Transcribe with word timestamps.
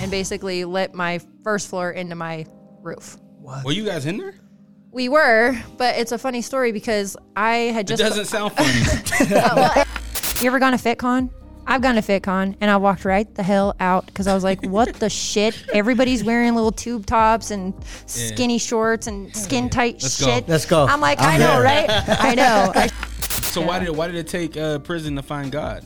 and 0.00 0.10
basically 0.10 0.64
lit 0.64 0.94
my 0.94 1.20
first 1.44 1.68
floor 1.68 1.90
into 1.90 2.14
my 2.14 2.46
roof. 2.82 3.16
What? 3.40 3.64
Were 3.64 3.72
you 3.72 3.84
guys 3.84 4.06
in 4.06 4.16
there? 4.16 4.34
We 4.92 5.08
were, 5.08 5.56
but 5.76 5.96
it's 5.96 6.10
a 6.12 6.18
funny 6.18 6.42
story 6.42 6.72
because 6.72 7.16
I 7.36 7.56
had 7.72 7.88
It 7.90 7.96
just. 7.96 8.02
doesn't 8.02 8.24
sound 8.26 8.52
funny. 8.54 9.84
You 10.40 10.46
ever 10.48 10.58
gone 10.58 10.76
to 10.76 10.78
FitCon? 10.78 11.30
I've 11.66 11.82
gone 11.82 11.94
to 11.94 12.00
FitCon 12.00 12.56
and 12.60 12.70
I 12.70 12.76
walked 12.78 13.04
right 13.04 13.32
the 13.34 13.42
hell 13.44 13.76
out 13.78 14.06
because 14.06 14.26
I 14.26 14.34
was 14.34 14.42
like, 14.42 14.64
what 14.66 14.94
the 14.94 15.08
shit? 15.10 15.62
Everybody's 15.72 16.24
wearing 16.24 16.54
little 16.54 16.72
tube 16.72 17.06
tops 17.06 17.50
and 17.52 17.72
skinny 18.06 18.58
shorts 18.58 19.06
and 19.06 19.34
skin 19.36 19.68
tight 19.70 20.02
Let's 20.02 20.18
go. 20.20 20.26
shit. 20.26 20.48
Let's 20.48 20.66
go. 20.66 20.86
I'm 20.86 21.00
like, 21.00 21.20
I'm 21.20 21.34
I 21.34 21.36
know, 21.38 21.46
there. 21.46 21.62
right? 21.62 21.86
I 22.08 22.34
know. 22.34 22.72
I, 22.74 22.86
so 23.20 23.60
why 23.60 23.78
did 23.78 23.90
why 23.90 24.06
did 24.08 24.16
it 24.16 24.26
take 24.26 24.56
uh, 24.56 24.80
prison 24.80 25.14
to 25.16 25.22
find 25.22 25.52
God? 25.52 25.84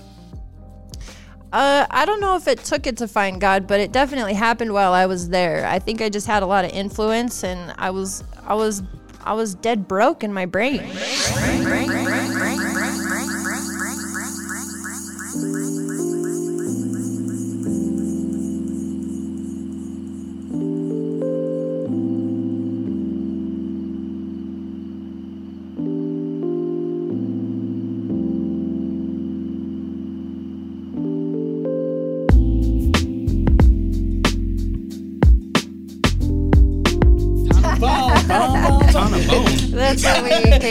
Uh, 1.55 1.87
I 1.89 2.05
don't 2.05 2.21
know 2.21 2.35
if 2.35 2.49
it 2.49 2.65
took 2.65 2.85
it 2.89 2.97
to 2.97 3.07
find 3.07 3.41
God, 3.41 3.69
but 3.69 3.79
it 3.79 3.93
definitely 3.93 4.35
happened 4.35 4.73
while 4.73 4.93
I 4.93 5.07
was 5.07 5.29
there. 5.29 5.65
I 5.65 5.79
think 5.79 6.03
I 6.03 6.09
just 6.09 6.27
had 6.27 6.43
a 6.43 6.47
lot 6.47 6.65
of 6.65 6.73
influence 6.73 7.45
and 7.45 7.73
I 7.79 7.91
was, 7.91 8.25
I 8.43 8.55
was, 8.55 8.83
I 9.23 9.35
was 9.35 9.55
dead 9.55 9.87
broke 9.87 10.25
in 10.25 10.33
my 10.33 10.47
brain. 10.47 10.81
Ton 10.81 12.74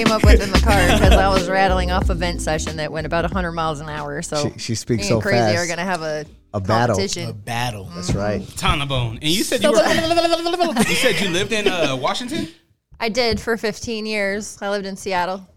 came 0.04 0.14
up 0.14 0.24
with 0.24 0.42
in 0.42 0.52
the 0.52 0.60
car 0.60 0.76
because 0.98 1.14
I 1.14 1.28
was 1.30 1.50
rattling 1.50 1.92
off 1.92 2.10
a 2.10 2.14
vent 2.14 2.42
session 2.42 2.78
that 2.78 2.92
went 2.92 3.06
about 3.06 3.24
100 3.24 3.52
miles 3.52 3.80
an 3.80 3.90
hour. 3.90 4.22
So 4.22 4.50
She- 4.50 4.60
she 4.60 4.76
speaks 4.76 5.04
me 5.04 5.08
so 5.10 5.16
and 5.16 5.24
Crazy 5.24 5.38
fast. 5.38 5.58
are 5.58 5.68
gonna 5.68 5.84
have 5.84 6.02
a, 6.02 6.26
A 6.54 6.60
battle. 6.60 7.00
A 7.00 7.34
battle. 7.34 7.90
That's 7.96 8.14
right. 8.14 8.48
Ton 8.58 8.82
of 8.82 8.90
bone. 8.90 9.20
And 9.22 9.32
you 9.32 9.44
said 9.44 9.64
you 9.64 9.72
were. 9.72 9.78
you 9.78 10.96
said 10.96 11.20
you 11.20 11.30
lived 11.30 11.52
in 11.52 11.68
uh, 11.68 11.96
Washington. 11.96 12.48
I 13.00 13.10
did 13.10 13.40
for 13.40 13.58
15 13.58 14.06
years. 14.06 14.58
I 14.62 14.70
lived 14.70 14.86
in 14.86 14.96
Seattle. 14.96 15.48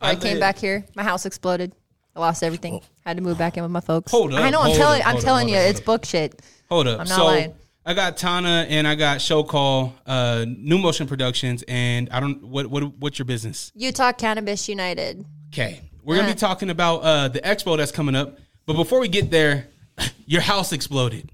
I, 0.00 0.12
I 0.12 0.16
came 0.16 0.38
back 0.40 0.56
here. 0.56 0.84
My 0.94 1.02
house 1.02 1.26
exploded. 1.26 1.74
I 2.16 2.20
lost 2.20 2.42
everything. 2.42 2.80
Had 3.04 3.16
to 3.16 3.22
move 3.22 3.38
back 3.38 3.56
in 3.56 3.62
with 3.62 3.72
my 3.72 3.80
folks. 3.80 4.10
Hold 4.12 4.32
up, 4.34 4.40
I 4.40 4.50
know. 4.50 4.60
I'm 4.62 4.74
telling. 4.76 5.02
I'm 5.04 5.18
telling 5.18 5.48
you, 5.48 5.56
it's 5.56 5.80
up. 5.80 5.86
book 5.86 6.04
shit. 6.04 6.40
Hold 6.68 6.86
up. 6.86 7.00
I'm 7.00 7.08
not 7.08 7.16
so 7.16 7.24
lying. 7.24 7.54
I 7.90 7.94
got 7.94 8.16
Tana 8.16 8.66
and 8.68 8.86
I 8.86 8.94
got 8.94 9.20
Show 9.20 9.42
Call, 9.42 9.92
uh, 10.06 10.44
New 10.46 10.78
Motion 10.78 11.08
Productions, 11.08 11.64
and 11.66 12.08
I 12.10 12.20
don't 12.20 12.40
what 12.46 12.68
what 12.68 12.84
what's 13.00 13.18
your 13.18 13.26
business? 13.26 13.72
Utah 13.74 14.12
Cannabis 14.12 14.68
United. 14.68 15.24
Okay, 15.52 15.80
we're 16.04 16.14
gonna 16.14 16.28
be 16.28 16.38
talking 16.38 16.70
about 16.70 16.98
uh, 16.98 17.26
the 17.26 17.40
expo 17.40 17.76
that's 17.76 17.90
coming 17.90 18.14
up. 18.14 18.38
But 18.64 18.74
before 18.74 19.00
we 19.00 19.08
get 19.08 19.32
there, 19.32 19.66
your 20.26 20.40
house 20.40 20.72
exploded. 20.72 21.32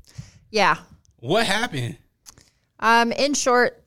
Yeah. 0.51 0.79
What 1.17 1.45
happened? 1.45 1.99
Um. 2.81 3.13
In 3.13 3.35
short, 3.35 3.85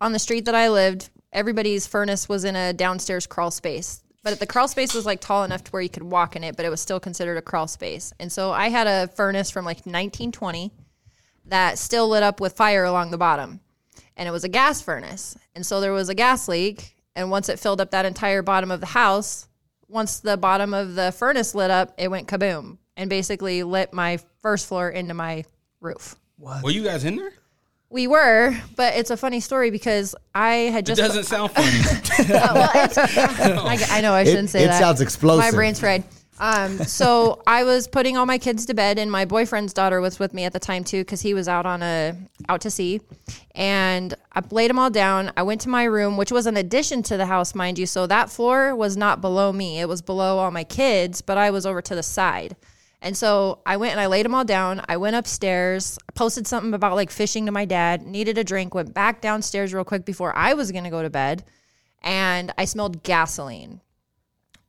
on 0.00 0.12
the 0.12 0.18
street 0.18 0.46
that 0.46 0.54
I 0.54 0.70
lived, 0.70 1.10
everybody's 1.34 1.86
furnace 1.86 2.30
was 2.30 2.44
in 2.44 2.56
a 2.56 2.72
downstairs 2.72 3.26
crawl 3.26 3.50
space. 3.50 4.02
But 4.22 4.40
the 4.40 4.46
crawl 4.46 4.68
space 4.68 4.94
was 4.94 5.04
like 5.04 5.20
tall 5.20 5.44
enough 5.44 5.64
to 5.64 5.70
where 5.70 5.82
you 5.82 5.90
could 5.90 6.04
walk 6.04 6.34
in 6.34 6.44
it, 6.44 6.56
but 6.56 6.64
it 6.64 6.70
was 6.70 6.80
still 6.80 6.98
considered 6.98 7.36
a 7.36 7.42
crawl 7.42 7.66
space. 7.66 8.14
And 8.18 8.32
so 8.32 8.52
I 8.52 8.70
had 8.70 8.86
a 8.86 9.08
furnace 9.08 9.50
from 9.50 9.66
like 9.66 9.78
1920 9.78 10.72
that 11.50 11.78
still 11.78 12.08
lit 12.08 12.22
up 12.22 12.40
with 12.40 12.54
fire 12.56 12.84
along 12.84 13.10
the 13.10 13.18
bottom. 13.18 13.60
And 14.16 14.28
it 14.28 14.32
was 14.32 14.44
a 14.44 14.48
gas 14.48 14.80
furnace. 14.80 15.36
And 15.54 15.64
so 15.64 15.80
there 15.80 15.92
was 15.92 16.08
a 16.08 16.14
gas 16.14 16.48
leak. 16.48 16.96
And 17.14 17.30
once 17.30 17.48
it 17.48 17.58
filled 17.58 17.80
up 17.80 17.90
that 17.90 18.06
entire 18.06 18.42
bottom 18.42 18.70
of 18.70 18.80
the 18.80 18.86
house, 18.86 19.48
once 19.88 20.20
the 20.20 20.36
bottom 20.36 20.72
of 20.74 20.94
the 20.94 21.12
furnace 21.12 21.54
lit 21.54 21.70
up, 21.70 21.94
it 21.98 22.08
went 22.08 22.28
kaboom 22.28 22.78
and 22.96 23.10
basically 23.10 23.62
lit 23.62 23.92
my 23.92 24.18
first 24.42 24.66
floor 24.68 24.88
into 24.90 25.14
my 25.14 25.44
roof. 25.80 26.16
What? 26.36 26.62
Were 26.62 26.70
you 26.70 26.84
guys 26.84 27.04
in 27.04 27.16
there? 27.16 27.32
We 27.92 28.06
were, 28.06 28.56
but 28.76 28.94
it's 28.94 29.10
a 29.10 29.16
funny 29.16 29.40
story 29.40 29.70
because 29.72 30.14
I 30.32 30.54
had 30.70 30.84
It 30.88 30.94
just. 30.94 31.00
doesn't 31.00 31.24
sound 31.24 31.50
funny. 31.50 32.28
well, 32.30 32.70
it's, 32.74 32.96
I, 33.90 33.98
I 33.98 34.00
know 34.00 34.12
I 34.12 34.22
shouldn't 34.22 34.50
say 34.50 34.62
it 34.62 34.68
that. 34.68 34.78
sounds 34.78 35.00
explosive. 35.00 35.50
My 35.52 35.56
brain's 35.56 35.80
fried. 35.80 36.04
Um, 36.40 36.78
so 36.78 37.42
I 37.46 37.64
was 37.64 37.86
putting 37.86 38.16
all 38.16 38.24
my 38.24 38.38
kids 38.38 38.64
to 38.66 38.74
bed, 38.74 38.98
and 38.98 39.12
my 39.12 39.26
boyfriend's 39.26 39.74
daughter 39.74 40.00
was 40.00 40.18
with 40.18 40.32
me 40.32 40.44
at 40.44 40.54
the 40.54 40.58
time 40.58 40.84
too, 40.84 41.02
because 41.02 41.20
he 41.20 41.34
was 41.34 41.48
out 41.48 41.66
on 41.66 41.82
a 41.82 42.16
out 42.48 42.62
to 42.62 42.70
sea. 42.70 43.02
And 43.54 44.14
I 44.32 44.42
laid 44.50 44.70
them 44.70 44.78
all 44.78 44.90
down. 44.90 45.32
I 45.36 45.42
went 45.42 45.60
to 45.62 45.68
my 45.68 45.84
room, 45.84 46.16
which 46.16 46.32
was 46.32 46.46
an 46.46 46.56
addition 46.56 47.02
to 47.04 47.18
the 47.18 47.26
house, 47.26 47.54
mind 47.54 47.78
you. 47.78 47.84
So 47.84 48.06
that 48.06 48.30
floor 48.30 48.74
was 48.74 48.96
not 48.96 49.20
below 49.20 49.52
me; 49.52 49.80
it 49.80 49.88
was 49.88 50.00
below 50.00 50.38
all 50.38 50.50
my 50.50 50.64
kids, 50.64 51.20
but 51.20 51.36
I 51.36 51.50
was 51.50 51.66
over 51.66 51.82
to 51.82 51.94
the 51.94 52.02
side. 52.02 52.56
And 53.02 53.16
so 53.16 53.60
I 53.64 53.76
went 53.76 53.92
and 53.92 54.00
I 54.00 54.06
laid 54.06 54.24
them 54.24 54.34
all 54.34 54.44
down. 54.44 54.82
I 54.88 54.96
went 54.96 55.16
upstairs, 55.16 55.98
posted 56.14 56.46
something 56.46 56.74
about 56.74 56.94
like 56.94 57.10
fishing 57.10 57.46
to 57.46 57.52
my 57.52 57.64
dad, 57.64 58.06
needed 58.06 58.36
a 58.38 58.44
drink, 58.44 58.74
went 58.74 58.94
back 58.94 59.20
downstairs 59.20 59.72
real 59.72 59.84
quick 59.84 60.04
before 60.04 60.34
I 60.36 60.54
was 60.54 60.72
going 60.72 60.84
to 60.84 60.90
go 60.90 61.02
to 61.02 61.10
bed. 61.10 61.44
And 62.02 62.52
I 62.56 62.64
smelled 62.64 63.02
gasoline, 63.02 63.80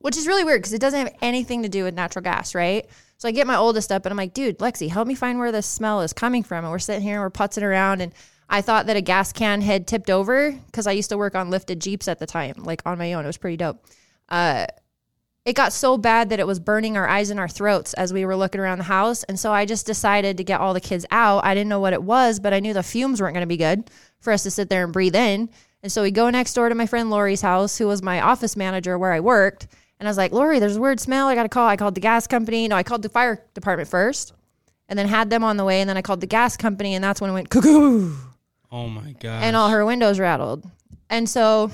which 0.02 0.18
is 0.18 0.28
really 0.28 0.44
weird 0.44 0.62
because 0.62 0.74
it 0.74 0.82
doesn't 0.82 1.00
have 1.00 1.16
anything 1.22 1.64
to 1.64 1.70
do 1.70 1.84
with 1.84 1.94
natural 1.94 2.24
gas, 2.24 2.54
right? 2.56 2.88
So 3.18 3.28
I 3.28 3.32
get 3.32 3.48
my 3.48 3.56
oldest 3.56 3.92
up 3.92 4.06
and 4.06 4.12
I'm 4.12 4.18
like, 4.18 4.34
dude, 4.34 4.60
Lexi, 4.60 4.90
help 4.90 5.08
me 5.08 5.16
find 5.16 5.38
where 5.38 5.52
this 5.52 5.68
smell 5.68 6.02
is 6.02 6.12
coming 6.14 6.44
from. 6.44 6.66
And 6.66 6.72
we're 6.72 6.80
sitting 6.80 7.04
here 7.04 7.16
and 7.16 7.22
we're 7.22 7.30
putzing 7.30 7.64
around. 7.64 8.02
And 8.02 8.14
I 8.50 8.62
thought 8.62 8.88
that 8.88 8.98
a 8.98 9.02
gas 9.02 9.32
can 9.32 9.62
had 9.62 9.88
tipped 9.88 10.10
over 10.10 10.52
because 10.52 10.88
I 10.88 10.92
used 10.92 11.10
to 11.10 11.18
work 11.18 11.36
on 11.36 11.50
lifted 11.50 11.80
Jeeps 11.80 12.08
at 12.08 12.20
the 12.20 12.26
time, 12.26 12.56
like 12.64 12.82
on 12.86 12.98
my 12.98 13.14
own. 13.14 13.24
It 13.24 13.28
was 13.28 13.38
pretty 13.38 13.58
dope. 13.58 13.86
Uh, 14.28 14.66
it 15.46 15.54
got 15.54 15.74
so 15.74 15.98
bad 15.98 16.30
that 16.30 16.40
it 16.40 16.46
was 16.46 16.60
burning 16.60 16.98
our 16.98 17.08
eyes 17.08 17.30
and 17.30 17.40
our 17.40 17.48
throats 17.48 17.94
as 17.96 18.14
we 18.14 18.26
were 18.26 18.36
looking 18.36 18.62
around 18.62 18.78
the 18.78 18.84
house. 18.84 19.24
And 19.24 19.40
so 19.40 19.52
I 19.52 19.66
just 19.66 19.88
decided 19.88 20.38
to 20.38 20.44
get 20.44 20.60
all 20.60 20.74
the 20.74 20.82
kids 20.82 21.06
out. 21.10 21.46
I 21.46 21.56
didn't 21.56 21.70
know 21.70 21.80
what 21.80 21.94
it 21.94 22.04
was, 22.04 22.40
but 22.40 22.54
I 22.54 22.60
knew 22.60 22.74
the 22.74 22.84
fumes 22.84 23.22
weren't 23.22 23.34
going 23.34 23.42
to 23.42 23.48
be 23.48 23.58
good 23.58 23.90
for 24.20 24.34
us 24.34 24.44
to 24.44 24.52
sit 24.52 24.70
there 24.70 24.84
and 24.84 24.94
breathe 24.94 25.16
in. 25.16 25.50
And 25.84 25.92
so 25.92 26.04
we 26.04 26.12
go 26.12 26.30
next 26.30 26.54
door 26.54 26.70
to 26.70 26.76
my 26.76 26.86
friend 26.86 27.10
Lori's 27.10 27.42
house, 27.42 27.78
who 27.78 27.88
was 27.88 28.04
my 28.04 28.22
office 28.22 28.56
manager 28.56 29.00
where 29.00 29.14
I 29.14 29.20
worked. 29.20 29.68
And 30.02 30.08
I 30.08 30.10
was 30.10 30.18
like, 30.18 30.32
Lori, 30.32 30.58
there's 30.58 30.78
a 30.78 30.82
weird 30.82 31.00
smell. 31.00 31.28
I 31.28 31.36
got 31.36 31.44
to 31.44 31.50
call. 31.50 31.68
I 31.68 31.78
called 31.78 31.94
the 31.94 32.02
gas 32.02 32.26
company. 32.26 32.68
No, 32.68 32.76
I 32.76 32.82
called 32.82 33.04
the 33.04 33.10
fire 33.10 33.46
department 33.54 33.88
first 33.88 34.34
and 34.90 34.98
then 34.98 35.08
had 35.08 35.30
them 35.30 35.44
on 35.44 35.58
the 35.58 35.64
way. 35.64 35.80
And 35.80 35.88
then 35.88 35.96
I 35.96 36.02
called 36.02 36.22
the 36.22 36.28
gas 36.28 36.58
company. 36.58 36.96
And 36.96 37.04
that's 37.04 37.22
when 37.22 37.30
it 37.30 37.34
went 37.34 37.52
cuckoo 37.52 38.16
oh 38.72 38.88
my 38.88 39.12
god! 39.20 39.44
and 39.44 39.56
all 39.56 39.70
her 39.70 39.86
windows 39.86 40.20
rattled. 40.20 40.66
And 41.12 41.30
so 41.30 41.70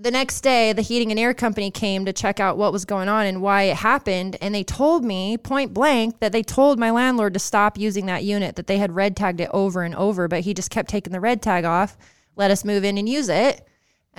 the 0.00 0.10
next 0.10 0.40
day, 0.40 0.72
the 0.72 0.82
heating 0.82 1.12
and 1.12 1.20
air 1.20 1.32
company 1.32 1.70
came 1.70 2.04
to 2.06 2.12
check 2.12 2.40
out 2.40 2.58
what 2.58 2.72
was 2.72 2.84
going 2.84 3.08
on 3.08 3.26
and 3.26 3.40
why 3.40 3.62
it 3.62 3.76
happened. 3.76 4.36
And 4.40 4.52
they 4.52 4.64
told 4.64 5.04
me 5.04 5.38
point 5.38 5.72
blank 5.72 6.18
that 6.18 6.32
they 6.32 6.42
told 6.42 6.80
my 6.80 6.90
landlord 6.90 7.34
to 7.34 7.38
stop 7.38 7.78
using 7.78 8.06
that 8.06 8.24
unit, 8.24 8.56
that 8.56 8.66
they 8.66 8.78
had 8.78 8.96
red 8.96 9.16
tagged 9.16 9.40
it 9.40 9.50
over 9.52 9.84
and 9.84 9.94
over, 9.94 10.26
but 10.26 10.40
he 10.40 10.54
just 10.54 10.72
kept 10.72 10.90
taking 10.90 11.12
the 11.12 11.20
red 11.20 11.40
tag 11.40 11.64
off, 11.64 11.96
let 12.34 12.50
us 12.50 12.64
move 12.64 12.82
in 12.82 12.98
and 12.98 13.08
use 13.08 13.28
it. 13.28 13.64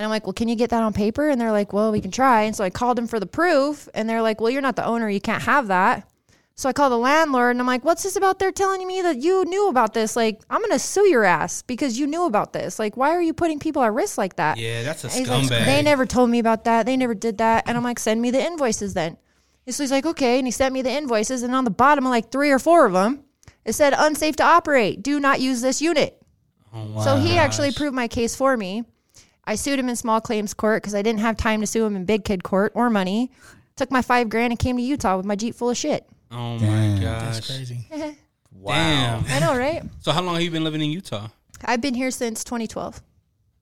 And 0.02 0.06
I'm 0.06 0.10
like, 0.10 0.26
well, 0.26 0.34
can 0.34 0.48
you 0.48 0.56
get 0.56 0.72
that 0.72 0.82
on 0.82 0.94
paper? 0.94 1.30
And 1.30 1.40
they're 1.40 1.52
like, 1.52 1.74
well, 1.74 1.92
we 1.92 2.02
can 2.02 2.10
try. 2.10 2.42
And 2.42 2.56
so 2.56 2.64
I 2.64 2.72
called 2.72 2.98
them 2.98 3.06
for 3.06 3.20
the 3.20 3.28
proof. 3.28 3.88
And 3.94 4.10
they're 4.10 4.24
like, 4.24 4.42
well, 4.42 4.50
you're 4.50 4.60
not 4.60 4.76
the 4.76 4.84
owner. 4.84 5.08
You 5.08 5.22
can't 5.22 5.44
have 5.44 5.68
that. 5.68 6.10
So 6.56 6.68
I 6.68 6.74
call 6.74 6.90
the 6.90 6.98
landlord 6.98 7.52
and 7.52 7.60
I'm 7.60 7.68
like, 7.68 7.86
what's 7.86 8.02
this 8.02 8.16
about 8.16 8.40
they're 8.40 8.52
telling 8.52 8.88
me 8.88 9.04
that 9.04 9.18
you 9.18 9.46
knew 9.46 9.70
about 9.70 9.94
this? 9.94 10.16
Like, 10.16 10.42
I'm 10.50 10.60
going 10.60 10.72
to 10.72 10.80
sue 10.80 11.08
your 11.08 11.24
ass 11.24 11.62
because 11.62 12.00
you 12.00 12.08
knew 12.08 12.26
about 12.26 12.52
this. 12.52 12.80
Like, 12.80 12.98
why 12.98 13.12
are 13.12 13.22
you 13.22 13.32
putting 13.36 13.60
people 13.60 13.84
at 13.84 13.94
risk 13.94 14.18
like 14.18 14.38
that? 14.38 14.58
yeah, 14.58 14.82
that's 14.82 15.04
a 15.04 15.08
And 15.10 15.18
he's 15.18 15.30
like, 15.30 15.44
scumbag. 15.44 15.66
they 15.66 15.84
never 15.84 16.08
told 16.08 16.32
me 16.32 16.40
about 16.40 16.64
that. 16.64 16.88
They 16.88 16.98
never 16.98 17.14
did 17.14 17.38
that. 17.38 17.66
And 17.68 17.78
I'm 17.78 17.84
like, 17.84 18.00
send 18.00 18.24
me 18.24 18.32
the 18.32 18.44
invoices 18.44 18.96
then. 18.96 19.18
And 19.68 19.76
so 19.76 19.84
he's 19.84 19.92
like, 19.92 20.08
okay. 20.08 20.40
And 20.40 20.48
he 20.48 20.52
sent 20.52 20.74
me 20.74 20.82
the 20.82 20.90
invoices. 20.92 21.44
And 21.44 21.54
on 21.54 21.64
the 21.64 21.70
bottom 21.70 22.08
of 22.08 22.10
like 22.10 22.32
three 22.32 22.50
or 22.50 22.58
four 22.58 22.88
of 22.88 22.94
them, 22.94 23.24
it 23.66 23.74
said 23.74 23.94
unsafe 23.96 24.36
to 24.38 24.44
operate. 24.44 25.04
Do 25.04 25.20
not 25.20 25.42
use 25.42 25.62
this 25.62 25.80
unit. 25.80 26.20
Oh 26.74 26.86
wow. 26.88 27.02
So 27.04 27.18
he 27.18 27.38
actually 27.38 27.72
proved 27.72 27.94
my 27.96 28.08
case 28.08 28.36
for 28.36 28.58
me. 28.58 28.84
I 29.52 29.56
sued 29.56 29.78
him 29.78 29.90
in 29.90 29.98
small 29.98 30.22
claims 30.22 30.54
court 30.54 30.82
because 30.82 30.96
I 30.96 31.02
didn't 31.02 31.20
have 31.20 31.36
time 31.36 31.60
to 31.60 31.68
sue 31.68 31.84
him 31.84 31.98
in 31.98 32.06
big 32.06 32.24
kid 32.24 32.42
court 32.42 32.72
or 32.74 32.90
money. 32.90 33.32
Took 33.76 33.92
my 33.92 34.02
five 34.02 34.30
grand 34.30 34.54
and 34.54 34.58
came 34.58 34.78
to 34.78 34.82
Utah 34.82 35.18
with 35.18 35.26
my 35.26 35.36
Jeep 35.36 35.56
full 35.56 35.70
of 35.70 35.76
shit. 35.76 36.08
oh 36.32 36.58
my 36.58 36.98
gosh! 37.04 37.36
That's 37.36 37.48
crazy. 37.48 37.86
Damn. 38.66 39.26
I 39.28 39.40
know, 39.40 39.58
right? 39.58 39.84
So 40.00 40.14
how 40.14 40.22
long 40.22 40.36
have 40.36 40.44
you 40.44 40.52
been 40.52 40.64
living 40.64 40.80
in 40.80 40.90
Utah? 40.90 41.28
I've 41.66 41.82
been 41.82 41.96
here 41.96 42.12
since 42.12 42.46
2012. 42.46 43.02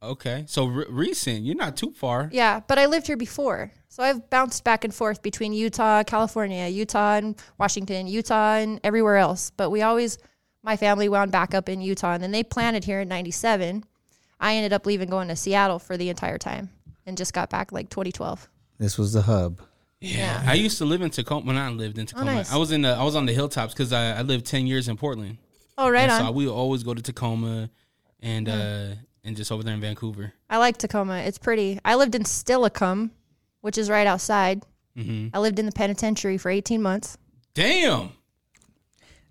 Okay, 0.03 0.44
so 0.47 0.65
re- 0.65 0.86
recent. 0.89 1.44
You're 1.44 1.56
not 1.56 1.75
too 1.75 1.91
far. 1.91 2.30
Yeah, 2.31 2.59
but 2.68 2.77
I 2.77 2.86
lived 2.86 3.07
here 3.07 3.18
before. 3.18 3.71
So 3.88 4.03
I've 4.03 4.30
bounced 4.30 4.63
back 4.63 4.83
and 4.83 4.94
forth 4.94 5.24
between 5.24 5.53
Utah, 5.53 6.03
California, 6.03 6.68
Utah 6.68 7.15
and 7.15 7.36
Washington, 7.57 8.06
Utah 8.06 8.57
and 8.57 8.80
everywhere 8.83 9.18
else. 9.18 9.50
But 9.57 9.71
we 9.71 9.81
always, 9.81 10.19
my 10.62 10.77
family 10.77 11.09
wound 11.09 11.31
back 11.31 11.56
up 11.56 11.68
in 11.68 11.81
Utah 11.81 12.13
and 12.13 12.21
then 12.21 12.31
they 12.31 12.44
planted 12.44 12.83
here 12.83 13.01
in 13.01 13.07
97. 13.07 13.83
I 14.39 14.56
ended 14.56 14.74
up 14.74 14.86
leaving 14.86 15.09
going 15.09 15.27
to 15.27 15.36
Seattle 15.36 15.80
for 15.80 15.97
the 15.97 16.09
entire 16.09 16.38
time 16.38 16.69
and 17.06 17.18
just 17.18 17.33
got 17.33 17.50
back 17.50 17.71
like 17.71 17.89
2012. 17.89 18.47
This 18.77 18.97
was 18.97 19.13
the 19.13 19.21
hub. 19.24 19.59
Yeah. 20.01 20.41
I 20.45 20.53
used 20.53 20.77
to 20.77 20.86
live 20.86 21.01
in 21.01 21.09
Tacoma. 21.09 21.45
When 21.45 21.57
I 21.57 21.69
lived 21.69 21.97
in 21.97 22.06
Tacoma, 22.06 22.31
Oh, 22.31 22.36
nice. 22.36 22.53
I 22.53 22.57
was 22.57 22.71
in 22.71 22.83
the 22.83 22.89
I 22.89 23.03
was 23.03 23.15
on 23.15 23.25
the 23.25 23.33
hilltops 23.33 23.74
because 23.74 23.91
I, 23.91 24.12
I 24.18 24.21
lived 24.21 24.45
ten 24.45 24.65
years 24.68 24.88
in 24.88 24.95
Portland. 24.95 25.38
Oh, 25.77 25.89
right 25.89 26.03
And 26.03 26.12
on. 26.12 26.21
So 26.27 26.31
we 26.31 26.47
always 26.47 26.83
go 26.83 26.94
to 26.94 27.01
Tacoma, 27.01 27.69
and 28.21 28.47
uh 28.47 28.86
and 29.25 29.36
just 29.36 29.51
over 29.51 29.62
there 29.63 29.74
in 29.74 29.81
Vancouver. 29.81 30.31
I 30.50 30.57
like 30.57 30.77
Tacoma. 30.77 31.18
It's 31.19 31.38
pretty. 31.38 31.80
I 31.83 31.95
lived 31.95 32.15
in 32.15 32.24
Steilacoom, 32.24 33.09
which 33.59 33.77
is 33.77 33.89
right 33.89 34.07
outside. 34.07 34.63
Mm-hmm. 34.97 35.36
I 35.36 35.39
lived 35.39 35.59
in 35.59 35.65
the 35.65 35.71
penitentiary 35.74 36.38
for 36.38 36.50
18 36.50 36.81
months. 36.81 37.18
Damn. 37.53 38.12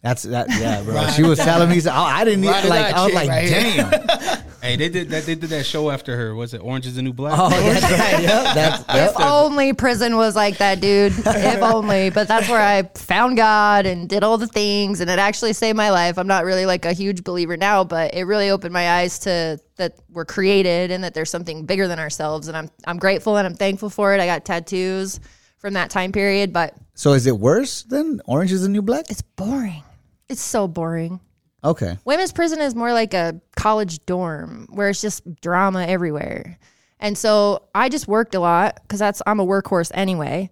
That's 0.02 0.22
that. 0.24 0.48
Yeah, 0.50 0.82
bro. 0.82 1.06
She 1.16 1.22
was 1.22 1.38
telling 1.38 1.70
me. 1.70 1.80
so- 1.80 1.90
I 1.92 2.20
I 2.20 2.24
didn't 2.24 2.44
Right 2.44 2.58
even 2.58 2.68
like. 2.70 2.94
I 2.94 3.04
was 3.06 3.14
like, 3.14 3.28
right 3.28 3.48
damn. 3.48 4.42
Hey, 4.60 4.74
they 4.76 4.88
did 4.88 5.08
that. 5.10 5.24
They 5.24 5.34
did 5.36 5.50
that 5.50 5.64
show 5.66 5.90
after 5.90 6.16
her. 6.16 6.34
Was 6.34 6.52
it 6.52 6.58
Orange 6.58 6.86
Is 6.86 6.96
the 6.96 7.02
New 7.02 7.12
Black? 7.12 7.38
Oh, 7.38 7.48
that's 7.48 7.82
right. 7.82 8.22
Yep, 8.22 8.54
that's, 8.54 8.84
yep. 8.92 9.10
If 9.10 9.20
only 9.20 9.72
prison 9.72 10.16
was 10.16 10.34
like 10.34 10.58
that, 10.58 10.80
dude. 10.80 11.12
if 11.16 11.62
only. 11.62 12.10
But 12.10 12.26
that's 12.26 12.48
where 12.48 12.60
I 12.60 12.82
found 12.96 13.36
God 13.36 13.86
and 13.86 14.08
did 14.08 14.24
all 14.24 14.36
the 14.36 14.48
things, 14.48 15.00
and 15.00 15.08
it 15.08 15.18
actually 15.20 15.52
saved 15.52 15.76
my 15.76 15.90
life. 15.90 16.18
I'm 16.18 16.26
not 16.26 16.44
really 16.44 16.66
like 16.66 16.84
a 16.84 16.92
huge 16.92 17.22
believer 17.22 17.56
now, 17.56 17.84
but 17.84 18.14
it 18.14 18.24
really 18.24 18.50
opened 18.50 18.72
my 18.72 18.90
eyes 18.98 19.20
to 19.20 19.60
that 19.76 19.94
we're 20.10 20.24
created 20.24 20.90
and 20.90 21.04
that 21.04 21.14
there's 21.14 21.30
something 21.30 21.64
bigger 21.64 21.86
than 21.86 22.00
ourselves. 22.00 22.48
And 22.48 22.56
I'm 22.56 22.68
I'm 22.84 22.98
grateful 22.98 23.36
and 23.36 23.46
I'm 23.46 23.54
thankful 23.54 23.90
for 23.90 24.12
it. 24.14 24.20
I 24.20 24.26
got 24.26 24.44
tattoos 24.44 25.20
from 25.58 25.74
that 25.74 25.90
time 25.90 26.10
period, 26.10 26.52
but 26.52 26.74
So 26.94 27.12
is 27.12 27.26
it 27.26 27.38
worse 27.38 27.82
than 27.84 28.20
Orange 28.26 28.50
is 28.52 28.62
the 28.62 28.68
New 28.68 28.82
Black? 28.82 29.04
it's 29.08 29.22
boring. 29.22 29.84
It's 30.28 30.42
so 30.42 30.66
boring. 30.68 31.20
Okay. 31.64 31.98
Women's 32.04 32.32
prison 32.32 32.60
is 32.60 32.74
more 32.74 32.92
like 32.92 33.14
a 33.14 33.40
college 33.56 34.04
dorm 34.06 34.66
where 34.70 34.88
it's 34.88 35.00
just 35.00 35.22
drama 35.40 35.86
everywhere. 35.86 36.58
And 37.00 37.16
so 37.16 37.68
I 37.74 37.88
just 37.88 38.08
worked 38.08 38.34
a 38.34 38.40
lot 38.40 38.80
because 38.82 38.98
that's 38.98 39.22
I'm 39.26 39.40
a 39.40 39.46
workhorse 39.46 39.90
anyway, 39.94 40.50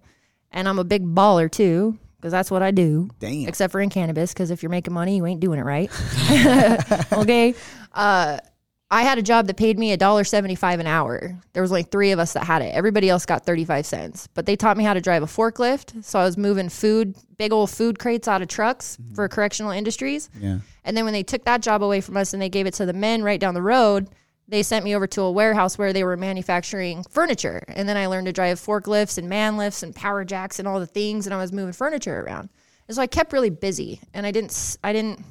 and 0.51 0.67
I'm 0.67 0.79
a 0.79 0.83
big 0.83 1.05
baller 1.05 1.51
too 1.51 1.97
because 2.17 2.31
that's 2.31 2.49
what 2.49 2.63
I 2.63 2.71
do. 2.71 3.09
Damn. 3.19 3.47
Except 3.47 3.71
for 3.71 3.79
in 3.79 3.89
cannabis, 3.89 4.33
because 4.33 4.51
if 4.51 4.63
you're 4.63 4.69
making 4.69 4.93
money, 4.93 5.17
you 5.17 5.25
ain't 5.25 5.39
doing 5.39 5.59
it 5.59 5.63
right. 5.63 5.89
okay. 7.13 7.53
Uh, 7.93 8.39
I 8.89 9.03
had 9.03 9.17
a 9.17 9.21
job 9.21 9.47
that 9.47 9.57
paid 9.57 9.77
me 9.77 9.91
a 9.91 9.97
dollar 9.97 10.23
seventy 10.23 10.55
five 10.55 10.79
an 10.79 10.87
hour. 10.87 11.37
There 11.53 11.61
was 11.61 11.71
only 11.71 11.83
three 11.83 12.11
of 12.11 12.19
us 12.19 12.33
that 12.33 12.45
had 12.45 12.61
it. 12.61 12.73
Everybody 12.73 13.09
else 13.09 13.25
got 13.25 13.45
thirty 13.45 13.65
five 13.65 13.85
cents. 13.85 14.27
But 14.33 14.45
they 14.45 14.55
taught 14.55 14.77
me 14.77 14.83
how 14.83 14.93
to 14.93 15.01
drive 15.01 15.23
a 15.23 15.27
forklift, 15.27 16.03
so 16.03 16.19
I 16.19 16.23
was 16.23 16.37
moving 16.37 16.69
food, 16.69 17.15
big 17.37 17.51
old 17.51 17.69
food 17.69 17.99
crates 17.99 18.27
out 18.27 18.41
of 18.41 18.47
trucks 18.47 18.97
mm-hmm. 18.97 19.15
for 19.15 19.27
correctional 19.27 19.71
industries. 19.71 20.29
Yeah. 20.39 20.59
And 20.85 20.95
then 20.95 21.03
when 21.03 21.13
they 21.13 21.23
took 21.23 21.43
that 21.45 21.61
job 21.61 21.83
away 21.83 21.99
from 21.99 22.15
us 22.15 22.31
and 22.33 22.41
they 22.41 22.49
gave 22.49 22.65
it 22.65 22.75
to 22.75 22.85
the 22.85 22.93
men 22.93 23.23
right 23.23 23.39
down 23.39 23.53
the 23.53 23.61
road, 23.61 24.07
they 24.47 24.63
sent 24.63 24.85
me 24.85 24.95
over 24.95 25.07
to 25.07 25.21
a 25.23 25.31
warehouse 25.31 25.77
where 25.77 25.91
they 25.91 26.05
were 26.05 26.15
manufacturing 26.15 27.03
furniture. 27.09 27.63
And 27.67 27.89
then 27.89 27.97
I 27.97 28.05
learned 28.05 28.27
to 28.27 28.33
drive 28.33 28.59
forklifts 28.59 29.17
and 29.17 29.27
man 29.27 29.57
lifts 29.57 29.83
and 29.83 29.93
power 29.93 30.23
jacks 30.23 30.59
and 30.59 30.67
all 30.67 30.79
the 30.79 30.87
things 30.87 31.27
and 31.27 31.33
I 31.33 31.37
was 31.37 31.51
moving 31.51 31.73
furniture 31.73 32.21
around. 32.21 32.49
And 32.87 32.95
so 32.95 33.01
I 33.01 33.07
kept 33.07 33.33
really 33.33 33.49
busy 33.49 33.99
and 34.13 34.25
I 34.25 34.31
didn't 34.31 34.77
I 34.81 34.93
didn't 34.93 35.25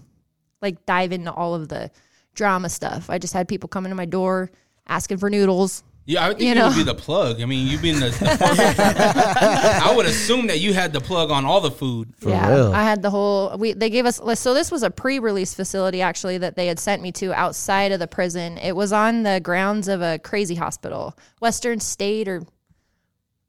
like 0.61 0.85
dive 0.85 1.13
into 1.13 1.33
all 1.33 1.55
of 1.55 1.69
the 1.69 1.91
drama 2.37 2.69
stuff. 2.69 3.11
I 3.11 3.19
just 3.19 3.35
had 3.35 3.49
people 3.49 3.69
coming 3.69 3.91
to 3.91 3.97
my 3.97 4.05
door 4.05 4.51
asking 4.87 5.19
for 5.19 5.29
noodles. 5.29 5.83
Yeah, 6.09 6.25
I 6.25 6.29
would 6.29 6.39
think 6.39 6.43
You 6.47 6.49
you, 6.51 6.55
know. 6.55 6.69
would 6.69 6.77
be 6.77 6.85
the 6.85 6.95
plug. 6.95 7.43
I 7.43 7.47
mean, 7.47 7.67
you 7.67 7.79
being 7.79 7.99
the. 7.99 8.11
the 8.11 9.81
I 9.83 9.93
would 9.97 10.07
assume 10.07 10.47
that 10.47 10.61
you 10.61 10.73
had 10.73 10.93
the 10.93 11.01
plug 11.01 11.33
on 11.33 11.45
all 11.45 11.61
the 11.61 11.73
food. 11.73 12.15
For 12.19 12.29
yeah, 12.29 12.49
real. 12.49 12.73
I 12.73 12.85
had 12.85 13.03
the 13.03 13.11
whole. 13.11 13.59
We 13.59 13.73
they 13.73 13.91
gave 13.91 14.07
us 14.07 14.21
so 14.39 14.55
this 14.55 14.71
was 14.71 14.85
a 14.85 14.91
pre-release 14.91 15.53
facility 15.53 16.03
actually 16.03 16.39
that 16.39 16.55
they 16.55 16.69
had 16.69 16.79
sent 16.79 17.03
me 17.03 17.11
to 17.13 17.35
outside 17.35 17.91
of 17.91 17.99
the 17.99 18.07
prison. 18.07 18.57
It 18.59 18.77
was 18.77 18.93
on 18.93 19.25
the 19.25 19.41
grounds 19.43 19.89
of 19.89 20.01
a 20.01 20.21
crazy 20.21 20.55
hospital, 20.55 21.19
Western 21.41 21.81
State 21.81 22.29
or 22.29 22.43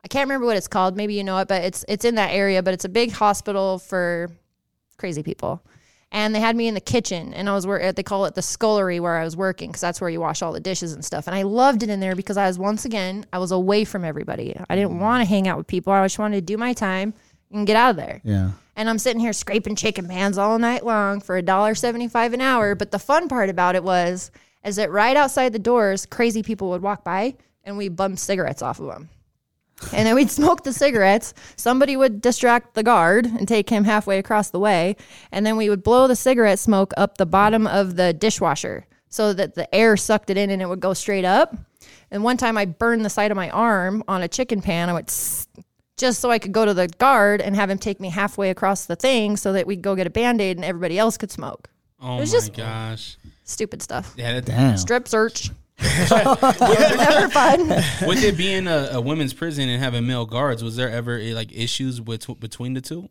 I 0.03 0.07
can't 0.07 0.25
remember 0.27 0.47
what 0.47 0.57
it's 0.57 0.67
called. 0.67 0.97
Maybe 0.97 1.13
you 1.13 1.23
know 1.23 1.37
it, 1.37 1.47
but 1.47 1.63
it's 1.63 1.85
it's 1.87 2.05
in 2.05 2.15
that 2.15 2.31
area. 2.31 2.63
But 2.63 2.73
it's 2.73 2.85
a 2.85 2.89
big 2.89 3.11
hospital 3.11 3.77
for 3.77 4.31
crazy 4.97 5.21
people. 5.21 5.61
And 6.11 6.33
they 6.33 6.39
had 6.39 6.55
me 6.55 6.69
in 6.69 6.73
the 6.73 6.79
kitchen, 6.79 7.33
and 7.33 7.49
I 7.49 7.53
was 7.53 7.67
where 7.67 7.91
they 7.91 8.01
call 8.01 8.25
it 8.25 8.33
the 8.33 8.41
scullery 8.41 8.99
where 9.01 9.17
I 9.17 9.25
was 9.25 9.35
working 9.35 9.69
because 9.69 9.81
that's 9.81 9.99
where 9.99 10.09
you 10.09 10.21
wash 10.21 10.41
all 10.41 10.53
the 10.53 10.61
dishes 10.61 10.93
and 10.93 11.03
stuff. 11.03 11.27
And 11.27 11.35
I 11.35 11.41
loved 11.41 11.83
it 11.83 11.89
in 11.89 11.99
there 11.99 12.15
because 12.15 12.37
I 12.37 12.47
was 12.47 12.57
once 12.57 12.85
again 12.85 13.25
I 13.33 13.39
was 13.39 13.51
away 13.51 13.83
from 13.83 14.05
everybody. 14.05 14.55
I 14.69 14.75
didn't 14.75 14.93
mm. 14.93 15.01
want 15.01 15.21
to 15.21 15.25
hang 15.27 15.49
out 15.49 15.57
with 15.57 15.67
people. 15.67 15.91
I 15.91 16.05
just 16.05 16.17
wanted 16.17 16.37
to 16.37 16.41
do 16.41 16.57
my 16.57 16.71
time 16.71 17.13
and 17.51 17.67
get 17.67 17.75
out 17.75 17.89
of 17.89 17.95
there. 17.97 18.21
Yeah. 18.23 18.51
And 18.77 18.89
I'm 18.89 18.99
sitting 18.99 19.19
here 19.19 19.33
scraping 19.33 19.75
chicken 19.75 20.07
pans 20.07 20.37
all 20.37 20.57
night 20.59 20.85
long 20.85 21.19
for 21.19 21.35
a 21.35 21.41
dollar 21.41 21.75
seventy 21.75 22.07
five 22.07 22.31
an 22.31 22.39
hour. 22.39 22.73
But 22.73 22.91
the 22.91 22.99
fun 22.99 23.27
part 23.27 23.49
about 23.49 23.75
it 23.75 23.83
was, 23.83 24.31
is 24.63 24.77
that 24.77 24.91
right 24.91 25.17
outside 25.17 25.51
the 25.51 25.59
doors, 25.59 26.05
crazy 26.05 26.41
people 26.41 26.69
would 26.69 26.81
walk 26.81 27.03
by 27.03 27.35
and 27.65 27.77
we 27.77 27.89
bummed 27.89 28.19
cigarettes 28.19 28.61
off 28.61 28.79
of 28.79 28.87
them. 28.87 29.09
And 29.93 30.07
then 30.07 30.15
we'd 30.15 30.31
smoke 30.41 30.63
the 30.63 30.73
cigarettes. 30.73 31.33
Somebody 31.55 31.95
would 31.95 32.21
distract 32.21 32.73
the 32.73 32.83
guard 32.83 33.25
and 33.25 33.47
take 33.47 33.69
him 33.69 33.83
halfway 33.83 34.17
across 34.19 34.49
the 34.49 34.59
way. 34.59 34.95
And 35.31 35.45
then 35.45 35.55
we 35.57 35.69
would 35.69 35.83
blow 35.83 36.07
the 36.07 36.15
cigarette 36.15 36.59
smoke 36.59 36.93
up 36.97 37.17
the 37.17 37.25
bottom 37.25 37.67
of 37.67 37.95
the 37.95 38.13
dishwasher 38.13 38.85
so 39.09 39.33
that 39.33 39.55
the 39.55 39.73
air 39.73 39.95
sucked 39.97 40.29
it 40.29 40.37
in 40.37 40.49
and 40.49 40.61
it 40.61 40.67
would 40.67 40.79
go 40.79 40.93
straight 40.93 41.25
up. 41.25 41.55
And 42.11 42.23
one 42.23 42.37
time 42.37 42.57
I 42.57 42.65
burned 42.65 43.05
the 43.05 43.09
side 43.09 43.31
of 43.31 43.37
my 43.37 43.49
arm 43.49 44.03
on 44.07 44.21
a 44.23 44.27
chicken 44.27 44.61
pan. 44.61 44.89
I 44.89 44.93
went 44.93 45.07
"Tss," 45.07 45.47
just 45.97 46.19
so 46.21 46.31
I 46.31 46.39
could 46.39 46.51
go 46.53 46.65
to 46.65 46.73
the 46.73 46.87
guard 46.87 47.41
and 47.41 47.55
have 47.55 47.69
him 47.69 47.77
take 47.77 47.99
me 47.99 48.09
halfway 48.09 48.49
across 48.49 48.85
the 48.85 48.95
thing 48.95 49.37
so 49.37 49.53
that 49.53 49.67
we'd 49.67 49.81
go 49.81 49.95
get 49.95 50.07
a 50.07 50.09
band 50.09 50.41
aid 50.41 50.57
and 50.57 50.65
everybody 50.65 50.97
else 50.97 51.17
could 51.17 51.31
smoke. 51.31 51.69
Oh 52.01 52.15
my 52.15 52.19
was 52.21 52.31
just- 52.31 52.53
gosh. 52.53 53.17
Stupid 53.43 53.81
stuff. 53.81 54.13
Yeah, 54.17 54.33
that, 54.33 54.45
Damn. 54.45 54.77
Strip 54.77 55.07
search. 55.07 55.51
Never 55.79 57.29
fun. 57.29 57.67
with 58.07 58.23
it 58.23 58.37
being 58.37 58.67
a, 58.67 58.89
a 58.93 59.01
women's 59.01 59.33
prison 59.33 59.69
and 59.69 59.81
having 59.81 60.07
male 60.07 60.25
guards, 60.25 60.63
was 60.63 60.75
there 60.75 60.89
ever 60.89 61.19
eh, 61.19 61.33
like 61.33 61.51
issues 61.53 62.01
with, 62.01 62.39
between 62.39 62.73
the 62.73 62.81
two? 62.81 63.09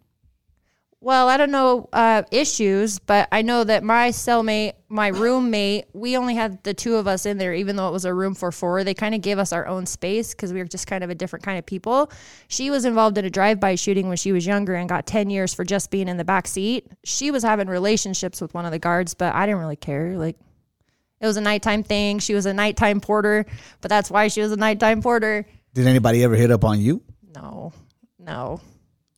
Well, 0.98 1.28
I 1.28 1.36
don't 1.36 1.50
know 1.52 1.88
uh, 1.92 2.22
issues, 2.32 2.98
but 2.98 3.28
I 3.30 3.42
know 3.42 3.62
that 3.62 3.84
my 3.84 4.08
cellmate, 4.08 4.72
my 4.88 5.08
roommate, 5.08 5.84
we 5.92 6.16
only 6.16 6.34
had 6.34 6.64
the 6.64 6.74
two 6.74 6.96
of 6.96 7.06
us 7.06 7.26
in 7.26 7.38
there, 7.38 7.54
even 7.54 7.76
though 7.76 7.86
it 7.86 7.92
was 7.92 8.06
a 8.06 8.14
room 8.14 8.34
for 8.34 8.50
four. 8.50 8.82
They 8.82 8.94
kind 8.94 9.14
of 9.14 9.20
gave 9.20 9.38
us 9.38 9.52
our 9.52 9.66
own 9.68 9.86
space 9.86 10.32
because 10.32 10.52
we 10.52 10.58
were 10.58 10.66
just 10.66 10.86
kind 10.86 11.04
of 11.04 11.10
a 11.10 11.14
different 11.14 11.44
kind 11.44 11.58
of 11.58 11.66
people. 11.66 12.10
She 12.48 12.70
was 12.70 12.84
involved 12.84 13.18
in 13.18 13.24
a 13.24 13.30
drive-by 13.30 13.74
shooting 13.74 14.08
when 14.08 14.16
she 14.16 14.32
was 14.32 14.46
younger 14.46 14.74
and 14.74 14.88
got 14.88 15.06
ten 15.06 15.28
years 15.28 15.52
for 15.54 15.64
just 15.64 15.90
being 15.90 16.08
in 16.08 16.16
the 16.16 16.24
back 16.24 16.48
seat. 16.48 16.86
She 17.04 17.30
was 17.30 17.44
having 17.44 17.68
relationships 17.68 18.40
with 18.40 18.54
one 18.54 18.64
of 18.64 18.72
the 18.72 18.78
guards, 18.80 19.14
but 19.14 19.34
I 19.34 19.46
didn't 19.46 19.60
really 19.60 19.76
care. 19.76 20.16
Like, 20.16 20.36
it 21.20 21.26
was 21.26 21.36
a 21.36 21.40
nighttime 21.40 21.82
thing. 21.82 22.18
She 22.18 22.34
was 22.34 22.46
a 22.46 22.52
nighttime 22.54 23.00
porter, 23.00 23.46
but 23.80 23.88
that's 23.88 24.10
why 24.10 24.28
she 24.28 24.40
was 24.40 24.52
a 24.52 24.56
nighttime 24.56 25.02
porter. 25.02 25.46
Did 25.74 25.86
anybody 25.86 26.22
ever 26.24 26.36
hit 26.36 26.50
up 26.50 26.64
on 26.64 26.80
you? 26.80 27.02
No, 27.34 27.72
no. 28.18 28.60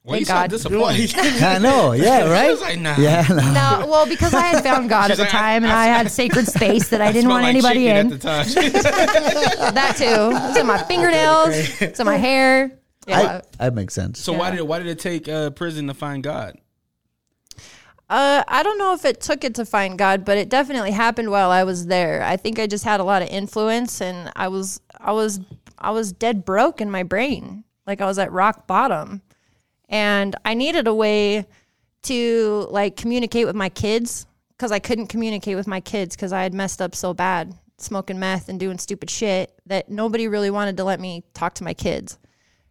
Well, 0.05 0.19
you 0.19 0.25
Thank 0.25 0.29
sound 0.29 0.51
God. 0.51 0.51
disappointed. 0.51 1.15
I 1.43 1.59
know. 1.59 1.93
Yeah. 1.93 2.29
Right. 2.31 2.59
like, 2.59 2.79
nah. 2.79 2.97
Yeah. 2.99 3.27
No. 3.29 3.37
No, 3.81 3.87
well, 3.91 4.07
because 4.07 4.33
I 4.33 4.41
had 4.47 4.63
found 4.63 4.89
God 4.89 5.11
at 5.11 5.19
the 5.19 5.25
like, 5.25 5.35
I- 5.35 5.39
time, 5.39 5.65
and 5.65 5.73
I- 5.73 5.83
I, 5.83 5.87
had 5.89 6.11
sacred 6.23 6.47
space 6.49 6.89
that 6.89 7.03
I 7.03 7.13
didn't 7.13 7.29
want 7.29 7.43
like 7.43 7.51
anybody 7.51 7.89
in. 7.89 8.11
At 8.11 8.11
the 8.11 8.19
time. 8.19 8.47
that 9.75 9.97
too. 9.97 10.49
It's 10.49 10.59
in 10.59 10.67
my 10.67 10.79
fingernails. 10.85 11.81
It's 11.83 12.01
in 12.01 12.07
my 12.07 12.17
hair. 12.17 12.73
Yeah. 13.07 13.41
I, 13.59 13.65
that 13.65 13.75
makes 13.75 13.95
sense. 13.95 14.21
so 14.21 14.33
why 14.33 14.51
did 14.51 14.63
why 14.63 14.79
did 14.79 14.87
it 14.89 14.99
take 14.99 15.29
uh, 15.29 15.51
prison 15.51 15.87
to 15.89 15.95
find 15.95 16.23
God? 16.23 16.59
Uh, 18.09 18.43
I 18.49 18.63
don't 18.63 18.79
know 18.79 18.95
if 18.95 19.05
it 19.05 19.21
took 19.21 19.45
it 19.45 19.55
to 19.57 19.67
find 19.67 19.99
God, 19.99 20.25
but 20.25 20.39
it 20.39 20.49
definitely 20.49 20.93
happened 20.93 21.31
while 21.31 21.51
I 21.51 21.65
was 21.65 21.87
there. 21.87 22.23
I 22.23 22.37
think 22.37 22.59
I 22.59 22.67
just 22.67 22.85
had 22.85 23.01
a 23.01 23.05
lot 23.05 23.21
of 23.21 23.29
influence, 23.29 24.01
and 24.01 24.33
I 24.35 24.49
was, 24.49 24.81
I 24.99 25.13
was, 25.13 25.41
I 25.79 25.91
was 25.91 26.13
dead 26.13 26.45
broke 26.45 26.81
in 26.81 26.91
my 26.91 27.03
brain. 27.03 27.65
Like 27.87 28.01
I 28.01 28.07
was 28.07 28.19
at 28.19 28.33
rock 28.33 28.67
bottom, 28.67 29.21
and 29.91 30.35
I 30.45 30.55
needed 30.55 30.87
a 30.87 30.95
way 30.95 31.47
to 32.05 32.67
like 32.71 32.97
communicate 32.97 33.47
with 33.47 33.57
my 33.57 33.69
kids 33.69 34.27
because 34.57 34.73
I 34.73 34.79
couldn't 34.79 35.09
communicate 35.09 35.57
with 35.57 35.67
my 35.67 35.81
kids 35.81 36.17
because 36.17 36.33
I 36.33 36.43
had 36.43 36.55
messed 36.55 36.81
up 36.81 36.95
so 36.95 37.13
bad, 37.13 37.55
smoking 37.77 38.19
meth 38.19 38.49
and 38.49 38.59
doing 38.59 38.79
stupid 38.79 39.11
shit 39.11 39.53
that 39.67 39.91
nobody 39.91 40.29
really 40.29 40.51
wanted 40.51 40.79
to 40.79 40.85
let 40.85 40.99
me 40.99 41.25
talk 41.35 41.55
to 41.55 41.65
my 41.65 41.75
kids. 41.75 42.19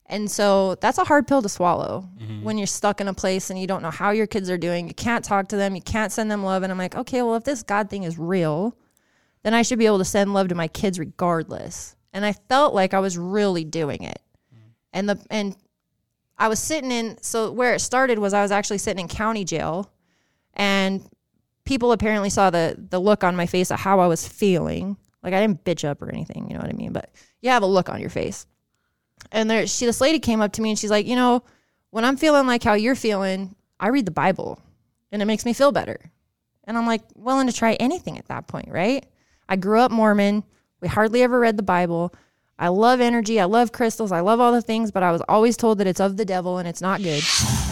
And 0.09 0.31
so 0.31 0.75
that's 0.75 0.97
a 0.97 1.03
hard 1.03 1.27
pill 1.27 1.41
to 1.41 1.49
swallow 1.49 2.07
mm-hmm. 2.17 2.43
when 2.43 2.57
you're 2.57 2.67
stuck 2.67 3.01
in 3.01 3.09
a 3.09 3.13
place 3.13 3.49
and 3.49 3.59
you 3.59 3.67
don't 3.67 3.81
know 3.81 3.91
how 3.91 4.11
your 4.11 4.27
kids 4.27 4.49
are 4.49 4.57
doing. 4.57 4.87
You 4.87 4.93
can't 4.93 5.23
talk 5.23 5.49
to 5.49 5.57
them, 5.57 5.75
you 5.75 5.81
can't 5.81 6.11
send 6.11 6.31
them 6.31 6.43
love. 6.43 6.63
And 6.63 6.71
I'm 6.71 6.77
like, 6.77 6.95
okay, 6.95 7.21
well, 7.21 7.35
if 7.35 7.43
this 7.43 7.61
God 7.61 7.89
thing 7.89 8.03
is 8.03 8.17
real, 8.17 8.77
then 9.43 9.53
I 9.53 9.63
should 9.63 9.79
be 9.79 9.85
able 9.85 9.97
to 9.99 10.05
send 10.05 10.33
love 10.33 10.47
to 10.49 10.55
my 10.55 10.69
kids 10.69 10.97
regardless. 10.97 11.95
And 12.13 12.25
I 12.25 12.33
felt 12.33 12.73
like 12.73 12.93
I 12.93 12.99
was 12.99 13.17
really 13.17 13.65
doing 13.65 14.03
it. 14.03 14.21
Mm-hmm. 14.53 14.69
And 14.93 15.09
the 15.09 15.25
and 15.29 15.55
I 16.37 16.47
was 16.47 16.59
sitting 16.59 16.91
in 16.91 17.17
so 17.21 17.51
where 17.51 17.73
it 17.73 17.79
started 17.79 18.17
was 18.19 18.33
I 18.33 18.41
was 18.41 18.51
actually 18.51 18.77
sitting 18.77 19.01
in 19.01 19.07
county 19.07 19.43
jail 19.43 19.91
and 20.53 21.05
people 21.65 21.91
apparently 21.91 22.29
saw 22.29 22.49
the 22.49 22.77
the 22.89 22.99
look 22.99 23.23
on 23.23 23.35
my 23.35 23.45
face 23.45 23.71
of 23.71 23.79
how 23.79 23.99
I 23.99 24.07
was 24.07 24.27
feeling. 24.27 24.95
Like 25.21 25.33
I 25.33 25.41
didn't 25.41 25.65
bitch 25.65 25.87
up 25.87 26.01
or 26.01 26.09
anything, 26.09 26.47
you 26.47 26.53
know 26.53 26.61
what 26.61 26.69
I 26.69 26.73
mean? 26.73 26.93
But 26.93 27.11
you 27.41 27.49
have 27.49 27.63
a 27.63 27.67
look 27.67 27.89
on 27.89 27.99
your 27.99 28.09
face. 28.09 28.45
And 29.31 29.49
there 29.49 29.67
she 29.67 29.85
this 29.85 30.01
lady 30.01 30.19
came 30.19 30.41
up 30.41 30.53
to 30.53 30.61
me 30.61 30.69
and 30.69 30.79
she's 30.79 30.91
like, 30.91 31.05
"You 31.05 31.15
know, 31.15 31.43
when 31.91 32.05
I'm 32.05 32.17
feeling 32.17 32.47
like 32.47 32.63
how 32.63 32.73
you're 32.73 32.95
feeling, 32.95 33.55
I 33.79 33.89
read 33.89 34.05
the 34.05 34.11
Bible 34.11 34.59
and 35.11 35.21
it 35.21 35.25
makes 35.25 35.45
me 35.45 35.53
feel 35.53 35.71
better." 35.71 35.99
And 36.63 36.77
I'm 36.77 36.85
like, 36.85 37.01
willing 37.15 37.47
to 37.47 37.53
try 37.53 37.73
anything 37.75 38.17
at 38.17 38.27
that 38.27 38.47
point, 38.47 38.67
right? 38.69 39.05
I 39.47 39.55
grew 39.55 39.79
up 39.79 39.89
Mormon. 39.89 40.43
We 40.81 40.89
hardly 40.89 41.23
ever 41.23 41.39
read 41.39 41.55
the 41.55 41.63
Bible. 41.63 42.13
I 42.59 42.69
love 42.69 42.99
energy. 42.99 43.39
I 43.39 43.45
love 43.45 43.71
crystals. 43.71 44.11
I 44.11 44.19
love 44.19 44.39
all 44.39 44.51
the 44.51 44.61
things, 44.61 44.91
but 44.91 45.03
I 45.03 45.11
was 45.11 45.21
always 45.29 45.55
told 45.55 45.77
that 45.77 45.87
it's 45.87 45.99
of 45.99 46.17
the 46.17 46.25
devil 46.25 46.57
and 46.57 46.67
it's 46.67 46.81
not 46.81 47.01
good. 47.01 47.23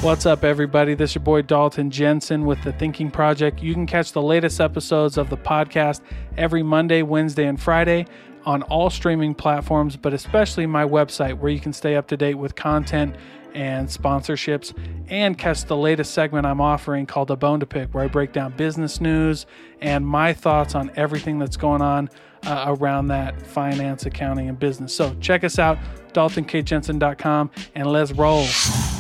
What's 0.01 0.25
up, 0.25 0.43
everybody? 0.43 0.93
This 0.93 1.11
is 1.11 1.15
your 1.15 1.23
boy 1.23 1.41
Dalton 1.41 1.89
Jensen 1.89 2.45
with 2.45 2.61
The 2.61 2.71
Thinking 2.71 3.09
Project. 3.09 3.61
You 3.61 3.73
can 3.73 3.87
catch 3.87 4.11
the 4.11 4.21
latest 4.21 4.61
episodes 4.61 5.17
of 5.17 5.29
the 5.29 5.37
podcast 5.37 6.01
every 6.37 6.61
Monday, 6.61 7.01
Wednesday, 7.01 7.47
and 7.47 7.59
Friday 7.59 8.05
on 8.45 8.61
all 8.63 8.89
streaming 8.89 9.33
platforms, 9.33 9.95
but 9.97 10.13
especially 10.13 10.65
my 10.65 10.85
website 10.85 11.37
where 11.37 11.51
you 11.51 11.59
can 11.59 11.73
stay 11.73 11.95
up 11.95 12.07
to 12.07 12.17
date 12.17 12.35
with 12.35 12.55
content 12.55 13.15
and 13.53 13.87
sponsorships 13.87 14.73
and 15.07 15.37
catch 15.37 15.63
the 15.63 15.77
latest 15.77 16.13
segment 16.13 16.45
I'm 16.45 16.59
offering 16.59 17.05
called 17.05 17.31
A 17.31 17.35
Bone 17.35 17.61
to 17.61 17.65
Pick, 17.65 17.93
where 17.93 18.03
I 18.03 18.07
break 18.07 18.33
down 18.33 18.51
business 18.55 18.99
news 18.99 19.45
and 19.81 20.05
my 20.05 20.33
thoughts 20.33 20.75
on 20.75 20.91
everything 20.95 21.39
that's 21.39 21.57
going 21.57 21.81
on 21.81 22.09
uh, 22.43 22.75
around 22.77 23.07
that 23.07 23.41
finance, 23.41 24.05
accounting, 24.05 24.49
and 24.49 24.59
business. 24.59 24.93
So 24.93 25.15
check 25.21 25.43
us 25.43 25.57
out, 25.57 25.77
daltonkjensen.com, 26.13 27.51
and 27.73 27.87
let's 27.87 28.11
roll. 28.11 28.45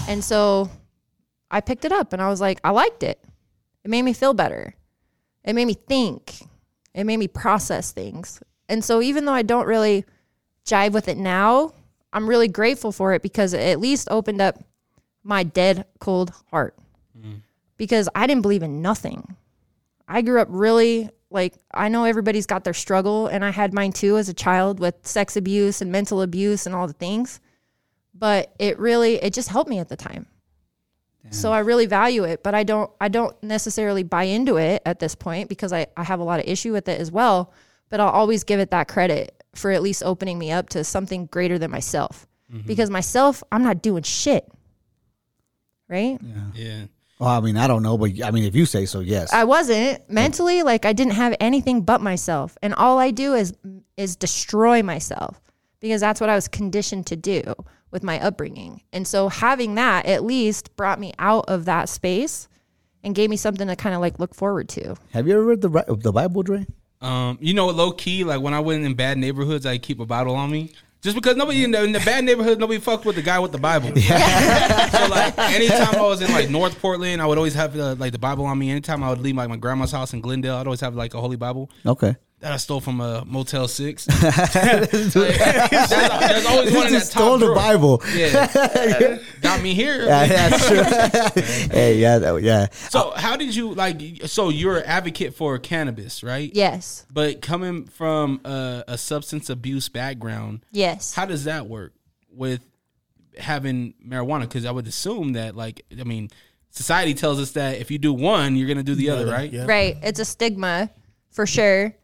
And 0.07 0.23
so 0.23 0.69
I 1.51 1.61
picked 1.61 1.85
it 1.85 1.91
up 1.91 2.13
and 2.13 2.21
I 2.21 2.29
was 2.29 2.41
like, 2.41 2.59
I 2.63 2.71
liked 2.71 3.03
it. 3.03 3.19
It 3.83 3.89
made 3.89 4.01
me 4.01 4.13
feel 4.13 4.33
better. 4.33 4.73
It 5.43 5.53
made 5.53 5.65
me 5.65 5.75
think. 5.75 6.33
It 6.93 7.03
made 7.03 7.17
me 7.17 7.27
process 7.27 7.91
things. 7.91 8.39
And 8.69 8.83
so 8.83 9.01
even 9.01 9.25
though 9.25 9.33
I 9.33 9.41
don't 9.41 9.67
really 9.67 10.05
jive 10.65 10.91
with 10.91 11.07
it 11.07 11.17
now, 11.17 11.73
I'm 12.13 12.27
really 12.27 12.47
grateful 12.47 12.91
for 12.91 13.13
it 13.13 13.21
because 13.21 13.53
it 13.53 13.59
at 13.59 13.79
least 13.79 14.07
opened 14.09 14.41
up 14.41 14.63
my 15.23 15.43
dead 15.43 15.85
cold 15.99 16.31
heart. 16.49 16.75
Mm. 17.17 17.41
Because 17.77 18.07
I 18.15 18.25
didn't 18.27 18.41
believe 18.41 18.63
in 18.63 18.81
nothing. 18.81 19.35
I 20.07 20.21
grew 20.21 20.39
up 20.39 20.47
really 20.49 21.09
like 21.29 21.55
I 21.73 21.89
know 21.89 22.05
everybody's 22.05 22.45
got 22.45 22.63
their 22.63 22.73
struggle 22.73 23.27
and 23.27 23.43
I 23.43 23.49
had 23.49 23.73
mine 23.73 23.91
too 23.91 24.17
as 24.17 24.29
a 24.29 24.33
child 24.33 24.79
with 24.79 24.95
sex 25.01 25.35
abuse 25.35 25.81
and 25.81 25.91
mental 25.91 26.21
abuse 26.21 26.65
and 26.65 26.73
all 26.73 26.87
the 26.87 26.93
things. 26.93 27.39
But 28.13 28.53
it 28.59 28.79
really 28.79 29.15
it 29.15 29.33
just 29.33 29.49
helped 29.49 29.69
me 29.69 29.79
at 29.79 29.89
the 29.89 29.97
time. 29.97 30.27
So 31.31 31.51
I 31.51 31.59
really 31.59 31.87
value 31.87 32.23
it, 32.23 32.43
but 32.43 32.53
I 32.53 32.63
don't 32.63 32.89
I 33.01 33.07
don't 33.07 33.35
necessarily 33.41 34.03
buy 34.03 34.23
into 34.23 34.57
it 34.57 34.81
at 34.85 34.99
this 34.99 35.15
point 35.15 35.49
because 35.49 35.73
I, 35.73 35.87
I 35.97 36.03
have 36.03 36.19
a 36.19 36.23
lot 36.23 36.39
of 36.39 36.47
issue 36.47 36.71
with 36.71 36.87
it 36.87 36.99
as 36.99 37.11
well. 37.11 37.51
But 37.89 37.99
I'll 37.99 38.09
always 38.09 38.43
give 38.43 38.59
it 38.59 38.71
that 38.71 38.87
credit 38.87 39.43
for 39.53 39.71
at 39.71 39.81
least 39.81 40.03
opening 40.03 40.37
me 40.37 40.51
up 40.51 40.69
to 40.69 40.83
something 40.83 41.27
greater 41.27 41.57
than 41.57 41.71
myself. 41.71 42.27
Mm-hmm. 42.51 42.67
Because 42.67 42.89
myself, 42.89 43.43
I'm 43.51 43.63
not 43.63 43.81
doing 43.81 44.03
shit. 44.03 44.47
Right? 45.87 46.19
Yeah. 46.21 46.51
yeah. 46.53 46.83
Well, 47.19 47.29
I 47.29 47.39
mean, 47.39 47.55
I 47.55 47.67
don't 47.67 47.81
know, 47.81 47.97
but 47.97 48.11
I 48.23 48.31
mean, 48.31 48.43
if 48.43 48.55
you 48.55 48.65
say 48.65 48.85
so, 48.85 48.99
yes. 48.99 49.31
I 49.31 49.45
wasn't 49.45 50.09
mentally 50.09 50.63
like 50.63 50.85
I 50.85 50.91
didn't 50.91 51.13
have 51.13 51.35
anything 51.39 51.81
but 51.81 52.01
myself, 52.01 52.57
and 52.61 52.73
all 52.73 52.99
I 52.99 53.11
do 53.11 53.33
is 53.33 53.53
is 53.95 54.17
destroy 54.17 54.83
myself 54.83 55.39
because 55.79 56.01
that's 56.01 56.19
what 56.19 56.29
I 56.29 56.35
was 56.35 56.49
conditioned 56.49 57.07
to 57.07 57.15
do 57.15 57.41
with 57.89 58.03
my 58.03 58.19
upbringing. 58.19 58.81
And 58.91 59.07
so 59.07 59.29
having 59.29 59.75
that 59.75 60.05
at 60.05 60.25
least 60.25 60.75
brought 60.75 60.99
me 60.99 61.13
out 61.17 61.45
of 61.47 61.63
that 61.65 61.87
space 61.87 62.49
and 63.01 63.15
gave 63.15 63.29
me 63.29 63.37
something 63.37 63.67
to 63.67 63.77
kind 63.77 63.95
of 63.95 64.01
like 64.01 64.19
look 64.19 64.35
forward 64.35 64.67
to. 64.69 64.95
Have 65.13 65.25
you 65.27 65.35
ever 65.35 65.45
read 65.45 65.61
the 65.61 65.69
the 65.97 66.11
Bible, 66.11 66.43
Dre? 66.43 66.65
Um, 67.01 67.37
you 67.41 67.53
know, 67.53 67.67
low 67.67 67.91
key, 67.91 68.23
like 68.23 68.41
when 68.41 68.53
I 68.53 68.59
went 68.59 68.83
in 68.83 68.93
bad 68.95 69.17
neighborhoods, 69.17 69.65
I 69.65 69.77
keep 69.77 69.99
a 69.99 70.05
Bible 70.05 70.35
on 70.35 70.51
me. 70.51 70.71
Just 71.01 71.15
because 71.15 71.35
nobody 71.35 71.63
in 71.63 71.69
the, 71.69 71.83
in 71.83 71.91
the 71.91 71.99
bad 71.99 72.23
neighborhood, 72.23 72.57
nobody 72.59 72.79
fucked 72.79 73.05
with 73.05 73.15
the 73.15 73.21
guy 73.21 73.37
with 73.37 73.51
the 73.51 73.59
Bible. 73.59 73.89
so 73.89 75.07
like, 75.07 75.37
anytime 75.37 75.93
I 75.93 76.01
was 76.01 76.19
in 76.19 76.31
like 76.31 76.49
North 76.49 76.79
Portland, 76.81 77.21
I 77.21 77.27
would 77.27 77.37
always 77.37 77.53
have 77.53 77.73
the, 77.73 77.93
like 77.93 78.11
the 78.11 78.17
Bible 78.17 78.45
on 78.45 78.57
me. 78.57 78.71
Anytime 78.71 79.03
I 79.03 79.09
would 79.09 79.19
leave 79.19 79.35
like 79.35 79.47
my 79.47 79.55
grandma's 79.55 79.91
house 79.91 80.13
in 80.13 80.21
Glendale, 80.21 80.55
I'd 80.55 80.65
always 80.65 80.81
have 80.81 80.95
like 80.95 81.13
a 81.13 81.21
holy 81.21 81.35
Bible 81.35 81.69
Okay. 81.85 82.15
That 82.45 82.53
I 82.53 82.57
stole 82.57 82.79
from 82.79 83.01
a 83.01 83.25
Motel 83.25 83.67
Six. 83.67 84.05
there's, 84.21 85.13
there's 85.15 85.15
always 86.45 86.71
one 86.75 86.85
in 86.87 86.93
that 86.93 87.09
top 87.09 87.09
stole 87.09 87.37
the 87.39 87.47
drawer. 87.47 87.55
Bible. 87.55 88.03
Yeah, 88.15 89.17
got 89.41 89.63
me 89.63 89.73
here. 89.73 90.05
Yeah, 90.05 90.27
that's 90.27 90.67
true. 90.67 90.83
hey, 91.71 91.97
yeah, 91.97 92.19
that, 92.19 92.43
yeah. 92.43 92.67
So 92.89 93.13
how 93.15 93.35
did 93.35 93.55
you 93.55 93.73
like? 93.73 93.99
So 94.27 94.49
you're 94.49 94.77
an 94.77 94.83
advocate 94.85 95.33
for 95.33 95.57
cannabis, 95.57 96.23
right? 96.23 96.51
Yes. 96.53 97.07
But 97.11 97.41
coming 97.41 97.85
from 97.85 98.41
a, 98.45 98.83
a 98.89 98.97
substance 98.99 99.49
abuse 99.49 99.89
background, 99.89 100.63
Yes. 100.71 101.15
how 101.15 101.25
does 101.25 101.45
that 101.45 101.65
work 101.65 101.93
with 102.29 102.61
having 103.39 103.95
marijuana? 104.05 104.41
Because 104.41 104.65
I 104.65 104.71
would 104.71 104.85
assume 104.85 105.33
that, 105.33 105.55
like, 105.55 105.83
I 105.99 106.03
mean, 106.03 106.29
society 106.69 107.15
tells 107.15 107.39
us 107.39 107.51
that 107.53 107.79
if 107.79 107.89
you 107.89 107.97
do 107.97 108.13
one, 108.13 108.55
you're 108.55 108.67
gonna 108.67 108.83
do 108.83 108.93
the 108.95 109.09
other, 109.09 109.25
right? 109.25 109.51
Yeah. 109.51 109.65
Right. 109.65 109.97
It's 110.03 110.19
a 110.19 110.25
stigma 110.25 110.91
for 111.31 111.47
sure. 111.47 111.95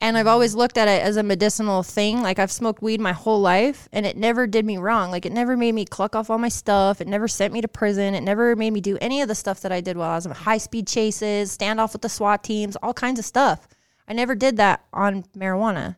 And 0.00 0.16
I've 0.16 0.26
always 0.26 0.54
looked 0.54 0.78
at 0.78 0.88
it 0.88 1.02
as 1.02 1.16
a 1.16 1.22
medicinal 1.22 1.82
thing. 1.82 2.22
Like 2.22 2.38
I've 2.38 2.52
smoked 2.52 2.82
weed 2.82 3.00
my 3.00 3.12
whole 3.12 3.40
life 3.40 3.88
and 3.92 4.06
it 4.06 4.16
never 4.16 4.46
did 4.46 4.64
me 4.64 4.78
wrong. 4.78 5.10
Like 5.10 5.26
it 5.26 5.32
never 5.32 5.56
made 5.56 5.74
me 5.74 5.84
cluck 5.84 6.14
off 6.14 6.30
all 6.30 6.38
my 6.38 6.48
stuff. 6.48 7.00
It 7.00 7.08
never 7.08 7.26
sent 7.26 7.52
me 7.52 7.60
to 7.60 7.68
prison. 7.68 8.14
It 8.14 8.22
never 8.22 8.54
made 8.54 8.72
me 8.72 8.80
do 8.80 8.96
any 9.00 9.20
of 9.20 9.28
the 9.28 9.34
stuff 9.34 9.60
that 9.62 9.72
I 9.72 9.80
did 9.80 9.96
while 9.96 10.10
I 10.10 10.14
was 10.14 10.26
in 10.26 10.32
high 10.32 10.58
speed 10.58 10.86
chases, 10.86 11.50
stand 11.50 11.80
off 11.80 11.92
with 11.92 12.02
the 12.02 12.08
SWAT 12.08 12.44
teams, 12.44 12.76
all 12.76 12.94
kinds 12.94 13.18
of 13.18 13.24
stuff. 13.24 13.66
I 14.06 14.12
never 14.12 14.34
did 14.34 14.56
that 14.56 14.84
on 14.92 15.24
marijuana. 15.36 15.96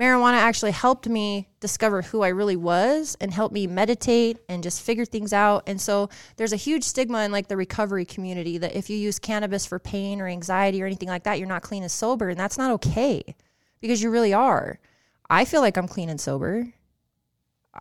Marijuana 0.00 0.38
actually 0.38 0.70
helped 0.70 1.06
me 1.06 1.48
discover 1.60 2.00
who 2.00 2.22
I 2.22 2.28
really 2.28 2.56
was 2.56 3.14
and 3.20 3.32
helped 3.32 3.52
me 3.52 3.66
meditate 3.66 4.38
and 4.48 4.62
just 4.62 4.80
figure 4.80 5.04
things 5.04 5.34
out. 5.34 5.64
And 5.66 5.78
so 5.78 6.08
there's 6.36 6.54
a 6.54 6.56
huge 6.56 6.82
stigma 6.82 7.24
in 7.24 7.32
like 7.32 7.48
the 7.48 7.58
recovery 7.58 8.06
community 8.06 8.56
that 8.56 8.74
if 8.74 8.88
you 8.88 8.96
use 8.96 9.18
cannabis 9.18 9.66
for 9.66 9.78
pain 9.78 10.20
or 10.20 10.26
anxiety 10.28 10.82
or 10.82 10.86
anything 10.86 11.10
like 11.10 11.24
that, 11.24 11.38
you're 11.38 11.48
not 11.48 11.62
clean 11.62 11.82
and 11.82 11.92
sober. 11.92 12.30
And 12.30 12.40
that's 12.40 12.56
not 12.56 12.70
okay 12.72 13.22
because 13.82 14.02
you 14.02 14.10
really 14.10 14.32
are. 14.32 14.78
I 15.28 15.44
feel 15.44 15.60
like 15.60 15.76
I'm 15.76 15.88
clean 15.88 16.08
and 16.08 16.20
sober. 16.20 16.72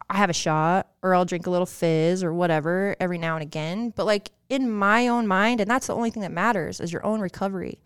I 0.10 0.18
have 0.18 0.30
a 0.30 0.34
shot 0.34 0.90
or 1.02 1.16
I'll 1.16 1.26
drink 1.26 1.48
a 1.48 1.50
little 1.50 1.66
fizz 1.66 2.26
or 2.26 2.34
whatever 2.34 2.96
every 3.00 3.20
now 3.20 3.36
and 3.38 3.44
again. 3.44 3.94
But 3.96 4.06
like 4.06 4.32
in 4.50 4.70
my 4.70 5.08
own 5.08 5.28
mind, 5.28 5.62
and 5.62 5.72
that's 5.72 5.88
the 5.88 5.96
only 5.96 6.10
thing 6.10 6.24
that 6.24 6.32
matters 6.32 6.82
is 6.82 6.92
your 6.92 7.06
own 7.06 7.22
recovery. 7.22 7.80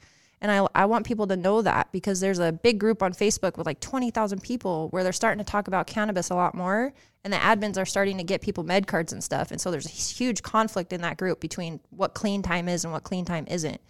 And 0.45 0.51
I, 0.51 0.83
I 0.83 0.85
want 0.85 1.07
people 1.07 1.25
to 1.25 1.35
know 1.35 1.63
that 1.63 1.91
because 1.91 2.19
there's 2.19 2.37
a 2.37 2.51
big 2.51 2.77
group 2.77 3.01
on 3.01 3.13
Facebook 3.13 3.57
with 3.57 3.65
like 3.65 3.79
20,000 3.79 4.43
people 4.43 4.89
where 4.89 5.01
they're 5.01 5.11
starting 5.11 5.43
to 5.43 5.51
talk 5.51 5.67
about 5.67 5.87
cannabis 5.87 6.29
a 6.29 6.35
lot 6.35 6.53
more. 6.53 6.93
And 7.23 7.33
the 7.33 7.37
admins 7.37 7.79
are 7.79 7.85
starting 7.85 8.19
to 8.19 8.23
get 8.23 8.43
people 8.43 8.63
med 8.63 8.85
cards 8.85 9.11
and 9.11 9.23
stuff. 9.23 9.49
And 9.49 9.59
so 9.59 9.71
there's 9.71 9.87
a 9.87 9.89
huge 9.89 10.43
conflict 10.43 10.93
in 10.93 11.01
that 11.01 11.17
group 11.17 11.39
between 11.39 11.79
what 11.89 12.13
clean 12.13 12.43
time 12.43 12.69
is 12.69 12.83
and 12.83 12.93
what 12.93 13.01
clean 13.01 13.25
time 13.25 13.47
isn't. 13.49 13.81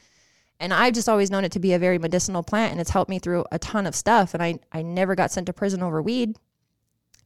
And 0.62 0.74
I've 0.74 0.94
just 0.94 1.10
always 1.10 1.30
known 1.30 1.44
it 1.44 1.52
to 1.52 1.60
be 1.60 1.74
a 1.74 1.78
very 1.78 2.00
medicinal 2.00 2.42
plant 2.42 2.72
and 2.72 2.80
it's 2.80 2.90
helped 2.90 3.10
me 3.10 3.20
through 3.20 3.44
a 3.52 3.60
ton 3.60 3.86
of 3.86 3.94
stuff. 3.94 4.34
And 4.34 4.42
I, 4.42 4.60
I 4.72 4.82
never 4.82 5.14
got 5.14 5.32
sent 5.32 5.48
to 5.48 5.54
prison 5.54 5.84
over 5.84 6.02
weed. 6.02 6.38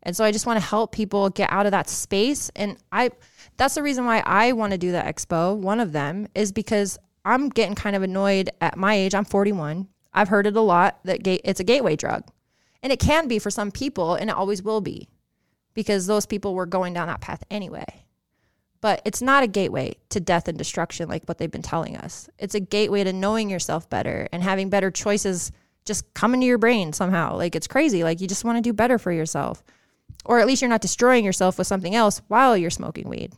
And 0.01 0.17
so 0.17 0.23
I 0.23 0.31
just 0.31 0.47
want 0.47 0.59
to 0.59 0.65
help 0.65 0.91
people 0.91 1.29
get 1.29 1.51
out 1.51 1.67
of 1.67 1.71
that 1.73 1.87
space. 1.87 2.49
And 2.55 2.77
I 2.91 3.11
that's 3.57 3.75
the 3.75 3.83
reason 3.83 4.05
why 4.05 4.23
I 4.25 4.53
want 4.53 4.71
to 4.71 4.79
do 4.79 4.91
the 4.91 4.97
expo. 4.97 5.55
One 5.55 5.79
of 5.79 5.91
them 5.91 6.27
is 6.33 6.51
because 6.51 6.97
I'm 7.29 7.49
getting 7.49 7.75
kind 7.75 7.95
of 7.95 8.01
annoyed 8.01 8.49
at 8.59 8.77
my 8.77 8.95
age. 8.95 9.13
I'm 9.13 9.25
41. 9.25 9.87
I've 10.13 10.29
heard 10.29 10.47
it 10.47 10.55
a 10.55 10.61
lot 10.61 10.99
that 11.03 11.23
gate, 11.23 11.41
it's 11.43 11.59
a 11.59 11.63
gateway 11.63 11.95
drug. 11.95 12.23
And 12.81 12.91
it 12.91 12.99
can 12.99 13.27
be 13.27 13.39
for 13.39 13.51
some 13.51 13.71
people 13.71 14.15
and 14.15 14.29
it 14.29 14.35
always 14.35 14.63
will 14.63 14.81
be 14.81 15.09
because 15.73 16.07
those 16.07 16.25
people 16.25 16.55
were 16.55 16.65
going 16.65 16.93
down 16.93 17.07
that 17.07 17.21
path 17.21 17.43
anyway. 17.51 17.85
But 18.81 19.01
it's 19.05 19.21
not 19.21 19.43
a 19.43 19.47
gateway 19.47 19.95
to 20.09 20.19
death 20.19 20.47
and 20.47 20.57
destruction 20.57 21.07
like 21.07 21.25
what 21.25 21.37
they've 21.37 21.51
been 21.51 21.61
telling 21.61 21.97
us. 21.97 22.29
It's 22.39 22.55
a 22.55 22.59
gateway 22.59 23.03
to 23.03 23.13
knowing 23.13 23.49
yourself 23.49 23.89
better 23.89 24.27
and 24.31 24.41
having 24.41 24.69
better 24.69 24.89
choices 24.89 25.51
just 25.85 26.11
come 26.13 26.33
into 26.33 26.47
your 26.47 26.57
brain 26.57 26.93
somehow. 26.93 27.35
Like 27.35 27.55
it's 27.55 27.67
crazy. 27.67 28.03
Like 28.03 28.21
you 28.21 28.27
just 28.27 28.45
want 28.45 28.57
to 28.57 28.61
do 28.61 28.73
better 28.73 28.97
for 28.97 29.11
yourself. 29.11 29.63
Or 30.25 30.39
at 30.39 30.47
least 30.47 30.61
you're 30.61 30.69
not 30.69 30.81
destroying 30.81 31.25
yourself 31.25 31.57
with 31.57 31.67
something 31.67 31.93
else 31.93 32.21
while 32.27 32.57
you're 32.57 32.69
smoking 32.69 33.07
weed 33.07 33.33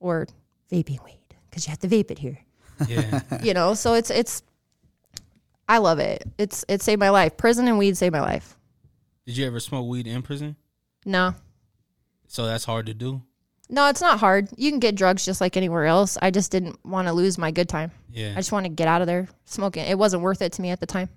or 0.00 0.26
vaping 0.72 1.04
weed 1.04 1.20
because 1.48 1.66
you 1.66 1.70
have 1.70 1.78
to 1.80 1.88
vape 1.88 2.10
it 2.10 2.18
here. 2.18 2.40
Yeah. 2.86 3.20
You 3.42 3.54
know, 3.54 3.74
so 3.74 3.94
it's 3.94 4.10
it's 4.10 4.42
I 5.68 5.78
love 5.78 5.98
it. 5.98 6.24
It's 6.38 6.64
it 6.68 6.82
saved 6.82 7.00
my 7.00 7.10
life. 7.10 7.36
Prison 7.36 7.68
and 7.68 7.78
weed 7.78 7.96
saved 7.96 8.12
my 8.12 8.20
life. 8.20 8.56
Did 9.26 9.36
you 9.36 9.46
ever 9.46 9.60
smoke 9.60 9.86
weed 9.86 10.06
in 10.06 10.22
prison? 10.22 10.56
No. 11.04 11.34
So 12.26 12.46
that's 12.46 12.64
hard 12.64 12.86
to 12.86 12.94
do. 12.94 13.22
No, 13.70 13.88
it's 13.88 14.00
not 14.00 14.18
hard. 14.18 14.48
You 14.56 14.70
can 14.70 14.80
get 14.80 14.94
drugs 14.94 15.24
just 15.24 15.40
like 15.40 15.56
anywhere 15.56 15.84
else. 15.84 16.16
I 16.22 16.30
just 16.30 16.50
didn't 16.50 16.82
want 16.86 17.06
to 17.08 17.12
lose 17.12 17.36
my 17.36 17.50
good 17.50 17.68
time. 17.68 17.90
Yeah. 18.10 18.32
I 18.32 18.36
just 18.36 18.50
want 18.50 18.64
to 18.64 18.70
get 18.70 18.88
out 18.88 19.02
of 19.02 19.06
there 19.06 19.28
smoking. 19.44 19.84
It 19.84 19.98
wasn't 19.98 20.22
worth 20.22 20.40
it 20.40 20.52
to 20.52 20.62
me 20.62 20.70
at 20.70 20.80
the 20.80 20.86
time. 20.86 21.10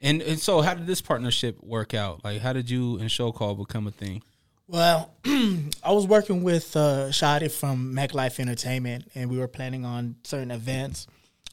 And 0.00 0.22
and 0.22 0.38
so 0.40 0.62
how 0.62 0.74
did 0.74 0.86
this 0.86 1.00
partnership 1.00 1.62
work 1.62 1.94
out? 1.94 2.24
Like 2.24 2.40
how 2.40 2.52
did 2.52 2.70
you 2.70 2.98
and 2.98 3.10
Show 3.10 3.32
Call 3.32 3.54
become 3.54 3.86
a 3.86 3.90
thing? 3.90 4.22
Well, 4.72 5.12
I 5.26 5.92
was 5.92 6.06
working 6.06 6.42
with 6.42 6.74
uh, 6.74 7.08
Shadi 7.10 7.52
from 7.52 7.92
Mac 7.92 8.14
Life 8.14 8.40
Entertainment, 8.40 9.10
and 9.14 9.30
we 9.30 9.36
were 9.36 9.46
planning 9.46 9.84
on 9.84 10.16
certain 10.24 10.50
events. 10.50 11.06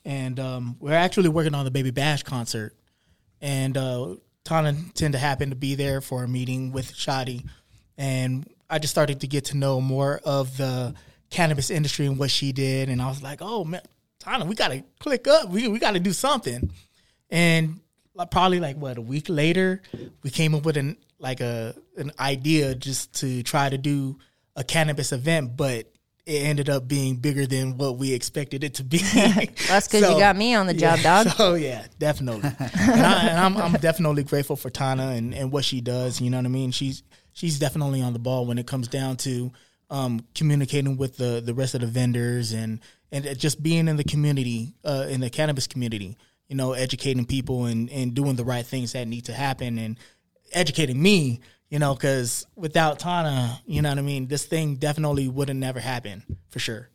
And 0.06 0.40
um, 0.40 0.78
we're 0.80 0.94
actually 0.94 1.28
working 1.28 1.54
on 1.54 1.66
the 1.66 1.70
Baby 1.70 1.92
Bash 1.92 2.24
concert. 2.24 2.78
And 3.42 3.76
uh, 3.76 4.16
Tana 4.46 4.74
tend 4.94 5.16
to 5.16 5.20
happen 5.20 5.50
to 5.50 5.58
be 5.58 5.76
there 5.76 6.00
for 6.00 6.24
a 6.24 6.30
meeting 6.30 6.72
with 6.72 6.94
Shadi. 6.94 7.44
And 7.98 8.50
I 8.70 8.80
just 8.80 8.92
started 8.92 9.20
to 9.20 9.28
get 9.28 9.44
to 9.46 9.58
know 9.58 9.82
more 9.82 10.22
of 10.24 10.56
the 10.56 10.96
cannabis 11.30 11.70
industry 11.70 12.06
and 12.06 12.18
what 12.18 12.32
she 12.32 12.54
did. 12.54 12.88
And 12.88 13.02
I 13.02 13.10
was 13.10 13.22
like, 13.22 13.40
oh, 13.42 13.66
man, 13.66 13.82
Tana, 14.20 14.46
we 14.46 14.56
got 14.56 14.70
to 14.70 14.82
click 15.02 15.28
up. 15.28 15.50
We, 15.50 15.68
we 15.68 15.80
got 15.80 15.92
to 15.92 16.00
do 16.00 16.14
something. 16.14 16.72
And 17.30 17.82
probably 18.32 18.62
like, 18.62 18.78
what, 18.78 18.98
a 18.98 19.02
week 19.02 19.28
later, 19.28 19.82
we 20.24 20.30
came 20.30 20.56
up 20.56 20.64
with 20.64 20.78
an 20.78 20.96
like 21.20 21.42
a 21.42 21.76
an 21.98 22.12
idea 22.20 22.76
just 22.76 23.14
to 23.20 23.44
try 23.44 23.70
to 23.70 23.78
do 23.78 24.18
a 24.56 24.64
cannabis 24.64 25.12
event, 25.12 25.56
but 25.56 25.92
it 26.26 26.44
ended 26.44 26.70
up 26.70 26.88
being 26.88 27.16
bigger 27.16 27.48
than 27.48 27.78
what 27.78 27.98
we 27.98 28.14
expected 28.14 28.64
it 28.64 28.76
to 28.76 28.84
be. 28.84 28.98
That's 29.68 29.88
because 29.88 30.10
you 30.10 30.20
got 30.20 30.36
me 30.36 30.54
on 30.54 30.68
the 30.68 30.74
job, 30.74 31.00
yeah, 31.00 31.24
dog. 31.24 31.28
So 31.38 31.56
yeah, 31.56 31.86
definitely. 31.98 32.52
and, 32.60 33.02
I, 33.02 33.28
and 33.30 33.40
I'm, 33.40 33.58
I'm 33.58 33.74
definitely 33.74 34.24
grateful 34.24 34.56
for 34.56 34.70
Tana 34.70 35.10
and, 35.10 35.34
and 35.34 35.52
what 35.52 35.66
she 35.66 35.82
does. 35.82 36.22
You 36.22 36.30
know 36.30 36.38
what 36.38 36.46
I 36.46 36.50
mean? 36.50 36.72
She's 36.72 37.04
she's 37.34 37.58
definitely 37.58 38.02
on 38.02 38.14
the 38.14 38.20
ball 38.20 38.46
when 38.46 38.60
it 38.60 38.68
comes 38.68 38.88
down 38.88 39.18
to 39.18 39.52
um, 39.90 40.24
communicating 40.36 40.98
with 40.98 41.18
the 41.18 41.42
the 41.44 41.54
rest 41.54 41.74
of 41.74 41.82
the 41.82 41.88
vendors 41.88 42.52
and 42.52 42.80
and 43.12 43.38
just 43.40 43.64
being 43.64 43.88
in 43.88 43.98
the 43.98 44.04
community, 44.04 44.76
uh, 44.86 45.08
in 45.10 45.22
the 45.22 45.32
cannabis 45.32 45.66
community. 45.66 46.16
You 46.48 46.56
know, 46.56 46.74
educating 46.74 47.26
people 47.26 47.66
and 47.66 47.90
and 47.90 48.14
doing 48.14 48.36
the 48.36 48.44
right 48.44 48.66
things 48.66 48.94
that 48.94 49.08
need 49.08 49.26
to 49.26 49.34
happen 49.34 49.80
and 49.80 49.98
educating 50.54 51.02
me. 51.02 51.42
You 51.70 51.78
know, 51.78 51.94
because 51.94 52.48
without 52.56 52.98
Tana, 52.98 53.62
you 53.68 53.84
know 53.84 53.90
what 53.90 54.00
I 54.00 54.02
mean. 54.02 54.28
This 54.28 54.44
thing 54.46 54.78
definitely 54.78 55.28
would 55.28 55.50
have 55.50 55.58
never 55.58 55.80
happened 55.80 56.24
for 56.50 56.58
sure. 56.58 56.90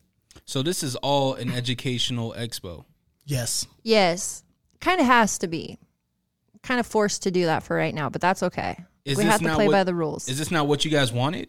So 0.47 0.63
this 0.63 0.83
is 0.83 0.97
all 0.97 1.35
an 1.35 1.53
educational 1.53 2.35
expo. 2.37 2.85
Yes. 3.25 3.69
Yes, 3.85 4.43
kind 4.81 5.01
of 5.01 5.07
has 5.07 5.39
to 5.39 5.47
be. 5.47 5.79
Kind 6.63 6.81
of 6.81 6.87
forced 6.87 7.23
to 7.23 7.31
do 7.31 7.45
that 7.45 7.63
for 7.63 7.77
right 7.77 7.95
now, 7.95 8.11
but 8.11 8.21
that's 8.21 8.43
okay. 8.43 8.77
Is 9.05 9.17
we 9.17 9.23
this 9.23 9.33
have 9.33 9.43
to 9.43 9.55
play 9.55 9.67
what- 9.67 9.73
by 9.73 9.85
the 9.85 9.95
rules. 9.95 10.29
Is 10.29 10.39
this 10.39 10.51
not 10.51 10.67
what 10.67 10.85
you 10.85 10.91
guys 10.91 11.13
wanted? 11.13 11.49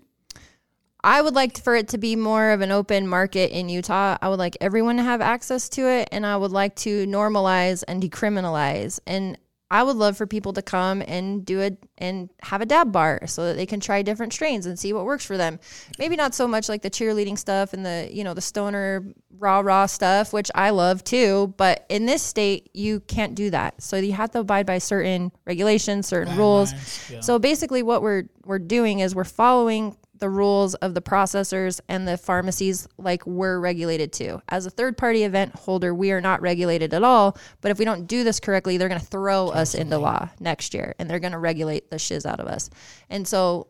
I 1.03 1.21
would 1.21 1.35
like 1.35 1.61
for 1.61 1.75
it 1.75 1.89
to 1.89 1.97
be 1.97 2.15
more 2.15 2.51
of 2.51 2.61
an 2.61 2.71
open 2.71 3.07
market 3.07 3.51
in 3.51 3.69
Utah. 3.69 4.17
I 4.21 4.29
would 4.29 4.39
like 4.39 4.57
everyone 4.59 4.97
to 4.97 5.03
have 5.03 5.21
access 5.21 5.69
to 5.69 5.87
it, 5.87 6.09
and 6.11 6.25
I 6.25 6.35
would 6.35 6.51
like 6.51 6.75
to 6.77 7.05
normalize 7.05 7.83
and 7.87 8.01
decriminalize. 8.01 8.99
And 9.05 9.37
I 9.71 9.81
would 9.81 9.95
love 9.95 10.15
for 10.15 10.27
people 10.27 10.53
to 10.53 10.61
come 10.61 11.01
and 11.07 11.43
do 11.43 11.59
it 11.59 11.77
and 11.97 12.29
have 12.43 12.61
a 12.61 12.65
dab 12.65 12.91
bar 12.91 13.25
so 13.25 13.45
that 13.45 13.55
they 13.55 13.65
can 13.65 13.79
try 13.79 14.03
different 14.03 14.31
strains 14.31 14.67
and 14.67 14.77
see 14.77 14.93
what 14.93 15.05
works 15.05 15.25
for 15.25 15.37
them. 15.37 15.59
Maybe 15.97 16.15
not 16.15 16.35
so 16.35 16.47
much 16.47 16.69
like 16.69 16.83
the 16.83 16.89
cheerleading 16.91 17.37
stuff 17.37 17.73
and 17.73 17.85
the 17.85 18.07
you 18.11 18.23
know 18.23 18.35
the 18.35 18.41
stoner 18.41 19.03
raw 19.37 19.61
raw 19.61 19.87
stuff, 19.87 20.33
which 20.33 20.51
I 20.53 20.69
love 20.69 21.03
too. 21.03 21.53
But 21.57 21.85
in 21.89 22.05
this 22.05 22.21
state, 22.21 22.69
you 22.73 22.99
can't 23.01 23.33
do 23.33 23.49
that. 23.49 23.81
So 23.81 23.97
you 23.97 24.13
have 24.13 24.31
to 24.31 24.39
abide 24.39 24.67
by 24.67 24.77
certain 24.77 25.31
regulations, 25.45 26.07
certain 26.07 26.37
rules. 26.37 26.71
Yeah. 27.09 27.21
So 27.21 27.39
basically, 27.39 27.81
what 27.81 28.03
we're 28.03 28.25
we're 28.45 28.59
doing 28.59 28.99
is 28.99 29.15
we're 29.15 29.23
following 29.23 29.97
the 30.19 30.29
rules 30.29 30.75
of 30.75 30.93
the 30.93 31.01
processors 31.01 31.79
and 31.89 32.07
the 32.07 32.17
pharmacies 32.17 32.87
like 32.97 33.25
we're 33.25 33.59
regulated 33.59 34.13
to. 34.13 34.41
As 34.49 34.65
a 34.65 34.69
third 34.69 34.97
party 34.97 35.23
event 35.23 35.53
holder, 35.55 35.93
we 35.93 36.11
are 36.11 36.21
not 36.21 36.41
regulated 36.41 36.93
at 36.93 37.03
all. 37.03 37.37
But 37.61 37.71
if 37.71 37.79
we 37.79 37.85
don't 37.85 38.07
do 38.07 38.23
this 38.23 38.39
correctly, 38.39 38.77
they're 38.77 38.89
going 38.89 39.01
to 39.01 39.05
throw 39.05 39.49
us 39.49 39.75
into 39.75 39.97
law 39.97 40.29
next 40.39 40.73
year 40.73 40.95
and 40.99 41.09
they're 41.09 41.19
going 41.19 41.33
to 41.33 41.39
regulate 41.39 41.89
the 41.89 41.99
shiz 41.99 42.25
out 42.25 42.39
of 42.39 42.47
us. 42.47 42.69
And 43.09 43.27
so 43.27 43.67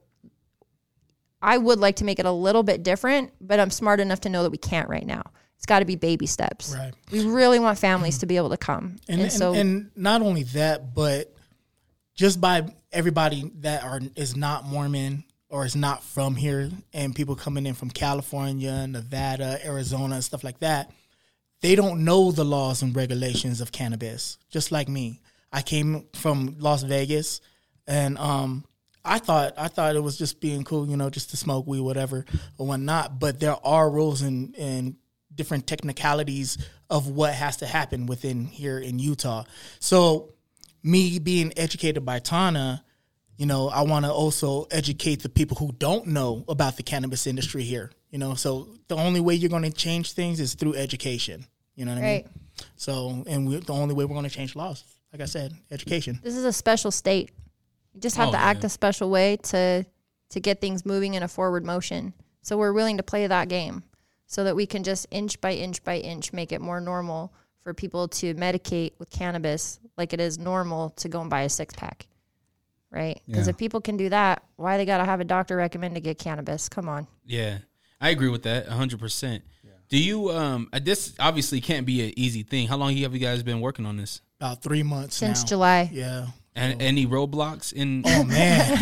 I 1.41 1.57
would 1.57 1.79
like 1.79 1.97
to 1.97 2.05
make 2.05 2.19
it 2.19 2.25
a 2.25 2.31
little 2.31 2.63
bit 2.63 2.83
different, 2.83 3.33
but 3.41 3.59
I'm 3.59 3.71
smart 3.71 3.99
enough 3.99 4.21
to 4.21 4.29
know 4.29 4.43
that 4.43 4.51
we 4.51 4.57
can't 4.57 4.89
right 4.89 5.05
now. 5.05 5.23
It's 5.57 5.65
got 5.65 5.79
to 5.79 5.85
be 5.85 5.95
baby 5.95 6.27
steps. 6.27 6.75
Right. 6.75 6.93
We 7.11 7.25
really 7.25 7.59
want 7.59 7.79
families 7.79 8.19
to 8.19 8.25
be 8.25 8.37
able 8.37 8.49
to 8.49 8.57
come. 8.57 8.97
and, 9.07 9.19
And, 9.19 9.21
and, 9.21 9.31
so 9.31 9.53
and 9.53 9.91
not 9.95 10.21
only 10.21 10.43
that, 10.43 10.93
but 10.93 11.33
just 12.13 12.39
by 12.39 12.73
everybody 12.91 13.51
that 13.59 13.83
are 13.83 13.99
is 14.15 14.35
not 14.35 14.65
Mormon 14.65 15.23
or 15.55 15.65
is 15.65 15.73
not 15.73 16.03
from 16.03 16.35
here, 16.35 16.69
and 16.91 17.15
people 17.15 17.33
coming 17.33 17.65
in 17.65 17.73
from 17.73 17.89
California, 17.89 18.85
Nevada, 18.87 19.57
Arizona, 19.65 20.15
and 20.15 20.23
stuff 20.23 20.43
like 20.43 20.59
that, 20.59 20.91
they 21.61 21.75
don't 21.75 22.03
know 22.03 22.33
the 22.33 22.43
laws 22.43 22.81
and 22.81 22.93
regulations 22.93 23.61
of 23.61 23.71
cannabis. 23.71 24.37
Just 24.49 24.73
like 24.73 24.89
me, 24.89 25.21
I 25.53 25.61
came 25.61 26.07
from 26.13 26.57
Las 26.59 26.83
Vegas, 26.83 27.39
and 27.87 28.17
um, 28.17 28.65
I 29.05 29.17
thought 29.17 29.53
I 29.57 29.69
thought 29.69 29.95
it 29.95 30.03
was 30.03 30.17
just 30.17 30.41
being 30.41 30.65
cool, 30.65 30.89
you 30.89 30.97
know, 30.97 31.09
just 31.09 31.29
to 31.29 31.37
smoke 31.37 31.65
weed, 31.65 31.79
whatever 31.79 32.25
or 32.57 32.67
whatnot. 32.67 33.17
But 33.17 33.39
there 33.39 33.55
are 33.63 33.89
rules 33.89 34.23
and 34.23 34.53
and 34.57 34.97
different 35.33 35.67
technicalities 35.67 36.57
of 36.89 37.07
what 37.07 37.33
has 37.33 37.55
to 37.57 37.65
happen 37.65 38.07
within 38.07 38.43
here 38.43 38.77
in 38.77 38.99
Utah. 38.99 39.45
So 39.79 40.33
me 40.83 41.17
being 41.17 41.53
educated 41.55 42.03
by 42.03 42.19
Tana, 42.19 42.83
you 43.37 43.45
know, 43.45 43.69
I 43.69 43.81
want 43.81 44.05
to 44.05 44.11
also 44.11 44.67
educate 44.71 45.21
the 45.23 45.29
people 45.29 45.57
who 45.57 45.71
don't 45.73 46.07
know 46.07 46.45
about 46.47 46.77
the 46.77 46.83
cannabis 46.83 47.27
industry 47.27 47.63
here. 47.63 47.91
You 48.09 48.19
know, 48.19 48.33
so 48.35 48.69
the 48.87 48.95
only 48.95 49.19
way 49.19 49.35
you're 49.35 49.49
going 49.49 49.63
to 49.63 49.71
change 49.71 50.13
things 50.13 50.39
is 50.39 50.53
through 50.53 50.75
education. 50.75 51.45
You 51.75 51.85
know 51.85 51.93
what 51.95 52.03
I 52.03 52.07
mean? 52.07 52.29
So, 52.77 53.23
and 53.27 53.47
we, 53.47 53.57
the 53.57 53.73
only 53.73 53.93
way 53.93 54.05
we're 54.05 54.13
going 54.15 54.23
to 54.29 54.33
change 54.33 54.55
laws, 54.55 54.83
like 55.11 55.21
I 55.21 55.25
said, 55.25 55.53
education. 55.71 56.19
this 56.23 56.35
is 56.35 56.45
a 56.45 56.53
special 56.53 56.91
state. 56.91 57.31
You 57.93 57.99
just 58.01 58.15
have 58.15 58.29
Oh, 58.29 58.31
to 58.31 58.37
act 58.37 58.61
yeah. 58.61 58.67
a 58.67 58.69
special 58.69 59.09
way 59.09 59.37
to 59.37 59.85
to 60.29 60.39
get 60.39 60.59
things 60.59 60.85
moving 60.85 61.13
in 61.13 61.23
a 61.23 61.27
forward 61.27 61.63
motion. 61.65 62.13
So 62.41 62.57
we're 62.57 62.73
willing 62.73 62.97
to 62.97 63.03
play 63.03 63.27
that 63.27 63.47
game 63.47 63.83
so 64.27 64.43
that 64.45 64.55
we 64.55 64.65
can 64.65 64.83
just 64.83 65.07
inch 65.11 65.39
by 65.41 65.53
inch 65.53 65.83
by 65.83 65.97
inch 65.97 66.33
make 66.33 66.51
it 66.51 66.61
more 66.61 66.79
normal 66.81 67.33
for 67.61 67.73
people 67.73 68.07
to 68.07 68.33
medicate 68.35 68.93
with 68.99 69.09
cannabis 69.09 69.79
like 69.97 70.13
it 70.13 70.19
is 70.19 70.37
normal 70.39 70.89
to 70.91 71.09
go 71.09 71.21
and 71.21 71.29
buy 71.29 71.41
a 71.41 71.49
six 71.49 71.73
pack. 71.75 72.07
Right? 72.95 73.21
Because 73.27 73.47
Yeah. 73.47 73.51
if 73.51 73.57
people 73.57 73.81
can 73.81 73.97
do 73.97 74.09
that, 74.09 74.41
why 74.55 74.77
they 74.77 74.85
got 74.85 74.97
to 74.99 75.05
have 75.05 75.19
a 75.19 75.25
doctor 75.25 75.57
recommend 75.57 75.95
to 75.95 76.01
get 76.01 76.17
cannabis? 76.17 76.69
Come 76.69 76.87
on. 76.87 77.07
Yeah, 77.25 77.57
I 77.99 78.09
agree 78.09 78.29
with 78.29 78.43
that 78.43 78.67
hundred 78.67 78.99
percent. 78.99 79.43
Do 79.89 79.97
you 79.99 80.31
um 80.31 80.67
uh, 80.73 80.79
this 80.81 81.13
obviously 81.19 81.61
can't 81.61 81.85
be 81.85 82.07
an 82.07 82.13
easy 82.17 82.41
thing. 82.43 82.67
How 82.67 82.77
long 82.77 82.95
have 82.97 83.13
you 83.13 83.19
guys 83.19 83.43
been 83.43 83.59
working 83.61 83.85
on 83.85 83.97
this? 83.97 84.21
About 84.39 84.61
three 84.63 84.81
months 84.83 85.15
Since 85.17 85.43
now. 85.43 85.47
July. 85.47 85.89
Yeah. 85.93 86.27
And 86.57 86.81
any 86.81 87.05
roadblocks 87.05 87.73
in 87.73 88.01
Oh 88.05 88.23
man, 88.23 88.79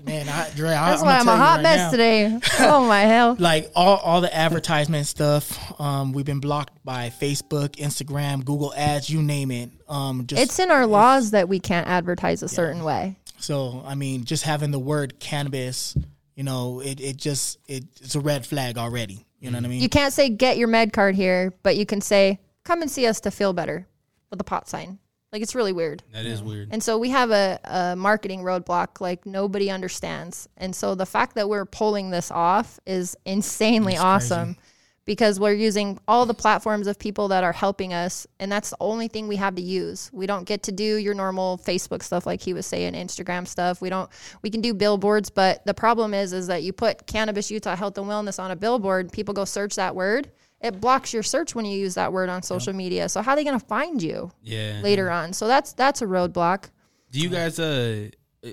man, 0.04 0.28
I, 0.28 0.50
Dre, 0.56 0.70
I, 0.70 0.90
That's 0.90 1.02
I'm 1.02 1.06
why 1.06 1.18
I'm 1.18 1.28
a 1.28 1.36
hot 1.36 1.54
right 1.58 1.62
mess 1.62 1.78
now. 1.78 1.90
today. 1.92 2.38
Oh 2.58 2.84
my 2.86 3.00
hell. 3.02 3.36
like 3.38 3.70
all, 3.76 3.96
all 3.98 4.20
the 4.20 4.34
advertisement 4.36 5.06
stuff 5.06 5.80
um 5.80 6.12
we've 6.12 6.24
been 6.26 6.40
blocked 6.40 6.84
by 6.84 7.10
facebook 7.10 7.76
instagram 7.76 8.44
google 8.44 8.72
ads 8.76 9.08
you 9.08 9.22
name 9.22 9.50
it 9.52 9.70
um 9.88 10.26
just 10.26 10.42
It's 10.42 10.58
in 10.58 10.70
our 10.72 10.84
laws 10.86 11.30
that 11.30 11.48
we 11.48 11.60
can't 11.60 11.86
advertise 11.86 12.42
a 12.42 12.48
certain 12.48 12.82
way. 12.84 13.16
So 13.42 13.82
i 13.86 13.94
mean 13.94 14.24
just 14.24 14.44
having 14.44 14.70
the 14.70 14.78
word 14.78 15.18
cannabis 15.18 15.96
you 16.34 16.44
know 16.44 16.80
it, 16.80 17.00
it 17.00 17.16
just 17.16 17.58
it, 17.66 17.84
it's 18.00 18.14
a 18.14 18.20
red 18.20 18.46
flag 18.46 18.78
already 18.78 19.26
you 19.40 19.50
know 19.50 19.58
what 19.58 19.64
i 19.64 19.68
mean 19.68 19.82
You 19.82 19.88
can't 19.88 20.12
say 20.12 20.28
get 20.28 20.56
your 20.56 20.68
med 20.68 20.92
card 20.92 21.14
here, 21.16 21.52
but 21.62 21.76
you 21.76 21.84
can 21.84 22.00
say 22.00 22.38
come 22.64 22.80
and 22.82 22.90
see 22.90 23.06
us 23.06 23.20
to 23.22 23.30
feel 23.32 23.52
better 23.52 23.86
with 24.30 24.40
a 24.40 24.44
pot 24.44 24.68
sign. 24.68 24.98
Like 25.32 25.42
it's 25.42 25.54
really 25.54 25.72
weird. 25.72 26.02
that 26.12 26.26
is 26.26 26.42
weird. 26.42 26.68
And 26.70 26.82
so 26.82 26.96
we 26.98 27.10
have 27.10 27.30
a, 27.30 27.58
a 27.64 27.96
marketing 27.96 28.42
roadblock 28.42 29.00
like 29.00 29.26
nobody 29.26 29.70
understands. 29.70 30.48
And 30.58 30.76
so 30.76 30.94
the 30.94 31.06
fact 31.06 31.34
that 31.34 31.48
we're 31.48 31.64
pulling 31.64 32.10
this 32.10 32.30
off 32.30 32.78
is 32.86 33.16
insanely 33.24 33.96
awesome 33.96 34.56
because 35.04 35.40
we're 35.40 35.52
using 35.52 35.98
all 36.06 36.26
the 36.26 36.34
platforms 36.34 36.86
of 36.86 36.98
people 36.98 37.28
that 37.28 37.42
are 37.42 37.52
helping 37.52 37.92
us. 37.92 38.26
And 38.38 38.50
that's 38.50 38.70
the 38.70 38.76
only 38.80 39.08
thing 39.08 39.26
we 39.28 39.36
have 39.36 39.56
to 39.56 39.62
use. 39.62 40.10
We 40.12 40.26
don't 40.26 40.44
get 40.44 40.62
to 40.64 40.72
do 40.72 40.96
your 40.96 41.14
normal 41.14 41.58
Facebook 41.58 42.02
stuff 42.02 42.26
like 42.26 42.40
he 42.40 42.54
was 42.54 42.66
saying, 42.66 42.94
Instagram 42.94 43.46
stuff. 43.46 43.80
We 43.80 43.90
don't 43.90 44.08
we 44.42 44.50
can 44.50 44.60
do 44.60 44.74
billboards, 44.74 45.30
but 45.30 45.64
the 45.66 45.74
problem 45.74 46.14
is 46.14 46.32
is 46.32 46.46
that 46.46 46.62
you 46.62 46.72
put 46.72 47.06
cannabis 47.06 47.50
Utah 47.50 47.76
health 47.76 47.98
and 47.98 48.06
wellness 48.06 48.42
on 48.42 48.50
a 48.50 48.56
billboard, 48.56 49.12
people 49.12 49.34
go 49.34 49.44
search 49.44 49.74
that 49.76 49.94
word. 49.96 50.30
It 50.60 50.80
blocks 50.80 51.12
your 51.12 51.24
search 51.24 51.56
when 51.56 51.64
you 51.64 51.76
use 51.76 51.94
that 51.94 52.12
word 52.12 52.28
on 52.28 52.42
social 52.44 52.72
media. 52.72 53.08
So 53.08 53.20
how 53.20 53.32
are 53.32 53.36
they 53.36 53.42
going 53.42 53.58
to 53.58 53.66
find 53.66 54.00
you 54.00 54.30
Yeah. 54.42 54.80
later 54.82 55.10
on? 55.10 55.32
So 55.32 55.48
that's 55.48 55.72
that's 55.72 56.02
a 56.02 56.06
roadblock. 56.06 56.70
Do 57.10 57.18
you 57.18 57.28
guys 57.28 57.58
uh 57.58 58.10
uh, 58.44 58.48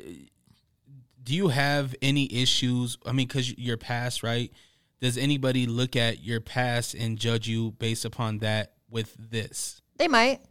do 1.23 1.35
you 1.35 1.49
have 1.49 1.93
any 2.01 2.31
issues? 2.33 2.97
I 3.05 3.11
mean, 3.11 3.27
because 3.27 3.55
your 3.55 3.77
past, 3.77 4.23
right? 4.23 4.51
Does 5.01 5.17
anybody 5.17 5.65
look 5.65 5.95
at 5.95 6.23
your 6.23 6.41
past 6.41 6.93
and 6.93 7.17
judge 7.17 7.47
you 7.47 7.71
based 7.71 8.03
upon 8.03 8.39
that 8.39 8.73
with 8.89 9.15
this? 9.17 9.81
They 9.97 10.07
might. 10.07 10.41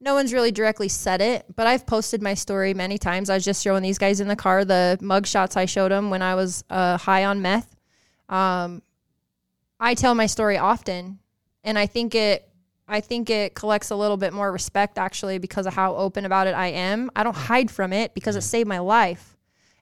No 0.00 0.14
one's 0.14 0.32
really 0.32 0.50
directly 0.50 0.88
said 0.88 1.20
it, 1.20 1.44
but 1.54 1.66
I've 1.66 1.86
posted 1.86 2.22
my 2.22 2.34
story 2.34 2.74
many 2.74 2.98
times. 2.98 3.30
I 3.30 3.34
was 3.34 3.44
just 3.44 3.62
showing 3.62 3.82
these 3.82 3.98
guys 3.98 4.18
in 4.20 4.28
the 4.28 4.34
car 4.34 4.64
the 4.64 4.98
mug 5.00 5.26
shots 5.26 5.56
I 5.56 5.66
showed 5.66 5.92
them 5.92 6.10
when 6.10 6.22
I 6.22 6.34
was 6.34 6.64
uh, 6.70 6.96
high 6.96 7.24
on 7.24 7.40
meth. 7.40 7.76
Um, 8.28 8.82
I 9.78 9.94
tell 9.94 10.14
my 10.14 10.26
story 10.26 10.58
often, 10.58 11.18
and 11.62 11.78
I 11.78 11.86
think 11.86 12.14
it. 12.14 12.48
I 12.88 13.00
think 13.00 13.30
it 13.30 13.54
collects 13.54 13.90
a 13.90 13.96
little 13.96 14.16
bit 14.16 14.32
more 14.32 14.50
respect 14.50 14.98
actually 14.98 15.38
because 15.38 15.66
of 15.66 15.72
how 15.72 15.94
open 15.96 16.26
about 16.26 16.46
it 16.46 16.54
I 16.54 16.68
am. 16.68 17.10
I 17.14 17.22
don't 17.22 17.36
hide 17.36 17.70
from 17.70 17.92
it 17.92 18.12
because 18.12 18.36
it 18.36 18.42
saved 18.42 18.68
my 18.68 18.80
life. 18.80 19.31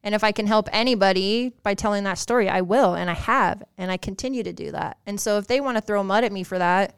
And 0.03 0.15
if 0.15 0.25
I 0.25 0.33
can 0.33 0.47
help 0.47 0.69
anybody 0.73 1.53
by 1.63 1.75
telling 1.75 2.05
that 2.05 2.17
story, 2.19 2.49
I 2.49 2.63
will, 2.63 2.95
and 2.95 3.11
I 3.11 3.15
have, 3.15 3.63
and 3.77 3.91
I 3.91 3.97
continue 3.99 4.43
to 4.43 4.53
do 4.53 4.73
that. 4.73 4.97
And 5.07 5.21
so 5.21 5.37
if 5.39 5.47
they 5.47 5.61
want 5.61 5.77
to 5.77 5.83
throw 5.83 6.03
mud 6.03 6.25
at 6.25 6.33
me 6.33 6.43
for 6.43 6.57
that, 6.59 6.95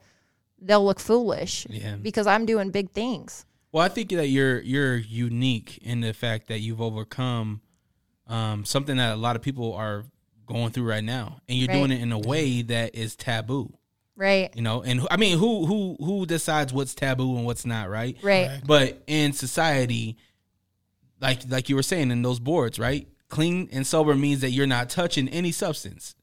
they'll 0.59 0.85
look 0.85 0.99
foolish 1.01 1.67
Yeah. 1.69 1.95
because 1.97 2.27
I'm 2.27 2.45
doing 2.45 2.69
big 2.71 2.91
things. 2.91 3.45
Well, 3.73 3.83
I 3.83 3.89
think 3.89 4.09
that 4.11 4.27
you're 4.27 4.61
you're 4.61 4.95
unique 4.97 5.79
in 5.81 5.99
the 6.01 6.13
fact 6.13 6.47
that 6.47 6.59
you've 6.59 6.79
overcome 6.81 7.61
um, 8.27 8.63
something 8.65 8.97
that 8.97 9.13
a 9.13 9.17
lot 9.17 9.35
of 9.35 9.41
people 9.41 9.73
are 9.73 10.05
going 10.45 10.71
through 10.71 10.87
right 10.87 11.03
now, 11.03 11.39
and 11.49 11.57
you're 11.57 11.67
Right. 11.67 11.73
doing 11.79 11.91
it 11.91 12.01
in 12.01 12.11
a 12.11 12.19
way 12.19 12.61
that 12.61 12.95
is 12.95 13.15
taboo. 13.15 13.73
Right. 14.15 14.55
You 14.55 14.61
know, 14.61 14.83
and 14.83 15.05
I 15.09 15.17
mean, 15.17 15.37
who 15.39 15.65
who 15.65 15.97
who 15.99 16.25
decides 16.25 16.71
what's 16.71 16.93
taboo 16.93 17.35
and 17.35 17.45
what's 17.45 17.65
not, 17.65 17.89
right? 17.89 18.15
Right. 18.21 18.61
But 18.65 19.01
in 19.07 19.33
society, 19.33 20.17
like 21.23 21.41
like 21.49 21.69
you 21.69 21.75
were 21.75 21.81
saying 21.83 22.11
in 22.11 22.21
those 22.21 22.39
boards, 22.39 22.77
right? 22.77 23.07
clean 23.29 23.67
and 23.71 23.87
sober 23.87 24.13
means 24.13 24.41
that 24.41 24.51
you're 24.51 24.67
not 24.67 24.91
touching 24.91 25.27
any 25.29 25.51
substance, 25.51 26.13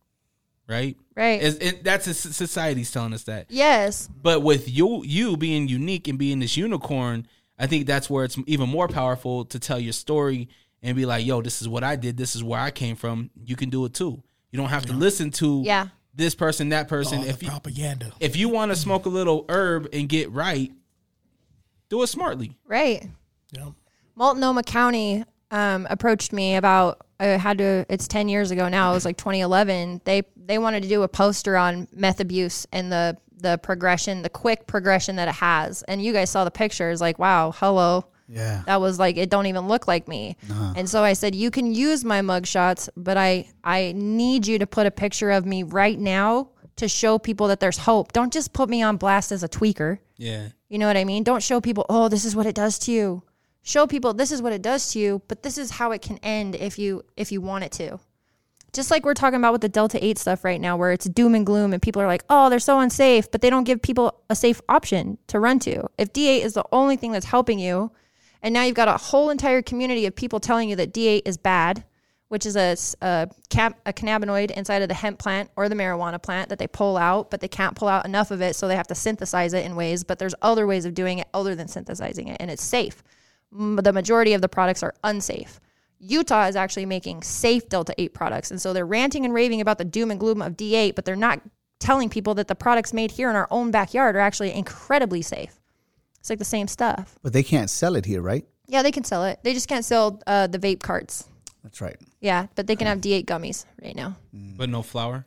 right? 0.68 0.96
Right. 1.16 1.42
It, 1.42 1.82
that's 1.82 2.06
a, 2.06 2.14
society's 2.14 2.92
telling 2.92 3.12
us 3.14 3.24
that. 3.24 3.46
yes. 3.50 4.08
But 4.22 4.42
with 4.42 4.68
you, 4.68 5.02
you 5.04 5.36
being 5.36 5.66
unique 5.66 6.06
and 6.06 6.16
being 6.20 6.38
this 6.38 6.56
unicorn, 6.56 7.26
I 7.58 7.66
think 7.66 7.86
that's 7.88 8.08
where 8.08 8.24
it's 8.24 8.38
even 8.46 8.68
more 8.68 8.86
powerful 8.86 9.44
to 9.46 9.58
tell 9.58 9.80
your 9.80 9.92
story 9.92 10.48
and 10.84 10.94
be 10.96 11.04
like, 11.04 11.26
"Yo, 11.26 11.42
this 11.42 11.60
is 11.60 11.68
what 11.68 11.82
I 11.82 11.96
did. 11.96 12.16
This 12.16 12.36
is 12.36 12.44
where 12.44 12.60
I 12.60 12.70
came 12.70 12.94
from. 12.94 13.30
You 13.44 13.56
can 13.56 13.70
do 13.70 13.84
it 13.86 13.92
too. 13.92 14.22
You 14.52 14.56
don't 14.58 14.68
have 14.68 14.86
to 14.86 14.92
listen 14.92 15.32
to 15.32 15.62
Yeah. 15.64 15.88
this 16.14 16.36
person, 16.36 16.68
that 16.68 16.86
person. 16.86 17.18
All 17.18 17.24
if 17.24 17.40
the 17.40 17.46
you 17.46 17.50
propaganda. 17.50 18.12
if 18.20 18.36
you 18.36 18.48
want 18.48 18.70
to 18.70 18.76
smoke 18.76 19.04
a 19.06 19.08
little 19.10 19.46
herb 19.48 19.88
and 19.92 20.08
get 20.08 20.30
right, 20.30 20.70
do 21.88 22.02
it 22.04 22.06
smartly. 22.06 22.56
Right. 22.68 23.08
Yep. 23.52 23.72
Multnomah 24.14 24.62
County 24.64 25.24
um, 25.50 25.86
approached 25.90 26.32
me 26.32 26.56
about 26.56 27.04
I 27.18 27.24
had 27.26 27.58
to 27.58 27.84
it's 27.88 28.08
10 28.08 28.28
years 28.28 28.50
ago 28.50 28.68
now 28.68 28.92
it 28.92 28.94
was 28.94 29.04
like 29.04 29.16
2011 29.16 30.00
they 30.04 30.22
they 30.36 30.58
wanted 30.58 30.82
to 30.84 30.88
do 30.88 31.02
a 31.02 31.08
poster 31.08 31.56
on 31.56 31.86
meth 31.92 32.20
abuse 32.20 32.66
and 32.72 32.90
the 32.90 33.16
the 33.36 33.58
progression 33.58 34.22
the 34.22 34.28
quick 34.30 34.66
progression 34.66 35.16
that 35.16 35.28
it 35.28 35.34
has 35.34 35.82
and 35.82 36.02
you 36.02 36.12
guys 36.12 36.30
saw 36.30 36.44
the 36.44 36.50
pictures 36.50 37.00
like 37.00 37.18
wow 37.18 37.52
hello 37.56 38.06
Yeah. 38.28 38.62
that 38.66 38.80
was 38.80 38.98
like 38.98 39.16
it 39.16 39.28
don't 39.28 39.46
even 39.46 39.66
look 39.68 39.86
like 39.88 40.06
me 40.08 40.36
and 40.76 40.88
so 40.88 41.02
i 41.02 41.12
said 41.14 41.34
you 41.34 41.50
can 41.50 41.74
use 41.74 42.04
my 42.04 42.20
mugshots 42.20 42.88
but 42.96 43.16
i 43.16 43.46
i 43.64 43.92
need 43.96 44.46
you 44.46 44.58
to 44.58 44.66
put 44.66 44.86
a 44.86 44.90
picture 44.90 45.30
of 45.30 45.44
me 45.44 45.62
right 45.62 45.98
now 45.98 46.50
to 46.76 46.88
show 46.88 47.18
people 47.18 47.48
that 47.48 47.60
there's 47.60 47.78
hope 47.78 48.12
don't 48.12 48.32
just 48.32 48.52
put 48.52 48.68
me 48.70 48.82
on 48.82 48.96
blast 48.96 49.32
as 49.32 49.42
a 49.42 49.48
tweaker 49.48 49.98
Yeah. 50.16 50.48
you 50.68 50.78
know 50.78 50.86
what 50.86 50.96
I 50.96 51.04
mean? 51.04 51.24
Don't 51.24 51.42
show 51.42 51.60
people, 51.60 51.84
oh, 51.90 52.08
this 52.08 52.24
is 52.24 52.34
what 52.36 52.46
it 52.46 52.54
does 52.54 52.78
to 52.80 52.92
you. 52.92 53.22
Show 53.62 53.86
people 53.86 54.14
this 54.14 54.32
is 54.32 54.40
what 54.40 54.52
it 54.52 54.62
does 54.62 54.92
to 54.92 54.98
you, 54.98 55.22
but 55.28 55.42
this 55.42 55.58
is 55.58 55.72
how 55.72 55.92
it 55.92 56.02
can 56.02 56.18
end 56.18 56.54
if 56.54 56.78
you 56.78 57.04
if 57.16 57.30
you 57.30 57.40
want 57.40 57.64
it 57.64 57.72
to. 57.72 57.98
Just 58.72 58.90
like 58.90 59.04
we're 59.04 59.14
talking 59.14 59.38
about 59.38 59.52
with 59.52 59.62
the 59.62 59.68
Delta 59.68 60.02
8 60.04 60.16
stuff 60.16 60.44
right 60.44 60.60
now 60.60 60.76
where 60.76 60.92
it's 60.92 61.06
doom 61.06 61.34
and 61.34 61.44
gloom 61.44 61.72
and 61.72 61.82
people 61.82 62.00
are 62.00 62.06
like, 62.06 62.24
"Oh, 62.30 62.48
they're 62.48 62.58
so 62.58 62.78
unsafe," 62.78 63.30
but 63.30 63.40
they 63.40 63.50
don't 63.50 63.64
give 63.64 63.82
people 63.82 64.22
a 64.30 64.36
safe 64.36 64.60
option 64.68 65.18
to 65.26 65.40
run 65.40 65.58
to. 65.60 65.88
If 65.98 66.12
D8 66.12 66.42
is 66.44 66.54
the 66.54 66.64
only 66.72 66.96
thing 66.96 67.12
that's 67.12 67.26
helping 67.26 67.58
you, 67.58 67.90
and 68.42 68.54
now 68.54 68.62
you've 68.62 68.76
got 68.76 68.88
a 68.88 68.96
whole 68.96 69.30
entire 69.30 69.60
community 69.60 70.06
of 70.06 70.14
people 70.14 70.40
telling 70.40 70.70
you 70.70 70.76
that 70.76 70.94
D8 70.94 71.22
is 71.26 71.36
bad, 71.36 71.84
which 72.28 72.46
is 72.46 72.56
a, 72.56 72.76
a, 73.02 73.28
cap, 73.50 73.78
a 73.84 73.92
cannabinoid 73.92 74.52
inside 74.52 74.82
of 74.82 74.88
the 74.88 74.94
hemp 74.94 75.18
plant 75.18 75.50
or 75.56 75.68
the 75.68 75.74
marijuana 75.74 76.22
plant 76.22 76.48
that 76.48 76.58
they 76.58 76.68
pull 76.68 76.96
out, 76.96 77.30
but 77.30 77.40
they 77.40 77.48
can't 77.48 77.74
pull 77.74 77.88
out 77.88 78.06
enough 78.06 78.30
of 78.30 78.40
it, 78.40 78.54
so 78.54 78.68
they 78.68 78.76
have 78.76 78.86
to 78.86 78.94
synthesize 78.94 79.52
it 79.52 79.66
in 79.66 79.74
ways. 79.74 80.04
But 80.04 80.20
there's 80.20 80.34
other 80.40 80.66
ways 80.66 80.84
of 80.84 80.94
doing 80.94 81.18
it 81.18 81.28
other 81.34 81.54
than 81.54 81.66
synthesizing 81.68 82.28
it, 82.28 82.36
and 82.40 82.50
it's 82.50 82.62
safe. 82.62 83.02
M- 83.52 83.76
The 83.76 83.92
majority 83.92 84.32
of 84.34 84.40
the 84.42 84.48
products 84.48 84.82
are 84.82 84.94
unsafe. 85.04 85.60
Utah 85.98 86.46
is 86.46 86.56
actually 86.56 86.86
making 86.86 87.22
safe 87.22 87.68
Delta 87.68 87.94
8 87.98 88.14
products. 88.14 88.50
And 88.50 88.60
so 88.60 88.72
they're 88.72 88.86
ranting 88.86 89.24
and 89.24 89.34
raving 89.34 89.60
about 89.60 89.78
the 89.78 89.84
doom 89.84 90.10
and 90.10 90.18
gloom 90.18 90.40
of 90.40 90.56
D8, 90.56 90.94
but 90.94 91.04
they're 91.04 91.16
not 91.16 91.40
telling 91.78 92.08
people 92.08 92.34
that 92.34 92.48
the 92.48 92.54
products 92.54 92.92
made 92.92 93.10
here 93.10 93.28
in 93.30 93.36
our 93.36 93.48
own 93.50 93.70
backyard 93.70 94.16
are 94.16 94.20
actually 94.20 94.52
incredibly 94.52 95.20
safe. 95.22 95.60
It's 96.18 96.30
like 96.30 96.38
the 96.38 96.44
same 96.44 96.68
stuff. 96.68 97.18
But 97.22 97.32
they 97.32 97.42
can't 97.42 97.68
sell 97.70 97.96
it 97.96 98.06
here, 98.06 98.22
right? 98.22 98.46
Yeah, 98.66 98.82
they 98.82 98.92
can 98.92 99.04
sell 99.04 99.24
it. 99.24 99.40
They 99.42 99.52
just 99.54 99.68
can't 99.68 99.84
sell 99.84 100.20
uh, 100.26 100.46
the 100.46 100.58
vape 100.58 100.80
carts. 100.80 101.26
That's 101.62 101.80
right. 101.80 101.96
Yeah, 102.20 102.46
but 102.54 102.66
they 102.66 102.76
can 102.76 102.86
have 102.86 103.00
D8 103.00 103.24
gummies 103.26 103.66
right 103.82 103.94
now. 103.96 104.16
But 104.32 104.68
no 104.70 104.82
flour. 104.82 105.26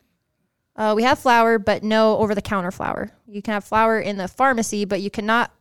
Uh, 0.75 0.93
we 0.95 1.03
have 1.03 1.19
flour, 1.19 1.59
but 1.59 1.83
no 1.83 2.17
over 2.17 2.33
the 2.33 2.41
counter 2.41 2.71
flour. 2.71 3.11
You 3.27 3.41
can 3.43 3.53
have 3.53 3.63
flour 3.63 3.99
in 3.99 4.17
the 4.17 4.27
pharmacy, 4.27 4.85
but 4.85 5.01
you 5.01 5.11
cannot 5.11 5.51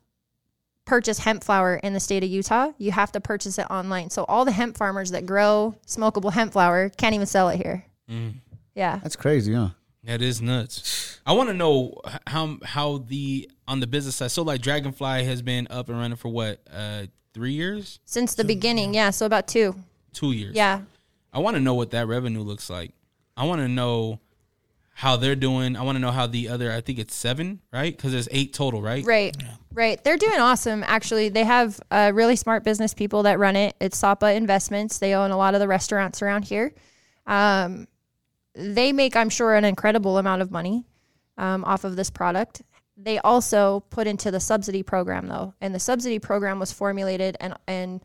purchase 0.84 1.18
hemp 1.18 1.44
flour 1.44 1.76
in 1.76 1.92
the 1.92 2.00
state 2.00 2.24
of 2.24 2.30
Utah. 2.30 2.72
You 2.78 2.92
have 2.92 3.12
to 3.12 3.20
purchase 3.20 3.58
it 3.58 3.66
online. 3.70 4.10
So 4.10 4.24
all 4.24 4.44
the 4.44 4.52
hemp 4.52 4.76
farmers 4.76 5.10
that 5.12 5.26
grow 5.26 5.76
smokable 5.86 6.32
hemp 6.32 6.52
flour 6.52 6.88
can't 6.90 7.14
even 7.14 7.26
sell 7.26 7.48
it 7.48 7.56
here. 7.56 7.84
Yeah. 8.74 8.98
That's 9.02 9.16
crazy, 9.16 9.54
huh? 9.54 9.70
That 10.04 10.20
is 10.20 10.42
nuts. 10.42 11.20
I 11.24 11.32
want 11.32 11.48
to 11.50 11.54
know 11.54 12.00
how 12.26 12.58
how 12.64 12.98
the 13.06 13.48
on 13.68 13.80
the 13.80 13.86
business 13.86 14.16
side. 14.16 14.32
So 14.32 14.42
like 14.42 14.60
Dragonfly 14.60 15.24
has 15.24 15.40
been 15.42 15.68
up 15.70 15.88
and 15.88 15.96
running 15.98 16.16
for 16.16 16.28
what 16.28 16.60
uh 16.72 17.06
three 17.32 17.52
years, 17.52 18.00
Since 18.04 18.34
the 18.34 18.44
beginning. 18.44 18.94
Yeah. 18.94 19.10
So 19.10 19.24
about 19.26 19.46
two. 19.46 19.76
two 20.12 20.32
years. 20.32 20.56
Yeah. 20.56 20.80
I 21.32 21.38
want 21.38 21.56
to 21.56 21.60
know 21.60 21.74
what 21.74 21.92
that 21.92 22.06
revenue 22.08 22.40
looks 22.42 22.68
like. 22.68 22.90
I 23.36 23.44
want 23.46 23.60
to 23.60 23.68
know 23.68 24.20
how 24.94 25.16
they're 25.16 25.36
doing. 25.36 25.76
I 25.76 25.82
want 25.82 25.96
to 25.96 26.00
know 26.00 26.10
how 26.10 26.26
the 26.26 26.48
other. 26.48 26.70
I 26.70 26.80
think 26.82 26.98
it's 26.98 27.14
seven, 27.14 27.60
right? 27.72 27.96
Because 27.96 28.12
there's 28.12 28.28
eight 28.30 28.52
total, 28.52 28.82
right? 28.82 29.04
Right. 29.06 29.34
Right. 29.74 30.02
They're 30.04 30.18
doing 30.18 30.38
awesome. 30.38 30.84
Actually, 30.86 31.30
they 31.30 31.44
have 31.44 31.80
uh, 31.90 32.12
really 32.14 32.36
smart 32.36 32.62
business 32.62 32.92
people 32.92 33.22
that 33.22 33.38
run 33.38 33.56
it. 33.56 33.74
It's 33.80 33.96
Sapa 33.96 34.32
Investments. 34.32 34.98
They 34.98 35.14
own 35.14 35.30
a 35.30 35.36
lot 35.36 35.54
of 35.54 35.60
the 35.60 35.68
restaurants 35.68 36.20
around 36.20 36.44
here. 36.44 36.74
Um, 37.26 37.88
they 38.54 38.92
make, 38.92 39.16
I'm 39.16 39.30
sure, 39.30 39.54
an 39.54 39.64
incredible 39.64 40.18
amount 40.18 40.42
of 40.42 40.50
money 40.50 40.84
um, 41.38 41.64
off 41.64 41.84
of 41.84 41.96
this 41.96 42.10
product. 42.10 42.62
They 42.96 43.18
also 43.18 43.80
put 43.88 44.06
into 44.06 44.30
the 44.30 44.40
subsidy 44.40 44.82
program, 44.82 45.26
though, 45.26 45.54
and 45.60 45.74
the 45.74 45.80
subsidy 45.80 46.18
program 46.18 46.58
was 46.58 46.70
formulated, 46.72 47.36
and 47.40 47.54
and 47.66 48.02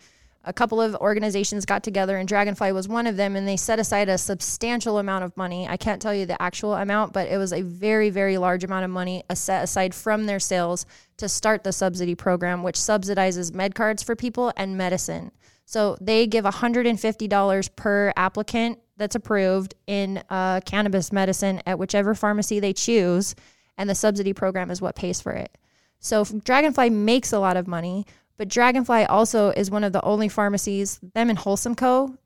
a 0.47 0.53
couple 0.53 0.81
of 0.81 0.95
organizations 0.95 1.65
got 1.65 1.83
together, 1.83 2.17
and 2.17 2.27
Dragonfly 2.27 2.71
was 2.71 2.87
one 2.87 3.05
of 3.05 3.17
them, 3.17 3.35
and 3.35 3.47
they 3.47 3.57
set 3.57 3.79
aside 3.79 4.09
a 4.09 4.17
substantial 4.17 4.97
amount 4.97 5.25
of 5.25 5.35
money. 5.35 5.67
I 5.67 5.77
can't 5.77 6.01
tell 6.01 6.13
you 6.13 6.25
the 6.25 6.41
actual 6.41 6.73
amount, 6.73 7.13
but 7.13 7.27
it 7.27 7.37
was 7.37 7.51
a 7.51 7.61
very, 7.61 8.09
very 8.09 8.37
large 8.37 8.63
amount 8.63 8.85
of 8.85 8.91
money 8.91 9.23
set 9.33 9.63
aside 9.63 9.93
from 9.93 10.25
their 10.25 10.39
sales 10.39 10.85
to 11.17 11.27
start 11.27 11.63
the 11.63 11.73
subsidy 11.73 12.15
program, 12.15 12.63
which 12.63 12.77
subsidizes 12.77 13.53
med 13.53 13.75
cards 13.75 14.01
for 14.01 14.15
people 14.15 14.53
and 14.55 14.77
medicine. 14.77 15.31
So 15.65 15.97
they 15.99 16.27
give 16.27 16.45
$150 16.45 17.75
per 17.75 18.13
applicant 18.15 18.79
that's 18.95 19.15
approved 19.15 19.75
in 19.85 20.23
uh, 20.29 20.61
cannabis 20.61 21.11
medicine 21.11 21.61
at 21.65 21.77
whichever 21.77 22.15
pharmacy 22.15 22.59
they 22.61 22.73
choose, 22.73 23.35
and 23.77 23.89
the 23.89 23.95
subsidy 23.95 24.33
program 24.33 24.71
is 24.71 24.81
what 24.81 24.95
pays 24.95 25.19
for 25.19 25.33
it. 25.33 25.57
So 25.99 26.23
Dragonfly 26.23 26.89
makes 26.91 27.33
a 27.33 27.39
lot 27.39 27.57
of 27.57 27.67
money, 27.67 28.05
but 28.37 28.47
Dragonfly 28.47 29.05
also 29.05 29.49
is 29.49 29.71
one 29.71 29.83
of 29.83 29.93
the 29.93 30.03
only 30.03 30.29
pharmacies, 30.29 30.99
them 31.13 31.29
and 31.29 31.37
Wholesome 31.37 31.75
Co., 31.75 32.17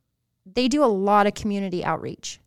they 0.46 0.68
do 0.68 0.84
a 0.84 0.86
lot 0.88 1.28
of 1.28 1.34
community 1.34 1.84
outreach. 1.84 2.40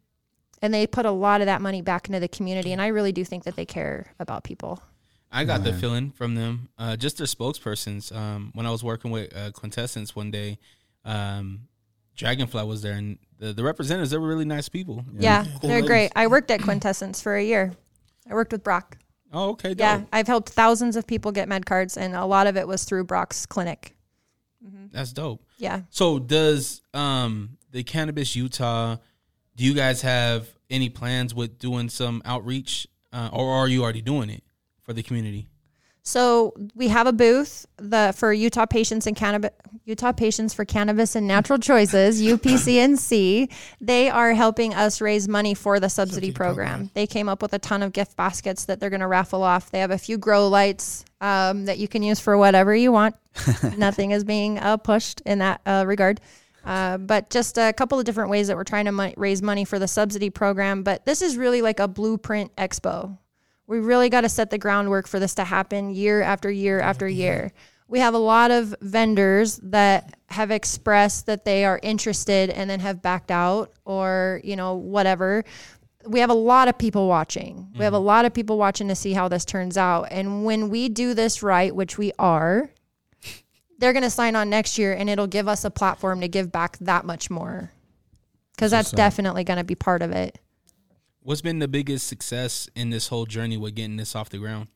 And 0.61 0.72
they 0.72 0.87
put 0.87 1.07
a 1.07 1.11
lot 1.11 1.40
of 1.40 1.46
that 1.46 1.61
money 1.61 1.83
back 1.83 2.09
into 2.09 2.20
the 2.20 2.29
community. 2.29 2.72
And 2.72 2.81
I 2.81 2.88
really 2.88 3.12
do 3.12 3.24
think 3.24 3.44
that 3.44 3.55
they 3.55 3.66
care 3.66 4.14
about 4.18 4.44
people. 4.44 4.83
I 5.31 5.44
got 5.44 5.64
the 5.64 5.72
feeling 5.72 6.11
from 6.12 6.37
them, 6.37 6.68
uh, 6.79 6.96
just 6.96 7.18
their 7.18 7.27
spokespersons. 7.27 8.14
Um, 8.14 8.50
when 8.55 8.66
I 8.66 8.70
was 8.70 8.85
working 8.85 9.11
with 9.11 9.37
uh, 9.37 9.50
Quintessence 9.50 10.14
one 10.14 10.31
day, 10.31 10.59
um, 11.05 11.68
Dragonfly 12.16 12.64
was 12.64 12.83
there, 12.83 12.94
and 12.94 13.18
the, 13.38 13.53
the 13.53 13.64
representatives 13.64 14.11
they 14.12 14.18
were 14.18 14.29
really 14.29 14.44
nice 14.44 14.68
people. 14.68 15.05
Yeah, 15.18 15.44
Cool 15.44 15.68
they're 15.68 15.79
ladies. 15.79 15.88
great. 15.88 16.12
I 16.14 16.29
worked 16.29 16.50
at 16.53 16.62
Quintessence 16.62 17.20
for 17.20 17.35
a 17.35 17.42
year. 17.42 17.72
I 18.31 18.35
worked 18.35 18.53
with 18.53 18.62
Brock. 18.62 18.96
Oh, 19.35 19.51
okay. 19.51 19.70
Dope. 19.70 19.81
Yeah, 19.81 20.03
I've 20.12 20.29
helped 20.29 20.51
thousands 20.51 20.97
of 20.97 21.07
people 21.07 21.33
get 21.33 21.49
med 21.49 21.66
cards, 21.66 21.97
and 21.97 22.14
a 22.14 22.25
lot 22.25 22.47
of 22.47 22.57
it 22.57 22.68
was 22.68 22.85
through 22.85 23.05
Brock's 23.05 23.44
clinic. 23.44 23.97
that's 24.92 25.12
dope. 25.12 25.44
Yeah. 25.59 25.83
So 25.90 26.18
does 26.18 26.81
um 26.94 27.59
the 27.73 27.83
cannabis 27.83 28.35
Utah? 28.37 28.97
Do 29.57 29.64
you 29.64 29.75
guys 29.75 30.03
have 30.03 30.49
any 30.70 30.88
plans 30.88 31.35
with 31.35 31.59
doing 31.59 31.88
some 31.88 32.23
outreach, 32.25 32.87
uh, 33.12 33.31
or 33.33 33.53
are 33.53 33.68
you 33.68 33.83
already 33.83 34.03
doing 34.03 34.31
it 34.31 34.42
for 34.83 34.92
the 34.92 35.03
community? 35.03 35.49
So 36.07 36.53
we 36.75 36.88
have 36.88 37.07
a 37.07 37.12
booth 37.12 37.67
the 37.79 38.12
for 38.14 38.31
Utah 38.33 38.67
patients 38.67 39.07
and 39.07 39.17
cannabis 39.17 39.51
Utah 39.87 40.12
patients 40.12 40.55
for 40.55 40.64
cannabis 40.64 41.17
and 41.17 41.27
natural 41.27 41.59
choices 41.59 42.23
UPCNC. 42.23 43.51
They 43.81 44.11
are 44.11 44.33
helping 44.35 44.75
us 44.75 45.01
raise 45.01 45.29
money 45.29 45.55
for 45.55 45.81
the 45.81 45.88
subsidy 45.88 46.31
program. 46.31 46.90
They 46.95 47.07
came 47.07 47.29
up 47.29 47.43
with 47.43 47.53
a 47.55 47.59
ton 47.59 47.83
of 47.83 47.93
gift 47.93 48.17
baskets 48.17 48.67
that 48.67 48.81
they're 48.81 48.90
going 48.90 49.01
to 49.01 49.07
raffle 49.07 49.43
off. 49.43 49.71
They 49.71 49.81
have 49.81 49.90
a 49.90 49.99
few 49.99 50.17
grow 50.19 50.49
lights 50.49 51.05
um, 51.21 51.67
that 51.67 51.79
you 51.79 51.88
can 51.88 52.03
use 52.03 52.21
for 52.21 52.37
whatever 52.37 52.75
you 52.75 52.93
want. 52.93 53.17
Nothing 53.77 54.12
is 54.12 54.25
being 54.25 54.59
uh, 54.59 54.77
pushed 54.77 55.23
in 55.23 55.40
that 55.40 55.61
uh, 55.67 55.85
regard. 55.87 56.21
Uh, 56.64 56.97
but 56.97 57.29
just 57.29 57.59
a 57.59 57.75
couple 57.75 57.99
of 57.99 58.07
different 58.07 58.31
ways 58.31 58.49
that 58.49 58.57
we're 58.57 58.64
trying 58.64 58.87
to 58.87 58.93
mo- 58.93 59.12
raise 59.19 59.43
money 59.43 59.67
for 59.67 59.79
the 59.79 59.88
subsidy 59.88 60.31
program. 60.31 60.83
But 60.83 61.05
this 61.05 61.21
is 61.21 61.37
really 61.37 61.61
like 61.61 61.79
a 61.79 61.88
blueprint 61.88 62.57
expo 62.57 63.19
we 63.66 63.79
really 63.81 64.09
got 64.09 64.22
to 64.22 64.29
set 64.29 64.50
the 64.50 64.59
groundwork 64.59 65.07
for 65.07 65.18
this 65.18 65.35
to 65.37 65.44
happen 65.44 65.90
year 65.90 66.22
after 66.22 66.50
year 66.50 66.81
after 66.81 67.07
mm-hmm. 67.07 67.20
year. 67.20 67.53
We 67.88 68.00
have 68.00 68.14
a 68.14 68.18
lot 68.18 68.50
of 68.50 68.74
vendors 68.81 69.59
that 69.62 70.18
have 70.29 70.50
expressed 70.50 71.27
that 71.27 71.44
they 71.44 71.64
are 71.64 71.79
interested 71.83 72.50
and 72.50 72.68
then 72.68 72.81
have 72.81 73.03
backed 73.03 73.31
out 73.31 73.72
or, 73.85 74.40
you 74.42 74.57
know, 74.57 74.74
whatever. 74.74 75.44
We 76.07 76.20
have 76.20 76.31
a 76.31 76.35
lot 76.35 76.68
of 76.68 76.77
people 76.79 77.09
watching. 77.09 77.68
We 77.79 77.85
have 77.85 77.94
a 77.94 77.96
mm-hmm. 77.96 78.07
lot 78.07 78.24
of 78.24 78.35
people 78.35 78.59
watching 78.59 78.88
to 78.88 78.94
see 78.94 79.12
how 79.12 79.29
this 79.29 79.44
turns 79.44 79.77
out. 79.77 80.09
And 80.11 80.44
when 80.44 80.70
we 80.70 80.88
do 80.88 81.14
this 81.14 81.42
right, 81.42 81.74
which 81.74 81.98
we 81.98 82.12
are, 82.18 82.70
they're 83.79 83.92
going 83.92 84.03
to 84.03 84.11
sign 84.11 84.35
on 84.37 84.50
next 84.50 84.79
year 84.79 84.94
and 84.94 85.09
it'll 85.11 85.27
give 85.27 85.48
us 85.48 85.64
a 85.64 85.70
platform 85.70 86.20
to 86.20 86.29
give 86.29 86.50
back 86.50 86.79
that 86.79 87.05
much 87.05 87.31
more. 87.31 87.70
Because 88.55 88.70
that's 88.70 88.92
definitely 88.92 89.44
going 89.44 89.59
to 89.59 89.64
be 89.64 89.74
part 89.74 90.00
of 90.00 90.12
it. 90.12 90.38
What's 91.24 91.40
been 91.40 91.58
the 91.58 91.68
biggest 91.68 92.06
success 92.06 92.68
in 92.74 92.90
this 92.90 93.08
whole 93.08 93.24
journey 93.24 93.56
with 93.56 93.74
getting 93.74 93.96
this 93.96 94.14
off 94.14 94.28
the 94.28 94.37
ground? 94.37 94.68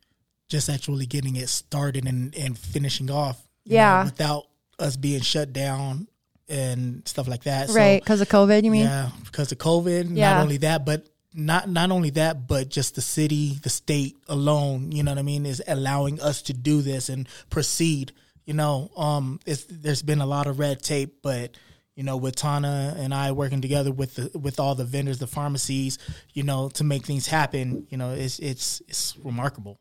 Just 0.49 0.71
actually 0.71 1.05
getting 1.05 1.37
it 1.37 1.51
started 1.51 2.07
and, 2.07 2.35
and 2.35 2.59
finishing 2.59 3.11
off. 3.11 3.39
Yeah. 3.65 3.99
know, 3.99 4.05
without 4.07 4.45
us 4.79 4.97
being 4.97 5.21
shut 5.21 5.53
down 5.53 6.09
and 6.49 7.07
stuff 7.07 7.29
like 7.29 7.45
that. 7.45 7.69
Right, 7.69 8.01
because 8.01 8.23
of 8.23 8.31
COVID, 8.31 8.65
you 8.65 8.71
mean? 8.71 8.85
Yeah, 8.87 9.11
because 9.27 9.53
of 9.53 9.59
COVID. 9.59 10.17
Yeah. 10.17 10.33
Not 10.33 10.43
only 10.43 10.57
that, 10.59 10.87
but 10.87 11.07
not 11.35 11.69
not 11.69 11.91
only 11.91 12.09
that, 12.11 12.49
but 12.49 12.71
just 12.71 12.95
the 12.95 13.03
city, 13.03 13.59
the 13.63 13.69
state 13.69 14.17
alone. 14.27 14.91
You 14.91 15.03
know 15.03 15.11
what 15.11 15.19
I 15.19 15.23
mean? 15.23 15.45
Is 15.45 15.63
allowing 15.69 16.19
us 16.19 16.41
to 16.43 16.55
do 16.55 16.81
this 16.81 17.11
and 17.11 17.29
proceed. 17.51 18.13
You 18.47 18.55
know, 18.55 18.91
um, 18.97 19.39
it's, 19.45 19.65
there's 19.65 20.01
been 20.01 20.23
a 20.23 20.27
lot 20.27 20.47
of 20.47 20.59
red 20.59 20.81
tape, 20.81 21.19
but 21.23 21.51
you 21.99 22.05
know, 22.05 22.17
with 22.17 22.37
Tana 22.37 22.95
and 22.97 23.13
I 23.13 23.33
working 23.33 23.61
together 23.61 23.91
with 23.91 24.15
the 24.15 24.39
with 24.39 24.61
all 24.61 24.77
the 24.77 24.85
vendors, 24.85 25.19
the 25.19 25.27
pharmacies, 25.27 25.99
you 26.33 26.45
know, 26.45 26.69
to 26.75 26.85
make 26.85 27.05
things 27.05 27.27
happen. 27.27 27.89
You 27.91 27.97
know, 27.97 28.13
it's 28.13 28.39
it's 28.39 28.81
it's 28.87 29.17
remarkable. 29.25 29.81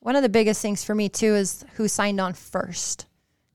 One 0.00 0.14
of 0.14 0.20
the 0.20 0.28
biggest 0.28 0.60
things 0.60 0.84
for 0.84 0.94
me 0.94 1.08
too 1.08 1.34
is 1.34 1.64
who 1.76 1.88
signed 1.88 2.20
on 2.20 2.34
first, 2.34 3.06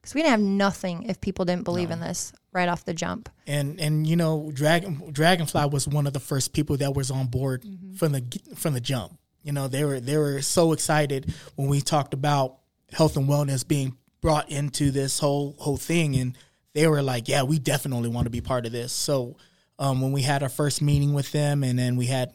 because 0.02 0.16
we 0.16 0.24
didn't 0.24 0.32
have 0.32 0.40
nothing 0.42 1.04
if 1.04 1.22
people 1.22 1.46
didn't 1.46 1.66
believe 1.66 1.92
in 1.92 2.00
this 2.00 2.34
right 2.52 2.68
off 2.68 2.84
the 2.84 2.96
jump. 2.96 3.30
and 3.46 3.80
and 3.80 4.08
you 4.08 4.16
know 4.16 4.50
dragon 4.56 5.12
dragonfly 5.12 5.64
was 5.68 5.88
one 5.88 6.08
of 6.08 6.14
the 6.14 6.20
first 6.20 6.52
people 6.52 6.76
that 6.78 6.96
was 6.96 7.12
on 7.12 7.28
board 7.28 7.62
mm-hmm. 7.62 7.94
from 7.94 8.12
the 8.12 8.24
from 8.56 8.74
the 8.74 8.82
jump 8.82 9.20
you 9.44 9.52
know 9.52 9.68
they 9.68 9.84
were 9.84 10.00
they 10.00 10.18
were 10.18 10.42
so 10.42 10.72
excited 10.72 11.32
when 11.58 11.68
we 11.68 11.80
talked 11.80 12.16
about 12.16 12.58
health 12.92 13.18
and 13.18 13.30
wellness 13.30 13.68
being 13.68 13.96
brought 14.20 14.50
into 14.50 14.90
this 14.90 15.20
whole 15.20 15.56
whole 15.60 15.78
thing 15.78 16.16
and 16.16 16.36
they 16.74 16.88
were 16.88 17.02
like 17.02 17.28
yeah 17.28 17.44
we 17.44 17.60
definitely 17.60 18.10
want 18.10 18.26
to 18.26 18.32
be 18.32 18.42
part 18.42 18.66
of 18.66 18.72
this 18.72 18.92
so 18.92 19.38
um, 19.80 20.02
when 20.02 20.12
we 20.12 20.22
had 20.22 20.44
our 20.44 20.50
first 20.50 20.82
meeting 20.82 21.14
with 21.14 21.32
them 21.32 21.64
and 21.64 21.78
then 21.78 21.96
we 21.96 22.06
had 22.06 22.32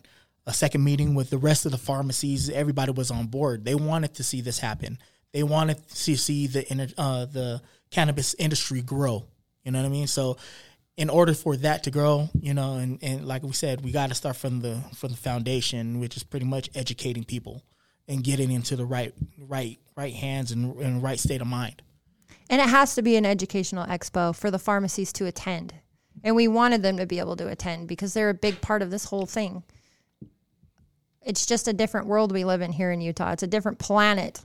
a 0.46 0.52
second 0.52 0.82
meeting 0.82 1.14
with 1.14 1.30
the 1.30 1.38
rest 1.38 1.66
of 1.66 1.72
the 1.72 1.78
pharmacies 1.78 2.50
everybody 2.50 2.92
was 2.92 3.10
on 3.10 3.26
board 3.26 3.64
they 3.64 3.74
wanted 3.74 4.14
to 4.14 4.22
see 4.22 4.40
this 4.40 4.58
happen 4.58 4.98
they 5.32 5.42
wanted 5.42 5.86
to 5.88 6.16
see 6.16 6.46
the 6.46 6.94
uh, 6.98 7.26
the 7.26 7.60
cannabis 7.90 8.34
industry 8.34 8.82
grow 8.82 9.24
you 9.68 9.72
know 9.72 9.80
what 9.80 9.86
I 9.86 9.90
mean? 9.90 10.06
So 10.06 10.38
in 10.96 11.10
order 11.10 11.34
for 11.34 11.54
that 11.58 11.82
to 11.82 11.90
grow, 11.90 12.30
you 12.40 12.54
know, 12.54 12.76
and, 12.76 12.98
and 13.02 13.26
like 13.26 13.42
we 13.42 13.52
said, 13.52 13.84
we 13.84 13.92
got 13.92 14.08
to 14.08 14.14
start 14.14 14.36
from 14.36 14.60
the 14.60 14.82
from 14.96 15.10
the 15.10 15.16
foundation, 15.18 16.00
which 16.00 16.16
is 16.16 16.22
pretty 16.24 16.46
much 16.46 16.70
educating 16.74 17.22
people 17.22 17.62
and 18.08 18.24
getting 18.24 18.50
into 18.50 18.76
the 18.76 18.86
right 18.86 19.12
right 19.36 19.78
right 19.94 20.14
hands 20.14 20.52
and, 20.52 20.74
and 20.76 21.02
right 21.02 21.20
state 21.20 21.42
of 21.42 21.46
mind. 21.46 21.82
And 22.50 22.60
it 22.60 22.68
has 22.68 22.94
to 22.94 23.02
be 23.02 23.16
an 23.16 23.26
educational 23.26 23.86
expo 23.86 24.34
for 24.34 24.50
the 24.50 24.58
pharmacies 24.58 25.12
to 25.14 25.26
attend. 25.26 25.74
And 26.24 26.34
we 26.34 26.48
wanted 26.48 26.82
them 26.82 26.96
to 26.96 27.06
be 27.06 27.18
able 27.18 27.36
to 27.36 27.48
attend 27.48 27.88
because 27.88 28.14
they're 28.14 28.30
a 28.30 28.34
big 28.34 28.60
part 28.60 28.82
of 28.82 28.90
this 28.90 29.04
whole 29.04 29.26
thing. 29.26 29.62
It's 31.22 31.46
just 31.46 31.68
a 31.68 31.72
different 31.72 32.06
world 32.06 32.32
we 32.32 32.44
live 32.44 32.62
in 32.62 32.72
here 32.72 32.90
in 32.90 33.00
Utah. 33.00 33.32
It's 33.32 33.42
a 33.42 33.48
different 33.48 33.78
planet 33.78 34.44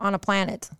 on 0.00 0.14
a 0.14 0.18
planet. 0.18 0.70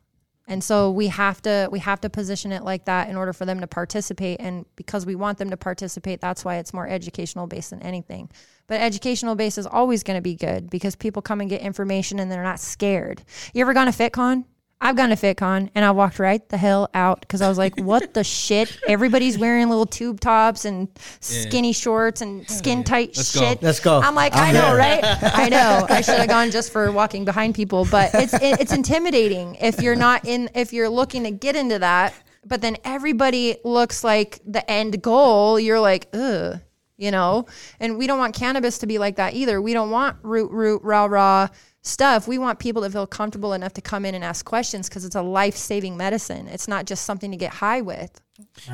And 0.49 0.63
so 0.63 0.91
we 0.91 1.09
have 1.09 1.43
to 1.43 1.69
we 1.73 1.81
have 1.81 2.01
to 2.03 2.11
position 2.11 2.53
it 2.53 2.63
like 2.63 2.85
that 2.85 3.09
in 3.09 3.17
order 3.17 3.33
for 3.33 3.45
them 3.45 3.61
to 3.61 3.67
participate 3.67 4.41
and 4.41 4.65
because 4.77 5.05
we 5.05 5.17
want 5.17 5.39
them 5.39 5.51
to 5.51 5.57
participate 5.57 6.21
that's 6.21 6.45
why 6.45 6.57
it's 6.57 6.73
more 6.73 6.87
educational 6.87 7.49
based 7.49 7.71
than 7.71 7.83
anything. 7.83 8.31
But 8.69 8.81
educational 8.81 9.35
base 9.35 9.59
is 9.59 9.67
always 9.67 10.05
going 10.05 10.19
to 10.19 10.23
be 10.23 10.37
good 10.37 10.71
because 10.71 10.95
people 10.95 11.21
come 11.21 11.41
and 11.41 11.51
get 11.51 11.63
information 11.63 12.21
and 12.21 12.31
they're 12.31 12.45
not 12.45 12.61
scared. 12.61 13.23
You 13.55 13.63
ever 13.63 13.75
gone 13.75 13.93
to 13.93 13.93
FitCon? 13.93 14.45
I've 14.79 14.95
gone 14.95 15.09
to 15.09 15.17
FitCon 15.17 15.71
and 15.75 15.85
I 15.85 15.91
walked 15.91 16.19
right 16.19 16.47
the 16.51 16.59
hell 16.59 16.91
out 16.93 17.21
because 17.21 17.41
I 17.41 17.49
was 17.49 17.57
like, 17.57 17.81
what 17.81 18.13
the 18.13 18.23
shit? 18.43 18.79
Everybody's 18.87 19.39
wearing 19.39 19.69
little 19.69 19.87
tube 19.87 20.21
tops 20.21 20.65
and 20.67 20.89
skinny 21.21 21.73
shorts 21.73 22.21
and 22.21 22.49
skin 22.49 22.85
tight 22.85 23.17
Let's 23.17 23.35
go. 23.35 23.41
shit. 23.41 23.63
Let's 23.63 23.81
go. 23.81 24.01
I'm 24.01 24.15
like, 24.15 24.35
i 24.35 24.49
I'm 24.49 24.55
know, 24.55 24.61
there. 24.61 24.77
right? 24.77 25.01
I 25.23 25.49
know. 25.49 25.87
I 25.91 26.03
should 26.03 26.19
have 26.19 26.29
gone 26.29 26.51
just 26.51 26.73
for 26.73 26.93
walking 26.93 27.25
behind 27.25 27.55
people, 27.55 27.87
but 27.91 28.11
it's 28.15 28.35
it, 28.35 28.61
it's 28.61 28.73
intimidating 28.73 29.55
if 29.57 29.81
you're 29.81 29.97
not 29.97 30.27
in 30.27 30.51
if 30.55 30.73
you're 30.75 30.91
looking 30.91 31.25
to 31.25 31.31
get 31.31 31.57
into 31.57 31.79
that, 31.79 32.13
but 32.45 32.61
then 32.61 32.77
everybody 32.85 33.57
looks 33.65 34.05
like 34.05 34.41
the 34.47 34.69
end 34.71 35.01
goal. 35.03 35.59
You're 35.59 35.81
like, 35.81 36.09
ugh, 36.13 36.61
you 36.99 37.11
know. 37.11 37.47
And 37.81 37.97
we 37.97 38.07
don't 38.07 38.19
want 38.19 38.35
cannabis 38.35 38.79
to 38.79 38.87
be 38.87 38.99
like 38.99 39.17
that 39.17 39.33
either. 39.33 39.61
We 39.63 39.73
don't 39.73 39.91
want 39.91 40.19
root 40.23 40.51
root 40.51 40.83
rah 40.85 41.07
rah 41.07 41.49
stuff. 41.87 42.27
We 42.27 42.39
want 42.39 42.59
people 42.59 42.83
to 42.83 42.91
feel 42.91 43.07
comfortable 43.07 43.53
enough 43.53 43.73
to 43.75 43.81
come 43.81 44.05
in 44.05 44.15
and 44.15 44.25
ask 44.25 44.45
questions 44.45 44.89
because 44.89 45.05
it's 45.05 45.17
a 45.17 45.23
life 45.23 45.57
saving 45.57 45.97
medicine. 45.97 46.49
It's 46.49 46.69
not 46.69 46.87
just 46.87 47.05
something 47.05 47.31
to 47.31 47.37
get 47.37 47.53
high 47.53 47.81
with. 47.81 48.21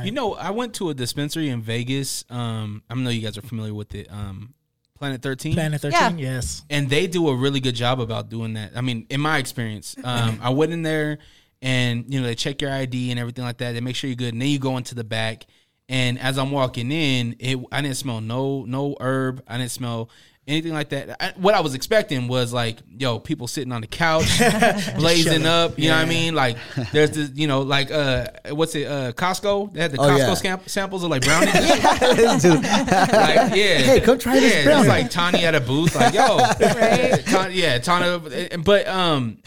You 0.02 0.10
know, 0.10 0.34
I 0.34 0.50
went 0.50 0.74
to 0.74 0.90
a 0.90 0.94
dispensary 0.94 1.48
in 1.48 1.62
Vegas. 1.62 2.24
Um, 2.30 2.82
I 2.90 2.94
know 2.94 3.10
you 3.10 3.20
guys 3.20 3.38
are 3.38 3.42
familiar 3.42 3.74
with 3.74 3.94
it. 3.94 4.10
Um, 4.10 4.54
Planet 4.96 5.20
Thirteen. 5.20 5.54
Planet 5.54 5.80
thirteen, 5.80 6.18
yes. 6.18 6.62
and 6.70 6.88
they 6.88 7.08
do 7.08 7.28
a 7.28 7.34
really 7.34 7.58
good 7.58 7.74
job 7.74 8.00
about 8.00 8.28
doing 8.28 8.54
that. 8.54 8.72
I 8.76 8.82
mean, 8.82 9.06
in 9.10 9.20
my 9.20 9.38
experience, 9.38 9.96
um, 10.04 10.38
I 10.40 10.50
went 10.50 10.72
in 10.72 10.82
there 10.82 11.18
and 11.60 12.12
you 12.12 12.20
know 12.20 12.26
they 12.26 12.36
check 12.36 12.60
your 12.62 12.72
ID 12.72 13.10
and 13.10 13.18
everything 13.18 13.44
like 13.44 13.58
that. 13.58 13.72
They 13.72 13.80
make 13.80 13.96
sure 13.96 14.08
you're 14.08 14.16
good, 14.16 14.32
and 14.32 14.40
then 14.40 14.48
you 14.48 14.58
go 14.58 14.76
into 14.76 14.94
the 14.94 15.04
back. 15.04 15.46
And 15.88 16.18
as 16.18 16.38
I'm 16.38 16.52
walking 16.52 16.92
in, 16.92 17.36
it 17.38 17.58
I 17.70 17.82
didn't 17.82 17.96
smell 17.96 18.20
no 18.20 18.64
no 18.64 18.96
herb. 19.00 19.42
I 19.48 19.58
didn't 19.58 19.72
smell 19.72 20.08
anything 20.46 20.72
like 20.72 20.88
that. 20.88 21.22
I, 21.22 21.32
what 21.36 21.54
I 21.54 21.60
was 21.60 21.74
expecting 21.74 22.26
was 22.28 22.52
like, 22.52 22.78
yo, 22.88 23.18
people 23.18 23.46
sitting 23.46 23.72
on 23.72 23.80
the 23.80 23.86
couch, 23.86 24.26
blazing 24.96 25.46
up. 25.46 25.78
You 25.78 25.88
know 25.90 25.96
what 25.96 26.02
I 26.06 26.08
mean? 26.08 26.34
Like 26.34 26.56
there's 26.92 27.12
this, 27.12 27.30
you 27.34 27.46
know, 27.46 27.62
like 27.62 27.90
uh, 27.90 28.26
what's 28.50 28.74
it? 28.74 28.86
Uh, 28.86 29.12
Costco. 29.12 29.72
They 29.72 29.80
had 29.80 29.92
the 29.92 30.00
Oh, 30.00 30.04
Costco 30.08 30.18
yeah. 30.28 30.34
sam- 30.34 30.60
samples 30.66 31.04
of 31.04 31.10
like 31.10 31.22
brownies. 31.24 31.52
Like, 32.52 33.54
yeah. 33.56 33.78
Hey, 33.78 34.00
come 34.00 34.18
try 34.18 34.38
this 34.40 34.52
yeah, 34.54 34.64
brownie. 34.64 34.88
Like 34.88 35.10
Tani 35.10 35.44
at 35.44 35.54
a 35.54 35.60
booth, 35.60 35.94
like, 35.94 36.14
yo, 36.14 36.36
Right. 36.38 37.22
Tana, 37.26 37.50
yeah, 37.52 37.78
Tana. 37.78 38.18
But 38.64 38.88
um, 38.88 39.38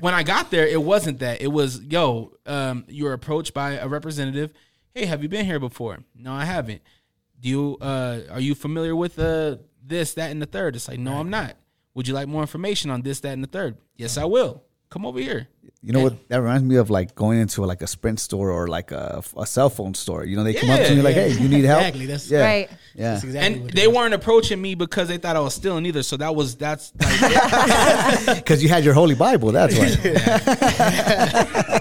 when 0.00 0.14
I 0.14 0.22
got 0.22 0.50
there, 0.50 0.66
it 0.66 0.80
wasn't 0.82 1.18
that. 1.20 1.40
It 1.42 1.48
was, 1.48 1.80
yo, 1.82 2.32
um, 2.46 2.84
you 2.88 3.04
were 3.04 3.12
approached 3.12 3.54
by 3.54 3.72
a 3.72 3.88
representative. 3.88 4.52
Hey, 4.94 5.06
have 5.06 5.22
you 5.22 5.28
been 5.28 5.46
here 5.46 5.58
before? 5.60 5.98
No, 6.14 6.32
I 6.32 6.44
haven't. 6.44 6.82
Do 7.40 7.48
you? 7.48 7.78
Uh, 7.80 8.20
are 8.30 8.40
you 8.40 8.54
familiar 8.54 8.94
with 8.94 9.18
uh 9.18 9.56
this, 9.90 10.14
that, 10.14 10.30
and 10.30 10.40
the 10.40 10.46
third? 10.46 10.74
It's 10.76 10.88
like, 10.88 10.98
no, 10.98 11.18
I'm 11.18 11.28
not. 11.28 11.56
Would 11.94 12.08
you 12.08 12.14
like 12.14 12.28
more 12.28 12.40
information 12.40 12.90
on 12.90 13.02
this, 13.02 13.20
that, 13.20 13.32
and 13.32 13.44
the 13.44 13.48
third? 13.48 13.76
Yes, 13.96 14.16
I 14.16 14.24
will. 14.24 14.62
Come 14.88 15.04
over 15.06 15.20
here. 15.20 15.46
you 15.82 15.92
know 15.92 16.00
what? 16.02 16.28
That 16.30 16.40
reminds 16.40 16.64
me 16.64 16.74
of 16.76 16.90
like 16.90 17.14
going 17.14 17.38
into 17.38 17.64
like 17.64 17.80
a 17.80 17.86
Sprint 17.86 18.18
store 18.18 18.50
or 18.50 18.66
like 18.66 18.90
a, 18.90 19.22
a 19.36 19.46
cell 19.46 19.70
phone 19.70 19.94
store. 19.94 20.24
You 20.24 20.34
know, 20.36 20.42
they 20.42 20.52
come 20.54 20.68
up 20.68 20.80
to 20.80 20.94
Yeah, 20.94 21.02
like, 21.02 21.14
"Hey, 21.14 21.30
you 21.32 21.48
need 21.48 21.64
help?" 21.64 21.82
Exactly, 21.82 22.06
that's- 22.06 22.28
yeah, 22.28 22.44
Right. 22.44 22.68
yeah. 22.96 23.12
That's 23.12 23.22
exactly 23.24 23.54
And 23.54 23.62
what 23.66 23.74
they 23.76 23.82
is. 23.82 23.88
weren't 23.88 24.14
approaching 24.14 24.60
me 24.60 24.74
because 24.74 25.06
they 25.06 25.18
thought 25.18 25.36
I 25.36 25.40
was 25.40 25.54
stealing 25.54 25.86
either. 25.86 26.02
So 26.02 26.16
that 26.16 26.34
was 26.34 26.56
that's 26.56 26.92
like 27.00 27.20
Because 28.42 28.64
you 28.64 28.68
had 28.68 28.82
your 28.84 28.94
holy 28.94 29.14
Bible. 29.14 29.52
That's 29.52 29.78
why. 29.78 29.86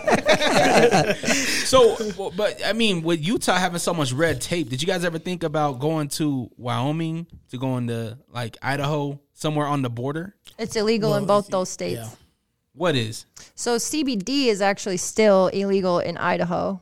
So, 1.65 1.95
but 2.35 2.61
I 2.65 2.73
mean, 2.73 3.03
with 3.03 3.25
Utah 3.25 3.57
having 3.57 3.79
so 3.79 3.93
much 3.93 4.11
red 4.11 4.41
tape, 4.41 4.69
did 4.69 4.81
you 4.81 4.87
guys 4.87 5.05
ever 5.05 5.19
think 5.19 5.43
about 5.43 5.79
going 5.79 6.07
to 6.09 6.49
Wyoming, 6.57 7.27
to 7.51 7.57
going 7.57 7.87
to 7.87 8.17
like 8.33 8.57
Idaho, 8.61 9.19
somewhere 9.33 9.67
on 9.67 9.81
the 9.81 9.89
border? 9.89 10.35
It's 10.57 10.75
illegal 10.75 11.15
in 11.15 11.25
both 11.25 11.47
those 11.47 11.69
states. 11.69 11.99
yeah. 12.01 12.09
What 12.73 12.95
is? 12.95 13.25
So 13.55 13.75
CBD 13.75 14.47
is 14.47 14.61
actually 14.61 14.97
still 14.97 15.47
illegal 15.47 15.99
in 15.99 16.17
Idaho, 16.17 16.81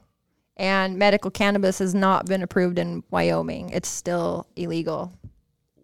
and 0.56 0.98
medical 0.98 1.32
cannabis 1.32 1.80
has 1.80 1.94
not 1.96 2.26
been 2.26 2.44
approved 2.44 2.80
in 2.80 3.04
Wyoming. 3.10 3.72
It's 3.72 3.90
still 3.90 4.48
illegal 4.56 5.12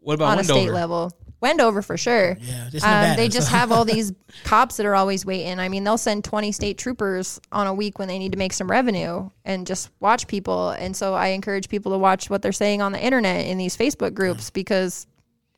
What 0.02 0.14
about 0.14 0.34
on 0.34 0.40
a 0.40 0.44
state 0.44 0.72
level. 0.72 1.12
Wendover 1.44 1.82
for 1.84 1.98
sure. 1.98 2.38
Yeah, 2.42 2.70
just 2.72 2.84
Um, 2.86 2.92
Nevada, 2.92 3.16
they 3.22 3.30
just 3.30 3.50
so- 3.50 3.56
have 3.58 3.72
all 3.72 3.86
these 3.86 4.12
cops 4.46 4.78
that 4.78 4.86
are 4.88 4.96
always 4.96 5.26
waiting. 5.26 5.60
I 5.60 5.70
mean, 5.70 5.84
they'll 5.84 5.98
send 6.00 6.24
20 6.24 6.52
state 6.52 6.78
troopers 6.80 7.40
on 7.52 7.68
a 7.68 7.74
week 7.74 8.00
when 8.00 8.08
they 8.08 8.18
need 8.18 8.32
to 8.32 8.38
make 8.38 8.54
some 8.54 8.72
revenue 8.72 9.30
and 9.46 9.68
just 9.68 9.92
watch 10.00 10.26
people. 10.28 10.70
And 10.70 10.96
so 10.96 11.14
I 11.14 11.28
encourage 11.28 11.70
people 11.70 11.92
to 11.92 11.98
watch 12.00 12.30
what 12.30 12.42
they're 12.42 12.52
saying 12.52 12.82
on 12.82 12.94
the 12.94 13.00
internet 13.04 13.46
in 13.46 13.58
these 13.60 13.78
Facebook 13.78 14.14
groups 14.16 14.50
because 14.50 15.06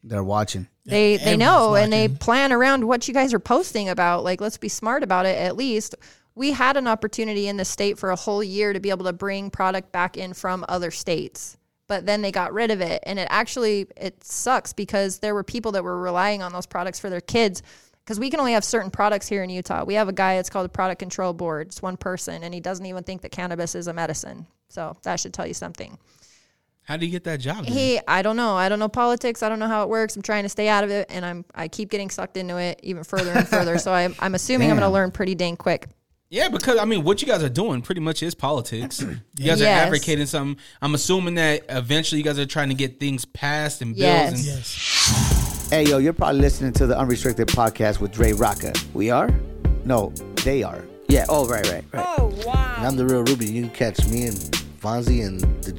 They're 0.04 0.24
watching. 0.24 0.68
they 0.86 1.18
they 1.18 1.34
everyone's 1.34 1.40
know 1.40 1.76
and 1.76 1.94
they 1.94 2.08
plan 2.10 2.52
around 2.52 2.84
what 2.88 3.08
you 3.08 3.14
guys 3.14 3.34
are 3.34 3.40
posting 3.40 3.88
about 3.90 4.24
like 4.24 4.40
let's 4.42 4.58
be 4.58 4.70
smart 4.70 5.02
about 5.04 5.26
it 5.26 5.36
at 5.38 5.56
least 5.56 5.96
we 6.36 6.52
had 6.52 6.78
an 6.78 6.88
opportunity 6.88 7.48
in 7.48 7.58
the 7.58 7.66
state 7.66 7.98
for 7.98 8.12
a 8.12 8.16
whole 8.16 8.44
year 8.44 8.72
to 8.74 8.80
be 8.80 8.90
able 8.92 9.06
to 9.06 9.14
bring 9.14 9.50
product 9.50 9.92
back 9.92 10.16
in 10.18 10.34
from 10.34 10.64
other 10.70 10.92
states 10.92 11.58
but 11.88 12.06
then 12.06 12.22
they 12.22 12.32
got 12.32 12.54
rid 12.54 12.72
of 12.72 12.82
it. 12.82 13.04
And 13.06 13.20
it 13.20 13.28
actually 13.30 13.88
it 13.96 14.24
sucks 14.24 14.74
because 14.74 15.20
there 15.20 15.34
were 15.34 15.44
people 15.44 15.74
that 15.74 15.84
were 15.84 16.00
relying 16.00 16.42
on 16.42 16.52
those 16.52 16.66
products 16.66 17.00
for 17.00 17.10
their 17.10 17.22
kids. 17.22 17.62
Because 18.04 18.20
we 18.20 18.30
can 18.30 18.40
only 18.40 18.54
have 18.54 18.64
certain 18.64 18.92
products 18.92 19.28
here 19.28 19.42
in 19.42 19.50
utah. 19.50 19.84
We 19.84 19.96
have 19.96 20.08
a 20.08 20.14
guy 20.14 20.36
it's 20.36 20.50
called 20.50 20.66
the 20.66 20.70
product 20.70 21.00
control 21.00 21.34
board. 21.34 21.68
It's 21.68 21.82
one 21.82 21.98
person 21.98 22.44
and 22.44 22.54
he 22.54 22.60
doesn't 22.60 22.86
even 22.86 23.04
think 23.04 23.22
that 23.22 23.32
cannabis 23.32 23.74
is 23.74 23.88
a 23.88 23.94
medicine. 23.94 24.46
So 24.70 24.96
that 25.04 25.20
should 25.20 25.34
tell 25.34 25.48
you 25.48 25.56
something. 25.56 25.98
How 26.84 26.98
do 26.98 27.06
you 27.08 27.12
get 27.12 27.24
that 27.24 27.40
job? 27.40 27.64
then? 27.64 27.74
he 27.74 28.00
i 28.08 28.22
don't 28.22 28.36
know. 28.36 28.56
I 28.56 28.70
don't 28.70 28.78
know 28.78 28.90
politics. 28.90 29.42
I 29.42 29.50
don't 29.50 29.58
know 29.58 29.68
how 29.68 29.82
it 29.84 29.90
works. 29.90 30.16
I'm 30.16 30.22
trying 30.22 30.44
to 30.44 30.50
stay 30.50 30.68
out 30.68 30.84
of 30.84 30.92
it 30.92 31.08
and 31.10 31.26
i'm 31.26 31.46
i 31.56 31.68
keep 31.68 31.90
getting 31.90 32.10
sucked 32.10 32.38
into 32.38 32.58
it 32.58 32.80
even 32.84 33.04
further 33.04 33.32
and 33.32 33.48
further. 33.48 33.78
So 33.80 33.92
i'm, 33.92 34.16
I'm 34.20 34.36
assuming 34.36 34.70
i'm 34.70 34.78
going 34.78 34.88
to 34.88 34.94
learn 34.94 35.12
pretty 35.12 35.34
dang 35.36 35.58
quick 35.58 35.88
yeah, 36.30 36.50
because 36.50 36.78
I 36.80 36.86
mean, 36.86 37.04
what 37.04 37.22
you 37.22 37.28
guys 37.28 37.44
are 37.44 37.50
doing 37.50 37.82
pretty 37.82 38.02
much 38.02 38.24
is 38.24 38.36
politics. 38.36 39.04
You 39.38 39.48
guys 39.48 39.62
are 39.62 39.66
advocating 39.66 40.26
something. 40.28 40.58
I'm 40.82 40.96
assuming 40.96 41.36
that 41.36 41.66
eventually 41.68 42.20
you 42.20 42.24
guys 42.26 42.40
are 42.40 42.46
trying 42.46 42.70
to 42.70 42.74
get 42.76 43.00
things 43.02 43.26
passed 43.26 43.82
and 43.82 43.94
bills. 43.94 44.02
Yes. 44.02 44.32
And 44.34 44.46
Yes. 44.46 45.70
Hey, 45.70 45.84
yo, 45.86 45.98
you're 45.98 46.14
probably 46.14 46.40
listening 46.40 46.72
to 46.74 46.88
the 46.88 46.98
Unrestricted 46.98 47.48
Podcast 47.50 48.00
with 48.00 48.14
Dre 48.14 48.32
Rocca. 48.32 48.72
We 48.94 49.10
are? 49.12 49.30
No, 49.84 50.14
they 50.44 50.64
are. 50.64 50.86
Yeah. 51.10 51.26
Oh, 51.28 51.48
right, 51.48 51.70
right, 51.70 51.84
right. 51.92 52.06
Oh, 52.18 52.34
wow. 52.46 52.76
And 52.78 52.88
I'm 52.88 52.96
the 52.96 53.06
real 53.06 53.24
Ruby. 53.24 53.46
You 53.46 53.64
can 53.64 53.72
catch 53.72 54.08
me 54.08 54.28
and 54.28 54.38
Fonzie 54.82 55.26
and 55.26 55.42
the, 55.64 55.72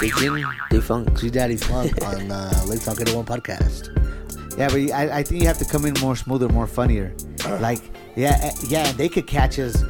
the 0.00 0.12
Jin 0.18 0.44
Defunct. 0.70 1.20
G 1.20 1.30
Daddy 1.30 1.56
Funk 1.56 1.92
on 2.04 2.30
uh, 2.32 2.50
Lake 2.66 2.82
Talk 2.82 3.00
801 3.00 3.24
podcast. 3.24 3.96
Yeah, 4.58 4.68
but 4.68 4.78
I, 4.92 5.18
I 5.18 5.22
think 5.22 5.40
you 5.42 5.46
have 5.46 5.58
to 5.58 5.64
come 5.64 5.86
in 5.86 5.94
more 6.00 6.16
smoother, 6.16 6.48
more 6.48 6.66
funnier. 6.66 7.14
Like, 7.60 7.80
yeah, 8.16 8.38
eh, 8.42 8.50
yeah, 8.68 8.92
they 8.92 9.08
could 9.08 9.26
catch 9.26 9.58
us 9.58 9.82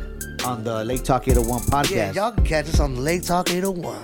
on 0.44 0.64
the 0.64 0.84
Lake 0.84 1.04
Talk 1.04 1.28
801 1.28 1.60
podcast. 1.62 1.90
Yeah, 1.90 2.10
podcast. 2.10 2.14
y'all 2.14 2.32
can 2.32 2.44
catch 2.44 2.68
us 2.68 2.80
on 2.80 2.94
the 2.94 3.00
Lake 3.00 3.24
Talk 3.24 3.50
801. 3.50 3.98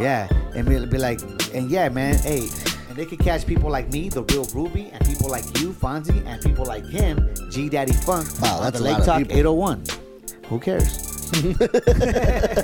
Yeah, 0.00 0.28
and 0.54 0.66
be, 0.68 0.84
be 0.86 0.98
like, 0.98 1.20
and 1.54 1.70
yeah, 1.70 1.88
man, 1.88 2.16
hey, 2.18 2.48
and 2.88 2.96
they 2.96 3.04
could 3.06 3.20
catch 3.20 3.46
people 3.46 3.70
like 3.70 3.90
me, 3.92 4.08
the 4.08 4.22
real 4.24 4.44
Ruby, 4.54 4.90
and 4.92 5.04
people 5.06 5.28
like 5.30 5.44
you, 5.60 5.72
Fonzie, 5.72 6.24
and 6.26 6.40
people 6.42 6.64
like 6.64 6.84
him, 6.86 7.28
G 7.50 7.68
Daddy 7.68 7.92
Funk, 7.92 8.26
Wow, 8.40 8.56
on 8.56 8.62
that's 8.64 8.78
the 8.78 8.82
a 8.82 8.84
Lake 8.84 8.92
lot 8.92 9.00
of 9.00 9.06
Talk 9.06 9.18
people. 9.18 9.36
801. 9.38 9.84
Who 10.48 10.60
cares? 10.60 11.00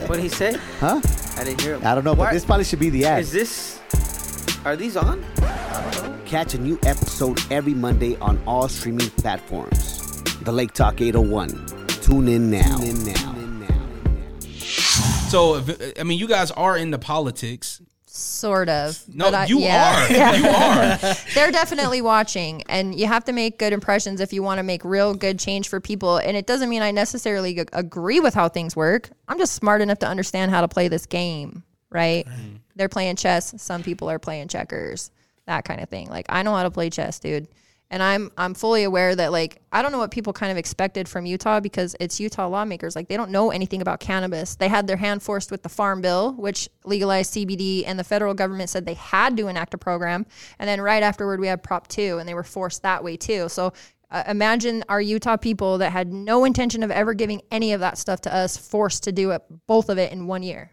What 0.08 0.16
did 0.16 0.20
he 0.20 0.28
say? 0.28 0.56
Huh? 0.78 1.00
I 1.36 1.44
didn't 1.44 1.60
hear 1.60 1.74
him. 1.76 1.84
I 1.86 1.94
don't 1.94 2.04
know, 2.04 2.14
but 2.14 2.26
Why- 2.26 2.32
this 2.34 2.44
probably 2.44 2.64
should 2.64 2.78
be 2.78 2.90
the 2.90 3.04
ad. 3.06 3.20
Is 3.20 3.32
this? 3.32 3.80
Are 4.64 4.76
these 4.76 4.96
on? 4.96 5.24
Catch 6.26 6.54
a 6.54 6.58
new 6.58 6.78
episode 6.84 7.40
every 7.50 7.74
Monday 7.74 8.16
on 8.18 8.40
all 8.46 8.68
streaming 8.68 9.10
platforms. 9.10 9.89
The 10.42 10.52
Lake 10.52 10.72
Talk 10.72 11.00
801. 11.00 11.86
Tune 12.02 12.28
in 12.28 12.50
now. 12.50 12.76
Tune 12.78 12.86
in 12.88 13.04
now. 13.04 14.60
So, 15.28 15.56
if, 15.56 15.98
I 15.98 16.02
mean, 16.02 16.18
you 16.18 16.26
guys 16.26 16.50
are 16.52 16.76
into 16.76 16.98
politics. 16.98 17.80
Sort 18.06 18.68
of. 18.68 19.02
No, 19.08 19.26
But 19.26 19.34
I- 19.34 19.44
you 19.46 19.60
yeah. 19.60 20.06
are. 20.06 20.36
You 20.38 20.48
are. 20.48 21.14
They're 21.34 21.52
definitely 21.52 22.02
watching, 22.02 22.62
and 22.68 22.98
you 22.98 23.06
have 23.06 23.24
to 23.26 23.32
make 23.32 23.58
good 23.58 23.72
impressions 23.72 24.20
if 24.20 24.32
you 24.32 24.42
want 24.42 24.58
to 24.58 24.62
make 24.62 24.84
real 24.84 25.14
good 25.14 25.38
change 25.38 25.68
for 25.68 25.78
people. 25.80 26.16
And 26.16 26.36
it 26.36 26.46
doesn't 26.46 26.68
mean 26.68 26.82
I 26.82 26.90
necessarily 26.90 27.54
g- 27.54 27.64
agree 27.72 28.18
with 28.18 28.34
how 28.34 28.48
things 28.48 28.74
work. 28.74 29.10
I'm 29.28 29.38
just 29.38 29.54
smart 29.54 29.80
enough 29.80 29.98
to 30.00 30.08
understand 30.08 30.50
how 30.50 30.60
to 30.62 30.68
play 30.68 30.88
this 30.88 31.06
game, 31.06 31.62
right? 31.90 32.26
They're 32.74 32.88
playing 32.88 33.16
chess. 33.16 33.54
Some 33.62 33.82
people 33.82 34.10
are 34.10 34.18
playing 34.18 34.48
checkers, 34.48 35.10
that 35.46 35.64
kind 35.64 35.80
of 35.80 35.88
thing. 35.88 36.08
Like 36.08 36.26
I 36.28 36.42
know 36.42 36.54
how 36.54 36.64
to 36.64 36.70
play 36.70 36.90
chess, 36.90 37.20
dude. 37.20 37.46
And 37.92 38.02
I'm 38.02 38.30
I'm 38.36 38.54
fully 38.54 38.84
aware 38.84 39.16
that 39.16 39.32
like 39.32 39.60
I 39.72 39.82
don't 39.82 39.90
know 39.90 39.98
what 39.98 40.10
people 40.10 40.32
kind 40.32 40.52
of 40.52 40.58
expected 40.58 41.08
from 41.08 41.26
Utah 41.26 41.58
because 41.58 41.96
it's 41.98 42.20
Utah 42.20 42.46
lawmakers 42.46 42.94
like 42.94 43.08
they 43.08 43.16
don't 43.16 43.30
know 43.30 43.50
anything 43.50 43.82
about 43.82 43.98
cannabis. 43.98 44.54
They 44.54 44.68
had 44.68 44.86
their 44.86 44.96
hand 44.96 45.22
forced 45.22 45.50
with 45.50 45.62
the 45.62 45.68
farm 45.68 46.00
bill 46.00 46.32
which 46.34 46.68
legalized 46.84 47.34
CBD 47.34 47.82
and 47.86 47.98
the 47.98 48.04
federal 48.04 48.34
government 48.34 48.70
said 48.70 48.86
they 48.86 48.94
had 48.94 49.36
to 49.38 49.48
enact 49.48 49.74
a 49.74 49.78
program 49.78 50.24
and 50.58 50.68
then 50.68 50.80
right 50.80 51.02
afterward 51.02 51.40
we 51.40 51.48
had 51.48 51.62
Prop 51.62 51.88
2 51.88 52.18
and 52.18 52.28
they 52.28 52.34
were 52.34 52.44
forced 52.44 52.82
that 52.82 53.02
way 53.02 53.16
too. 53.16 53.48
So 53.48 53.72
uh, 54.10 54.24
imagine 54.26 54.84
our 54.88 55.00
Utah 55.00 55.36
people 55.36 55.78
that 55.78 55.92
had 55.92 56.12
no 56.12 56.44
intention 56.44 56.82
of 56.82 56.90
ever 56.90 57.14
giving 57.14 57.42
any 57.50 57.72
of 57.72 57.80
that 57.80 57.98
stuff 57.98 58.20
to 58.22 58.34
us 58.34 58.56
forced 58.56 59.04
to 59.04 59.12
do 59.12 59.30
it 59.30 59.42
both 59.66 59.88
of 59.88 59.98
it 59.98 60.12
in 60.12 60.26
one 60.26 60.42
year. 60.42 60.72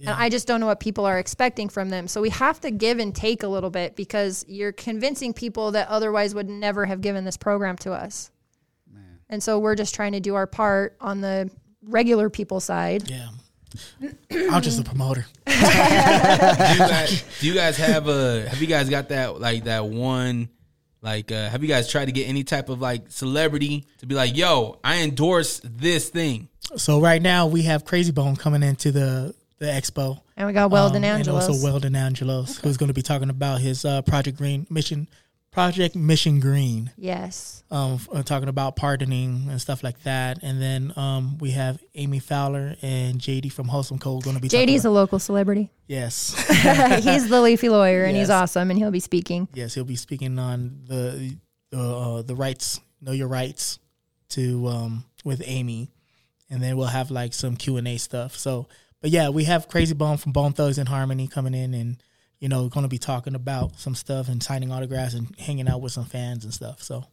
And 0.00 0.10
I 0.10 0.28
just 0.28 0.46
don't 0.46 0.60
know 0.60 0.66
what 0.66 0.80
people 0.80 1.06
are 1.06 1.18
expecting 1.18 1.68
from 1.68 1.88
them. 1.88 2.06
So 2.06 2.20
we 2.20 2.30
have 2.30 2.60
to 2.60 2.70
give 2.70 2.98
and 2.98 3.14
take 3.14 3.42
a 3.42 3.48
little 3.48 3.70
bit 3.70 3.96
because 3.96 4.44
you're 4.46 4.72
convincing 4.72 5.32
people 5.32 5.70
that 5.72 5.88
otherwise 5.88 6.34
would 6.34 6.50
never 6.50 6.84
have 6.84 7.00
given 7.00 7.24
this 7.24 7.36
program 7.36 7.76
to 7.78 7.92
us. 7.92 8.30
And 9.28 9.42
so 9.42 9.58
we're 9.58 9.74
just 9.74 9.94
trying 9.94 10.12
to 10.12 10.20
do 10.20 10.34
our 10.34 10.46
part 10.46 10.96
on 11.00 11.20
the 11.20 11.50
regular 11.82 12.30
people 12.30 12.60
side. 12.60 13.10
Yeah. 13.10 13.28
I'm 14.30 14.62
just 14.62 14.80
a 14.80 14.84
promoter. 14.84 15.26
do, 15.46 15.52
you 15.52 15.58
guys, 15.58 17.24
do 17.40 17.46
you 17.46 17.54
guys 17.54 17.76
have 17.76 18.08
a? 18.08 18.48
Have 18.48 18.60
you 18.60 18.66
guys 18.66 18.88
got 18.88 19.08
that 19.08 19.40
like 19.40 19.64
that 19.64 19.86
one? 19.86 20.48
Like, 21.02 21.30
uh, 21.30 21.50
have 21.50 21.62
you 21.62 21.68
guys 21.68 21.90
tried 21.90 22.06
to 22.06 22.12
get 22.12 22.28
any 22.28 22.42
type 22.42 22.68
of 22.68 22.80
like 22.80 23.10
celebrity 23.10 23.84
to 23.98 24.06
be 24.06 24.14
like, 24.14 24.36
"Yo, 24.36 24.78
I 24.82 25.02
endorse 25.02 25.60
this 25.62 26.08
thing"? 26.08 26.48
So 26.76 27.00
right 27.00 27.20
now 27.20 27.48
we 27.48 27.62
have 27.62 27.84
Krayzie 27.84 28.14
Bone 28.14 28.36
coming 28.36 28.62
into 28.62 28.92
the 28.92 29.34
the 29.58 29.66
expo. 29.66 30.20
And 30.36 30.46
we 30.46 30.52
got 30.52 30.70
Weldon 30.70 31.04
Um, 31.04 31.10
Angelos. 31.18 31.44
And 31.46 31.54
also 31.54 31.64
Weldon 31.64 31.96
Angelos, 31.96 32.58
who's 32.58 32.76
going 32.76 32.88
to 32.88 32.94
be 32.94 33.02
talking 33.02 33.30
about 33.30 33.60
his 33.60 33.84
uh, 33.84 34.02
Project 34.02 34.36
Green 34.36 34.66
mission, 34.68 35.08
Project 35.50 35.96
Mission 35.96 36.38
Green, 36.40 36.90
yes. 36.98 37.64
um, 37.70 37.98
uh, 38.12 38.22
talking 38.22 38.48
about 38.50 38.76
pardoning 38.76 39.46
and 39.48 39.58
stuff 39.58 39.82
like 39.82 40.02
that. 40.02 40.42
And 40.42 40.60
then 40.60 40.92
um, 40.96 41.38
we 41.38 41.52
have 41.52 41.82
Amy 41.94 42.18
Fowler 42.18 42.76
and 42.82 43.18
JD 43.18 43.50
from 43.52 43.68
Wholesome 43.68 43.98
Co 43.98 44.20
going 44.20 44.36
to 44.36 44.42
be. 44.42 44.48
talking 44.48 44.68
JD's 44.68 44.84
a 44.84 44.90
local 44.90 45.18
celebrity. 45.18 45.70
yes, 45.86 46.34
he's 47.02 47.30
the 47.30 47.40
leafy 47.40 47.70
lawyer 47.70 48.04
and 48.04 48.14
he's 48.16 48.28
awesome 48.28 48.70
and 48.70 48.78
he'll 48.78 48.90
be 48.90 49.00
speaking. 49.00 49.48
yes, 49.54 49.72
he'll 49.74 49.84
be 49.84 49.96
speaking 49.96 50.38
on 50.38 50.80
the 50.86 51.36
the 51.70 51.80
uh, 51.80 52.20
the 52.22 52.34
rights, 52.34 52.78
know 53.00 53.12
your 53.12 53.28
rights, 53.28 53.78
to 54.30 54.66
um, 54.68 55.04
with 55.24 55.42
Amy, 55.46 55.88
and 56.50 56.62
then 56.62 56.76
we'll 56.76 56.86
have 56.88 57.10
like 57.10 57.32
some 57.32 57.56
Q 57.56 57.78
and 57.78 57.88
A 57.88 57.96
stuff. 57.96 58.36
So, 58.36 58.68
but 59.00 59.10
yeah, 59.10 59.28
we 59.28 59.44
have 59.44 59.68
Krayzie 59.68 59.96
Bone 59.96 60.16
from 60.16 60.32
Bone 60.32 60.52
Thugs 60.52 60.78
and 60.78 60.88
Harmony 60.88 61.28
coming 61.28 61.54
in 61.54 61.74
and. 61.74 61.96
You 62.38 62.50
know, 62.50 62.68
going 62.68 62.84
to 62.84 62.88
be 62.88 62.98
talking 62.98 63.34
about 63.34 63.80
some 63.80 63.94
stuff 63.94 64.28
and 64.28 64.42
signing 64.42 64.70
autographs 64.70 65.14
and 65.14 65.34
hanging 65.38 65.70
out 65.70 65.80
with 65.80 65.92
some 65.92 66.04
fans 66.04 66.44
and 66.44 66.52
stuff. 66.52 66.82
So, 66.82 67.06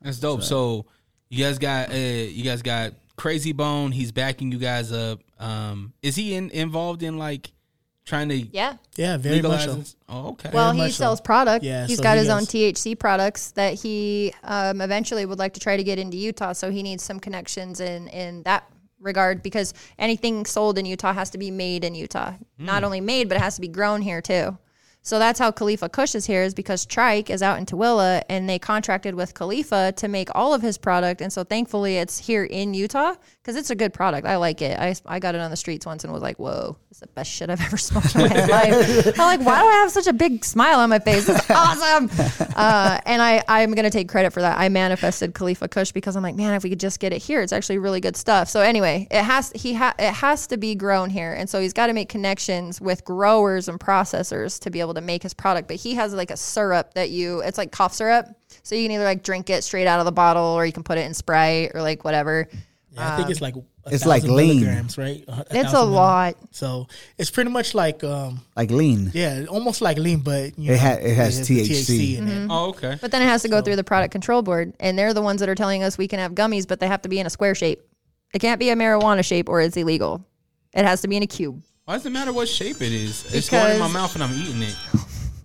That's 0.00 0.20
dope. 0.20 0.44
So, 0.44 0.86
you 1.28 1.44
guys 1.44 1.58
got 1.58 1.90
uh, 1.90 1.94
you 1.94 2.44
guys 2.44 2.62
got 2.62 2.92
Krayzie 3.16 3.54
Bone. 3.54 3.92
He's 3.92 4.12
backing 4.12 4.52
you 4.52 4.58
guys 4.58 4.92
up. 4.92 5.20
Um, 5.38 5.92
is 6.02 6.16
he 6.16 6.34
in, 6.34 6.50
involved 6.50 7.02
in 7.02 7.18
like 7.18 7.52
trying 8.04 8.28
to 8.28 8.36
Yeah. 8.36 8.76
yeah, 8.96 9.16
very 9.16 9.42
much 9.42 9.64
so. 9.64 9.82
Oh, 10.08 10.28
okay. 10.30 10.50
Well, 10.52 10.72
he 10.72 10.78
much 10.78 10.92
so. 10.92 11.04
sells 11.04 11.20
product. 11.20 11.64
Yeah, 11.64 11.86
he's 11.86 11.98
so 11.98 12.02
got 12.02 12.14
he 12.14 12.20
his 12.20 12.28
own 12.28 12.42
THC 12.42 12.98
products 12.98 13.52
that 13.52 13.74
he 13.74 14.34
um, 14.42 14.80
eventually 14.80 15.26
would 15.26 15.38
like 15.38 15.54
to 15.54 15.60
try 15.60 15.76
to 15.76 15.84
get 15.84 15.98
into 15.98 16.16
Utah. 16.16 16.52
So 16.52 16.70
he 16.70 16.82
needs 16.82 17.02
some 17.02 17.20
connections 17.20 17.80
in 17.80 18.08
in 18.08 18.42
that 18.42 18.64
regard 19.00 19.42
because 19.42 19.74
anything 19.98 20.44
sold 20.44 20.78
in 20.78 20.86
Utah 20.86 21.12
has 21.12 21.30
to 21.30 21.38
be 21.38 21.50
made 21.50 21.84
in 21.84 21.94
Utah. 21.94 22.34
Not 22.58 22.80
hmm. 22.80 22.84
only 22.84 23.00
made, 23.00 23.28
but 23.28 23.36
it 23.36 23.40
has 23.40 23.56
to 23.56 23.60
be 23.60 23.68
grown 23.68 24.02
here 24.02 24.20
too. 24.20 24.58
So 25.02 25.18
that's 25.18 25.38
how 25.38 25.50
Khalifa 25.50 25.88
Kush 25.88 26.14
is 26.14 26.26
here, 26.26 26.42
is 26.42 26.52
because 26.52 26.84
Tryke 26.84 27.30
is 27.30 27.42
out 27.42 27.58
in 27.58 27.64
Tooele 27.64 28.22
and 28.28 28.48
they 28.48 28.58
contracted 28.58 29.14
with 29.14 29.32
Khalifa 29.32 29.92
to 29.96 30.08
make 30.08 30.28
all 30.34 30.52
of 30.52 30.60
his 30.60 30.76
product. 30.76 31.22
And 31.22 31.32
so 31.32 31.42
thankfully 31.42 31.96
it's 31.96 32.18
here 32.18 32.44
in 32.44 32.74
Utah 32.74 33.14
because 33.42 33.56
it's 33.56 33.70
a 33.70 33.74
good 33.74 33.94
product. 33.94 34.26
I 34.26 34.36
like 34.36 34.60
it. 34.60 34.78
I, 34.78 34.94
I 35.06 35.18
got 35.18 35.34
it 35.34 35.40
on 35.40 35.50
the 35.50 35.56
streets 35.56 35.86
once 35.86 36.04
and 36.04 36.12
was 36.12 36.22
like, 36.22 36.38
whoa, 36.38 36.76
the 37.00 37.06
best 37.08 37.30
shit 37.30 37.50
I've 37.50 37.60
ever 37.60 37.76
smoked 37.78 38.14
in 38.14 38.22
my 38.22 38.46
life. 38.46 39.18
I'm 39.18 39.26
like, 39.26 39.40
why 39.40 39.60
do 39.60 39.66
I 39.66 39.76
have 39.82 39.90
such 39.90 40.06
a 40.06 40.12
big 40.12 40.44
smile 40.44 40.80
on 40.80 40.90
my 40.90 40.98
face? 40.98 41.28
It's 41.28 41.50
awesome. 41.50 42.10
Uh, 42.54 43.00
and 43.06 43.22
I, 43.22 43.42
I'm 43.48 43.72
going 43.72 43.84
to 43.84 43.90
take 43.90 44.08
credit 44.08 44.32
for 44.32 44.40
that. 44.42 44.58
I 44.58 44.68
manifested 44.68 45.34
Khalifa 45.34 45.68
Kush 45.68 45.92
because 45.92 46.16
I'm 46.16 46.22
like, 46.22 46.34
man, 46.34 46.54
if 46.54 46.62
we 46.62 46.70
could 46.70 46.80
just 46.80 47.00
get 47.00 47.12
it 47.12 47.22
here, 47.22 47.40
it's 47.42 47.52
actually 47.52 47.78
really 47.78 48.00
good 48.00 48.16
stuff. 48.16 48.48
So 48.48 48.60
anyway, 48.60 49.08
it 49.10 49.22
has, 49.22 49.50
he 49.54 49.74
ha- 49.74 49.94
it 49.98 50.12
has 50.12 50.46
to 50.48 50.56
be 50.56 50.74
grown 50.74 51.10
here. 51.10 51.32
And 51.32 51.48
so 51.48 51.60
he's 51.60 51.72
got 51.72 51.86
to 51.88 51.92
make 51.92 52.08
connections 52.08 52.80
with 52.80 53.04
growers 53.04 53.68
and 53.68 53.80
processors 53.80 54.60
to 54.60 54.70
be 54.70 54.80
able 54.80 54.94
to 54.94 55.00
make 55.00 55.22
his 55.22 55.34
product. 55.34 55.68
But 55.68 55.78
he 55.78 55.94
has 55.94 56.12
like 56.12 56.30
a 56.30 56.36
syrup 56.36 56.94
that 56.94 57.10
you, 57.10 57.40
it's 57.40 57.58
like 57.58 57.72
cough 57.72 57.94
syrup. 57.94 58.26
So 58.62 58.74
you 58.74 58.84
can 58.84 58.92
either 58.92 59.04
like 59.04 59.22
drink 59.22 59.48
it 59.48 59.64
straight 59.64 59.86
out 59.86 60.00
of 60.00 60.04
the 60.04 60.12
bottle 60.12 60.44
or 60.44 60.66
you 60.66 60.72
can 60.72 60.82
put 60.82 60.98
it 60.98 61.06
in 61.06 61.14
Sprite 61.14 61.72
or 61.74 61.82
like 61.82 62.04
whatever. 62.04 62.48
Yeah, 62.92 63.14
I 63.14 63.16
think 63.16 63.30
it's 63.30 63.40
like 63.40 63.54
a 63.56 63.62
It's 63.92 64.06
like 64.06 64.22
lean. 64.22 64.60
milligrams, 64.60 64.96
right? 64.98 65.24
A- 65.28 65.32
a 65.50 65.60
It's 65.60 65.72
a 65.72 65.82
lot. 65.82 66.36
So 66.50 66.86
it's 67.18 67.30
pretty 67.30 67.50
much 67.50 67.74
like 67.74 68.02
um, 68.04 68.40
Like 68.56 68.70
lean. 68.70 69.10
yeah, 69.14 69.44
almost 69.48 69.80
like 69.82 69.98
lean, 69.98 70.20
but 70.20 70.58
you 70.58 70.72
It 70.72 70.76
know, 70.76 70.80
ha- 70.80 70.98
it 71.00 71.14
has 71.14 71.46
the 71.46 71.60
THC. 71.60 72.16
in 72.18 72.28
it. 72.28 72.46
oh, 72.50 72.70
okay. 72.70 72.96
But 73.00 73.10
then 73.10 73.22
it 73.22 73.26
has 73.26 73.42
to 73.42 73.48
go 73.48 73.60
through 73.62 73.76
the 73.76 73.84
product 73.84 74.12
control 74.12 74.42
board, 74.42 74.72
and 74.80 74.98
they're 74.98 75.14
the 75.14 75.22
ones 75.22 75.40
that 75.40 75.48
are 75.48 75.54
telling 75.54 75.82
us 75.82 75.96
we 75.98 76.08
can 76.08 76.18
have 76.18 76.32
gummies, 76.32 76.66
but 76.66 76.80
they 76.80 76.86
have 76.88 77.02
to 77.02 77.08
be 77.08 77.18
in 77.18 77.26
a 77.26 77.30
square 77.30 77.54
shape. 77.54 77.82
It 78.32 78.38
can't 78.40 78.60
be 78.60 78.70
a 78.70 78.76
marijuana 78.76 79.24
shape, 79.24 79.48
or 79.48 79.60
it's 79.60 79.76
illegal. 79.76 80.24
It 80.72 80.84
has 80.84 81.00
to 81.02 81.08
be 81.08 81.16
in 81.16 81.22
a 81.24 81.26
cube 81.26 81.60
Why 81.84 81.94
does 81.96 82.06
it 82.06 82.10
matter 82.10 82.32
what 82.32 82.48
shape 82.48 82.80
it 82.80 82.92
is? 82.92 83.24
It's 83.34 83.48
going 83.50 83.72
in 83.74 83.78
my 83.80 83.88
mouth 83.88 84.14
and 84.14 84.22
I'm 84.22 84.32
eating 84.40 84.62
it. 84.62 84.76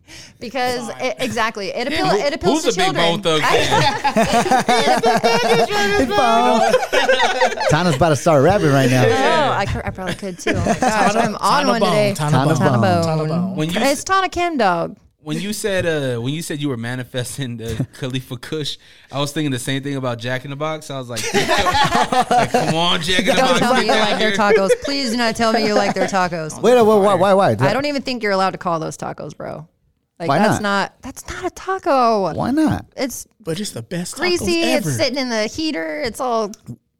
because 0.39 0.89
it, 1.01 1.15
exactly 1.19 1.69
it, 1.69 1.87
appeal, 1.87 2.05
Who- 2.07 2.17
it 2.17 2.33
appeals 2.33 2.63
who's 2.65 2.75
to 2.75 2.81
a 2.81 2.85
big 2.85 2.95
children. 2.95 3.21
Bone 3.21 3.21
Thug 3.21 3.41
fan? 4.85 5.15
Tana's 7.69 7.95
about 7.95 8.09
to 8.09 8.15
start 8.15 8.43
rapping 8.43 8.71
right 8.71 8.89
now. 8.89 9.05
oh, 9.05 9.51
I, 9.53 9.65
cou- 9.65 9.81
I 9.83 9.89
probably 9.91 10.15
could 10.15 10.37
too. 10.39 10.51
Oh 10.55 10.65
my 10.65 10.73
gosh, 10.79 11.15
I'm 11.15 11.35
on 11.35 11.39
Tana 11.65 11.69
one 11.69 11.79
Bone, 11.79 11.89
today. 11.89 12.13
Tana 12.15 12.31
Tana 12.31 12.47
Bone, 12.47 12.57
Bone. 12.57 12.59
Tana 12.59 13.03
Tana 13.03 13.17
Bone. 13.17 13.27
Bone. 13.29 13.55
when 13.55 13.69
you 13.69 13.79
It's 13.79 14.03
Tana 14.03 14.29
Kim 14.29 14.57
Dog. 14.57 14.97
when 15.19 15.39
you 15.39 15.53
said 15.53 15.85
uh 15.85 16.21
when 16.21 16.33
you 16.33 16.41
said 16.41 16.61
you 16.61 16.69
were 16.69 16.77
manifesting 16.77 17.57
the 17.57 17.87
Khalifa 17.99 18.37
Kush, 18.37 18.77
I 19.11 19.19
was 19.19 19.31
thinking 19.31 19.51
the 19.51 19.59
same 19.59 19.81
thing 19.83 19.95
about 19.95 20.19
Jack 20.19 20.43
in 20.45 20.51
the 20.51 20.55
Box. 20.55 20.89
I 20.89 20.97
was 20.99 21.09
like, 21.09 21.21
like, 21.33 22.51
come 22.51 22.75
on, 22.75 23.01
Jack 23.01 23.19
in 23.21 23.25
the 23.27 23.33
Don't 23.33 23.47
Box, 23.47 23.59
tell 23.59 23.73
me 23.73 23.81
you 23.81 23.87
down 23.87 23.99
like 24.09 24.19
their 24.19 24.31
tacos. 24.33 24.69
Please 24.83 25.11
do 25.11 25.17
not 25.17 25.35
tell 25.35 25.51
me 25.53 25.65
you 25.65 25.73
like 25.73 25.93
their 25.93 26.07
tacos. 26.07 26.61
Wait, 26.61 26.75
wait, 26.75 26.81
why, 26.83 27.15
why, 27.15 27.33
why? 27.33 27.49
I 27.59 27.73
don't 27.73 27.85
even 27.85 28.01
think 28.01 28.23
you're 28.23 28.31
allowed 28.33 28.51
to 28.51 28.57
call 28.59 28.79
those 28.79 28.97
tacos, 28.97 29.35
bro. 29.35 29.67
Like 30.19 30.29
Why 30.29 30.39
that's 30.39 30.61
not? 30.61 30.93
not 30.93 31.01
that's 31.01 31.27
not 31.27 31.45
a 31.45 31.49
taco. 31.49 32.33
Why 32.33 32.51
not? 32.51 32.85
It's 32.95 33.27
But 33.41 33.59
it's 33.59 33.71
the 33.71 33.81
best 33.81 34.15
greasy. 34.15 34.61
tacos 34.61 34.63
ever. 34.77 34.89
It's 34.89 34.97
sitting 34.97 35.17
in 35.19 35.29
the 35.29 35.47
heater. 35.47 36.01
It's 36.01 36.19
all. 36.21 36.51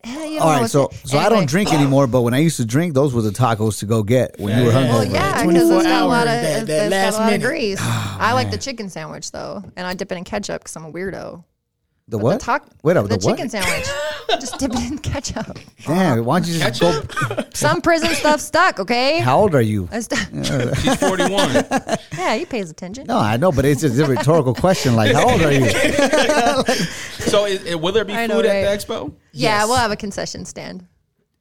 eh, 0.04 0.26
You 0.26 0.40
All 0.42 0.54
know, 0.54 0.62
right, 0.62 0.70
so 0.70 0.86
it's- 0.88 1.12
so 1.12 1.18
I 1.18 1.22
anyway. 1.26 1.40
don't 1.40 1.50
drink 1.50 1.74
anymore, 1.74 2.08
but 2.08 2.22
when 2.24 2.34
I 2.34 2.40
used 2.40 2.58
to 2.58 2.66
drink, 2.66 2.94
those 2.94 3.14
were 3.14 3.22
the 3.22 3.30
tacos 3.32 3.80
to 3.80 3.86
go 3.86 4.04
get 4.04 4.38
when 4.40 4.58
you 4.58 4.66
were 4.66 4.72
Yeah. 4.72 4.78
hungover. 4.80 4.90
Well, 4.90 5.06
yeah, 5.06 5.32
because 5.32 5.44
24 5.44 5.78
it's 5.78 5.84
got 5.88 6.02
a 6.04 6.06
lot 6.06 6.28
of, 6.28 6.34
hour, 6.34 6.42
that- 6.42 6.44
it's, 6.60 6.68
that 6.68 6.86
it's 6.86 6.90
got 6.90 6.92
last 6.92 7.14
a 7.16 7.18
lot 7.20 7.34
of 7.34 7.40
minute. 7.42 7.48
grease. 7.48 7.80
I 7.82 8.34
like 8.34 8.52
the 8.52 8.58
chicken 8.58 8.90
sandwich 8.90 9.32
though, 9.32 9.64
and 9.78 9.88
I 9.88 9.94
dip 9.94 10.12
it 10.12 10.18
in 10.18 10.24
ketchup 10.26 10.62
because 10.64 10.76
I'm 10.76 10.86
a 10.86 10.92
weirdo. 10.92 11.44
The 12.08 12.18
But 12.18 12.24
what? 12.24 12.40
The, 12.40 12.46
tac- 12.46 12.64
Wait, 12.84 12.94
the, 12.96 13.02
the, 13.04 13.16
what? 13.16 13.22
chicken 13.38 13.50
sandwich. 13.50 13.88
just 14.40 14.58
dip 14.60 14.72
it 14.74 14.92
in 14.92 14.98
ketchup. 14.98 15.58
Damn, 15.86 16.26
why 16.26 16.40
don't 16.40 16.48
you 16.50 16.60
just 16.60 16.82
go? 16.82 17.02
Some 17.54 17.82
prison 17.82 18.10
stuff 18.16 18.40
stuck. 18.40 18.80
Okay. 18.80 19.20
How 19.20 19.40
old 19.40 19.56
are 19.56 19.62
you? 19.62 19.86
That's- 19.92 20.08
She's 20.82 20.96
41. 20.96 21.66
yeah, 22.18 22.36
he 22.36 22.46
pays 22.46 22.70
attention. 22.70 23.06
No, 23.08 23.18
I 23.18 23.38
know, 23.38 23.52
but 23.52 23.66
it's 23.66 23.82
just 23.82 24.00
a 24.00 24.06
rhetorical 24.06 24.54
question. 24.54 24.96
Like, 24.96 25.14
how 25.14 25.30
old 25.32 25.42
are 25.42 25.52
you? 25.54 25.70
so, 27.20 27.46
is, 27.46 27.64
is- 27.64 27.76
will 27.76 27.92
there 27.92 28.06
be 28.06 28.14
I 28.14 28.28
food 28.28 28.34
know, 28.34 28.40
at 28.42 28.46
right? 28.68 28.80
the 28.80 28.86
expo? 28.86 29.10
Yeah, 29.32 29.60
Yes. 29.60 29.68
we'll 29.68 29.78
have 29.78 29.92
a 29.92 29.96
concession 29.96 30.46
stand. 30.46 30.86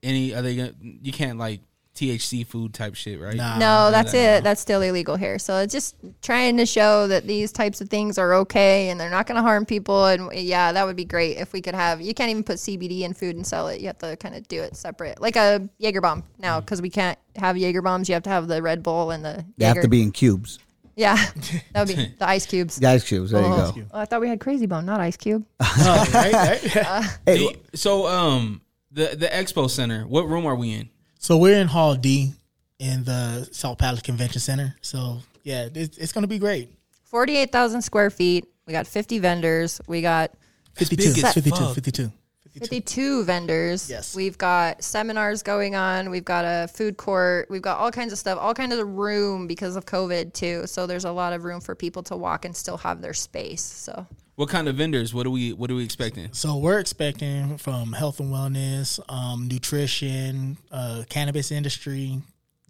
Any? 0.03 0.35
Are 0.35 0.43
they 0.43 0.57
gonna? 0.57 0.73
You 0.81 1.13
can't 1.13 1.39
like 1.39 1.61
THC 1.95 2.47
food 2.47 2.75
type 2.75 2.95
shit, 2.95 3.21
right? 3.21 3.37
Nah. 3.37 3.59
No, 3.59 3.91
that's 3.91 4.13
no, 4.13 4.19
it. 4.19 4.45
That's 4.45 4.61
still 4.61 4.83
illegal 4.83 5.17
here. 5.17 5.39
So 5.39 5.59
it's 5.59 5.73
just 5.73 5.97
trying 6.23 6.57
to 6.57 6.67
show 6.67 7.07
that 7.07 7.27
these 7.27 7.53
types 7.53 7.81
of 7.81 7.89
things 7.89 8.19
are 8.19 8.35
okay 8.35 8.89
and 8.91 8.99
they're 8.99 9.11
not 9.11 9.27
going 9.27 9.37
to 9.37 9.43
harm 9.43 9.65
people. 9.65 10.07
And 10.07 10.33
yeah, 10.35 10.73
that 10.73 10.85
would 10.87 10.97
be 10.97 11.05
great 11.05 11.37
if 11.37 11.53
we 11.53 11.61
could 11.61 11.75
have. 11.75 12.01
You 12.01 12.13
can't 12.13 12.31
even 12.31 12.43
put 12.43 12.57
CBD 12.57 13.03
in 13.03 13.15
food 13.15 13.37
and 13.37 13.47
sell 13.47 13.69
it. 13.69 13.81
You 13.81 13.87
have 13.87 13.99
to 13.99 14.17
kind 14.17 14.35
of 14.35 14.47
do 14.49 14.61
it 14.63 14.77
separate, 14.77 15.21
like 15.21 15.37
a 15.37 15.69
Jaeger 15.79 16.01
bomb 16.01 16.25
now, 16.39 16.61
because 16.61 16.83
we 16.83 16.91
can't 16.91 17.19
have 17.37 17.57
Jaeger 17.57 17.83
bombs. 17.83 18.09
You 18.09 18.15
have 18.15 18.25
to 18.25 18.31
have 18.31 18.49
the 18.49 18.61
Red 18.61 18.83
Bull 18.83 19.13
and 19.13 19.25
the. 19.25 19.45
They 19.57 19.65
have 19.67 19.81
to 19.81 19.89
be 19.89 20.03
in 20.03 20.11
cubes. 20.11 20.59
Yeah, 20.97 21.17
that 21.73 21.87
would 21.87 21.97
be 21.97 22.15
the 22.19 22.29
ice 22.29 22.47
cubes. 22.47 22.77
The 22.77 22.89
ice 22.89 23.05
cubes. 23.05 23.31
There 23.31 23.43
you 23.43 23.49
Oh, 23.49 23.73
go. 23.73 23.83
I 23.93 24.05
thought 24.05 24.21
we 24.21 24.29
had 24.29 24.39
Krayzie 24.39 24.69
Bone, 24.69 24.87
not 24.87 25.01
Ice 25.01 25.17
Cube. 25.17 25.45
Oh, 25.61 26.11
right, 26.15 26.33
right. 26.33 27.19
Hey, 27.27 27.57
so, 27.75 28.07
um, 28.07 28.61
the 28.93 29.17
the 29.17 29.27
expo 29.27 29.69
center. 29.69 30.07
What 30.07 30.29
room 30.29 30.47
are 30.47 30.55
we 30.55 30.73
in? 30.73 30.89
So 31.25 31.39
we're 31.39 31.59
in 31.59 31.69
Hall 31.69 31.95
D 31.95 32.35
in 32.79 33.03
the 33.05 33.49
Salt 33.51 33.79
Palace 33.79 34.03
Convention 34.03 34.43
Center. 34.43 34.77
So 34.83 35.21
yeah, 35.43 35.71
it's, 35.75 35.97
it's 35.97 36.13
going 36.13 36.21
to 36.21 36.29
be 36.29 36.39
great. 36.39 36.71
Forty-eight 37.05 37.51
thousand 37.51 37.81
square 37.81 38.11
feet. 38.11 38.45
We 38.67 38.75
got 38.75 38.87
fifty 38.87 39.19
vendors. 39.21 39.81
We 39.87 40.03
got 40.03 40.33
52, 40.75 41.15
big 41.15 41.25
as 41.25 41.33
52, 41.33 41.73
52. 41.73 42.13
52 42.53 43.25
vendors. 43.25 43.89
Yes. 43.89 44.15
We've 44.15 44.37
got 44.37 44.85
seminars 44.85 45.43
going 45.43 45.75
on. 45.75 46.11
We've 46.11 46.27
got 46.27 46.45
a 46.45 46.69
food 46.69 46.99
court. 46.99 47.47
We've 47.49 47.63
got 47.63 47.79
all 47.79 47.91
kinds 47.91 48.13
of 48.13 48.19
stuff, 48.19 48.39
all 48.39 48.53
kinds 48.53 48.75
of 48.75 48.87
room 48.87 49.47
because 49.47 49.77
of 49.77 49.87
COVID 49.87 50.35
too. 50.35 50.67
So 50.67 50.87
there's 50.87 51.07
a 51.07 51.11
lot 51.11 51.33
of 51.33 51.45
room 51.45 51.63
for 51.63 51.75
people 51.75 52.03
to 52.03 52.17
walk 52.19 52.45
and 52.45 52.55
still 52.55 52.77
have 52.77 53.01
their 53.01 53.15
space. 53.15 53.63
So 53.63 54.07
What 54.37 54.49
kind 54.49 54.69
of 54.69 54.75
vendors? 54.75 55.15
What 55.15 55.27
are 55.27 55.31
we? 55.31 55.53
What 55.53 55.71
are 55.71 55.75
we 55.75 55.85
expecting? 55.85 56.33
So 56.33 56.57
we're 56.57 56.81
expecting 56.81 57.57
from 57.59 57.93
health 57.93 58.19
and 58.19 58.33
wellness, 58.33 58.99
um, 59.09 59.47
nutrition, 59.47 60.57
uh, 60.73 61.05
cannabis 61.09 61.53
industry, 61.53 62.21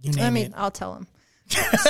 you 0.03 0.13
name 0.13 0.25
I 0.25 0.31
mean, 0.31 0.47
it. 0.47 0.53
I'll 0.57 0.71
tell 0.71 0.95
them. 0.95 1.07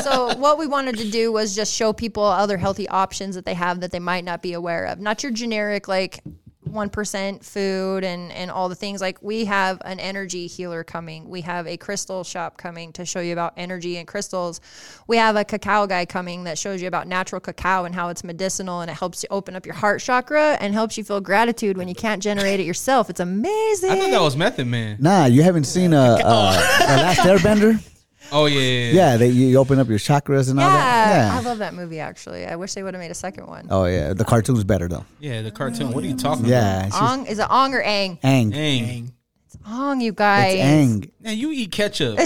so 0.02 0.34
what 0.38 0.58
we 0.58 0.66
wanted 0.66 0.98
to 0.98 1.10
do 1.10 1.32
was 1.32 1.56
just 1.56 1.74
show 1.74 1.92
people 1.92 2.22
other 2.22 2.56
healthy 2.56 2.88
options 2.88 3.34
that 3.34 3.44
they 3.44 3.54
have 3.54 3.80
that 3.80 3.90
they 3.90 3.98
might 3.98 4.24
not 4.24 4.42
be 4.42 4.52
aware 4.52 4.86
of. 4.86 5.00
Not 5.00 5.22
your 5.22 5.32
generic 5.32 5.88
like 5.88 6.20
1% 6.68 7.44
food 7.44 8.04
and 8.04 8.32
and 8.32 8.50
all 8.50 8.68
the 8.68 8.74
things 8.74 9.00
like 9.00 9.22
we 9.22 9.44
have 9.44 9.80
an 9.84 10.00
energy 10.00 10.46
healer 10.46 10.84
coming. 10.84 11.28
We 11.28 11.42
have 11.42 11.66
a 11.66 11.76
crystal 11.76 12.24
shop 12.24 12.56
coming 12.56 12.92
to 12.94 13.04
show 13.04 13.20
you 13.20 13.32
about 13.32 13.54
energy 13.56 13.96
and 13.96 14.06
crystals. 14.06 14.60
We 15.06 15.16
have 15.16 15.36
a 15.36 15.44
cacao 15.44 15.86
guy 15.86 16.06
coming 16.06 16.44
that 16.44 16.58
shows 16.58 16.82
you 16.82 16.88
about 16.88 17.06
natural 17.06 17.40
cacao 17.40 17.84
and 17.84 17.94
how 17.94 18.08
it's 18.08 18.24
medicinal 18.24 18.80
and 18.80 18.90
it 18.90 18.94
helps 18.94 19.22
you 19.22 19.28
open 19.30 19.56
up 19.56 19.66
your 19.66 19.74
heart 19.74 20.00
chakra 20.00 20.56
and 20.60 20.74
helps 20.74 20.98
you 20.98 21.04
feel 21.04 21.20
gratitude 21.20 21.76
when 21.76 21.88
you 21.88 21.94
can't 21.94 22.22
generate 22.22 22.60
it 22.60 22.64
yourself. 22.64 23.10
It's 23.10 23.20
amazing. 23.20 23.90
I 23.90 23.98
thought 23.98 24.10
that 24.10 24.22
was 24.22 24.36
Method 24.36 24.66
Man. 24.66 24.96
nah, 25.00 25.26
you 25.26 25.42
haven't 25.42 25.64
seen 25.64 25.92
a, 25.92 25.96
a, 25.96 26.24
a 26.24 26.96
Last 26.96 27.20
Airbender? 27.20 27.82
Oh 28.32 28.46
yeah, 28.46 28.60
yeah. 28.60 28.68
yeah. 28.68 28.92
Yeah, 28.92 29.16
they, 29.16 29.28
you 29.28 29.58
open 29.58 29.78
up 29.78 29.88
your 29.88 29.98
chakras 29.98 30.50
and 30.50 30.58
all 30.58 30.68
that. 30.68 31.10
yeah. 31.10 31.38
I 31.38 31.42
love 31.42 31.58
that 31.58 31.74
movie 31.74 32.00
actually. 32.00 32.46
I 32.46 32.56
wish 32.56 32.74
they 32.74 32.82
would 32.82 32.94
have 32.94 33.00
made 33.00 33.10
a 33.10 33.14
second 33.14 33.46
one. 33.46 33.68
Oh 33.70 33.84
yeah, 33.84 34.12
the 34.12 34.24
cartoon's 34.24 34.64
better 34.64 34.88
though. 34.88 35.04
Yeah, 35.20 35.42
the 35.42 35.50
cartoon. 35.50 35.92
What 35.92 36.04
are 36.04 36.06
you 36.06 36.16
talking 36.16 36.46
about? 36.46 36.50
Yeah, 36.50 36.90
Ong 37.00 37.26
is 37.26 37.38
it 37.38 37.46
Ong 37.50 37.74
or 37.74 37.82
Aang? 37.82 38.20
Aang. 38.22 38.52
about? 38.52 39.12
Dang. 39.64 39.72
Dang. 39.72 40.00
You 40.00 40.12
guys. 40.12 40.54
It's 40.54 40.62
Aang. 40.62 41.10
Man, 41.20 41.38
you 41.38 41.50
eat 41.52 41.72
ketchup. 41.72 42.18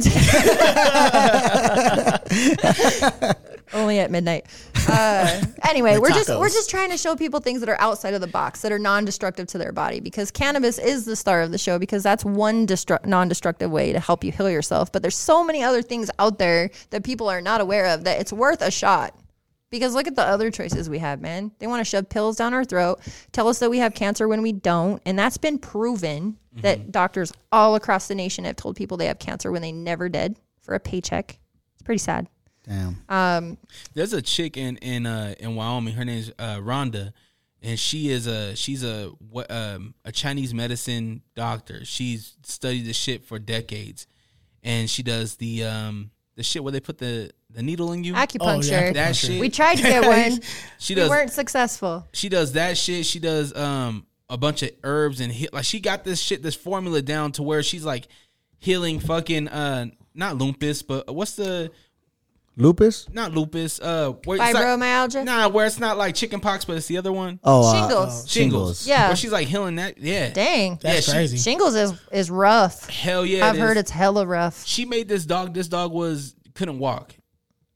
Only 3.73 4.01
at 4.01 4.11
midnight. 4.11 4.47
Uh, 4.89 5.43
anyway, 5.69 5.99
we're 5.99 6.09
just 6.09 6.31
we're 6.31 6.49
just 6.49 6.71
trying 6.71 6.91
to 6.91 6.97
show 6.97 7.15
people 7.15 7.41
things 7.41 7.61
that 7.61 7.69
are 7.69 7.81
outside 7.81 8.15
of 8.15 8.21
the 8.21 8.27
box 8.27 8.63
that 8.63 8.73
are 8.73 8.79
non-destructive 8.79 9.47
to 9.49 9.59
their 9.59 9.73
body 9.73 10.01
because 10.01 10.31
cannabis 10.31 10.79
is 10.79 11.05
the 11.05 11.15
star 11.15 11.43
of 11.43 11.53
the 11.53 11.59
show 11.59 11.79
because 11.79 12.03
that's 12.03 12.25
one 12.25 12.67
destru- 12.67 13.05
non-destructive 13.05 13.71
way 13.71 13.93
to 13.93 14.01
help 14.01 14.25
you 14.25 14.33
heal 14.33 14.51
yourself. 14.51 14.91
But 14.91 15.03
there's 15.03 15.17
so 15.17 15.45
many 15.45 15.63
other 15.63 15.83
things 15.83 16.11
out 16.19 16.39
there 16.39 16.71
that 16.91 17.05
people 17.05 17.29
are 17.29 17.43
not 17.43 17.61
aware 17.61 17.87
of 17.87 18.05
that 18.05 18.21
it's 18.21 18.33
worth 18.33 18.63
a 18.63 18.71
shot. 18.71 19.15
Because 19.71 19.95
look 19.95 20.07
at 20.07 20.17
the 20.17 20.23
other 20.23 20.51
choices 20.51 20.89
we 20.89 20.99
have, 20.99 21.21
man. 21.21 21.53
They 21.59 21.67
want 21.67 21.81
to 21.81 21.85
shove 21.85 22.09
pills 22.09 22.37
down 22.37 22.55
our 22.55 22.65
throat, 22.65 23.01
tell 23.33 23.49
us 23.49 23.59
that 23.59 23.69
we 23.69 23.79
have 23.79 23.95
cancer 23.95 24.27
when 24.27 24.41
we 24.41 24.53
don't, 24.53 25.03
and 25.05 25.19
that's 25.19 25.37
been 25.37 25.59
proven 25.59 26.39
that 26.63 26.91
doctors 26.91 27.33
all 27.53 27.75
across 27.75 28.09
the 28.09 28.15
nation 28.15 28.45
have 28.45 28.57
told 28.57 28.77
people 28.77 28.97
they 28.97 29.07
have 29.07 29.19
cancer 29.19 29.53
when 29.53 29.63
they 29.63 29.71
never 29.73 30.09
did 30.09 30.37
for 30.61 30.75
a 30.75 30.81
paycheck. 30.81 31.39
It's 31.75 31.83
pretty 31.83 31.99
sad. 31.99 32.29
Damn. 32.67 33.03
Um, 33.09 33.59
There's 33.95 34.13
a 34.13 34.21
chick 34.21 34.57
in 34.57 34.77
in 34.79 35.07
uh 35.07 35.35
in 35.39 35.55
Wyoming. 35.55 35.95
Her 35.95 36.05
name's 36.05 36.31
uh, 36.39 36.57
Rhonda, 36.57 37.13
and 37.63 37.79
she 37.79 38.11
is 38.11 38.27
a 38.27 38.55
she's 38.57 38.85
a 38.85 39.13
what 39.31 39.51
um 39.51 39.95
a 40.05 40.13
Chinese 40.13 40.53
medicine 40.53 41.23
doctor. 41.35 41.85
She's 41.85 42.37
studied 42.43 42.87
the 42.87 42.93
shit 42.93 43.25
for 43.25 43.39
decades, 43.39 44.07
and 44.63 44.91
she 44.91 45.03
does 45.03 45.37
the 45.37 45.65
um 45.65 46.11
the 46.35 46.43
shit 46.43 46.63
where 46.63 46.73
they 46.73 46.81
put 46.81 46.99
the 46.99 47.31
the 47.51 47.63
needle 47.63 47.93
in 47.93 48.05
you. 48.05 48.15
Acupuncture. 48.15 48.95
that 48.95 49.17
shit. 49.17 49.41
We 49.41 49.49
tried 49.49 49.77
to 49.77 49.83
get 49.83 50.05
one. 50.07 50.41
she 50.79 50.95
does. 50.95 51.05
we 51.05 51.09
does 51.09 51.11
weren't 51.11 51.33
successful. 51.33 52.07
she 52.13 52.29
does 52.29 52.53
that 52.53 52.77
shit. 52.77 53.07
She 53.07 53.19
does 53.19 53.55
um 53.57 54.07
a 54.29 54.37
bunch 54.37 54.63
of 54.63 54.71
herbs 54.85 55.21
and 55.21 55.33
hit 55.33 55.53
like 55.55 55.65
she 55.65 55.81
got 55.81 56.05
this 56.05 56.21
shit 56.21 56.43
this 56.43 56.55
formula 56.55 57.01
down 57.01 57.33
to 57.33 57.43
where 57.43 57.63
she's 57.63 57.85
like 57.85 58.09
healing 58.59 59.01
fucking 59.01 59.49
uh 59.49 59.87
not 60.15 60.37
lupus 60.37 60.83
but 60.83 61.15
what's 61.15 61.37
the 61.37 61.71
Lupus? 62.57 63.09
not 63.13 63.33
lupus 63.33 63.81
uh 63.81 64.11
where 64.25 64.37
it's 64.37 64.53
like- 64.53 64.57
Fibromyalgia. 64.65 65.25
Nah, 65.25 65.49
where 65.49 65.65
it's 65.65 65.79
not 65.79 65.97
like 65.97 66.15
chicken 66.17 66.41
pox, 66.41 66.65
but 66.65 66.77
it's 66.77 66.87
the 66.89 66.99
other 66.99 67.13
one. 67.13 67.39
Oh, 67.45 67.71
uh, 67.71 67.73
Shingles. 67.73 68.31
Shingles. 68.31 68.87
Yeah. 68.87 69.07
Where 69.07 69.17
she's 69.17 69.31
like 69.31 69.47
healing 69.47 69.77
that. 69.77 69.97
Yeah. 69.99 70.31
Dang. 70.31 70.79
That's 70.83 71.07
Yeah, 71.07 71.13
she- 71.13 71.13
crazy. 71.17 71.39
Shingles 71.39 71.75
is 71.77 71.93
is 72.11 72.31
rough. 72.33 72.89
Hell 72.91 73.25
yeah. 73.25 73.47
I've 73.49 73.55
it 73.55 73.61
heard 73.61 73.77
is. 73.77 73.83
it's 73.83 73.91
hella 73.93 74.27
rough. 74.27 74.67
She 74.67 74.85
made 74.85 75.09
this 75.09 75.25
dog. 75.25 75.55
This 75.55 75.69
dog 75.69 75.93
was 75.93 76.35
couldn't 76.55 76.81
walk. 76.81 77.15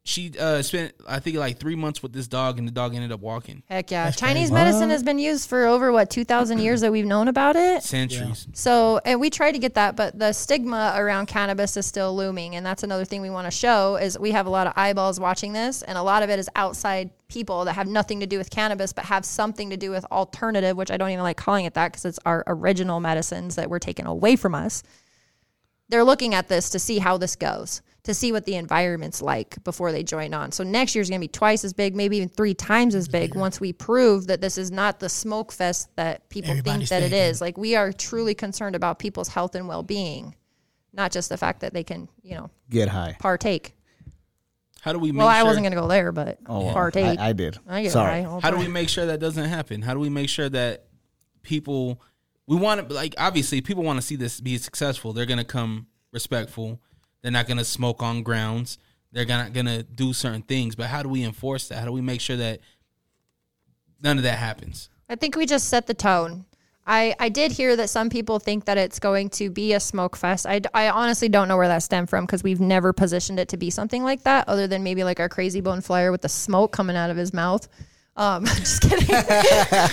She 0.05 0.33
uh 0.37 0.63
spent 0.63 0.95
I 1.07 1.21
think 1.21 1.37
like 1.37 1.61
three 1.61 1.77
months 1.77 2.03
with 2.03 2.13
this 2.13 2.27
dog, 2.27 2.59
and 2.59 2.67
the 2.67 2.73
dog 2.73 2.95
ended 2.95 3.13
up 3.13 3.21
walking. 3.21 3.63
Heck 3.69 3.91
yeah. 3.93 4.11
Chinese 4.11 4.51
medicine 4.51 4.91
has 4.91 5.05
been 5.05 5.21
used 5.21 5.49
for 5.49 5.65
over 5.65 5.93
what 5.93 6.11
2000 6.11 6.59
years 6.59 6.81
that 6.81 6.91
we've 6.91 7.07
known 7.07 7.29
about 7.29 7.55
it. 7.55 7.85
Centuries. 7.85 8.49
So, 8.53 9.01
and 9.05 9.21
we 9.21 9.31
tried 9.31 9.53
to 9.53 9.61
get 9.61 9.75
that, 9.75 9.95
but 9.95 10.19
the 10.19 10.33
stigma 10.33 10.95
around 10.97 11.27
cannabis 11.27 11.77
is 11.77 11.87
still 11.87 12.17
looming, 12.17 12.57
and 12.57 12.67
that's 12.67 12.83
another 12.83 13.05
thing 13.05 13.23
we 13.23 13.31
want 13.31 13.47
to 13.47 13.53
show 13.53 13.95
is 13.97 14.19
we 14.19 14.33
have 14.33 14.47
a 14.47 14.51
lot 14.51 14.67
of 14.67 14.73
eyeballs 14.75 15.21
watching 15.21 15.53
this, 15.53 15.83
and 15.83 15.97
a 15.97 16.03
lot 16.03 16.25
of 16.25 16.31
it 16.31 16.41
is 16.41 16.49
outside 16.57 17.11
people 17.29 17.65
that 17.65 17.75
have 17.75 17.87
nothing 17.87 18.21
to 18.21 18.27
do 18.27 18.39
with 18.39 18.51
cannabis, 18.51 18.93
but 18.93 19.05
have 19.05 19.25
something 19.25 19.71
to 19.71 19.77
do 19.77 19.91
with 19.91 20.05
alternative, 20.07 20.77
which 20.77 20.91
I 20.91 20.97
don't 20.97 21.11
even 21.11 21.23
like 21.23 21.37
calling 21.37 21.65
it 21.65 21.75
that 21.75 21.93
because 21.93 22.05
it's 22.05 22.19
our 22.27 22.43
original 22.47 23.01
medicines 23.01 23.55
that 23.55 23.71
were 23.71 23.79
taken 23.79 24.07
away 24.07 24.35
from 24.37 24.55
us. 24.55 24.83
They're 25.93 26.05
looking 26.05 26.35
at 26.35 26.49
this 26.49 26.71
to 26.71 26.79
see 26.79 26.99
how 26.99 27.19
this 27.19 27.37
goes, 27.37 27.83
to 28.05 28.15
see 28.15 28.33
what 28.33 28.47
the 28.47 28.55
environment's 28.55 29.21
like 29.21 29.63
before 29.63 29.93
they 29.93 30.03
join 30.03 30.33
on. 30.33 30.51
So 30.51 30.65
next 30.65 30.95
year's 30.95 31.11
going 31.11 31.21
to 31.21 31.25
be 31.25 31.29
twice 31.29 31.65
as 31.67 31.75
big, 31.75 31.95
maybe 31.95 32.17
even 32.17 32.31
three 32.31 32.55
times 32.55 32.95
as 32.95 33.09
big 33.09 33.35
once 33.35 33.61
we 33.61 33.75
prove 33.75 34.27
that 34.29 34.41
this 34.41 34.57
is 34.57 34.71
not 34.71 35.01
the 35.01 35.11
smoke 35.11 35.53
fest 35.53 35.95
that 35.97 36.27
people 36.31 36.51
Everybody's 36.53 36.89
think 36.89 37.01
that 37.03 37.07
it 37.07 37.11
thinking. 37.11 37.29
is. 37.31 37.43
Like 37.43 37.59
we 37.59 37.77
are 37.77 37.93
truly 37.93 38.35
concerned 38.35 38.75
about 38.75 38.99
people's 39.01 39.29
health 39.29 39.55
and 39.55 39.69
well-being, 39.69 40.35
not 40.95 41.13
just 41.13 41.29
the 41.29 41.37
fact 41.37 41.61
that 41.61 41.75
they 41.75 41.85
can, 41.85 42.09
you 42.23 42.37
know, 42.37 42.49
get 42.71 42.89
high. 42.89 43.15
partake. 43.21 43.77
How 44.81 44.95
do 44.95 44.99
we 44.99 45.13
make 45.13 45.19
Well, 45.19 45.29
I 45.29 45.43
wasn't 45.43 45.65
going 45.65 45.75
to 45.75 45.79
go 45.81 45.89
there, 45.89 46.11
but 46.11 46.39
Oh, 46.47 46.73
partake. 46.73 47.19
I, 47.19 47.29
I 47.29 47.33
did. 47.35 47.59
I 47.69 47.83
get 47.83 47.93
Sorry. 47.93 48.23
high 48.23 48.41
How 48.41 48.51
do 48.51 48.57
we 48.57 48.67
make 48.67 48.89
sure 48.89 49.05
that 49.05 49.21
doesn't 49.21 49.45
happen? 49.45 49.83
How 49.83 49.93
do 49.93 50.01
we 50.01 50.09
make 50.09 50.31
sure 50.31 50.49
that 50.49 50.87
people 51.43 52.01
we 52.53 52.59
want 52.59 52.87
to 52.87 52.95
like 52.95 53.15
obviously 53.17 53.63
people 53.63 53.83
want 53.83 53.99
to 53.99 54.07
see 54.07 54.15
this 54.15 54.39
be 54.39 54.59
successful. 54.59 55.15
They're 55.15 55.27
gonna 55.27 55.43
come 55.45 55.87
respectful. 56.13 56.81
They're 57.23 57.33
not 57.33 57.49
gonna 57.49 57.65
smoke 57.65 58.03
on 58.03 58.23
grounds. 58.23 58.77
They're 59.11 59.25
not 59.25 59.55
gonna 59.55 59.83
do 59.83 60.13
certain 60.13 60.43
things. 60.43 60.75
But 60.75 60.89
how 60.89 61.03
do 61.03 61.09
we 61.09 61.25
enforce 61.25 61.69
that? 61.69 61.79
How 61.79 61.87
do 61.87 61.93
we 61.93 62.03
make 62.03 62.21
sure 62.21 62.37
that 62.37 62.61
none 64.03 64.19
of 64.19 64.25
that 64.25 64.39
happens? 64.39 64.91
I 65.09 65.17
think 65.17 65.35
we 65.35 65.47
just 65.47 65.69
set 65.69 65.87
the 65.87 65.95
tone. 65.95 66.45
I, 66.85 67.15
I 67.21 67.29
did 67.29 67.53
hear 67.53 67.77
that 67.77 67.89
some 67.89 68.11
people 68.11 68.39
think 68.41 68.65
that 68.65 68.77
it's 68.77 68.99
going 68.99 69.31
to 69.31 69.51
be 69.51 69.73
a 69.73 69.79
smoke 69.79 70.17
fest. 70.17 70.47
I, 70.47 70.61
I 70.75 70.91
honestly 70.91 71.29
don't 71.29 71.47
know 71.47 71.57
where 71.57 71.69
that 71.69 71.85
stemmed 71.85 72.11
from 72.11 72.27
because 72.27 72.43
we've 72.43 72.61
never 72.61 72.93
positioned 72.93 73.39
it 73.39 73.49
to 73.51 73.57
be 73.57 73.71
something 73.71 74.03
like 74.03 74.25
that, 74.25 74.49
other 74.49 74.67
than 74.67 74.83
maybe 74.83 75.05
like 75.05 75.21
our 75.21 75.29
Krayzie 75.29 75.63
Bone 75.63 75.81
flyer 75.81 76.11
with 76.11 76.23
the 76.23 76.29
smoke 76.29 76.73
coming 76.73 76.97
out 76.97 77.09
of 77.09 77.17
his 77.17 77.33
mouth. 77.33 77.69
Um, 78.15 78.45
just 78.47 78.83
kidding. 78.83 79.07
but 79.07 79.27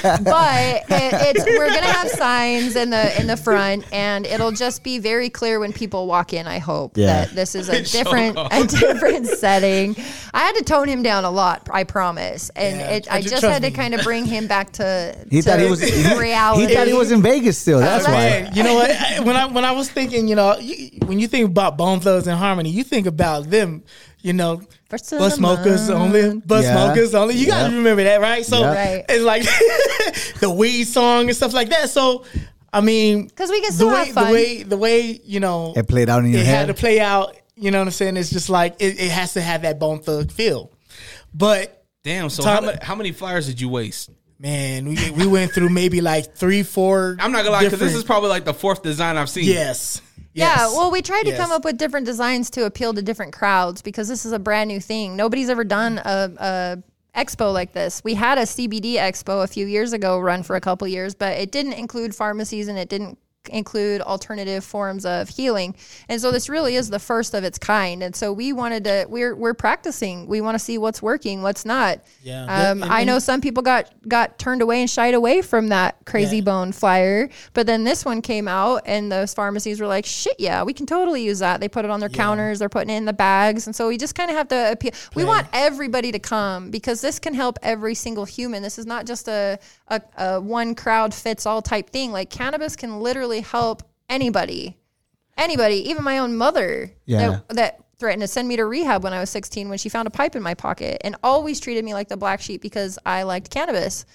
it, 0.04 0.86
it's 0.90 1.46
we're 1.46 1.70
gonna 1.70 1.82
have 1.86 2.10
signs 2.10 2.76
in 2.76 2.90
the 2.90 3.20
in 3.20 3.28
the 3.28 3.38
front, 3.38 3.86
and 3.94 4.26
it'll 4.26 4.52
just 4.52 4.84
be 4.84 5.00
very 5.00 5.30
clear 5.30 5.58
when 5.60 5.72
people 5.72 6.06
walk 6.06 6.34
in. 6.34 6.46
I 6.46 6.58
hope 6.60 6.98
Yeah. 6.98 7.26
that 7.26 7.36
this 7.36 7.56
is 7.56 7.70
a 7.70 7.86
Show 7.86 8.00
different 8.04 8.38
off. 8.38 8.52
a 8.52 8.68
different 8.68 9.26
setting. 9.28 9.96
I 10.34 10.40
had 10.42 10.56
to 10.56 10.64
tone 10.66 10.90
him 10.90 11.02
down 11.02 11.24
a 11.24 11.32
lot. 11.32 11.70
I 11.72 11.86
promise, 11.86 12.50
and 12.58 12.78
Yeah, 12.78 12.90
it, 12.92 13.08
I 13.12 13.22
ju- 13.22 13.30
just 13.30 13.42
trust 13.42 13.54
had 13.54 13.62
to 13.64 13.70
me. 13.70 13.76
kind 13.76 13.94
of 13.94 14.02
bring 14.04 14.26
him 14.26 14.48
back 14.48 14.74
to 14.74 15.16
He 15.32 15.42
to 15.42 15.50
thought 15.50 15.60
he 15.62 15.70
was. 15.70 15.82
He, 15.82 16.18
reality. 16.20 16.68
he 16.68 16.76
thought 16.76 16.88
he 16.88 16.94
was 16.94 17.12
in 17.14 17.22
Vegas 17.22 17.58
still. 17.58 17.80
That's 17.80 18.06
why. 18.06 18.12
Man, 18.14 18.54
you 18.54 18.64
know 18.64 18.74
what? 18.74 18.92
I- 18.92 19.20
When 19.22 19.36
I 19.38 19.46
when 19.46 19.64
I 19.64 19.72
was 19.72 19.90
thinking, 19.90 20.28
you 20.28 20.36
know, 20.36 20.58
you, 20.58 20.90
when 21.06 21.20
you 21.20 21.28
think 21.30 21.46
about 21.48 21.78
Bone 21.78 22.02
Thugs 22.02 22.28
and 22.28 22.38
Harmony, 22.38 22.70
you 22.70 22.84
think 22.84 23.08
about 23.08 23.50
them, 23.50 23.84
you 24.22 24.34
know, 24.34 24.62
First 24.90 25.12
of 25.14 25.20
bus 25.20 25.34
the 25.34 25.38
smokers 25.38 25.88
month. 25.90 26.02
only, 26.02 26.40
bus 26.40 26.64
Yeah. 26.66 26.86
smokers 26.86 27.14
only. 27.16 27.36
You 27.36 27.46
gotta 27.48 27.76
remember 27.76 28.04
that, 28.04 28.22
right? 28.22 28.46
So 28.46 28.60
Yeah. 28.60 28.74
Right. 28.74 29.06
it's 29.08 29.24
like 29.24 29.44
the 30.40 30.50
weed 30.50 30.86
song 30.86 31.28
and 31.28 31.36
stuff 31.36 31.54
like 31.54 31.70
that. 31.70 31.90
So 31.90 32.26
I 32.74 32.82
mean, 32.82 33.28
because 33.28 33.50
we 33.50 33.62
can 33.62 33.76
the 33.78 33.88
way 33.88 34.06
have 34.06 34.14
fun. 34.16 34.28
the 34.28 34.34
way 34.34 34.64
the 34.64 34.78
way 34.78 35.22
you 35.24 35.40
know 35.40 35.74
It 35.76 35.88
played 35.88 36.10
out 36.10 36.24
in 36.24 36.32
your 36.32 36.42
it 36.42 36.46
head. 36.46 36.56
had 36.56 36.68
to 36.68 36.74
play 36.74 37.00
out. 37.00 37.36
You 37.56 37.72
know 37.72 37.80
what 37.80 37.88
I'm 37.88 37.92
saying? 37.92 38.18
It's 38.18 38.30
just 38.30 38.50
like 38.50 38.76
it, 38.80 39.00
it 39.00 39.12
has 39.12 39.34
to 39.34 39.42
have 39.42 39.62
that 39.64 39.80
Bone 39.80 40.00
Thug 40.00 40.32
feel. 40.32 40.72
But 41.34 41.84
Damn. 42.04 42.30
So 42.30 42.44
how, 42.44 42.62
ma- 42.62 42.72
how 42.82 42.96
many 42.96 43.12
flyers 43.12 43.46
did 43.48 43.60
you 43.62 43.70
waste? 43.70 44.10
man, 44.42 44.88
we 44.88 45.12
we 45.12 45.28
went 45.28 45.52
through 45.52 45.68
maybe 45.68 46.00
like 46.00 46.34
three, 46.36 46.64
four. 46.64 47.18
I'm 47.20 47.32
not 47.34 47.40
gonna 47.40 47.52
lie, 47.52 47.66
because 47.66 47.80
this 47.80 47.94
is 47.94 48.06
probably 48.06 48.30
like 48.30 48.46
the 48.46 48.54
fourth 48.54 48.82
design 48.82 49.18
I've 49.18 49.30
seen. 49.30 49.44
yes. 49.44 50.02
Yeah, 50.34 50.56
Yes. 50.58 50.72
well, 50.76 50.92
we 50.92 51.02
tried 51.02 51.24
to 51.24 51.30
Yes. 51.30 51.40
come 51.40 51.52
up 51.52 51.66
with 51.66 51.78
different 51.78 52.06
designs 52.06 52.50
to 52.52 52.66
appeal 52.66 52.94
to 52.94 53.02
different 53.02 53.34
crowds 53.34 53.82
because 53.82 54.08
this 54.08 54.26
is 54.26 54.32
a 54.32 54.40
brand 54.40 54.68
new 54.68 54.80
thing. 54.80 55.16
Nobody's 55.16 55.50
ever 55.50 55.64
done 55.64 56.00
a, 56.06 56.32
a 56.38 56.84
expo 57.20 57.52
like 57.52 57.74
this. 57.74 58.02
We 58.04 58.14
had 58.14 58.38
a 58.38 58.44
CBD 58.46 58.94
expo 58.96 59.44
a 59.44 59.48
few 59.48 59.66
years 59.66 59.92
ago, 59.94 60.20
run 60.20 60.44
for 60.44 60.56
a 60.56 60.62
couple 60.62 60.88
years, 60.88 61.16
but 61.16 61.38
it 61.38 61.52
didn't 61.52 61.74
include 61.74 62.16
pharmacies 62.16 62.68
and 62.68 62.78
it 62.78 62.90
didn't 62.90 63.18
include 63.48 64.02
alternative 64.02 64.64
forms 64.64 65.06
of 65.06 65.30
healing. 65.30 65.76
And 66.10 66.20
so 66.22 66.32
this 66.32 66.50
really 66.50 66.76
is 66.76 66.90
the 66.90 67.00
first 67.00 67.34
of 67.34 67.44
its 67.44 67.58
kind. 67.58 68.04
And 68.04 68.16
so 68.16 68.34
we 68.34 68.52
wanted 68.54 68.84
to 68.84 69.06
we're 69.10 69.36
we're 69.36 69.54
practicing. 69.54 70.28
We 70.28 70.42
want 70.42 70.56
to 70.56 70.60
see 70.60 70.78
what's 70.78 71.02
working, 71.02 71.42
what's 71.42 71.66
not. 71.66 72.00
Yeah. 72.22 72.44
Um, 72.72 72.84
I 72.84 73.04
know 73.06 73.18
some 73.20 73.40
people 73.42 73.64
got 73.64 73.90
got 74.08 74.38
turned 74.40 74.62
away 74.62 74.82
and 74.82 74.90
shied 74.90 75.14
away 75.14 75.42
from 75.42 75.70
that 75.70 75.96
crazy 76.06 76.38
Yeah. 76.38 76.44
bone 76.44 76.72
flyer, 76.72 77.30
but 77.54 77.66
then 77.66 77.84
this 77.86 78.04
one 78.04 78.22
came 78.22 78.48
out 78.48 78.82
and 78.86 79.12
those 79.12 79.34
pharmacies 79.34 79.80
were 79.80 79.88
like, 79.88 80.06
"Shit, 80.06 80.36
yeah, 80.40 80.64
we 80.64 80.74
can 80.74 80.86
totally 80.86 81.24
use 81.24 81.40
that." 81.40 81.62
They 81.62 81.70
put 81.70 81.86
it 81.86 81.92
on 81.92 82.00
their 82.02 82.10
counters, 82.10 82.60
they're 82.60 82.70
putting 82.70 82.90
it 82.90 82.98
in 82.98 83.06
the 83.06 83.14
bags, 83.14 83.68
and 83.68 83.76
so 83.76 83.88
we 83.88 83.98
just 83.98 84.16
kind 84.16 84.30
of 84.30 84.36
have 84.38 84.48
to 84.50 84.72
appeal. 84.74 84.92
We 85.16 85.24
want 85.24 85.48
everybody 85.54 86.12
to 86.12 86.20
come 86.20 86.72
because 86.72 87.02
this 87.02 87.20
can 87.20 87.34
help 87.34 87.58
every 87.64 87.96
single 87.96 88.26
human. 88.26 88.62
This 88.64 88.78
is 88.78 88.86
not 88.86 89.06
just 89.06 89.28
a 89.28 89.60
a, 89.88 90.02
a 90.18 90.42
one 90.42 90.76
crowd 90.76 91.14
fits 91.14 91.46
all 91.46 91.62
type 91.62 91.90
thing. 91.90 92.12
Like 92.12 92.30
cannabis 92.30 92.76
can 92.76 93.00
literally 93.00 93.29
help 93.42 93.84
anybody, 94.10 94.78
anybody, 95.38 95.90
even 95.90 96.04
my 96.04 96.18
own 96.18 96.36
mother. 96.36 96.92
Yeah. 97.06 97.42
That, 97.48 97.56
that 97.56 97.84
threatened 98.00 98.22
to 98.22 98.28
send 98.28 98.48
me 98.48 98.56
to 98.56 98.66
rehab 98.66 99.04
when 99.04 99.14
I 99.14 99.20
was 99.20 99.30
16 99.30 99.70
when 99.70 99.78
she 99.78 99.90
found 99.90 100.08
a 100.08 100.12
pipe 100.12 100.36
in 100.36 100.42
my 100.42 100.54
pocket 100.54 101.02
and 101.04 101.16
always 101.22 101.60
treated 101.60 101.84
me 101.84 101.94
like 101.94 102.08
the 102.08 102.18
black 102.18 102.42
sheep 102.42 102.62
because 102.62 102.98
I 103.06 103.24
liked 103.24 103.50
cannabis. 103.50 104.06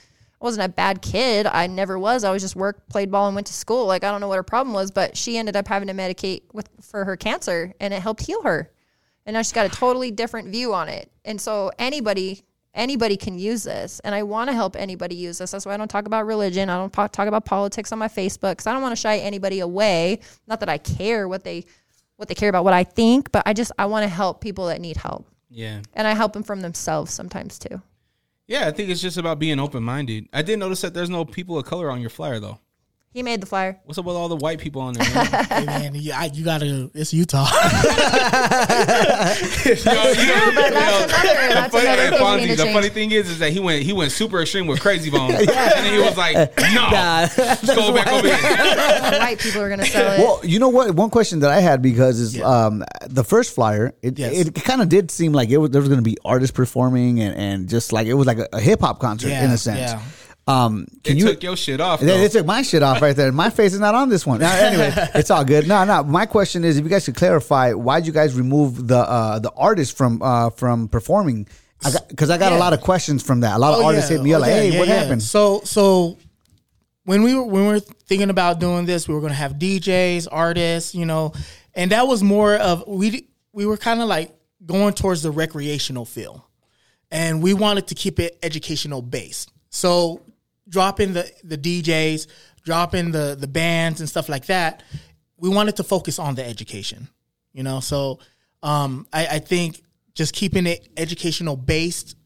I 0.41 0.45
wasn't 0.45 0.67
a 0.67 0.69
bad 0.69 1.01
kid. 1.03 1.47
I 1.47 1.67
never 1.67 1.99
was. 1.99 2.25
I 2.25 2.33
was 2.33 2.43
just 2.43 2.57
worked, 2.57 2.89
played 2.89 3.11
ball, 3.11 3.27
and 3.27 3.35
went 3.35 3.47
to 3.47 3.53
school. 3.53 3.87
Like 3.87 4.03
I 4.05 4.11
don't 4.11 4.21
know 4.21 4.29
what 4.29 4.37
her 4.37 4.43
problem 4.43 4.75
was, 4.75 4.91
but 4.91 5.17
she 5.17 5.39
ended 5.39 5.57
up 5.57 5.69
having 5.69 5.89
to 5.89 5.95
medicate 5.95 6.43
with 6.53 6.69
for 6.81 7.05
her 7.05 7.17
cancer, 7.17 7.73
and 7.79 7.95
it 7.95 8.03
helped 8.03 8.23
heal 8.23 8.43
her. 8.43 8.71
And 9.27 9.35
now 9.35 9.43
she's 9.43 9.53
got 9.53 9.67
a 9.67 9.71
totally 9.75 10.11
different 10.11 10.49
view 10.49 10.75
on 10.75 10.89
it. 10.89 11.11
And 11.25 11.41
so 11.41 11.71
anybody 11.79 12.43
anybody 12.75 13.17
can 13.17 13.39
use 13.39 13.63
this, 13.65 14.01
and 14.01 14.15
I 14.15 14.23
want 14.23 14.49
to 14.51 14.55
help 14.55 14.77
anybody 14.77 15.15
use 15.15 15.39
this. 15.39 15.51
That's 15.53 15.65
why 15.67 15.75
I 15.75 15.77
don't 15.77 15.89
talk 15.89 16.07
about 16.07 16.27
religion. 16.27 16.69
I 16.69 16.77
don't 16.77 16.93
po- 16.93 17.07
talk 17.09 17.29
about 17.29 17.45
politics 17.45 17.93
on 17.93 17.99
my 17.99 18.09
Facebook 18.09 18.53
because 18.53 18.67
I 18.67 18.73
don't 18.73 18.83
want 18.83 18.93
to 18.93 19.01
shy 19.01 19.19
anybody 19.19 19.61
away. 19.61 20.21
Not 20.47 20.61
that 20.61 20.69
I 20.69 20.79
care 20.79 21.29
what 21.29 21.45
they 21.45 21.65
what 22.17 22.29
they 22.29 22.35
care 22.35 22.49
about, 22.49 22.65
what 22.65 22.73
I 22.75 22.85
think, 22.85 23.33
but 23.33 23.43
I 23.47 23.53
just 23.53 23.73
I 23.79 23.87
want 23.87 24.05
to 24.05 24.09
help 24.09 24.41
people 24.41 24.67
that 24.67 24.81
need 24.81 24.97
help, 24.97 25.27
Yeah. 25.51 25.81
and 25.95 26.07
I 26.07 26.15
help 26.15 26.33
them 26.33 26.43
from 26.45 26.61
themselves 26.61 27.13
sometimes 27.13 27.59
too. 27.59 27.83
Yeah, 28.47 28.69
I 28.69 28.73
think 28.73 28.91
it's 28.91 29.01
just 29.01 29.17
about 29.17 29.39
being 29.39 29.59
open 29.59 29.83
minded. 29.83 30.29
I 30.33 30.43
did 30.43 30.59
notice 30.59 30.83
that 30.83 30.93
there's 30.95 31.11
no 31.11 31.25
people 31.25 31.59
of 31.59 31.65
color 31.65 31.91
on 31.91 32.01
your 32.01 32.11
flyer 32.11 32.39
though. 32.41 32.59
He 33.15 33.23
made 33.23 33.41
the 33.41 33.47
flyer. 33.47 33.79
What's 33.85 33.97
up 33.97 34.07
with 34.07 34.17
all 34.17 34.29
the 34.29 34.35
white 34.35 34.59
people 34.59 34.83
on 34.83 34.95
there? 34.95 35.05
Man? 35.15 35.27
Hey 35.55 35.65
man, 35.67 35.95
you, 35.95 36.13
I, 36.13 36.25
you 36.35 36.45
gotta. 36.45 36.91
It's 36.95 37.15
Utah. 37.15 37.47
Yo, 37.55 37.61
you 39.71 39.85
but 39.85 39.85
that's 39.85 40.75
another- 40.75 41.05
the 41.05 41.55
that's 41.55 41.73
funny, 41.73 41.87
another 41.87 42.11
thing 42.11 42.11
we 42.11 42.17
Fonzie, 42.19 42.41
need 42.41 42.47
to 42.49 42.57
the 42.57 42.63
change. 42.65 42.75
funny 42.75 42.89
thing 42.89 43.11
is, 43.13 43.31
is 43.31 43.39
that 43.39 43.53
he 43.53 43.61
went 43.61 43.83
he 43.85 43.93
went 43.93 44.11
super 44.11 44.41
extreme 44.43 44.67
with 44.67 44.81
Krayzie 44.81 45.13
Bones, 45.13 45.35
and 45.35 45.47
then 45.49 45.93
he 45.93 45.99
was 46.01 46.17
like, 46.17 46.35
"No, 46.59 47.29
let's 47.39 47.73
go 47.75 47.95
back 47.95 48.09
over 48.09 48.27
here." 48.27 49.21
White 49.21 49.39
people 49.39 49.63
are 49.63 49.69
gonna 49.69 49.85
sell 49.87 50.13
it. 50.13 50.19
Well, 50.19 50.41
you 50.43 50.59
know 50.59 50.69
what? 50.71 50.93
One 50.97 51.11
question 51.11 51.39
that 51.41 51.51
I 51.51 51.61
had 51.61 51.81
because 51.83 52.19
is 52.19 52.41
um, 52.43 52.83
the 53.07 53.23
first 53.25 53.55
flyer. 53.55 53.95
It, 54.03 54.19
Yes. 54.19 54.47
it 54.49 54.55
kind 54.65 54.83
of 54.83 54.89
did 54.89 55.11
seem 55.13 55.33
like 55.33 55.51
it 55.51 55.59
was 55.59 55.71
there 55.71 55.81
was 55.81 55.89
going 55.89 56.01
to 56.01 56.05
be 56.05 56.17
artists 56.25 56.55
performing 56.55 57.21
and, 57.21 57.37
and 57.37 57.69
just 57.69 57.93
like 57.93 58.07
it 58.09 58.15
was 58.15 58.27
like 58.27 58.39
a, 58.39 58.49
a 58.55 58.61
hip 58.61 58.81
hop 58.81 58.99
concert 59.01 59.29
in 59.31 59.51
a 59.51 59.59
sense. 59.59 59.79
yeah. 59.93 60.01
Um, 60.47 60.87
They 61.03 61.11
can 61.11 61.17
you? 61.19 61.25
took 61.27 61.43
your 61.43 61.57
shit 61.57 61.81
off. 61.81 62.01
They, 62.01 62.07
they 62.07 62.29
took 62.29 62.45
my 62.45 62.61
shit 62.63 62.83
off 62.83 63.01
right 63.01 63.17
there. 63.17 63.33
My 63.33 63.49
face 63.51 63.73
is 63.73 63.81
not 63.81 63.95
on 63.95 64.11
this 64.11 64.27
one. 64.27 64.41
Now, 64.41 64.55
anyway, 64.55 64.93
it's 65.15 65.31
all 65.31 65.45
good. 65.45 65.67
No, 65.67 65.85
no. 65.85 66.03
My 66.05 66.27
question 66.27 66.65
is, 66.65 66.77
if 66.77 66.85
you 66.85 66.91
guys 66.91 67.05
could 67.07 67.17
clarify, 67.17 67.73
why 67.73 68.01
did 68.01 68.07
you 68.07 68.13
guys 68.13 68.35
remove 68.35 68.87
the 68.87 68.99
uh, 68.99 69.39
the 69.39 69.51
artist 69.53 69.97
from 69.97 70.21
uh, 70.23 70.51
from 70.51 70.89
performing? 70.89 71.49
Because 72.09 72.31
I, 72.31 72.39
got 72.39 72.53
a 72.53 72.55
Yeah. 72.57 72.61
lot 72.61 72.73
of 72.73 72.81
questions 72.81 73.23
from 73.23 73.41
that. 73.41 73.57
A 73.57 73.59
lot 73.59 73.75
of 73.75 73.81
Oh, 73.81 73.87
artists 73.87 74.11
yeah. 74.11 74.17
hit 74.19 74.25
me 74.25 74.33
up 74.35 74.39
Oh, 74.39 74.41
like, 74.43 74.49
yeah, 74.51 74.55
"Hey, 74.57 74.73
yeah, 74.73 74.79
what 74.79 74.89
yeah. 74.89 74.95
happened?" 75.01 75.23
So 75.23 75.61
so 75.65 76.19
when 77.05 77.23
we 77.23 77.35
were 77.35 77.45
when 77.45 77.63
we 77.63 77.69
were 77.69 77.81
thinking 77.81 78.31
about 78.31 78.59
doing 78.61 78.85
this, 78.87 79.09
we 79.09 79.15
were 79.15 79.21
going 79.21 79.33
to 79.33 79.37
have 79.39 79.55
DJs, 79.55 80.29
artists, 80.31 80.95
you 80.95 81.05
know, 81.07 81.33
and 81.75 81.91
that 81.91 82.07
was 82.07 82.23
more 82.23 82.55
of 82.57 82.85
we 82.87 83.29
we 83.53 83.65
were 83.67 83.77
kind 83.77 84.01
of 84.03 84.09
like 84.09 84.35
going 84.65 84.95
towards 84.95 85.23
the 85.23 85.31
recreational 85.31 86.05
feel, 86.05 86.47
and 87.11 87.43
we 87.43 87.53
wanted 87.55 87.87
to 87.89 87.95
keep 87.95 88.19
it 88.21 88.39
educational 88.43 89.01
based. 89.03 89.51
So 89.71 90.23
dropping 90.69 91.13
the 91.13 91.31
the 91.43 91.59
DJs, 91.59 92.27
dropping 92.63 93.11
the 93.13 93.37
the 93.39 93.47
bands 93.49 94.01
and 94.01 94.09
stuff 94.09 94.29
like 94.29 94.47
that, 94.47 94.83
we 95.37 95.49
wanted 95.49 95.77
to 95.77 95.85
focus 95.85 96.19
on 96.19 96.35
the 96.35 96.45
education, 96.47 97.09
you 97.53 97.63
know. 97.63 97.81
So 97.81 98.19
um, 98.63 99.07
I, 99.13 99.27
I 99.27 99.39
think 99.41 99.83
just 100.15 100.33
keeping 100.35 100.67
it 100.67 100.89
educational 100.97 101.57
based 101.57 102.17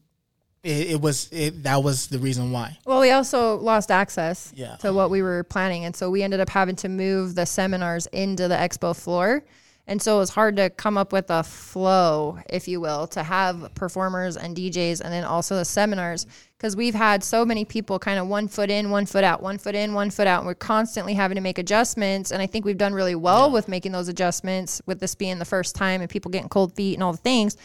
it, 0.63 0.91
it 0.91 1.01
was 1.01 1.29
it, 1.31 1.63
that 1.63 1.83
was 1.83 2.07
the 2.07 2.19
reason 2.19 2.51
why. 2.51 2.77
Well, 2.85 2.99
we 2.99 3.11
also 3.11 3.55
lost 3.57 3.91
access 3.91 4.51
Yeah. 4.55 4.75
to 4.77 4.91
what 4.93 5.09
we 5.09 5.21
were 5.21 5.43
planning. 5.43 5.85
And 5.85 5.95
so 5.95 6.09
we 6.09 6.21
ended 6.21 6.39
up 6.41 6.49
having 6.49 6.75
to 6.77 6.89
move 6.89 7.35
the 7.35 7.45
seminars 7.45 8.07
into 8.07 8.47
the 8.47 8.55
expo 8.55 8.95
floor. 8.95 9.43
And 9.89 9.99
so 9.99 10.17
it 10.17 10.19
was 10.19 10.29
hard 10.29 10.55
to 10.57 10.69
come 10.69 10.99
up 10.99 11.11
with 11.11 11.31
a 11.31 11.41
flow, 11.41 12.37
if 12.47 12.67
you 12.67 12.79
will, 12.79 13.07
to 13.07 13.23
have 13.23 13.73
performers 13.73 14.37
and 14.37 14.55
DJs 14.55 15.01
and 15.01 15.11
then 15.11 15.23
also 15.23 15.55
the 15.55 15.65
seminars. 15.65 16.27
Because 16.55 16.75
we've 16.75 16.93
had 16.93 17.23
so 17.23 17.43
many 17.43 17.65
people 17.65 17.97
kind 17.97 18.19
of 18.19 18.27
one 18.27 18.47
foot 18.47 18.69
in, 18.69 18.91
one 18.91 19.07
foot 19.07 19.23
out, 19.23 19.41
one 19.41 19.57
foot 19.57 19.73
in, 19.73 19.95
one 19.95 20.11
foot 20.11 20.27
out. 20.27 20.41
And 20.41 20.45
we're 20.45 20.53
constantly 20.53 21.15
having 21.15 21.35
to 21.35 21.41
make 21.41 21.57
adjustments. 21.57 22.31
And 22.31 22.39
I 22.39 22.45
think 22.45 22.65
we've 22.65 22.77
done 22.77 22.93
really 22.93 23.15
well 23.15 23.49
with 23.49 23.67
making 23.67 23.91
those 23.91 24.09
adjustments, 24.09 24.79
with 24.85 24.99
this 24.99 25.15
being 25.15 25.39
the 25.39 25.45
first 25.45 25.75
time 25.75 26.01
and 26.01 26.09
people 26.09 26.29
getting 26.29 26.49
cold 26.49 26.75
feet 26.75 26.93
and 26.93 27.01
all 27.01 27.13
the 27.13 27.17
things. 27.17 27.57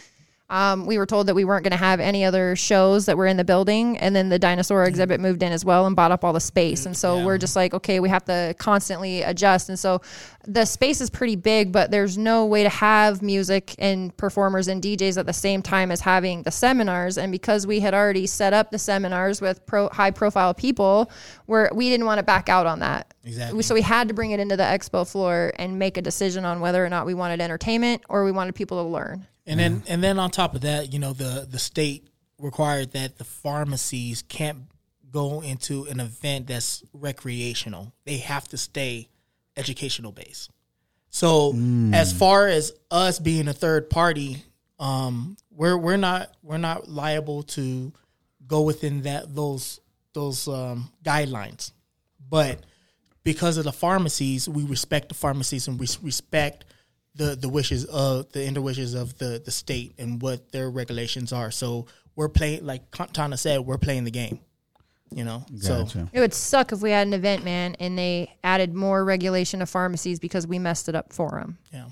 Um, 0.50 0.84
we 0.84 0.98
were 0.98 1.06
told 1.06 1.28
that 1.28 1.34
we 1.34 1.44
weren't 1.44 1.64
going 1.64 1.70
to 1.72 1.76
have 1.78 2.00
any 2.00 2.22
other 2.22 2.54
shows 2.54 3.06
that 3.06 3.16
were 3.16 3.26
in 3.26 3.38
the 3.38 3.44
building, 3.44 3.96
and 3.96 4.14
then 4.14 4.28
the 4.28 4.38
dinosaur 4.38 4.84
exhibit 4.84 5.18
moved 5.18 5.42
in 5.42 5.52
as 5.52 5.64
well 5.64 5.86
and 5.86 5.96
bought 5.96 6.12
up 6.12 6.22
all 6.22 6.34
the 6.34 6.40
space. 6.40 6.84
And 6.84 6.94
so 6.94 7.24
we're 7.24 7.38
just 7.38 7.56
like, 7.56 7.72
okay, 7.72 7.98
we 7.98 8.10
have 8.10 8.24
to 8.26 8.54
constantly 8.58 9.22
adjust. 9.22 9.70
And 9.70 9.78
so 9.78 10.02
the 10.46 10.66
space 10.66 11.00
is 11.00 11.08
pretty 11.08 11.36
big, 11.36 11.72
but 11.72 11.90
there's 11.90 12.18
no 12.18 12.44
way 12.44 12.62
to 12.62 12.68
have 12.68 13.22
music 13.22 13.74
and 13.78 14.14
performers 14.18 14.68
and 14.68 14.82
DJs 14.82 15.16
at 15.16 15.24
the 15.24 15.32
same 15.32 15.62
time 15.62 15.90
as 15.90 16.02
having 16.02 16.42
the 16.42 16.50
seminars. 16.50 17.16
And 17.16 17.32
because 17.32 17.66
we 17.66 17.80
had 17.80 17.94
already 17.94 18.26
set 18.26 18.52
up 18.52 18.70
the 18.70 18.78
seminars 18.78 19.40
with 19.40 19.64
pro, 19.64 19.88
high 19.88 20.10
profile 20.10 20.52
people, 20.52 21.10
where 21.46 21.70
we 21.72 21.88
didn't 21.88 22.04
want 22.04 22.18
to 22.18 22.22
back 22.22 22.50
out 22.50 22.66
on 22.66 22.80
that. 22.80 23.14
Exactly. 23.24 23.62
So 23.62 23.74
we 23.74 23.80
had 23.80 24.08
to 24.08 24.14
bring 24.14 24.32
it 24.32 24.40
into 24.40 24.58
the 24.58 24.62
expo 24.62 25.10
floor 25.10 25.52
and 25.56 25.78
make 25.78 25.96
a 25.96 26.02
decision 26.02 26.44
on 26.44 26.60
whether 26.60 26.84
or 26.84 26.90
not 26.90 27.06
we 27.06 27.14
wanted 27.14 27.40
entertainment 27.40 28.02
or 28.10 28.24
we 28.24 28.30
wanted 28.30 28.54
people 28.54 28.82
to 28.84 28.88
learn. 28.88 29.26
And 29.46 29.60
then 29.60 29.82
and 29.88 30.02
then 30.02 30.18
on 30.18 30.30
top 30.30 30.54
of 30.54 30.62
that, 30.62 30.92
you 30.92 30.98
know, 30.98 31.12
the 31.12 31.46
the 31.48 31.58
state 31.58 32.08
required 32.38 32.92
that 32.92 33.18
the 33.18 33.24
pharmacies 33.24 34.22
can't 34.22 34.58
go 35.10 35.42
into 35.42 35.84
an 35.84 36.00
event 36.00 36.46
that's 36.46 36.82
recreational. 36.92 37.92
They 38.04 38.18
have 38.18 38.48
to 38.48 38.56
stay 38.56 39.08
educational 39.56 40.12
based. 40.12 40.50
So 41.10 41.54
as 41.92 42.12
far 42.12 42.48
as 42.48 42.72
us 42.90 43.20
being 43.20 43.46
a 43.46 43.52
third 43.52 43.88
party, 43.88 44.42
um, 44.80 45.36
we're 45.50 45.78
we're 45.78 45.96
not 45.96 46.34
we're 46.42 46.58
not 46.58 46.88
liable 46.88 47.44
to 47.44 47.92
go 48.46 48.62
within 48.62 49.02
that 49.02 49.32
those 49.32 49.78
those 50.12 50.48
um, 50.48 50.90
guidelines. 51.04 51.70
But 52.28 52.60
because 53.22 53.58
of 53.58 53.64
the 53.64 53.72
pharmacies, 53.72 54.48
we 54.48 54.64
respect 54.64 55.08
the 55.08 55.14
pharmacies 55.14 55.68
and 55.68 55.78
we 55.78 55.86
respect 56.02 56.64
the 57.14 57.36
the 57.36 57.48
wishes 57.48 57.84
of 57.84 58.30
the 58.32 58.44
inner 58.44 58.60
wishes 58.60 58.94
of 58.94 59.16
the 59.18 59.40
the 59.44 59.50
state 59.50 59.94
and 59.98 60.20
what 60.20 60.50
their 60.52 60.70
regulations 60.70 61.32
are. 61.32 61.50
So 61.50 61.86
we're 62.16 62.28
playing 62.28 62.64
like 62.64 62.82
Tana 63.12 63.36
said, 63.36 63.60
we're 63.60 63.78
playing 63.78 64.04
the 64.04 64.10
game. 64.10 64.40
You 65.10 65.22
know, 65.24 65.44
so 65.60 65.86
It 66.12 66.18
would 66.18 66.34
suck 66.34 66.72
if 66.72 66.80
we 66.80 66.90
had 66.90 67.06
an 67.06 67.12
event, 67.12 67.44
man, 67.44 67.76
and 67.78 67.96
they 67.96 68.34
added 68.42 68.74
more 68.74 69.04
regulation 69.04 69.60
to 69.60 69.66
pharmacies 69.66 70.18
because 70.18 70.44
we 70.44 70.58
messed 70.58 70.88
it 70.88 70.96
up 70.96 71.12
for 71.12 71.30
them. 71.30 71.58
yeah. 71.72 71.86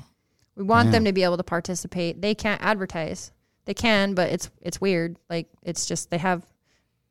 We 0.56 0.64
want 0.64 0.90
them 0.90 1.04
to 1.04 1.12
be 1.12 1.22
able 1.22 1.36
to 1.36 1.44
participate. 1.44 2.20
They 2.20 2.34
can't 2.34 2.60
advertise. 2.60 3.30
They 3.64 3.74
can, 3.74 4.14
but 4.14 4.30
it's 4.30 4.50
it's 4.60 4.80
weird. 4.80 5.16
Like 5.30 5.46
it's 5.62 5.86
just 5.86 6.10
they 6.10 6.18
have 6.18 6.44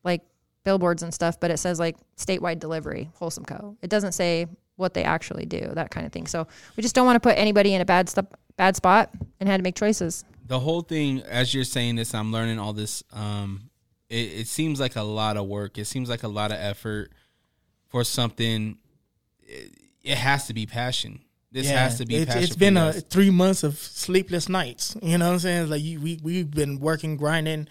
like 0.04 0.20
billboards 0.64 1.02
and 1.02 1.14
stuff, 1.14 1.40
but 1.40 1.50
it 1.50 1.56
says 1.56 1.80
like 1.80 1.96
statewide 2.16 2.60
delivery, 2.60 3.10
Wholesome 3.14 3.44
Co. 3.46 3.76
It 3.80 3.88
doesn't 3.88 4.12
say 4.12 4.46
what 4.76 4.94
they 4.94 5.04
actually 5.04 5.46
do, 5.46 5.70
that 5.74 5.90
kind 5.90 6.06
of 6.06 6.12
thing. 6.12 6.26
So 6.26 6.46
we 6.76 6.82
just 6.82 6.94
don't 6.94 7.06
want 7.06 7.16
to 7.16 7.20
put 7.20 7.36
anybody 7.38 7.74
in 7.74 7.80
a 7.80 7.84
bad 7.84 8.08
st- 8.08 8.26
bad 8.56 8.76
spot 8.76 9.10
and 9.40 9.48
had 9.48 9.56
to 9.58 9.62
make 9.62 9.74
choices. 9.76 10.24
the 10.46 10.58
whole 10.60 10.82
thing 10.82 11.22
as 11.22 11.54
you're 11.54 11.64
saying 11.64 11.96
this 11.96 12.12
i'm 12.14 12.30
learning 12.32 12.58
all 12.58 12.72
this 12.74 13.02
um 13.12 13.70
it, 14.10 14.40
it 14.40 14.46
seems 14.46 14.78
like 14.78 14.96
a 14.96 15.02
lot 15.02 15.36
of 15.38 15.46
work 15.46 15.78
it 15.78 15.86
seems 15.86 16.08
like 16.10 16.22
a 16.22 16.28
lot 16.28 16.50
of 16.52 16.58
effort 16.58 17.10
for 17.88 18.04
something 18.04 18.76
it, 19.40 19.72
it 20.02 20.18
has 20.18 20.46
to 20.48 20.52
be 20.54 20.66
passion 20.66 21.20
this 21.50 21.70
has 21.70 21.98
to 21.98 22.04
be 22.06 22.16
It's, 22.16 22.26
passion 22.26 22.42
it's 22.42 22.52
for 22.52 22.58
been 22.58 22.76
a 22.76 22.92
three 22.92 23.30
months 23.30 23.62
of 23.62 23.76
sleepless 23.78 24.48
nights. 24.48 24.96
You 25.02 25.18
know 25.18 25.26
what 25.26 25.32
I'm 25.34 25.38
saying? 25.38 25.62
It's 25.62 25.70
like 25.70 25.82
you, 25.82 26.00
we 26.00 26.18
we've 26.22 26.50
been 26.50 26.80
working, 26.80 27.18
grinding, 27.18 27.68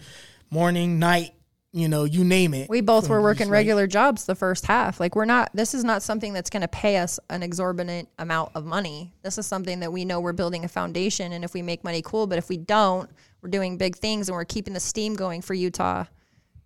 morning, 0.50 1.00
night. 1.00 1.32
You 1.74 1.88
know, 1.88 2.04
you 2.04 2.22
name 2.22 2.52
it. 2.52 2.68
We 2.68 2.82
both 2.82 3.08
were 3.08 3.22
working 3.22 3.46
like- 3.46 3.52
regular 3.52 3.86
jobs 3.86 4.26
the 4.26 4.34
first 4.34 4.66
half. 4.66 5.00
Like 5.00 5.16
we're 5.16 5.24
not 5.24 5.50
this 5.54 5.72
is 5.72 5.84
not 5.84 6.02
something 6.02 6.34
that's 6.34 6.50
going 6.50 6.60
to 6.60 6.68
pay 6.68 6.98
us 6.98 7.18
an 7.30 7.42
exorbitant 7.42 8.10
amount 8.18 8.52
of 8.54 8.66
money. 8.66 9.14
This 9.22 9.38
is 9.38 9.46
something 9.46 9.80
that 9.80 9.90
we 9.90 10.04
know 10.04 10.20
we're 10.20 10.34
building 10.34 10.64
a 10.64 10.68
foundation 10.68 11.32
and 11.32 11.44
if 11.44 11.54
we 11.54 11.62
make 11.62 11.82
money 11.82 12.02
cool, 12.04 12.26
but 12.26 12.36
if 12.36 12.50
we 12.50 12.58
don't, 12.58 13.08
we're 13.40 13.48
doing 13.48 13.78
big 13.78 13.96
things 13.96 14.28
and 14.28 14.36
we're 14.36 14.44
keeping 14.44 14.74
the 14.74 14.80
steam 14.80 15.14
going 15.14 15.40
for 15.40 15.54
Utah. 15.54 16.04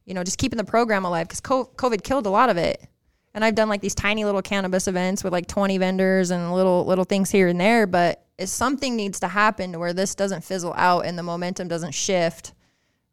You 0.07 0.15
know, 0.15 0.25
just 0.25 0.39
keeping 0.39 0.57
the 0.57 0.65
program 0.65 1.05
alive 1.05 1.29
cuz 1.29 1.41
COVID 1.41 2.03
killed 2.03 2.27
a 2.27 2.31
lot 2.31 2.51
of 2.51 2.57
it. 2.57 2.85
And 3.33 3.45
I've 3.45 3.55
done 3.55 3.69
like 3.69 3.83
these 3.83 3.95
tiny 3.95 4.25
little 4.25 4.43
cannabis 4.43 4.89
events 4.89 5.23
with 5.23 5.33
like 5.33 5.47
20 5.47 5.79
vendors 5.79 6.33
and 6.33 6.53
little 6.53 6.85
little 6.85 7.05
things 7.05 7.31
here 7.31 7.47
and 7.47 7.61
there, 7.61 7.87
but 7.87 8.25
if 8.39 8.49
something 8.49 8.97
needs 8.97 9.21
to 9.21 9.29
happen 9.29 9.73
to 9.73 9.79
where 9.79 9.93
this 9.93 10.17
doesn't 10.17 10.43
fizzle 10.43 10.75
out 10.77 11.07
and 11.07 11.17
the 11.17 11.23
momentum 11.23 11.69
doesn't 11.69 11.93
shift 11.93 12.53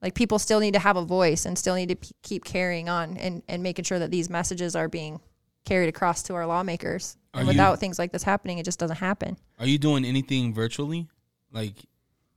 like 0.03 0.13
people 0.13 0.37
still 0.37 0.59
need 0.59 0.73
to 0.73 0.79
have 0.79 0.97
a 0.97 1.03
voice 1.03 1.45
and 1.45 1.57
still 1.57 1.73
need 1.75 1.89
to 1.89 1.95
p- 1.95 2.11
keep 2.21 2.43
carrying 2.45 2.89
on 2.89 3.17
and, 3.17 3.41
and 3.47 3.63
making 3.63 3.85
sure 3.85 3.97
that 3.99 4.11
these 4.11 4.29
messages 4.29 4.75
are 4.75 4.87
being 4.89 5.19
carried 5.65 5.87
across 5.89 6.21
to 6.23 6.35
our 6.35 6.45
lawmakers. 6.45 7.17
Are 7.33 7.39
And 7.39 7.47
you- 7.47 7.53
without 7.53 7.79
things 7.79 7.97
like 7.97 8.11
this 8.11 8.21
happening, 8.23 8.57
it 8.59 8.65
just 8.65 8.77
doesn't 8.79 8.97
happen. 8.97 9.37
are 9.59 9.65
you 9.65 9.77
doing 9.79 10.03
anything 10.05 10.53
virtually 10.53 11.07
like 11.51 11.73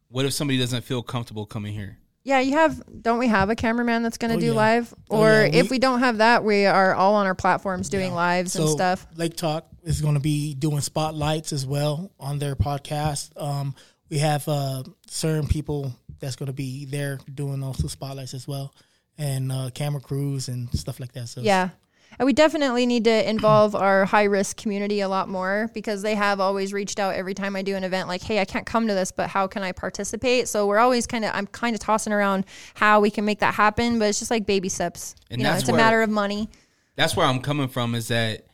what 0.09 0.25
if 0.25 0.33
somebody 0.33 0.59
doesn't 0.59 0.85
feel 0.85 1.03
comfortable 1.03 1.45
coming 1.45 1.73
here 1.75 1.99
Yeah, 2.23 2.41
you 2.41 2.53
have. 2.53 2.83
Don't 3.03 3.19
we 3.19 3.29
have 3.29 3.51
a 3.51 3.55
cameraman 3.57 4.03
that's 4.03 4.19
going 4.19 4.31
to 4.33 4.37
Oh, 4.37 4.41
do 4.41 4.47
yeah. 4.47 4.53
live? 4.53 4.95
Oh, 5.11 5.19
Or 5.23 5.29
yeah, 5.31 5.61
if 5.61 5.71
we- 5.71 5.77
we 5.77 5.79
don't 5.79 6.01
have 6.01 6.19
that, 6.19 6.45
we 6.45 6.67
are 6.67 6.95
all 6.95 7.15
on 7.17 7.27
our 7.27 7.35
platforms 7.35 7.89
doing 7.89 8.13
lives 8.15 8.55
and 8.57 8.69
stuff. 8.69 9.07
Lake 9.17 9.37
Talk 9.37 9.67
is 9.85 10.01
going 10.01 10.15
to 10.15 10.21
be 10.21 10.55
doing 10.55 10.81
spotlights 10.81 11.53
as 11.53 11.65
well 11.67 12.11
on 12.21 12.39
their 12.39 12.55
podcast. 12.57 13.31
Um, 13.41 13.75
we 14.11 14.19
have 14.19 14.47
uh, 14.49 14.83
certain 15.09 15.47
people 15.49 15.93
that's 16.21 16.37
going 16.37 16.49
to 16.49 16.53
be 16.53 16.85
there 16.85 17.19
doing 17.35 17.63
also 17.63 17.89
spotlights 17.89 18.35
as 18.35 18.47
well, 18.47 18.75
and 19.19 19.51
uh, 19.51 19.71
camera 19.75 20.01
crews 20.01 20.49
and 20.49 20.71
stuff 20.73 21.01
like 21.01 21.13
that. 21.13 21.29
So 21.29 21.41
Yeah. 21.41 21.71
And 22.19 22.25
we 22.25 22.33
definitely 22.33 22.87
need 22.87 23.05
to 23.05 23.29
involve 23.29 23.75
our 23.75 24.05
high 24.05 24.25
risk 24.25 24.57
community 24.57 25.01
a 25.01 25.09
lot 25.09 25.29
more 25.29 25.71
because 25.75 26.03
they 26.03 26.15
have 26.15 26.41
always 26.41 26.73
reached 26.73 26.99
out 26.99 27.15
every 27.15 27.35
time 27.35 27.57
I 27.57 27.63
do 27.63 27.75
an 27.77 27.85
event 27.85 28.09
like, 28.09 28.23
hey, 28.23 28.39
I 28.39 28.45
can't 28.45 28.65
come 28.65 28.87
to 28.87 28.95
this, 28.95 29.13
but 29.13 29.29
how 29.29 29.47
can 29.47 29.63
I 29.63 29.73
participate? 29.73 30.49
So 30.49 30.67
we're 30.67 30.79
always 30.79 31.07
kind 31.07 31.25
of, 31.25 31.33
I'm 31.35 31.47
kind 31.49 31.75
of 31.75 31.81
tossing 31.81 32.13
around 32.13 32.47
how 32.75 33.01
we 33.01 33.11
can 33.11 33.25
make 33.25 33.41
that 33.41 33.55
happen, 33.55 33.99
but 33.99 34.09
it's 34.09 34.19
just 34.19 34.31
like 34.31 34.47
baby 34.47 34.69
steps. 34.69 35.15
And 35.31 35.41
you 35.41 35.45
know, 35.45 35.51
that's 35.51 35.63
it's 35.65 35.71
a 35.71 35.77
matter 35.77 36.01
of 36.03 36.09
money. 36.09 36.49
that's 36.95 37.15
where 37.17 37.27
i'm 37.27 37.41
coming 37.41 37.69
from 37.69 37.95
is 37.95 38.09
that 38.09 38.47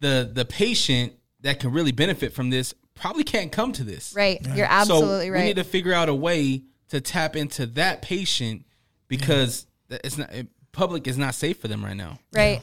the 0.00 0.30
the 0.32 0.44
patient 0.44 1.12
that 1.40 1.60
can 1.60 1.72
really 1.72 1.92
benefit 1.92 2.32
from 2.32 2.50
this 2.50 2.74
probably 2.94 3.24
can't 3.24 3.52
come 3.52 3.72
to 3.72 3.84
this 3.84 4.12
Right. 4.16 4.40
You're 4.54 4.66
absolutely 4.66 5.26
so 5.26 5.32
right. 5.32 5.40
we 5.40 5.44
need 5.46 5.56
to 5.56 5.64
figure 5.64 5.92
out 5.92 6.08
a 6.08 6.14
way 6.14 6.62
to 6.88 7.00
tap 7.00 7.36
into 7.36 7.66
that 7.66 8.02
patient 8.02 8.64
because 9.08 9.66
it's 9.90 10.18
not 10.18 10.30
public 10.72 11.06
is 11.06 11.18
not 11.18 11.34
safe 11.34 11.58
for 11.58 11.68
them 11.68 11.84
right 11.84 11.96
now. 11.96 12.18
Right. 12.32 12.62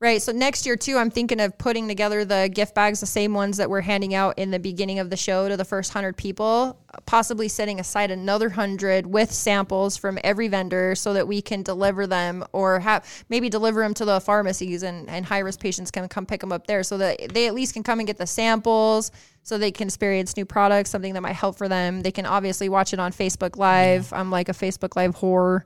Right. 0.00 0.22
So 0.22 0.30
next 0.30 0.64
year 0.64 0.76
too, 0.76 0.96
I'm 0.96 1.10
thinking 1.10 1.40
of 1.40 1.58
putting 1.58 1.88
together 1.88 2.24
the 2.24 2.48
gift 2.48 2.72
bags, 2.72 3.00
the 3.00 3.06
same 3.06 3.34
ones 3.34 3.56
that 3.56 3.68
we're 3.68 3.80
handing 3.80 4.14
out 4.14 4.38
in 4.38 4.52
the 4.52 4.60
beginning 4.60 5.00
of 5.00 5.10
the 5.10 5.16
show 5.16 5.48
to 5.48 5.56
the 5.56 5.64
first 5.64 5.92
hundred 5.92 6.16
people, 6.16 6.78
possibly 7.04 7.48
setting 7.48 7.80
aside 7.80 8.12
another 8.12 8.48
hundred 8.48 9.08
with 9.08 9.32
samples 9.32 9.96
from 9.96 10.16
every 10.22 10.46
vendor 10.46 10.94
so 10.94 11.14
that 11.14 11.26
we 11.26 11.42
can 11.42 11.64
deliver 11.64 12.06
them 12.06 12.44
or 12.52 12.78
have 12.78 13.24
maybe 13.28 13.48
deliver 13.48 13.80
them 13.80 13.92
to 13.94 14.04
the 14.04 14.20
pharmacies 14.20 14.84
and, 14.84 15.08
and 15.08 15.26
high 15.26 15.40
risk 15.40 15.58
patients 15.58 15.90
can 15.90 16.06
come 16.06 16.24
pick 16.24 16.42
them 16.42 16.52
up 16.52 16.68
there 16.68 16.84
so 16.84 16.96
that 16.96 17.34
they 17.34 17.48
at 17.48 17.54
least 17.54 17.74
can 17.74 17.82
come 17.82 17.98
and 17.98 18.06
get 18.06 18.18
the 18.18 18.26
samples 18.26 19.10
so 19.42 19.58
they 19.58 19.72
can 19.72 19.88
experience 19.88 20.36
new 20.36 20.44
products, 20.44 20.90
something 20.90 21.14
that 21.14 21.22
might 21.22 21.32
help 21.32 21.58
for 21.58 21.68
them. 21.68 22.02
They 22.02 22.12
can 22.12 22.24
obviously 22.24 22.68
watch 22.68 22.92
it 22.92 23.00
on 23.00 23.12
Facebook 23.12 23.56
Live. 23.56 24.12
I'm 24.12 24.30
like 24.30 24.48
a 24.48 24.52
Facebook 24.52 24.94
Live 24.94 25.16
whore. 25.16 25.64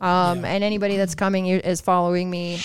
Um, 0.00 0.44
And 0.44 0.62
anybody 0.64 0.96
that's 0.96 1.14
coming 1.14 1.46
is 1.46 1.80
following 1.80 2.30
me. 2.30 2.60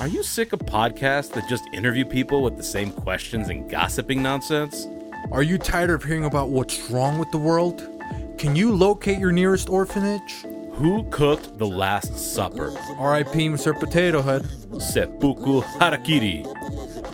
Are 0.00 0.08
you 0.08 0.22
sick 0.22 0.52
of 0.52 0.60
podcasts 0.60 1.30
that 1.32 1.48
just 1.48 1.64
interview 1.72 2.04
people 2.04 2.42
with 2.42 2.56
the 2.56 2.62
same 2.62 2.90
questions 2.90 3.48
and 3.48 3.68
gossiping 3.70 4.22
nonsense? 4.22 4.86
Are 5.32 5.42
you 5.42 5.56
tired 5.56 5.90
of 5.90 6.02
hearing 6.04 6.24
about 6.24 6.50
what's 6.50 6.90
wrong 6.90 7.18
with 7.18 7.30
the 7.30 7.38
world? 7.38 7.88
Can 8.36 8.54
you 8.56 8.72
locate 8.74 9.18
your 9.18 9.32
nearest 9.32 9.68
orphanage? 9.68 10.44
Who 10.74 11.04
cooked 11.10 11.56
the 11.58 11.66
Last 11.66 12.18
Supper? 12.18 12.76
R.I.P. 12.98 13.48
Mr. 13.48 13.78
Potato 13.78 14.20
Head. 14.22 14.44
Seppuku 14.80 15.62
Harakiri. 15.62 16.44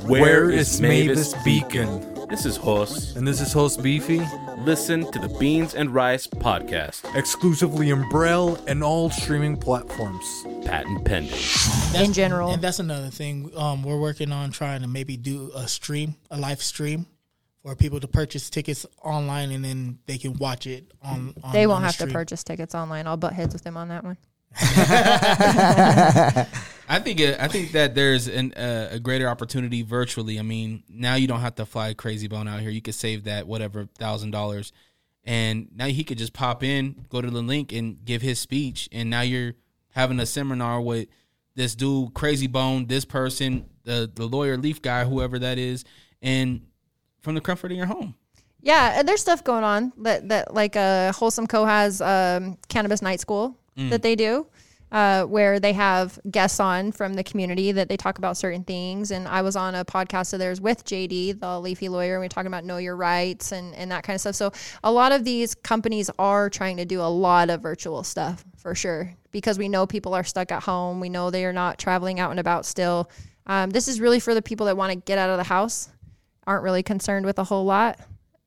Where 0.08 0.50
is 0.50 0.80
Mavis 0.80 1.34
Beacon? 1.44 2.09
This 2.30 2.46
is 2.46 2.56
Hos. 2.56 3.16
And 3.16 3.26
this 3.26 3.40
is 3.40 3.52
host 3.52 3.82
Beefy, 3.82 4.20
Listen 4.58 5.10
to 5.10 5.18
the 5.18 5.28
Beans 5.40 5.74
and 5.74 5.92
Rice 5.92 6.26
podcast. 6.28 7.02
exclusively 7.16 7.90
in 7.90 8.08
Braille 8.08 8.56
and 8.68 8.84
all 8.84 9.10
streaming 9.10 9.56
platforms. 9.56 10.24
Patent 10.64 11.04
pending. 11.04 11.34
in 11.96 12.12
general. 12.12 12.52
And 12.52 12.62
that's 12.62 12.78
another 12.78 13.08
thing. 13.08 13.50
Um, 13.56 13.82
we're 13.82 13.98
working 14.00 14.30
on 14.32 14.50
trying 14.52 14.82
to 14.82 14.86
maybe 14.88 15.16
do 15.16 15.50
a 15.54 15.66
stream, 15.66 16.14
a 16.30 16.38
live 16.38 16.62
stream, 16.62 17.06
for 17.62 17.74
people 17.74 17.98
to 18.00 18.08
purchase 18.08 18.48
tickets 18.48 18.86
online 19.02 19.50
and 19.50 19.64
then 19.64 19.98
they 20.06 20.16
can 20.18 20.34
watch 20.34 20.66
it 20.66 20.92
on. 21.02 21.34
on 21.42 21.52
They 21.52 21.64
on 21.64 21.70
won't 21.70 21.80
the 21.82 21.86
have 21.86 21.96
to 21.96 22.02
stream. 22.02 22.12
purchase 22.12 22.44
tickets 22.44 22.74
online. 22.74 23.06
I'll 23.06 23.16
butt 23.16 23.32
heads 23.32 23.52
with 23.54 23.64
them 23.64 23.76
on 23.76 23.88
that 23.88 24.04
one. 24.04 24.16
I 26.90 26.98
think 26.98 27.20
I 27.20 27.46
think 27.46 27.70
that 27.72 27.94
there's 27.94 28.26
an, 28.26 28.52
uh, 28.54 28.88
a 28.90 28.98
greater 28.98 29.28
opportunity 29.28 29.82
virtually. 29.82 30.40
I 30.40 30.42
mean, 30.42 30.82
now 30.88 31.14
you 31.14 31.28
don't 31.28 31.40
have 31.40 31.54
to 31.56 31.66
fly 31.66 31.94
Krayzie 31.94 32.28
Bone 32.28 32.48
out 32.48 32.60
here. 32.60 32.70
You 32.70 32.82
could 32.82 32.96
save 32.96 33.24
that 33.24 33.46
whatever 33.46 33.88
thousand 33.96 34.32
dollars, 34.32 34.72
and 35.24 35.68
now 35.72 35.86
he 35.86 36.02
could 36.02 36.18
just 36.18 36.32
pop 36.32 36.64
in, 36.64 37.06
go 37.08 37.20
to 37.20 37.30
the 37.30 37.42
link, 37.42 37.72
and 37.72 38.04
give 38.04 38.22
his 38.22 38.40
speech. 38.40 38.88
And 38.90 39.08
now 39.08 39.20
you're 39.20 39.54
having 39.90 40.18
a 40.18 40.26
seminar 40.26 40.80
with 40.80 41.06
this 41.54 41.76
dude, 41.76 42.12
Krayzie 42.12 42.50
Bone, 42.50 42.86
this 42.86 43.04
person, 43.04 43.66
the 43.84 44.10
the 44.12 44.26
lawyer, 44.26 44.56
Leaf 44.56 44.82
guy, 44.82 45.04
whoever 45.04 45.38
that 45.38 45.58
is, 45.58 45.84
and 46.20 46.66
from 47.20 47.36
the 47.36 47.40
comfort 47.40 47.70
of 47.70 47.76
your 47.76 47.86
home. 47.86 48.16
Yeah, 48.62 48.98
and 48.98 49.06
there's 49.06 49.20
stuff 49.20 49.44
going 49.44 49.62
on 49.62 49.92
that 49.98 50.28
that 50.28 50.54
like 50.54 50.74
uh, 50.74 51.12
Wholesome 51.12 51.46
Co 51.46 51.64
has 51.64 52.00
um, 52.00 52.58
cannabis 52.68 53.00
night 53.00 53.20
school 53.20 53.56
that 53.76 54.02
they 54.02 54.16
do. 54.16 54.46
Uh, 54.92 55.22
where 55.22 55.60
they 55.60 55.72
have 55.72 56.18
guests 56.32 56.58
on 56.58 56.90
from 56.90 57.14
the 57.14 57.22
community 57.22 57.70
that 57.70 57.88
they 57.88 57.96
talk 57.96 58.18
about 58.18 58.36
certain 58.36 58.64
things. 58.64 59.12
And 59.12 59.28
I 59.28 59.40
was 59.40 59.54
on 59.54 59.76
a 59.76 59.84
podcast 59.84 60.32
of 60.32 60.40
theirs 60.40 60.60
with 60.60 60.84
JD, 60.84 61.38
the 61.38 61.60
leafy 61.60 61.88
lawyer, 61.88 62.14
and 62.14 62.20
we 62.20 62.26
are 62.26 62.28
talking 62.28 62.48
about 62.48 62.64
know 62.64 62.78
your 62.78 62.96
rights 62.96 63.52
and, 63.52 63.72
and 63.76 63.92
that 63.92 64.02
kind 64.02 64.16
of 64.16 64.20
stuff. 64.20 64.34
So 64.34 64.50
a 64.82 64.90
lot 64.90 65.12
of 65.12 65.22
these 65.22 65.54
companies 65.54 66.10
are 66.18 66.50
trying 66.50 66.76
to 66.78 66.84
do 66.84 67.00
a 67.00 67.06
lot 67.06 67.50
of 67.50 67.60
virtual 67.60 68.02
stuff 68.02 68.44
for 68.56 68.74
sure 68.74 69.14
because 69.30 69.58
we 69.58 69.68
know 69.68 69.86
people 69.86 70.12
are 70.12 70.24
stuck 70.24 70.50
at 70.50 70.64
home. 70.64 70.98
We 70.98 71.08
know 71.08 71.30
they 71.30 71.44
are 71.44 71.52
not 71.52 71.78
traveling 71.78 72.18
out 72.18 72.32
and 72.32 72.40
about 72.40 72.66
still. 72.66 73.12
Um, 73.46 73.70
this 73.70 73.86
is 73.86 74.00
really 74.00 74.18
for 74.18 74.34
the 74.34 74.42
people 74.42 74.66
that 74.66 74.76
want 74.76 74.90
to 74.92 74.96
get 74.96 75.18
out 75.18 75.30
of 75.30 75.36
the 75.36 75.44
house, 75.44 75.88
aren't 76.48 76.64
really 76.64 76.82
concerned 76.82 77.26
with 77.26 77.38
a 77.38 77.44
whole 77.44 77.64
lot. 77.64 78.00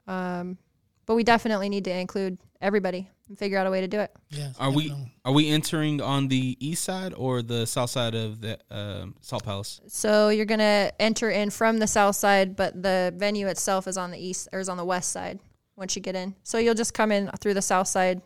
Um, 0.08 0.58
but 1.06 1.16
we 1.16 1.24
definitely 1.24 1.70
need 1.70 1.86
to 1.86 1.92
include 1.98 2.38
everybody 2.62 3.10
and 3.30 3.38
figure 3.40 3.58
out 3.58 3.66
a 3.68 3.72
way 3.72 3.82
to 3.82 3.88
do 3.88 4.00
it. 4.00 4.12
Yeah, 4.30 4.50
Are 4.60 4.70
we 4.72 4.90
definitely. 4.90 5.14
are 5.26 5.32
we 5.34 5.50
entering 5.50 6.02
on 6.02 6.28
the 6.28 6.58
east 6.60 6.84
side 6.84 7.14
or 7.16 7.42
the 7.42 7.66
south 7.66 7.90
side 7.90 8.16
of 8.16 8.42
the 8.42 8.60
um 8.70 9.16
Salt 9.22 9.44
Palace? 9.46 9.80
So 9.88 10.30
you're 10.30 10.46
gonna 10.46 10.92
enter 11.00 11.30
in 11.30 11.50
from 11.50 11.80
the 11.80 11.88
south 11.88 12.16
side, 12.16 12.56
but 12.56 12.82
the 12.82 13.14
venue 13.18 13.48
itself 13.48 13.88
is 13.88 13.98
on 13.98 14.12
the 14.12 14.18
east 14.20 14.50
or 14.54 14.60
is 14.60 14.70
on 14.70 14.78
the 14.78 14.86
west 14.86 15.12
side 15.12 15.40
once 15.76 15.96
you 15.96 16.02
get 16.02 16.16
in. 16.16 16.36
So 16.44 16.58
you'll 16.58 16.76
just 16.76 16.94
come 16.94 17.12
in 17.12 17.30
through 17.40 17.54
the 17.56 17.62
south 17.62 17.88
side, 17.88 18.22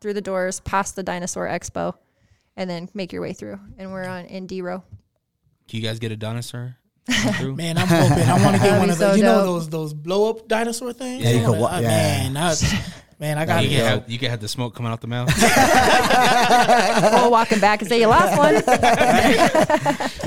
through 0.00 0.14
the 0.14 0.20
doors, 0.20 0.60
past 0.60 0.96
the 0.96 1.02
Dinosaur 1.02 1.48
Expo, 1.48 1.94
and 2.56 2.68
then 2.68 2.88
make 2.94 3.12
your 3.12 3.22
way 3.22 3.32
through. 3.32 3.58
And 3.78 3.90
we're 3.92 4.04
on 4.04 4.26
in 4.26 4.46
D 4.46 4.60
row. 4.62 4.82
Can 5.68 5.80
you 5.80 5.86
guys 5.86 5.98
get 5.98 6.12
a 6.12 6.16
dinosaur? 6.16 6.76
through? 7.38 7.56
Man, 7.62 7.78
I'm 7.78 7.88
hoping. 7.88 8.22
I 8.28 8.44
want 8.44 8.56
to 8.56 8.62
get 8.62 8.78
one 8.78 8.90
of 8.90 8.98
those. 8.98 9.10
so 9.12 9.16
you 9.16 9.22
know 9.24 9.44
those 9.44 9.68
those 9.70 9.94
blow 9.94 10.28
up 10.30 10.46
dinosaur 10.46 10.92
things. 10.92 11.24
Yeah, 11.24 11.30
you 11.30 11.38
can 11.40 11.48
wanna- 11.52 11.60
wa- 11.62 11.68
uh, 11.76 11.80
yeah. 11.80 11.88
Man, 11.88 12.36
I, 12.36 12.54
Man, 13.22 13.38
I 13.38 13.46
got 13.46 13.62
You 13.62 13.70
it. 13.70 13.72
can 13.74 13.84
have 13.84 14.10
you 14.10 14.18
can 14.18 14.30
have 14.30 14.40
the 14.40 14.48
smoke 14.48 14.74
coming 14.74 14.90
out 14.90 15.00
the 15.00 15.06
mouth. 15.06 15.28
We'll 17.22 17.30
walking 17.30 17.60
back 17.60 17.80
and 17.80 17.88
say 17.88 18.00
your 18.00 18.08
last 18.08 18.36
one. 18.36 18.60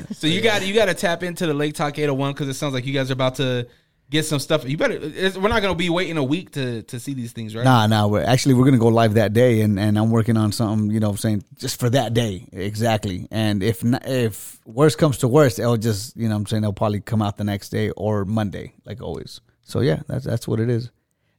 so 0.15 0.27
you 0.27 0.39
got 0.39 0.65
you 0.65 0.73
got 0.73 0.85
to 0.85 0.93
tap 0.93 1.21
into 1.21 1.45
the 1.45 1.53
Lake 1.53 1.73
Talk 1.73 1.99
801 1.99 2.31
because 2.31 2.47
it 2.47 2.53
sounds 2.53 2.73
like 2.73 2.85
you 2.85 2.93
guys 2.93 3.09
are 3.09 3.13
about 3.13 3.35
to 3.35 3.67
get 4.09 4.23
some 4.23 4.39
stuff. 4.39 4.63
You 4.63 4.77
better. 4.77 4.97
It's, 4.97 5.35
we're 5.37 5.49
not 5.49 5.61
gonna 5.61 5.75
be 5.75 5.89
waiting 5.89 6.15
a 6.15 6.23
week 6.23 6.51
to 6.51 6.83
to 6.83 6.97
see 6.97 7.13
these 7.13 7.33
things, 7.33 7.53
right? 7.53 7.65
Nah, 7.65 7.85
nah. 7.87 8.07
We're, 8.07 8.23
actually, 8.23 8.53
we're 8.53 8.63
gonna 8.63 8.77
go 8.77 8.87
live 8.87 9.15
that 9.15 9.33
day, 9.33 9.59
and, 9.59 9.77
and 9.77 9.99
I'm 9.99 10.09
working 10.09 10.37
on 10.37 10.53
something. 10.53 10.89
You 10.89 11.01
know, 11.01 11.09
I'm 11.09 11.17
saying 11.17 11.43
just 11.57 11.77
for 11.81 11.89
that 11.89 12.13
day 12.13 12.47
exactly. 12.53 13.27
And 13.29 13.61
if 13.61 13.83
not, 13.83 14.07
if 14.07 14.57
worst 14.65 14.97
comes 14.97 15.17
to 15.17 15.27
worst, 15.27 15.59
it'll 15.59 15.75
just 15.75 16.15
you 16.15 16.29
know, 16.29 16.35
what 16.35 16.39
I'm 16.39 16.45
saying 16.47 16.63
it'll 16.63 16.71
probably 16.71 17.01
come 17.01 17.21
out 17.21 17.35
the 17.35 17.43
next 17.43 17.71
day 17.71 17.89
or 17.89 18.23
Monday, 18.23 18.73
like 18.85 19.01
always. 19.01 19.41
So 19.63 19.81
yeah, 19.81 19.99
that's 20.07 20.23
that's 20.23 20.47
what 20.47 20.61
it 20.61 20.69
is. 20.69 20.91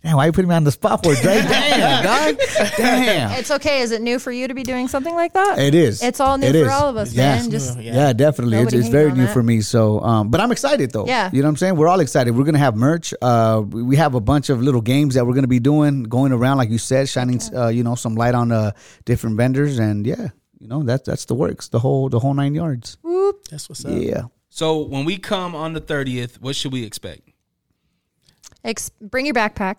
Damn, 0.06 0.16
why 0.18 0.26
you 0.26 0.30
putting 0.32 0.48
me 0.48 0.54
on 0.54 0.62
the 0.62 0.70
spot 0.70 1.02
for 1.02 1.12
it, 1.14 1.20
Dre? 1.20 1.34
Damn, 1.48 2.04
dog. 2.04 2.40
Damn. 2.76 3.32
It's 3.32 3.50
okay. 3.50 3.80
Is 3.80 3.90
it 3.90 4.00
new 4.00 4.20
for 4.20 4.30
you 4.30 4.46
to 4.46 4.54
be 4.54 4.62
doing 4.62 4.86
something 4.86 5.12
like 5.12 5.32
that? 5.32 5.58
It 5.58 5.74
is. 5.74 6.00
It's 6.00 6.20
all 6.20 6.38
new 6.38 6.46
It 6.46 6.52
for 6.52 6.58
is. 6.58 6.68
all 6.68 6.88
of 6.88 6.96
us, 6.96 7.12
Yeah. 7.12 7.34
man. 7.40 7.50
Just 7.50 7.76
Yeah, 7.80 8.12
definitely. 8.12 8.56
It's, 8.58 8.66
Nobody 8.66 8.76
it's 8.78 8.86
hates 8.86 8.92
very 8.92 9.10
on 9.10 9.16
new 9.18 9.26
that. 9.26 9.32
for 9.32 9.42
me. 9.42 9.62
So, 9.62 10.00
um, 10.02 10.30
but 10.30 10.40
I'm 10.40 10.52
excited 10.52 10.92
though. 10.92 11.06
Yeah. 11.08 11.28
You 11.32 11.42
know 11.42 11.48
what 11.48 11.50
I'm 11.50 11.56
saying? 11.56 11.74
We're 11.76 11.88
all 11.88 11.98
excited. 11.98 12.36
We're 12.36 12.44
gonna 12.44 12.58
have 12.58 12.76
merch. 12.76 13.12
Uh, 13.20 13.64
we 13.68 13.82
we 13.82 13.96
have 13.96 14.14
a 14.14 14.20
bunch 14.20 14.48
of 14.48 14.62
little 14.62 14.80
games 14.80 15.14
that 15.16 15.26
we're 15.26 15.34
gonna 15.34 15.48
be 15.48 15.58
doing, 15.58 16.04
going 16.04 16.30
around, 16.30 16.58
like 16.58 16.70
you 16.70 16.78
said, 16.78 17.08
shining, 17.08 17.40
uh, 17.52 17.66
you 17.66 17.82
know, 17.82 17.96
some 17.96 18.14
light 18.14 18.36
on 18.36 18.52
uh, 18.52 18.70
different 19.06 19.36
vendors, 19.36 19.80
and 19.80 20.06
yeah, 20.06 20.28
you 20.60 20.68
know, 20.68 20.84
that's 20.84 21.02
that's 21.04 21.24
the 21.24 21.34
works, 21.34 21.66
the 21.70 21.80
whole 21.80 22.08
the 22.08 22.20
whole 22.20 22.32
nine 22.34 22.54
yards. 22.54 22.96
whoop. 23.02 23.48
That's 23.50 23.68
what's 23.68 23.84
up. 23.84 23.90
Yeah. 23.96 24.22
So 24.50 24.82
when 24.82 25.04
we 25.04 25.18
come 25.18 25.56
on 25.56 25.72
the 25.72 25.80
30th, 25.82 26.40
what 26.40 26.54
should 26.56 26.72
we 26.72 26.84
expect? 26.84 27.22
Ex- 28.64 28.90
bring 29.00 29.26
your 29.26 29.34
backpack. 29.34 29.76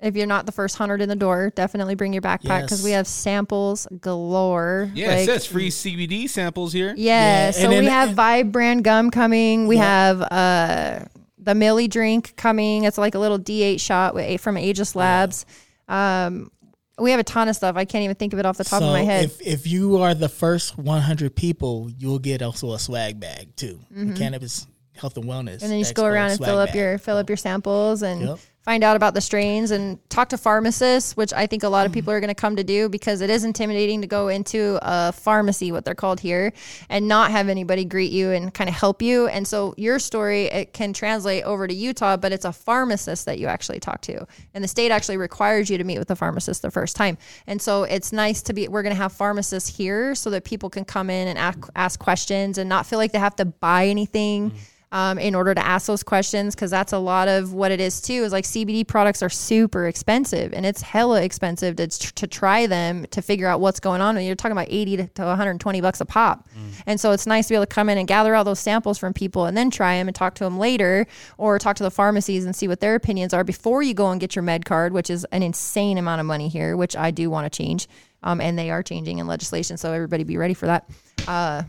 If 0.00 0.14
you're 0.16 0.26
not 0.28 0.46
the 0.46 0.52
first 0.52 0.76
hundred 0.76 1.00
in 1.00 1.08
the 1.08 1.16
door, 1.16 1.50
definitely 1.56 1.96
bring 1.96 2.12
your 2.12 2.22
backpack 2.22 2.62
because 2.62 2.80
Yes. 2.80 2.84
we 2.84 2.90
have 2.92 3.06
samples 3.08 3.86
galore. 4.00 4.90
Yeah, 4.94 5.08
Like, 5.08 5.18
it 5.20 5.26
says 5.26 5.44
free 5.46 5.70
CBD 5.70 6.28
samples 6.28 6.72
here. 6.72 6.94
Yeah, 6.96 7.46
Yeah, 7.46 7.50
so 7.50 7.62
and 7.64 7.72
then- 7.72 7.84
we 7.84 7.90
have 7.90 8.10
Vibe 8.10 8.52
brand 8.52 8.84
gum 8.84 9.10
coming. 9.10 9.66
We 9.66 9.76
have 9.78 10.22
uh 10.22 11.00
the 11.40 11.54
Millie 11.54 11.88
drink 11.88 12.34
coming. 12.36 12.84
It's 12.84 12.98
like 12.98 13.14
a 13.14 13.18
little 13.18 13.38
D8 13.38 13.80
shot 13.80 14.14
with, 14.14 14.40
from 14.40 14.56
Aegis 14.58 14.94
Labs. 14.94 15.46
Um, 15.88 16.50
we 16.98 17.10
have 17.12 17.20
a 17.20 17.24
ton 17.24 17.48
of 17.48 17.56
stuff. 17.56 17.76
I 17.76 17.84
can't 17.84 18.04
even 18.04 18.16
think 18.16 18.32
of 18.32 18.38
it 18.38 18.44
off 18.46 18.56
the 18.58 18.64
top 18.64 18.80
so 18.80 18.86
of 18.86 18.92
my 18.92 19.02
head. 19.02 19.24
If, 19.24 19.40
if 19.46 19.66
you 19.66 19.98
are 19.98 20.14
the 20.14 20.28
first 20.28 20.76
100 20.76 21.34
people, 21.34 21.88
you'll 21.96 22.18
get 22.18 22.42
also 22.42 22.72
a 22.72 22.78
swag 22.78 23.18
bag 23.20 23.54
too. 23.56 23.80
The 23.90 24.12
Cannabis 24.14 24.66
Health 24.94 25.16
and 25.16 25.26
Wellness. 25.26 25.56
Mm-hmm. 25.56 25.64
and 25.64 25.72
then 25.72 25.78
you 25.78 25.84
just 25.84 25.94
go 25.94 26.04
around 26.04 26.30
and 26.30 26.36
swag 26.38 26.48
fill 26.48 26.58
up 26.58 26.68
bag. 26.70 26.76
your 26.76 26.98
fill 26.98 27.16
up 27.16 27.28
your 27.30 27.36
samples 27.36 28.02
and 28.02 28.20
Yep. 28.22 28.38
Find 28.68 28.84
out 28.84 28.96
about 28.96 29.14
the 29.14 29.20
strains 29.22 29.70
and 29.70 29.98
talk 30.10 30.28
to 30.28 30.36
pharmacists, 30.36 31.16
which 31.16 31.32
I 31.32 31.46
think 31.46 31.62
a 31.62 31.66
Mm-hmm. 31.68 31.72
lot 31.72 31.86
of 31.86 31.92
people 31.92 32.12
are 32.12 32.20
going 32.20 32.28
to 32.28 32.34
come 32.34 32.56
to 32.56 32.64
do 32.64 32.90
because 32.90 33.22
it 33.22 33.30
is 33.30 33.42
intimidating 33.42 34.02
to 34.02 34.06
go 34.06 34.28
into 34.28 34.78
a 34.82 35.10
pharmacy, 35.10 35.72
what 35.72 35.86
they're 35.86 35.94
called 35.94 36.20
here, 36.20 36.52
and 36.90 37.08
not 37.08 37.30
have 37.30 37.48
anybody 37.48 37.86
greet 37.86 38.12
you 38.12 38.30
and 38.30 38.52
kind 38.52 38.68
of 38.68 38.76
help 38.76 39.00
you. 39.00 39.26
And 39.26 39.48
so 39.48 39.74
your 39.78 39.98
story 39.98 40.44
it 40.44 40.74
can 40.74 40.92
translate 40.92 41.44
over 41.44 41.66
to 41.66 41.72
Utah, 41.74 42.18
but 42.18 42.30
it's 42.30 42.44
a 42.44 42.52
pharmacist 42.52 43.24
that 43.24 43.38
you 43.38 43.46
actually 43.46 43.80
talk 43.80 44.02
to, 44.02 44.26
and 44.52 44.62
the 44.62 44.68
state 44.68 44.90
actually 44.90 45.16
requires 45.16 45.70
you 45.70 45.78
to 45.78 45.84
meet 45.84 45.98
with 45.98 46.08
the 46.08 46.16
pharmacist 46.16 46.60
the 46.60 46.70
first 46.70 46.94
time. 46.94 47.16
And 47.46 47.62
so 47.62 47.84
it's 47.84 48.12
nice 48.12 48.42
to 48.42 48.52
be. 48.52 48.68
We're 48.68 48.82
going 48.82 48.94
to 48.94 49.02
have 49.02 49.12
pharmacists 49.12 49.74
here 49.74 50.14
so 50.14 50.28
that 50.28 50.44
people 50.44 50.68
can 50.68 50.84
come 50.84 51.08
in 51.08 51.28
and 51.28 51.38
ask, 51.38 51.58
ask 51.74 51.98
questions 51.98 52.58
and 52.58 52.68
not 52.68 52.84
feel 52.84 52.98
like 52.98 53.12
they 53.12 53.18
have 53.18 53.36
to 53.36 53.46
buy 53.46 53.86
anything 53.86 54.52
um, 54.92 55.18
in 55.18 55.34
order 55.34 55.54
to 55.54 55.64
ask 55.64 55.86
those 55.86 56.02
questions 56.02 56.54
because 56.54 56.70
that's 56.70 56.92
a 56.92 56.98
lot 56.98 57.28
of 57.28 57.52
what 57.52 57.70
it 57.70 57.80
is 57.80 58.00
too 58.00 58.24
is 58.24 58.32
like 58.32 58.44
cbd 58.58 58.86
products 58.86 59.22
are 59.22 59.28
super 59.28 59.86
expensive 59.86 60.52
and 60.52 60.66
it's 60.66 60.82
hella 60.82 61.22
expensive 61.22 61.76
to, 61.76 61.86
to 61.88 62.26
try 62.26 62.66
them 62.66 63.06
to 63.10 63.22
figure 63.22 63.46
out 63.46 63.60
what's 63.60 63.80
going 63.80 64.00
on. 64.00 64.16
And 64.16 64.26
you're 64.26 64.34
talking 64.34 64.52
about 64.52 64.68
80 64.68 64.96
to 64.98 65.08
to 65.08 65.22
120 65.22 65.80
bucks 65.80 66.00
a 66.00 66.04
pop. 66.04 66.48
And 66.86 67.00
so 67.00 67.12
it's 67.12 67.26
nice 67.26 67.46
to 67.46 67.52
be 67.52 67.54
able 67.56 67.66
to 67.66 67.74
come 67.74 67.88
in 67.88 67.98
and 67.98 68.06
gather 68.06 68.34
all 68.34 68.44
those 68.44 68.60
samples 68.60 68.98
from 68.98 69.12
people 69.12 69.46
and 69.46 69.56
then 69.56 69.70
try 69.70 69.96
them 69.96 70.08
and 70.08 70.14
talk 70.14 70.34
to 70.34 70.44
them 70.44 70.58
later 70.58 71.06
or 71.36 71.58
talk 71.58 71.76
to 71.76 71.82
the 71.82 71.90
pharmacies 71.90 72.44
and 72.44 72.54
see 72.54 72.68
what 72.68 72.80
their 72.80 72.94
opinions 72.94 73.32
are 73.32 73.44
before 73.44 73.82
you 73.82 73.94
go 73.94 74.10
and 74.10 74.20
get 74.20 74.34
your 74.36 74.42
med 74.42 74.64
card 74.64 74.92
which 74.92 75.10
is 75.10 75.24
an 75.32 75.42
insane 75.42 75.98
amount 75.98 76.20
of 76.20 76.26
money 76.26 76.48
here 76.48 76.76
which 76.76 76.96
i 76.96 77.10
do 77.10 77.30
want 77.30 77.50
to 77.50 77.56
change. 77.56 77.88
Um, 78.22 78.40
and 78.40 78.58
they 78.58 78.70
are 78.70 78.82
changing 78.82 79.18
in 79.18 79.28
legislation 79.28 79.76
so 79.76 79.92
everybody 79.92 80.24
be 80.24 80.36
ready 80.36 80.54
for 80.54 80.66
that. 80.66 80.90
Uh, 81.26 81.62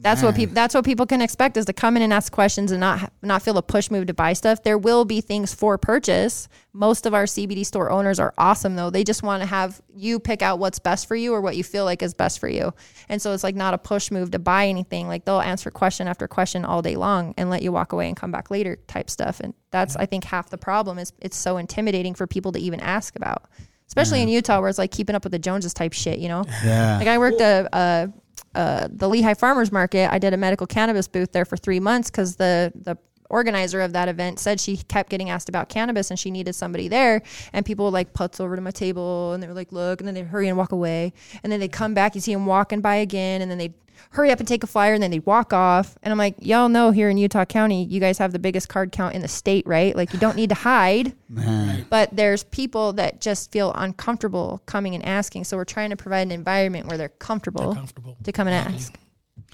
that's 0.00 0.22
what 0.22 0.36
people. 0.36 0.54
That's 0.54 0.74
what 0.74 0.84
people 0.84 1.06
can 1.06 1.20
expect 1.20 1.56
is 1.56 1.64
to 1.66 1.72
come 1.72 1.96
in 1.96 2.02
and 2.02 2.12
ask 2.12 2.32
questions 2.32 2.70
and 2.70 2.80
not 2.80 3.12
not 3.20 3.42
feel 3.42 3.58
a 3.58 3.62
push 3.62 3.90
move 3.90 4.06
to 4.06 4.14
buy 4.14 4.32
stuff. 4.32 4.62
There 4.62 4.78
will 4.78 5.04
be 5.04 5.20
things 5.20 5.52
for 5.52 5.76
purchase. 5.76 6.48
Most 6.72 7.06
of 7.06 7.14
our 7.14 7.24
CBD 7.24 7.66
store 7.66 7.90
owners 7.90 8.20
are 8.20 8.32
awesome 8.38 8.76
though. 8.76 8.90
They 8.90 9.02
just 9.02 9.22
want 9.22 9.42
to 9.42 9.46
have 9.46 9.80
you 9.92 10.20
pick 10.20 10.40
out 10.40 10.60
what's 10.60 10.78
best 10.78 11.08
for 11.08 11.16
you 11.16 11.34
or 11.34 11.40
what 11.40 11.56
you 11.56 11.64
feel 11.64 11.84
like 11.84 12.02
is 12.02 12.14
best 12.14 12.38
for 12.38 12.48
you. 12.48 12.72
And 13.08 13.20
so 13.20 13.32
it's 13.32 13.42
like 13.42 13.56
not 13.56 13.74
a 13.74 13.78
push 13.78 14.10
move 14.10 14.30
to 14.30 14.38
buy 14.38 14.68
anything. 14.68 15.08
Like 15.08 15.24
they'll 15.24 15.40
answer 15.40 15.70
question 15.70 16.06
after 16.06 16.28
question 16.28 16.64
all 16.64 16.80
day 16.80 16.94
long 16.96 17.34
and 17.36 17.50
let 17.50 17.62
you 17.62 17.72
walk 17.72 17.92
away 17.92 18.06
and 18.06 18.16
come 18.16 18.30
back 18.30 18.50
later 18.50 18.76
type 18.86 19.10
stuff. 19.10 19.40
And 19.40 19.52
that's 19.72 19.96
I 19.96 20.06
think 20.06 20.24
half 20.24 20.50
the 20.50 20.58
problem 20.58 20.98
is 20.98 21.12
it's 21.20 21.36
so 21.36 21.56
intimidating 21.56 22.14
for 22.14 22.26
people 22.26 22.52
to 22.52 22.60
even 22.60 22.80
ask 22.80 23.16
about. 23.16 23.50
Especially 23.88 24.20
in 24.20 24.28
Utah 24.28 24.60
where 24.60 24.68
it's 24.68 24.78
like 24.78 24.90
keeping 24.90 25.16
up 25.16 25.24
with 25.24 25.32
the 25.32 25.38
Joneses 25.38 25.72
type 25.72 25.94
shit, 25.94 26.18
you 26.18 26.28
know? 26.28 26.44
Yeah. 26.62 26.98
Like 26.98 27.08
I 27.08 27.16
worked 27.16 27.40
a, 27.40 27.66
a, 27.72 28.12
uh, 28.54 28.88
the 28.90 29.08
Lehi 29.08 29.38
Farmers 29.38 29.72
Market. 29.72 30.12
I 30.12 30.18
did 30.18 30.32
a 30.32 30.36
medical 30.36 30.66
cannabis 30.66 31.08
booth 31.08 31.32
there 31.32 31.44
for 31.44 31.56
three 31.56 31.80
months 31.80 32.10
because 32.10 32.36
the 32.36 32.72
the 32.74 32.96
organizer 33.28 33.80
of 33.80 33.92
that 33.92 34.08
event 34.08 34.38
said 34.38 34.60
she 34.60 34.76
kept 34.76 35.10
getting 35.10 35.30
asked 35.30 35.48
about 35.48 35.68
cannabis 35.68 36.10
and 36.10 36.18
she 36.18 36.30
needed 36.30 36.54
somebody 36.54 36.88
there. 36.88 37.22
And 37.52 37.64
people 37.66 37.84
would 37.86 37.94
like 37.94 38.14
putz 38.14 38.40
over 38.40 38.56
to 38.56 38.62
my 38.62 38.70
table 38.70 39.32
and 39.32 39.42
they 39.42 39.46
were 39.46 39.54
like, 39.54 39.72
look, 39.72 40.00
and 40.00 40.08
then 40.08 40.14
they'd 40.14 40.26
hurry 40.26 40.48
and 40.48 40.56
walk 40.56 40.72
away. 40.72 41.12
And 41.42 41.52
then 41.52 41.60
they'd 41.60 41.72
come 41.72 41.94
back, 41.94 42.14
you 42.14 42.20
see 42.20 42.32
them 42.32 42.46
walking 42.46 42.80
by 42.80 42.96
again, 42.96 43.42
and 43.42 43.50
then 43.50 43.58
they'd 43.58 43.74
hurry 44.10 44.30
up 44.30 44.38
and 44.38 44.48
take 44.48 44.62
a 44.62 44.66
flyer 44.66 44.94
and 44.94 45.02
then 45.02 45.10
they'd 45.10 45.26
walk 45.26 45.52
off. 45.52 45.98
And 46.02 46.12
I'm 46.12 46.18
like, 46.18 46.36
y'all 46.38 46.68
know 46.68 46.90
here 46.90 47.10
in 47.10 47.18
Utah 47.18 47.44
County, 47.44 47.84
you 47.84 48.00
guys 48.00 48.18
have 48.18 48.32
the 48.32 48.38
biggest 48.38 48.68
card 48.68 48.92
count 48.92 49.14
in 49.14 49.22
the 49.22 49.28
state, 49.28 49.66
right? 49.66 49.94
Like 49.94 50.12
you 50.12 50.18
don't 50.18 50.36
need 50.36 50.48
to 50.50 50.54
hide. 50.54 51.14
But 51.90 52.14
there's 52.14 52.44
people 52.44 52.92
that 52.94 53.20
just 53.20 53.50
feel 53.50 53.72
uncomfortable 53.74 54.62
coming 54.66 54.94
and 54.94 55.04
asking. 55.04 55.44
So 55.44 55.56
we're 55.56 55.64
trying 55.64 55.90
to 55.90 55.96
provide 55.96 56.22
an 56.22 56.32
environment 56.32 56.86
where 56.86 56.98
they're 56.98 57.08
comfortable, 57.08 57.74
comfortable. 57.74 58.16
to 58.22 58.32
come 58.32 58.46
and 58.48 58.74
ask. 58.74 58.98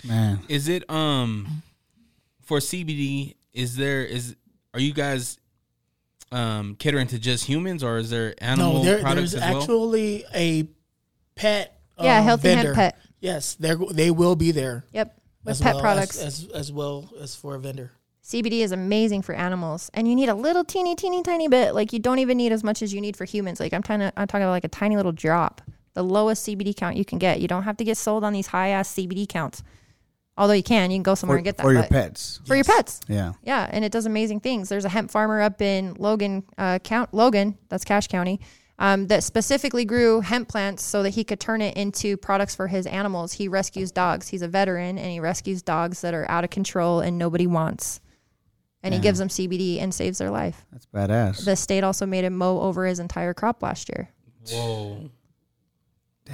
Man. 0.04 0.40
Is 0.48 0.68
it 0.68 0.88
um 0.90 1.62
for 2.42 2.58
CBD? 2.58 3.34
Is 3.54 3.76
there 3.76 4.04
is 4.04 4.36
are 4.74 4.80
you 4.80 4.92
guys 4.92 5.38
um 6.32 6.74
catering 6.76 7.06
to 7.08 7.18
just 7.18 7.44
humans 7.44 7.82
or 7.84 7.98
is 7.98 8.10
there 8.10 8.34
animal 8.38 8.74
No, 8.74 8.84
there, 8.84 9.00
products 9.00 9.32
there's 9.32 9.42
as 9.42 9.50
well? 9.52 9.62
actually 9.62 10.24
a 10.34 10.68
pet. 11.36 11.80
Yeah, 12.00 12.18
um, 12.18 12.24
healthy 12.24 12.48
hemp 12.48 12.58
vendor. 12.62 12.74
pet. 12.74 12.98
Yes, 13.20 13.54
they 13.54 13.74
they 13.92 14.10
will 14.10 14.36
be 14.36 14.50
there. 14.50 14.84
Yep. 14.92 15.20
With 15.44 15.60
pet 15.60 15.74
well 15.74 15.82
products. 15.82 16.18
as, 16.18 16.44
as 16.44 16.50
as 16.50 16.72
well 16.72 17.08
as 17.20 17.36
for 17.36 17.54
a 17.54 17.60
vendor. 17.60 17.92
CBD 18.24 18.60
is 18.60 18.72
amazing 18.72 19.20
for 19.20 19.34
animals, 19.34 19.90
and 19.92 20.08
you 20.08 20.14
need 20.16 20.30
a 20.30 20.34
little 20.34 20.64
teeny, 20.64 20.96
teeny, 20.96 21.22
tiny 21.22 21.46
bit. 21.46 21.74
Like 21.74 21.92
you 21.92 21.98
don't 21.98 22.18
even 22.18 22.38
need 22.38 22.52
as 22.52 22.64
much 22.64 22.80
as 22.82 22.92
you 22.94 23.00
need 23.02 23.16
for 23.16 23.26
humans. 23.26 23.60
Like 23.60 23.74
I'm 23.74 23.82
trying 23.82 24.00
to, 24.00 24.10
I'm 24.16 24.26
talking 24.26 24.42
about 24.44 24.52
like 24.52 24.64
a 24.64 24.68
tiny 24.68 24.96
little 24.96 25.12
drop, 25.12 25.60
the 25.92 26.02
lowest 26.02 26.46
CBD 26.48 26.74
count 26.74 26.96
you 26.96 27.04
can 27.04 27.18
get. 27.18 27.40
You 27.40 27.48
don't 27.48 27.64
have 27.64 27.76
to 27.76 27.84
get 27.84 27.98
sold 27.98 28.24
on 28.24 28.32
these 28.32 28.46
high 28.46 28.68
ass 28.68 28.88
CBD 28.94 29.28
counts. 29.28 29.62
Although 30.36 30.54
you 30.54 30.62
can, 30.64 30.90
you 30.90 30.96
can 30.96 31.02
go 31.04 31.14
somewhere 31.14 31.36
For, 31.36 31.38
and 31.38 31.44
get 31.44 31.56
that 31.58 31.62
for 31.62 31.72
your 31.72 31.84
pets. 31.84 32.40
For 32.44 32.56
your 32.56 32.64
pets, 32.64 33.00
Yeah. 33.08 33.34
yeah, 33.44 33.68
and 33.70 33.84
it 33.84 33.92
does 33.92 34.04
amazing 34.04 34.40
things. 34.40 34.68
There's 34.68 34.84
a 34.84 34.88
hemp 34.88 35.10
farmer 35.10 35.40
up 35.40 35.62
in 35.62 35.94
Logan, 35.94 36.42
uh, 36.58 36.80
count 36.80 37.14
Logan, 37.14 37.56
that's 37.68 37.84
Cache 37.84 38.08
County, 38.08 38.40
um, 38.80 39.06
that 39.06 39.22
specifically 39.22 39.84
grew 39.84 40.20
hemp 40.20 40.48
plants 40.48 40.82
so 40.82 41.04
that 41.04 41.10
he 41.10 41.22
could 41.22 41.38
turn 41.38 41.60
it 41.60 41.76
into 41.76 42.16
products 42.16 42.56
for 42.56 42.66
his 42.66 42.84
animals. 42.86 43.34
He 43.34 43.46
rescues 43.46 43.92
dogs. 43.92 44.26
He's 44.26 44.42
a 44.42 44.48
veteran, 44.48 44.98
and 44.98 45.12
he 45.12 45.20
rescues 45.20 45.62
dogs 45.62 46.00
that 46.00 46.14
are 46.14 46.28
out 46.28 46.42
of 46.42 46.50
control 46.50 46.98
and 46.98 47.16
nobody 47.16 47.46
wants. 47.46 48.00
And 48.82 48.92
he 48.92 49.00
gives 49.00 49.18
them 49.20 49.28
CBD 49.28 49.78
and 49.80 49.94
saves 49.94 50.18
their 50.18 50.30
life. 50.30 50.66
That's 50.72 50.84
badass. 50.86 51.44
The 51.44 51.54
state 51.56 51.84
also 51.84 52.04
made 52.04 52.24
him 52.24 52.36
mow 52.36 52.60
over 52.60 52.84
his 52.84 52.98
entire 52.98 53.32
crop 53.32 53.62
last 53.62 53.88
year 53.88 54.10
Whoa. 54.50 55.10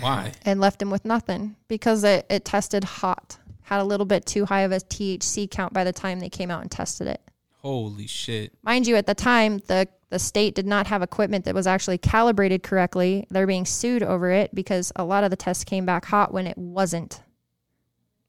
Why? 0.01 0.33
and 0.45 0.59
left 0.61 0.81
him 0.83 0.91
with 0.91 1.05
nothing 1.05 1.55
because 1.69 2.03
it, 2.03 2.27
it 2.31 2.45
tested 2.45 2.83
hot, 2.85 3.39
had 3.71 3.81
a 3.81 3.85
little 3.85 4.05
bit 4.05 4.27
too 4.27 4.45
high 4.45 4.63
of 4.63 4.73
a 4.73 4.77
THC 4.79 5.49
count 5.49 5.73
by 5.73 5.85
the 5.85 5.93
time 5.93 6.19
they 6.19 6.29
came 6.29 6.51
out 6.51 6.61
and 6.63 6.71
tested 6.71 7.07
it. 7.07 7.21
Holy 7.59 8.09
shit. 8.09 8.53
Mind 8.65 8.87
you, 8.87 8.97
at 8.97 9.07
the 9.07 9.15
time, 9.15 9.59
the, 9.69 9.87
the 10.09 10.19
state 10.19 10.57
did 10.57 10.67
not 10.67 10.89
have 10.89 11.03
equipment 11.03 11.45
that 11.45 11.55
was 11.55 11.69
actually 11.69 11.99
calibrated 11.99 12.65
correctly. 12.65 13.27
They're 13.31 13.47
being 13.47 13.65
sued 13.67 14.03
over 14.03 14.31
it 14.33 14.53
because 14.55 14.91
a 14.97 15.05
lot 15.05 15.23
of 15.23 15.31
the 15.31 15.37
tests 15.37 15.63
came 15.63 15.87
back 15.87 16.05
hot 16.05 16.33
when 16.35 16.49
it 16.49 16.59
wasn't. 16.59 17.21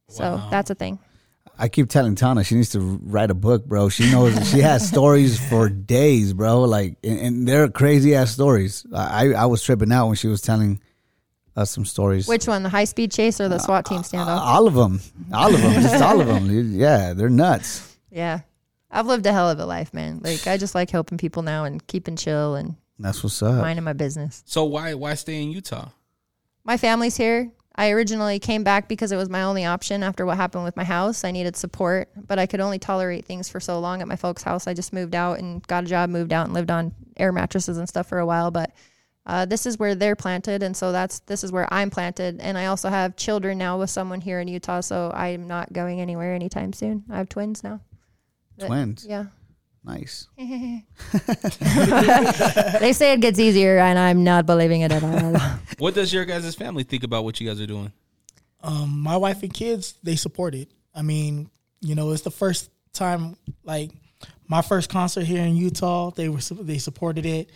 So 0.09 0.35
Wow. 0.35 0.47
that's 0.51 0.69
a 0.69 0.75
thing. 0.75 0.99
I 1.57 1.69
keep 1.69 1.89
telling 1.89 2.15
Tana 2.15 2.43
she 2.43 2.55
needs 2.55 2.69
to 2.71 2.79
write 2.79 3.31
a 3.31 3.35
book, 3.35 3.65
bro. 3.65 3.89
She 3.89 4.11
knows 4.11 4.33
she 4.51 4.59
has 4.59 4.87
stories 4.87 5.39
for 5.49 5.69
days, 5.69 6.33
bro. 6.33 6.61
Like, 6.61 6.97
and, 7.03 7.19
and 7.19 7.47
they're 7.47 7.67
crazy 7.69 8.13
ass 8.15 8.31
stories. 8.31 8.85
I 8.93 9.33
I 9.33 9.45
was 9.45 9.61
tripping 9.63 9.91
out 9.91 10.07
when 10.07 10.15
she 10.15 10.27
was 10.27 10.41
telling 10.41 10.81
us 11.55 11.69
some 11.71 11.85
stories. 11.85 12.27
Which 12.27 12.47
one, 12.47 12.63
the 12.63 12.69
high 12.69 12.85
speed 12.85 13.11
chase 13.11 13.41
or 13.41 13.49
the 13.49 13.55
uh, 13.55 13.59
SWAT 13.59 13.85
team 13.85 13.99
standoff? 14.01 14.39
all 14.39 14.67
of 14.67 14.73
them, 14.73 15.01
all 15.33 15.53
of 15.53 15.61
them, 15.61 15.73
just 15.81 16.01
all 16.03 16.19
of 16.21 16.27
them. 16.27 16.49
Yeah, 16.77 17.13
they're 17.13 17.29
nuts. 17.29 17.97
yeah. 18.09 18.41
I've 18.93 19.05
lived 19.07 19.25
a 19.25 19.31
hell 19.31 19.49
of 19.49 19.57
a 19.57 19.65
life, 19.65 19.93
man. 19.93 20.19
Like, 20.21 20.45
I 20.47 20.57
just 20.57 20.75
like 20.75 20.89
helping 20.89 21.17
people 21.17 21.43
now 21.43 21.63
and 21.63 21.85
keeping 21.87 22.17
chill 22.17 22.55
and 22.55 22.75
That's 22.99 23.23
what's 23.23 23.41
up. 23.41 23.61
minding 23.61 23.85
my 23.85 23.93
business. 23.93 24.43
So 24.45 24.65
why 24.65 24.93
why 24.95 25.13
stay 25.13 25.41
in 25.41 25.49
Utah? 25.51 25.89
My 26.65 26.75
family's 26.75 27.15
here. 27.15 27.51
I 27.73 27.91
originally 27.91 28.37
came 28.39 28.65
back 28.65 28.89
because 28.89 29.13
it 29.13 29.15
was 29.15 29.29
my 29.29 29.43
only 29.43 29.63
option 29.63 30.03
after 30.03 30.25
what 30.25 30.35
happened 30.35 30.65
with 30.65 30.75
my 30.75 30.83
house. 30.83 31.23
I 31.23 31.31
needed 31.31 31.55
support, 31.55 32.09
but 32.27 32.37
I 32.37 32.45
could 32.45 32.59
only 32.59 32.79
tolerate 32.79 33.23
things 33.23 33.47
for 33.47 33.61
so 33.61 33.79
long 33.79 34.01
at 34.01 34.09
my 34.09 34.17
folks' 34.17 34.43
house. 34.43 34.67
I 34.67 34.73
just 34.73 34.91
moved 34.91 35.15
out 35.15 35.39
and 35.39 35.65
got 35.67 35.85
a 35.85 35.87
job, 35.87 36.09
moved 36.09 36.33
out 36.33 36.45
and 36.47 36.53
lived 36.53 36.69
on 36.69 36.93
air 37.15 37.31
mattresses 37.31 37.77
and 37.77 37.87
stuff 37.87 38.07
for 38.09 38.19
a 38.19 38.25
while. 38.25 38.51
But 38.51 38.71
uh, 39.25 39.45
this 39.45 39.65
is 39.65 39.77
where 39.77 39.95
they're 39.95 40.15
planted, 40.15 40.63
and 40.63 40.75
so 40.75 40.91
that's 40.91 41.19
this 41.21 41.43
is 41.43 41.51
where 41.51 41.71
I'm 41.71 41.89
planted. 41.89 42.39
And 42.39 42.57
I 42.57 42.67
also 42.67 42.89
have 42.89 43.15
children 43.15 43.57
now 43.57 43.77
with 43.77 43.89
someone 43.89 44.21
here 44.21 44.39
in 44.39 44.47
Utah, 44.47 44.81
so 44.81 45.11
I'm 45.13 45.47
not 45.47 45.73
going 45.73 46.01
anywhere 46.01 46.33
anytime 46.33 46.73
soon. 46.73 47.03
I 47.09 47.17
have 47.17 47.29
twins 47.29 47.63
now. 47.63 47.81
But- 48.57 48.67
Twins. 48.67 49.05
Yeah. 49.07 49.25
Nice. 49.83 50.27
they 50.37 50.83
say 52.93 53.13
it 53.13 53.19
gets 53.19 53.39
easier, 53.39 53.79
and 53.79 53.97
I'm 53.97 54.23
not 54.23 54.45
believing 54.45 54.81
it 54.81 54.91
at 54.91 55.03
all. 55.03 55.33
What 55.79 55.95
does 55.95 56.13
your 56.13 56.25
guys' 56.25 56.53
family 56.53 56.83
think 56.83 57.03
about 57.03 57.23
what 57.23 57.41
you 57.41 57.47
guys 57.47 57.59
are 57.59 57.65
doing? 57.65 57.91
Um, 58.63 59.01
my 59.01 59.17
wife 59.17 59.41
and 59.41 59.51
kids, 59.51 59.95
they 60.03 60.15
support 60.15 60.53
it. 60.53 60.69
I 60.93 61.01
mean, 61.01 61.49
you 61.79 61.95
know, 61.95 62.11
it's 62.11 62.21
the 62.21 62.29
first 62.29 62.69
time, 62.93 63.37
like 63.63 63.89
my 64.47 64.61
first 64.61 64.89
concert 64.89 65.23
here 65.23 65.41
in 65.41 65.55
Utah. 65.55 66.11
They 66.11 66.29
were 66.29 66.39
they 66.39 66.77
supported 66.77 67.25
it. 67.25 67.49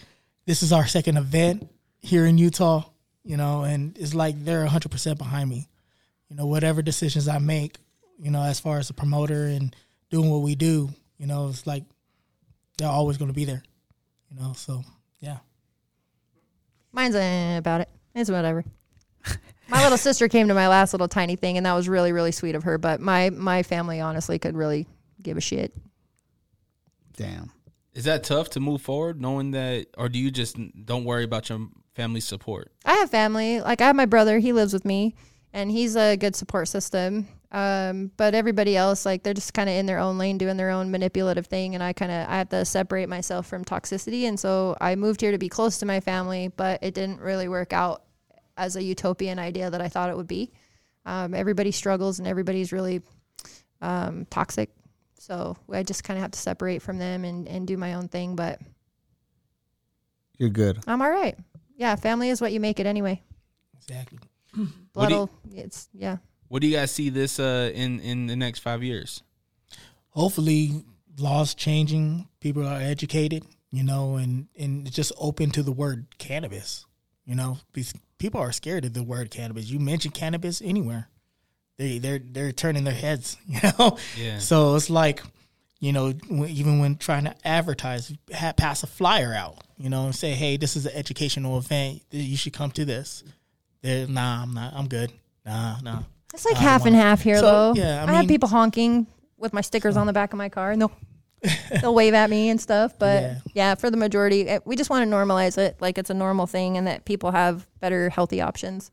This 0.45 0.63
is 0.63 0.71
our 0.71 0.87
second 0.87 1.17
event 1.17 1.69
here 1.99 2.25
in 2.25 2.37
Utah. 2.37 2.83
You 3.23 3.37
know, 3.37 3.63
and 3.63 3.97
it's 3.97 4.13
like 4.13 4.43
they're 4.45 4.61
100 4.61 4.89
percent 4.89 5.17
behind 5.17 5.49
me. 5.49 5.67
You 6.29 6.35
know, 6.35 6.45
whatever 6.45 6.81
decisions 6.81 7.27
I 7.27 7.39
make, 7.39 7.77
you 8.19 8.31
know, 8.31 8.43
as 8.43 8.59
far 8.59 8.77
as 8.77 8.89
a 8.89 8.93
promoter 8.93 9.45
and 9.45 9.75
doing 10.09 10.29
what 10.29 10.41
we 10.41 10.55
do, 10.55 10.89
you 11.17 11.27
know, 11.27 11.49
it's 11.49 11.65
like 11.65 11.83
they're 12.77 12.89
always 12.89 13.17
going 13.17 13.29
to 13.29 13.35
be 13.35 13.45
there. 13.45 13.63
You 14.29 14.39
know, 14.39 14.53
so 14.53 14.83
yeah. 15.19 15.37
Mine's 16.91 17.15
uh, 17.15 17.55
about 17.57 17.81
it. 17.81 17.89
It's 18.13 18.29
whatever. 18.29 18.63
My 19.67 19.83
little 19.83 19.97
sister 19.97 20.27
came 20.27 20.47
to 20.47 20.53
my 20.53 20.67
last 20.67 20.93
little 20.93 21.07
tiny 21.07 21.35
thing, 21.35 21.57
and 21.57 21.65
that 21.65 21.73
was 21.73 21.89
really, 21.89 22.11
really 22.11 22.31
sweet 22.31 22.53
of 22.53 22.63
her. 22.63 22.77
But 22.77 23.01
my 23.01 23.31
my 23.31 23.63
family 23.63 23.99
honestly 23.99 24.37
could 24.37 24.55
really 24.55 24.85
give 25.21 25.37
a 25.37 25.41
shit. 25.41 25.73
Damn. 27.17 27.51
Is 27.95 28.03
that 28.03 28.25
tough 28.25 28.49
to 28.51 28.59
move 28.59 28.81
forward 28.81 29.21
knowing 29.21 29.51
that 29.51 29.87
or 29.97 30.09
do 30.09 30.19
you 30.19 30.29
just 30.29 30.57
don't 30.85 31.05
worry 31.05 31.23
about 31.23 31.47
your 31.47 31.69
family 31.95 32.19
support? 32.19 32.73
I 32.83 32.95
have 32.95 33.09
family. 33.09 33.61
Like 33.61 33.79
I 33.79 33.87
have 33.87 33.95
my 33.95 34.05
brother. 34.05 34.37
He 34.37 34.51
lives 34.51 34.73
with 34.73 34.83
me, 34.83 35.15
and 35.53 35.71
he's 35.71 35.95
a 35.95 36.17
good 36.17 36.35
support 36.35 36.67
system. 36.67 37.27
Um, 37.53 38.11
but 38.17 38.35
everybody 38.35 38.75
else, 38.75 39.05
like 39.05 39.23
they're 39.23 39.33
just 39.33 39.53
kind 39.53 39.69
of 39.69 39.75
in 39.75 39.85
their 39.85 39.99
own 39.99 40.17
lane, 40.17 40.37
doing 40.37 40.57
their 40.57 40.71
own 40.71 40.91
manipulative 40.91 41.47
thing, 41.47 41.73
and 41.73 41.81
I 41.81 41.93
kind 41.93 42.11
of 42.11 42.27
I 42.27 42.39
have 42.39 42.49
to 42.49 42.65
separate 42.65 43.07
myself 43.07 43.47
from 43.47 43.63
toxicity. 43.63 44.23
And 44.23 44.37
so 44.37 44.75
I 44.81 44.95
moved 44.95 45.21
here 45.21 45.31
to 45.31 45.37
be 45.37 45.47
close 45.47 45.77
to 45.77 45.85
my 45.85 46.01
family, 46.01 46.49
but 46.49 46.83
it 46.83 46.93
didn't 46.93 47.21
really 47.21 47.47
work 47.47 47.71
out 47.71 48.03
as 48.57 48.75
a 48.75 48.83
utopian 48.83 49.39
idea 49.39 49.69
that 49.69 49.81
I 49.81 49.87
thought 49.87 50.09
it 50.09 50.17
would 50.17 50.27
be. 50.27 50.51
Um, 51.05 51.33
everybody 51.33 51.71
struggles, 51.71 52.19
and 52.19 52.27
everybody's 52.27 52.73
really 52.73 53.01
um, 53.81 54.25
toxic. 54.29 54.69
So 55.25 55.57
I 55.71 55.81
just 55.81 56.03
kind 56.03 56.17
of 56.19 56.21
have 56.21 56.31
to 56.31 56.39
separate 56.39 56.83
from 56.83 56.99
them 56.99 57.25
and, 57.25 57.47
and 57.47 57.65
do 57.67 57.77
my 57.77 57.95
own 57.95 58.09
thing. 58.09 58.35
But 58.35 58.59
You're 60.37 60.49
good. 60.49 60.83
I'm 60.85 61.01
all 61.01 61.09
right. 61.09 61.35
Yeah, 61.75 61.95
family 61.95 62.29
is 62.29 62.39
what 62.41 62.51
you 62.53 62.59
make 62.59 62.79
it 62.79 62.85
anyway. 62.85 63.23
Exactly. 63.77 64.19
What 64.93 65.09
do 65.09 65.15
you- 65.15 65.29
Blood'll, 65.29 65.29
it's 65.51 65.89
yeah. 65.93 66.17
What 66.47 66.61
do 66.61 66.67
you 66.67 66.75
guys 66.77 66.91
see 66.91 67.09
this 67.09 67.39
uh, 67.39 67.71
in 67.73 67.99
in 68.01 68.27
the 68.27 68.35
next 68.35 68.59
five 68.59 68.83
years? 68.83 69.23
hopefully 70.09 70.71
laws 71.19 71.53
changing 71.53 72.25
people 72.39 72.65
are 72.65 72.79
educated 72.79 73.43
you 73.71 73.83
know 73.83 74.15
and 74.15 74.47
and 74.57 74.89
just 74.89 75.11
open 75.17 75.51
to 75.51 75.61
the 75.61 75.73
word 75.73 76.05
cannabis 76.17 76.85
you 77.25 77.35
know 77.35 77.57
because 77.73 77.93
people 78.17 78.39
are 78.39 78.53
scared 78.53 78.85
of 78.85 78.93
the 78.93 79.03
word 79.03 79.29
cannabis 79.29 79.69
you 79.69 79.77
mention 79.77 80.09
cannabis 80.11 80.61
anywhere 80.61 81.09
they 81.77 81.97
they're 81.99 82.19
they're 82.19 82.51
turning 82.51 82.83
their 82.83 82.93
heads 82.93 83.37
you 83.47 83.59
know 83.77 83.97
Yeah. 84.17 84.39
so 84.39 84.75
it's 84.75 84.89
like 84.89 85.21
you 85.79 85.91
know 85.93 86.13
even 86.47 86.79
when 86.79 86.95
trying 86.97 87.25
to 87.25 87.35
advertise 87.45 88.13
ha- 88.33 88.53
pass 88.53 88.83
a 88.83 88.87
flyer 88.87 89.33
out 89.33 89.57
you 89.77 89.89
know 89.89 90.05
and 90.05 90.15
say 90.15 90.31
hey 90.31 90.57
this 90.57 90.75
is 90.75 90.85
an 90.85 90.93
educational 90.95 91.57
event 91.57 92.01
you 92.11 92.37
should 92.37 92.53
come 92.53 92.71
to 92.71 92.85
this 92.85 93.23
they're 93.81 94.07
nah 94.07 94.41
i'm 94.43 94.53
not 94.53 94.73
i'm 94.73 94.87
good 94.87 95.11
nah 95.45 95.77
nah 95.83 95.99
It's 96.33 96.45
like 96.45 96.55
I 96.57 96.59
half 96.59 96.85
and 96.85 96.95
half 96.95 97.21
here, 97.21 97.37
So, 97.37 97.73
though. 97.73 97.73
yeah, 97.81 98.03
I 98.05 98.09
I, 98.11 98.13
have 98.15 98.27
people 98.27 98.49
honking 98.49 99.07
with 99.37 99.53
my 99.53 99.61
stickers 99.61 99.95
on 99.95 100.05
the 100.07 100.11
back 100.13 100.33
of 100.33 100.37
my 100.37 100.49
car, 100.49 100.71
and 100.71 100.81
they'll 100.81 100.91
they'll 101.81 101.93
wave 101.95 102.13
at 102.13 102.29
me 102.29 102.49
and 102.49 102.59
stuff. 102.59 102.97
But 102.99 103.21
Yeah. 103.21 103.39
yeah. 103.53 103.75
for 103.75 103.89
the 103.89 103.95
majority, 103.95 104.45
eh, 104.49 104.59
we 104.65 104.75
just 104.75 104.89
want 104.89 105.09
to 105.09 105.15
normalize 105.15 105.57
it, 105.57 105.77
like 105.79 105.97
it's 105.97 106.09
a 106.09 106.13
normal 106.13 106.45
thing, 106.47 106.75
and 106.77 106.87
that 106.87 107.05
people 107.05 107.31
have 107.31 107.67
better 107.79 108.09
healthy 108.09 108.41
options. 108.41 108.91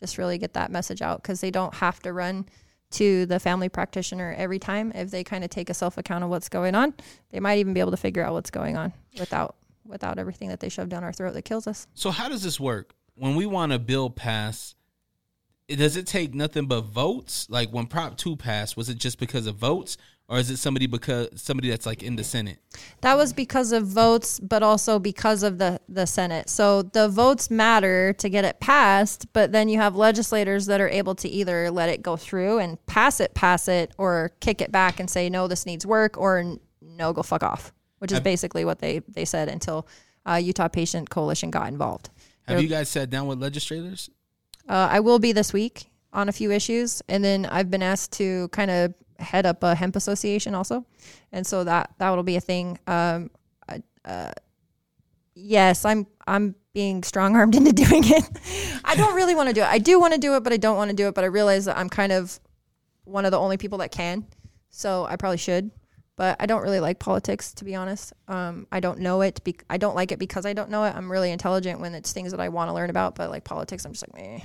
Just 0.00 0.18
really 0.18 0.38
get 0.38 0.54
that 0.54 0.70
message 0.72 1.02
out 1.02 1.22
because 1.22 1.40
they 1.40 1.50
don't 1.50 1.74
have 1.74 2.00
to 2.00 2.12
run 2.12 2.46
to 2.92 3.26
the 3.26 3.38
family 3.38 3.68
practitioner 3.68 4.34
every 4.36 4.58
time. 4.58 4.92
If 4.94 5.10
they 5.10 5.22
kind 5.22 5.44
of 5.44 5.50
take 5.50 5.70
a 5.70 5.74
self 5.74 5.98
account 5.98 6.24
of 6.24 6.30
what's 6.30 6.48
going 6.48 6.74
on, 6.74 6.94
they 7.30 7.40
might 7.40 7.58
even 7.58 7.72
be 7.72 7.80
able 7.80 7.92
to 7.92 7.96
figure 7.96 8.24
out 8.24 8.32
what's 8.32 8.50
going 8.50 8.76
on 8.76 8.92
without 9.18 9.56
without 9.86 10.18
everything 10.18 10.48
that 10.48 10.60
they 10.60 10.68
shove 10.68 10.88
down 10.88 11.04
our 11.04 11.12
throat 11.12 11.34
that 11.34 11.42
kills 11.42 11.66
us. 11.66 11.86
So 11.94 12.10
how 12.10 12.28
does 12.28 12.42
this 12.42 12.60
work? 12.60 12.94
When 13.14 13.34
we 13.34 13.46
want 13.46 13.72
a 13.72 13.78
bill 13.78 14.08
pass, 14.08 14.74
does 15.68 15.96
it 15.96 16.06
take 16.06 16.34
nothing 16.34 16.66
but 16.66 16.82
votes? 16.82 17.46
Like 17.50 17.70
when 17.70 17.86
Prop 17.86 18.16
Two 18.16 18.36
passed, 18.36 18.76
was 18.76 18.88
it 18.88 18.98
just 18.98 19.18
because 19.18 19.46
of 19.46 19.56
votes, 19.56 19.96
or 20.30 20.38
is 20.38 20.48
it 20.48 20.58
somebody 20.58 20.86
because 20.86 21.28
somebody 21.34 21.68
that's 21.68 21.84
like 21.86 22.04
in 22.04 22.14
the 22.14 22.22
Senate? 22.22 22.58
That 23.00 23.16
was 23.16 23.32
because 23.32 23.72
of 23.72 23.86
votes, 23.86 24.38
but 24.38 24.62
also 24.62 25.00
because 25.00 25.42
of 25.42 25.58
the, 25.58 25.80
the 25.88 26.06
Senate. 26.06 26.48
So 26.48 26.82
the 26.82 27.08
votes 27.08 27.50
matter 27.50 28.12
to 28.12 28.28
get 28.28 28.44
it 28.44 28.60
passed, 28.60 29.32
but 29.32 29.50
then 29.50 29.68
you 29.68 29.78
have 29.78 29.96
legislators 29.96 30.66
that 30.66 30.80
are 30.80 30.88
able 30.88 31.16
to 31.16 31.28
either 31.28 31.68
let 31.72 31.88
it 31.88 32.00
go 32.00 32.16
through 32.16 32.60
and 32.60 32.84
pass 32.86 33.18
it, 33.18 33.34
pass 33.34 33.66
it, 33.66 33.90
or 33.98 34.30
kick 34.38 34.60
it 34.62 34.70
back 34.70 35.00
and 35.00 35.10
say, 35.10 35.28
no, 35.28 35.48
this 35.48 35.66
needs 35.66 35.84
work, 35.84 36.16
or 36.16 36.56
no, 36.80 37.12
go 37.12 37.24
fuck 37.24 37.42
off, 37.42 37.72
which 37.98 38.12
is 38.12 38.16
Have- 38.18 38.24
basically 38.24 38.64
what 38.64 38.78
they, 38.78 39.00
they 39.08 39.24
said 39.24 39.48
until 39.48 39.88
uh, 40.24 40.34
Utah 40.36 40.68
Patient 40.68 41.10
Coalition 41.10 41.50
got 41.50 41.66
involved. 41.66 42.08
Have 42.46 42.56
They're- 42.56 42.62
you 42.62 42.68
guys 42.68 42.88
sat 42.88 43.10
down 43.10 43.26
with 43.26 43.42
legislators? 43.42 44.08
Uh, 44.68 44.86
I 44.92 45.00
will 45.00 45.18
be 45.18 45.32
this 45.32 45.52
week 45.52 45.90
on 46.12 46.28
a 46.28 46.32
few 46.32 46.52
issues, 46.52 47.02
and 47.08 47.24
then 47.24 47.46
I've 47.46 47.68
been 47.70 47.82
asked 47.82 48.12
to 48.12 48.46
kind 48.48 48.70
of 48.70 48.94
head 49.20 49.46
up 49.46 49.62
a 49.62 49.74
hemp 49.74 49.96
association 49.96 50.54
also, 50.54 50.84
and 51.32 51.46
so 51.46 51.64
that 51.64 51.94
that 51.98 52.10
will 52.10 52.22
be 52.22 52.36
a 52.36 52.40
thing. 52.40 52.78
Um, 52.86 53.30
uh, 54.04 54.32
yes, 55.34 55.84
I'm 55.84 56.06
I'm 56.26 56.54
being 56.72 57.02
strong 57.02 57.36
armed 57.36 57.54
into 57.56 57.72
doing 57.72 58.02
it. 58.04 58.24
I 58.84 58.94
don't 58.94 59.14
really 59.14 59.34
want 59.34 59.48
to 59.48 59.54
do 59.54 59.62
it. 59.62 59.66
I 59.66 59.78
do 59.78 59.98
want 60.00 60.14
to 60.14 60.20
do 60.20 60.34
it, 60.36 60.44
but 60.44 60.52
I 60.52 60.56
don't 60.56 60.76
want 60.76 60.90
to 60.90 60.96
do 60.96 61.08
it. 61.08 61.14
But 61.14 61.24
I 61.24 61.28
realize 61.28 61.64
that 61.66 61.76
I'm 61.76 61.88
kind 61.88 62.12
of 62.12 62.38
one 63.04 63.24
of 63.24 63.30
the 63.30 63.38
only 63.38 63.56
people 63.56 63.78
that 63.78 63.90
can, 63.90 64.26
so 64.70 65.04
I 65.04 65.16
probably 65.16 65.38
should. 65.38 65.70
But 66.16 66.36
I 66.38 66.44
don't 66.44 66.62
really 66.62 66.80
like 66.80 66.98
politics, 66.98 67.54
to 67.54 67.64
be 67.64 67.74
honest. 67.74 68.12
Um, 68.28 68.66
I 68.70 68.80
don't 68.80 68.98
know 68.98 69.22
it. 69.22 69.42
Be- 69.42 69.56
I 69.70 69.78
don't 69.78 69.96
like 69.96 70.12
it 70.12 70.18
because 70.18 70.44
I 70.44 70.52
don't 70.52 70.68
know 70.68 70.84
it. 70.84 70.94
I'm 70.94 71.10
really 71.10 71.30
intelligent 71.30 71.80
when 71.80 71.94
it's 71.94 72.12
things 72.12 72.32
that 72.32 72.40
I 72.40 72.50
want 72.50 72.68
to 72.68 72.74
learn 72.74 72.90
about. 72.90 73.14
But 73.14 73.30
like 73.30 73.42
politics, 73.42 73.86
I'm 73.86 73.92
just 73.92 74.04
like, 74.06 74.22
meh. 74.22 74.40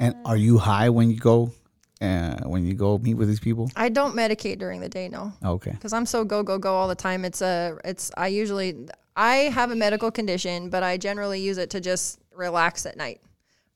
And 0.00 0.16
are 0.26 0.36
you 0.36 0.58
high 0.58 0.90
when 0.90 1.10
you 1.10 1.16
go, 1.16 1.52
uh, 2.00 2.36
when 2.44 2.66
you 2.66 2.74
go 2.74 2.98
meet 2.98 3.14
with 3.14 3.28
these 3.28 3.40
people? 3.40 3.70
I 3.76 3.88
don't 3.88 4.14
medicate 4.14 4.58
during 4.58 4.80
the 4.80 4.88
day, 4.88 5.08
no, 5.08 5.32
Okay. 5.44 5.70
because 5.72 5.92
I'm 5.92 6.06
so 6.06 6.24
go 6.24 6.42
go 6.42 6.58
go 6.58 6.74
all 6.74 6.88
the 6.88 6.94
time. 6.94 7.24
It's 7.24 7.42
a, 7.42 7.78
it's 7.84 8.10
I 8.16 8.28
usually 8.28 8.86
I 9.16 9.36
have 9.36 9.70
a 9.70 9.74
medical 9.76 10.10
condition, 10.10 10.68
but 10.70 10.82
I 10.82 10.96
generally 10.98 11.40
use 11.40 11.58
it 11.58 11.70
to 11.70 11.80
just 11.80 12.18
relax 12.34 12.84
at 12.86 12.96
night. 12.96 13.20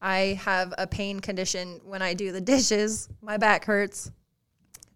I 0.03 0.39
have 0.45 0.73
a 0.79 0.87
pain 0.87 1.21
condition 1.21 1.81
when 1.85 2.03
I 2.03 2.15
do 2.15 2.33
the 2.33 2.41
dishes. 2.53 3.09
My 3.23 3.37
back 3.37 3.65
hurts, 3.65 4.11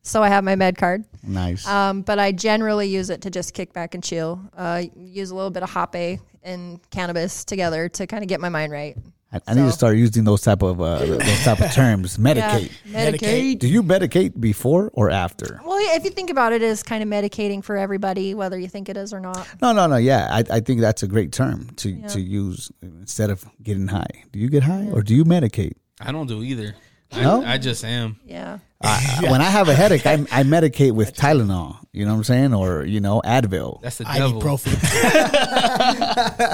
so 0.03 0.23
I 0.23 0.29
have 0.29 0.45
my 0.45 0.55
med 0.57 0.77
card. 0.77 1.05
Nice. 1.23 1.67
Um, 1.67 2.03
but 2.03 2.19
I 2.19 2.33
generally 2.33 2.89
use 2.89 3.09
it 3.11 3.23
to 3.23 3.31
just 3.31 3.55
kick 3.55 3.73
back 3.73 3.95
and 3.95 4.05
chill. 4.05 4.41
Uh, 4.57 4.83
use 4.97 5.31
a 5.31 5.35
little 5.35 5.51
bit 5.51 5.63
of 5.63 5.71
hape 5.71 6.21
and 6.43 6.79
cannabis 6.91 7.45
together 7.45 7.89
to 7.89 8.07
kind 8.07 8.23
of 8.23 8.29
get 8.29 8.39
my 8.41 8.51
mind 8.51 8.71
right. 8.71 8.97
I, 9.35 9.41
I 9.51 9.55
need 9.55 9.63
to 9.63 9.73
start 9.73 9.97
using 9.97 10.25
those 10.25 10.43
type 10.43 10.63
of 10.63 10.81
uh, 10.81 10.99
those 11.05 11.45
type 11.45 11.61
of 11.61 11.73
terms. 11.73 12.17
Medicate. 12.19 12.71
Yeah, 12.85 13.11
medicate. 13.11 13.59
Do 13.59 13.69
you 13.69 13.83
medicate 13.83 14.41
before 14.41 14.91
or 14.95 15.11
after? 15.11 15.61
Well, 15.65 15.81
yeah, 15.85 15.97
if 15.97 16.05
you 16.05 16.11
think 16.11 16.31
about 16.31 16.53
it, 16.53 16.63
it 16.63 16.67
is 16.67 16.83
kind 16.83 17.03
of 17.03 17.09
medicating 17.09 17.63
for 17.65 17.77
everybody, 17.77 18.35
whether 18.35 18.59
you 18.59 18.69
think 18.69 18.89
it 18.89 18.97
is 18.97 19.13
or 19.13 19.21
not. 19.21 19.47
No, 19.61 19.73
no, 19.73 19.87
no. 19.87 19.97
Yeah, 19.97 20.29
I, 20.31 20.45
I 20.51 20.61
think 20.61 20.81
that's 20.81 21.03
a 21.03 21.09
great 21.09 21.33
term 21.33 21.71
to 21.77 21.91
Yeah. 21.91 22.07
to 22.09 22.21
use 22.21 22.71
instead 22.83 23.31
of 23.31 23.45
getting 23.63 23.89
high. 23.89 24.25
Do 24.33 24.39
you 24.39 24.49
get 24.49 24.63
high 24.63 24.89
or 24.93 25.03
do 25.03 25.15
you 25.15 25.25
medicate? 25.25 25.73
I 26.01 26.13
don't 26.13 26.27
do 26.27 26.43
either. 26.43 26.75
No? 27.23 27.43
I, 27.43 27.55
I 27.55 27.59
just 27.59 27.85
am. 27.85 28.17
Yeah. 28.27 28.59
I, 28.83 29.21
When 29.31 29.41
I 29.41 29.45
have 29.45 29.69
a 29.69 29.75
headache, 29.75 30.05
I, 30.07 30.15
I 30.31 30.43
medicate 30.43 30.93
with 30.93 31.15
Tylenol. 31.17 31.79
You 31.93 32.05
know 32.05 32.11
what 32.13 32.19
I'm 32.19 32.25
saying, 32.25 32.55
or 32.55 32.85
you 32.85 33.01
know 33.01 33.23
Advil. 33.25 33.81
That's 33.83 33.99
the 33.99 34.05
devil. 34.05 34.43
Ibuprofen. 34.43 34.81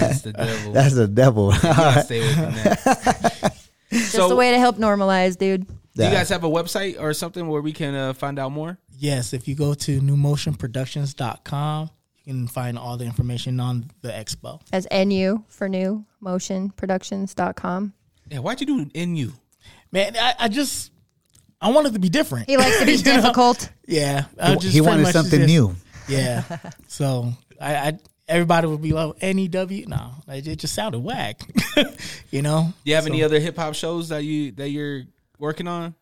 That's 0.00 0.22
the 0.22 0.32
devil. 0.32 0.72
That's 0.72 0.94
the 0.94 1.06
devil. 1.06 1.52
You 1.54 1.60
gotta 1.60 2.00
stay 2.02 2.18
away 2.20 2.32
from 2.34 2.54
that. 2.54 3.54
Just 3.90 4.12
So- 4.12 4.30
a 4.32 4.36
way 4.36 4.50
to 4.52 4.58
help 4.58 4.76
normalize, 4.78 5.36
dude. 5.36 5.66
Do 5.94 6.04
you 6.04 6.10
guys 6.10 6.28
have 6.28 6.44
a 6.44 6.48
website 6.48 7.00
or 7.00 7.12
something 7.12 7.48
where 7.48 7.60
we 7.60 7.72
can 7.72 7.92
uh, 7.94 8.12
find 8.12 8.38
out 8.38 8.52
more? 8.52 8.78
Yes, 8.96 9.32
if 9.32 9.48
you 9.48 9.56
go 9.56 9.74
to 9.74 10.00
numotionproductions.com, 10.00 11.90
you 12.24 12.24
you 12.24 12.32
can 12.34 12.46
find 12.46 12.78
all 12.78 12.96
the 12.96 13.04
information 13.04 13.58
on 13.58 13.90
the 14.02 14.10
expo. 14.10 14.60
As 14.72 14.86
NU 14.92 15.42
for 15.48 15.68
new 15.68 16.04
motion 16.20 16.72
Yeah, 18.30 18.38
why'd 18.38 18.60
you 18.60 18.66
do 18.66 18.90
NU? 19.06 19.32
Man, 19.92 20.16
I, 20.16 20.34
I 20.40 20.48
just 20.48 20.92
I 21.60 21.70
wanted 21.70 21.94
to 21.94 21.98
be 21.98 22.08
different. 22.08 22.48
He 22.48 22.56
likes 22.56 22.78
to 22.78 22.84
be 22.86 22.92
You 22.96 23.04
know? 23.04 23.16
difficult. 23.20 23.70
Yeah, 23.86 24.24
I 24.40 24.50
He- 24.52 24.56
just 24.58 24.74
he 24.74 24.80
wanted 24.80 25.06
something 25.08 25.40
just- 25.40 25.48
new. 25.48 25.74
Yeah, 26.08 26.42
so 26.88 27.32
I, 27.60 27.74
I 27.76 27.98
everybody 28.28 28.66
would 28.66 28.80
be 28.82 28.92
like 28.92 29.20
NEW. 29.22 29.86
No, 29.86 30.12
like, 30.26 30.46
it 30.46 30.56
just 30.56 30.74
sounded 30.74 31.00
whack. 31.00 31.40
you 32.30 32.42
know. 32.42 32.72
Do 32.84 32.90
you 32.90 32.94
have 32.96 33.06
any 33.06 33.22
other 33.22 33.38
hip 33.40 33.56
hop 33.56 33.74
shows 33.74 34.08
that 34.10 34.24
you 34.24 34.52
that 34.52 34.70
you're 34.70 35.02
working 35.38 35.68
on? 35.68 35.94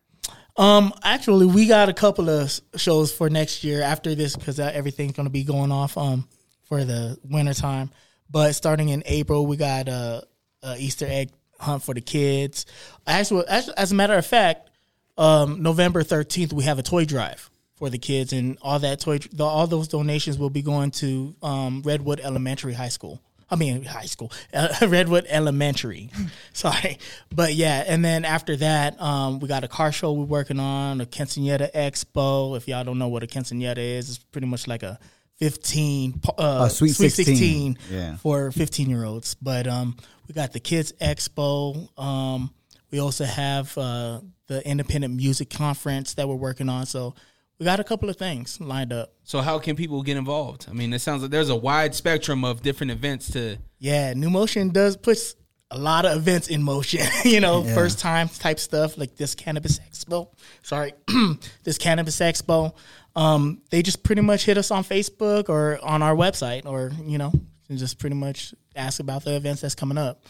Um, 0.55 0.91
actually, 1.03 1.45
we 1.45 1.67
got 1.67 1.87
a 1.89 1.93
couple 1.93 2.29
of 2.29 2.59
shows 2.77 3.11
for 3.11 3.29
next 3.29 3.63
year 3.63 3.81
after 3.83 4.15
this 4.15 4.35
because 4.35 4.59
everything's 4.59 5.11
going 5.13 5.27
to 5.27 5.31
be 5.31 5.43
going 5.43 5.71
off 5.71 5.97
um 5.97 6.27
for 6.65 6.83
the 6.83 7.17
winter 7.23 7.53
time. 7.53 7.91
But 8.29 8.53
starting 8.53 8.89
in 8.89 9.03
April, 9.05 9.45
we 9.45 9.55
got 9.57 9.87
a, 9.87 10.23
a 10.63 10.77
Easter 10.77 11.05
egg 11.07 11.29
hunt 11.59 11.83
for 11.83 11.93
the 11.93 12.01
kids. 12.01 12.65
Actually, 13.05 13.47
as, 13.47 13.69
as 13.69 13.91
a 13.91 13.95
matter 13.95 14.15
of 14.15 14.25
fact, 14.25 14.69
um, 15.17 15.61
November 15.61 16.03
thirteenth, 16.03 16.53
we 16.53 16.63
have 16.63 16.79
a 16.79 16.83
toy 16.83 17.05
drive 17.05 17.49
for 17.75 17.89
the 17.89 17.97
kids, 17.97 18.33
and 18.33 18.57
all 18.61 18.79
that 18.79 18.99
toy, 18.99 19.19
the, 19.31 19.43
all 19.43 19.67
those 19.67 19.87
donations 19.87 20.37
will 20.37 20.49
be 20.49 20.61
going 20.61 20.91
to 20.91 21.35
um, 21.43 21.81
Redwood 21.83 22.19
Elementary 22.19 22.73
High 22.73 22.89
School. 22.89 23.21
I 23.49 23.55
mean, 23.55 23.83
high 23.85 24.05
school, 24.05 24.31
Redwood 24.81 25.25
Elementary. 25.29 26.09
Sorry, 26.53 26.97
but 27.33 27.53
yeah, 27.53 27.83
and 27.87 28.03
then 28.03 28.25
after 28.25 28.57
that, 28.57 29.01
um, 29.01 29.39
we 29.39 29.47
got 29.47 29.63
a 29.63 29.69
car 29.69 29.91
show 29.91 30.11
we're 30.11 30.25
working 30.25 30.59
on, 30.59 30.99
a 30.99 31.05
Quinceanera 31.05 31.71
Expo. 31.71 32.57
If 32.57 32.67
y'all 32.67 32.83
don't 32.83 32.99
know 32.99 33.07
what 33.07 33.23
a 33.23 33.27
Quinceanera 33.27 33.77
is, 33.77 34.09
it's 34.09 34.17
pretty 34.17 34.47
much 34.47 34.67
like 34.67 34.83
a 34.83 34.99
fifteen, 35.37 36.19
uh, 36.37 36.65
A 36.67 36.69
Sweet 36.69 36.93
16. 36.93 37.25
16 37.25 37.77
Yeah. 37.91 38.15
for 38.17 38.51
15 38.51 38.89
year 38.89 39.03
olds. 39.05 39.35
But 39.35 39.67
um, 39.67 39.95
we 40.27 40.33
got 40.33 40.53
the 40.53 40.59
Kids 40.59 40.93
Expo. 41.01 41.87
Um, 41.99 42.51
we 42.91 42.99
also 42.99 43.25
have 43.25 43.77
uh, 43.77 44.21
the 44.47 44.65
Independent 44.67 45.13
Music 45.15 45.49
Conference 45.49 46.13
that 46.15 46.27
we're 46.27 46.35
working 46.35 46.69
on. 46.69 46.85
So 46.85 47.15
we 47.59 47.65
got 47.65 47.79
a 47.79 47.83
couple 47.83 48.09
of 48.09 48.17
things 48.17 48.59
lined 48.61 48.93
up. 48.93 49.13
So 49.23 49.41
how 49.41 49.59
can 49.59 49.75
people 49.75 50.01
get 50.03 50.17
involved? 50.17 50.67
I 50.69 50.73
mean, 50.73 50.93
it 50.93 50.99
sounds 50.99 51.21
like 51.21 51.31
there's 51.31 51.49
a 51.49 51.55
wide 51.55 51.95
spectrum 51.95 52.43
of 52.45 52.61
different 52.61 52.91
events 52.91 53.31
to. 53.31 53.57
Yeah, 53.79 54.13
New 54.13 54.29
Motion 54.29 54.69
does 54.69 54.95
puts 54.97 55.35
a 55.69 55.77
lot 55.77 56.05
of 56.05 56.15
events 56.17 56.47
in 56.47 56.63
motion. 56.63 57.01
you 57.25 57.41
know, 57.41 57.63
Yeah. 57.63 57.73
first 57.75 57.99
time 57.99 58.29
type 58.29 58.59
stuff 58.59 58.97
like 58.97 59.15
this 59.17 59.35
Cannabis 59.35 59.79
Expo. 59.79 60.29
Sorry, 60.61 60.93
this 61.63 61.77
Cannabis 61.77 62.19
Expo. 62.19 62.73
Um, 63.17 63.61
they 63.71 63.81
just 63.81 64.03
pretty 64.03 64.21
much 64.21 64.45
hit 64.45 64.57
us 64.59 64.69
on 64.69 64.83
Facebook 64.83 65.49
or 65.49 65.79
on 65.83 66.03
our 66.03 66.15
website, 66.15 66.65
or 66.67 66.91
you 67.03 67.17
know, 67.17 67.33
and 67.67 67.77
just 67.79 67.97
pretty 67.97 68.15
much 68.15 68.53
ask 68.75 68.99
about 68.99 69.23
the 69.23 69.35
events 69.35 69.61
that's 69.61 69.73
coming 69.73 69.97
up. 69.97 70.23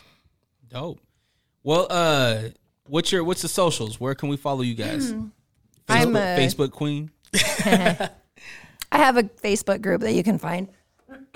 Dope. 0.70 1.00
Well, 1.64 1.88
uh, 1.90 2.44
what's 2.86 3.12
your 3.12 3.26
what's 3.26 3.42
the 3.42 3.50
socials? 3.50 4.00
Where 4.00 4.16
can 4.16 4.30
we 4.30 4.38
follow 4.38 4.62
you 4.62 4.74
guys? 4.74 5.12
I'm 5.12 5.34
Facebook, 6.14 6.38
a- 6.38 6.40
Facebook 6.40 6.72
Queen. 6.72 7.12
I 8.90 8.98
have 8.98 9.18
a 9.18 9.24
Facebook 9.24 9.82
group 9.82 10.00
that 10.02 10.14
you 10.14 10.24
can 10.24 10.40
find. 10.40 10.70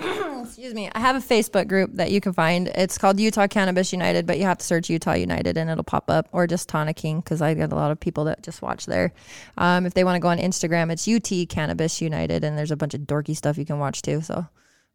Excuse 0.52 0.74
me. 0.74 0.90
I 0.92 1.00
have 1.00 1.16
a 1.16 1.18
Facebook 1.18 1.66
group 1.66 1.92
that 1.94 2.10
you 2.10 2.20
can 2.20 2.34
find. 2.34 2.68
It's 2.68 2.98
called 2.98 3.18
Utah 3.18 3.46
Cannabis 3.46 3.90
United, 3.90 4.26
but 4.26 4.36
you 4.36 4.44
have 4.44 4.58
to 4.58 4.66
search 4.66 4.90
Utah 4.90 5.14
United 5.14 5.56
and 5.56 5.70
it'll 5.70 5.82
pop 5.82 6.10
up, 6.10 6.28
or 6.30 6.46
just 6.46 6.68
Tana 6.68 6.92
King 6.92 7.20
because 7.20 7.40
I 7.40 7.54
get 7.54 7.72
a 7.72 7.74
lot 7.74 7.90
of 7.90 7.98
people 7.98 8.24
that 8.24 8.42
just 8.42 8.60
watch 8.60 8.84
there. 8.84 9.14
Um, 9.56 9.86
if 9.86 9.94
they 9.94 10.04
want 10.04 10.16
to 10.16 10.20
go 10.20 10.28
on 10.28 10.36
Instagram, 10.36 10.92
it's 10.92 11.08
UT 11.08 11.48
Cannabis 11.48 12.02
United, 12.02 12.44
and 12.44 12.58
there's 12.58 12.70
a 12.70 12.76
bunch 12.76 12.92
of 12.92 13.00
dorky 13.00 13.34
stuff 13.34 13.56
you 13.56 13.64
can 13.64 13.78
watch 13.78 14.02
too. 14.02 14.20
So, 14.20 14.46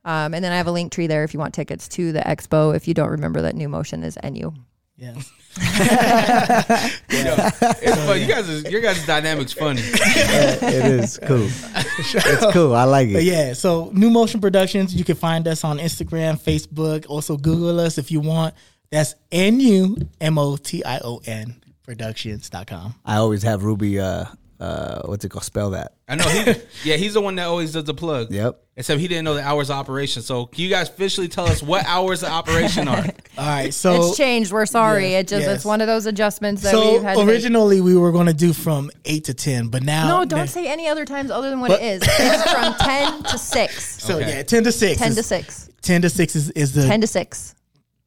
um, 0.05 0.35
and 0.35 0.45
then 0.45 0.51
I 0.51 0.57
have 0.57 0.67
a 0.67 0.71
link 0.71 0.91
tree 0.91 1.07
there 1.07 1.23
if 1.23 1.33
you 1.33 1.39
want 1.39 1.55
tickets 1.55 1.87
to 1.89 2.11
the 2.11 2.19
expo. 2.19 2.75
If 2.75 2.87
you 2.87 2.93
don't 2.93 3.09
remember 3.09 3.41
that 3.41 3.55
New 3.55 3.67
Motion 3.67 4.03
is 4.03 4.15
NU. 4.23 4.53
Yeah. 4.97 5.13
Yeah. 7.09 7.49
It's 7.61 7.95
fun. 8.05 8.21
You 8.21 8.27
guys, 8.27 8.47
is, 8.47 8.69
your 8.69 8.81
guys' 8.81 9.05
dynamics 9.05 9.53
funny. 9.53 9.81
it 9.83 10.85
is 10.85 11.19
cool. 11.23 11.47
It's 11.47 12.45
cool. 12.53 12.75
I 12.75 12.83
like 12.83 13.09
it. 13.09 13.13
But 13.13 13.23
yeah, 13.23 13.53
so 13.53 13.89
New 13.93 14.09
Motion 14.09 14.39
Productions, 14.39 14.93
you 14.93 15.03
can 15.03 15.15
find 15.15 15.47
us 15.47 15.63
on 15.63 15.79
Instagram, 15.79 16.39
Facebook. 16.39 17.05
Also, 17.09 17.37
Google 17.37 17.79
us 17.79 17.97
if 17.97 18.11
you 18.11 18.19
want. 18.19 18.53
That's 18.91 19.15
N 19.31 19.59
U 19.59 19.97
M 20.21 20.37
O 20.37 20.57
T 20.57 20.83
I 20.83 20.99
O 20.99 21.21
N 21.25 21.61
Productions.com. 21.83 22.95
I 23.05 23.17
always 23.17 23.43
have 23.43 23.63
Ruby. 23.63 23.99
Uh, 23.99 24.25
uh, 24.59 25.01
what's 25.05 25.23
it 25.23 25.29
called? 25.29 25.43
Spell 25.43 25.71
that. 25.71 25.93
I 26.07 26.15
know. 26.15 26.23
He, 26.27 26.53
yeah, 26.83 26.95
he's 26.95 27.13
the 27.13 27.21
one 27.21 27.35
that 27.35 27.45
always 27.45 27.73
does 27.73 27.83
the 27.83 27.93
plug. 27.93 28.31
Yep. 28.31 28.59
Except 28.75 28.99
he 28.99 29.07
didn't 29.07 29.25
know 29.25 29.33
the 29.33 29.41
hours 29.43 29.69
of 29.69 29.75
operation. 29.77 30.21
So 30.21 30.45
can 30.45 30.63
you 30.63 30.69
guys 30.69 30.87
officially 30.89 31.27
tell 31.27 31.45
us 31.45 31.61
what 31.63 31.85
hours 31.85 32.23
of 32.23 32.29
operation 32.29 32.87
are? 32.87 32.97
All 33.37 33.45
right, 33.45 33.73
so 33.73 33.95
it's 34.09 34.17
changed. 34.17 34.51
We're 34.51 34.65
sorry. 34.65 35.11
Yes, 35.11 35.21
it 35.21 35.27
just 35.27 35.45
yes. 35.47 35.55
it's 35.57 35.65
one 35.65 35.81
of 35.81 35.87
those 35.87 36.05
adjustments 36.05 36.61
that 36.63 36.71
so 36.71 36.93
we've 36.93 37.01
had. 37.03 37.15
to 37.17 37.25
make. 37.25 37.33
originally 37.33 37.81
we 37.81 37.95
were 37.97 38.11
going 38.11 38.27
to 38.27 38.33
do 38.33 38.53
from 38.53 38.91
eight 39.05 39.25
to 39.25 39.33
ten, 39.33 39.69
but 39.69 39.83
now 39.83 40.19
No, 40.19 40.25
don't 40.25 40.47
say 40.47 40.67
any 40.67 40.87
other 40.87 41.05
times 41.05 41.31
other 41.31 41.49
than 41.49 41.59
what 41.59 41.69
But- 41.69 41.81
it 41.81 42.01
is. 42.01 42.03
It's 42.03 42.51
from 42.51 42.73
10 42.79 43.23
to 43.23 43.37
6. 43.37 44.03
So 44.03 44.19
yeah, 44.19 44.43
ten 44.43 44.63
to 44.63 44.71
six. 44.71 44.99
10 44.99 45.09
is- 45.09 45.15
to 45.17 45.23
6. 45.23 45.69
Ten 45.81 46.01
to 46.01 46.09
six 46.09 46.35
is, 46.35 46.51
is 46.51 46.73
the 46.73 46.85
10 46.85 47.01
to 47.01 47.07
6. 47.07 47.55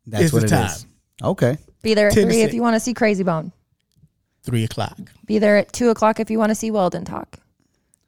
That's 0.06 0.24
Is 0.24 0.32
what 0.32 0.40
the 0.40 0.46
it 0.46 0.50
time. 0.50 0.66
is. 0.66 0.86
Okay. 1.22 1.58
Be 1.82 1.94
there 1.94 2.08
at 2.08 2.14
3 2.14 2.42
if 2.42 2.52
you 2.54 2.62
want 2.62 2.74
to 2.74 2.80
see 2.80 2.94
Krayzie 2.94 3.24
Bone. 3.24 3.52
Three 4.50 4.64
o'clock. 4.64 4.98
Be 5.26 5.38
there 5.38 5.56
at 5.58 5.72
2 5.72 5.90
o'clock 5.90 6.18
if 6.18 6.28
you 6.28 6.36
want 6.38 6.50
to 6.50 6.56
see 6.56 6.72
Weldon 6.72 7.04
talk. 7.04 7.38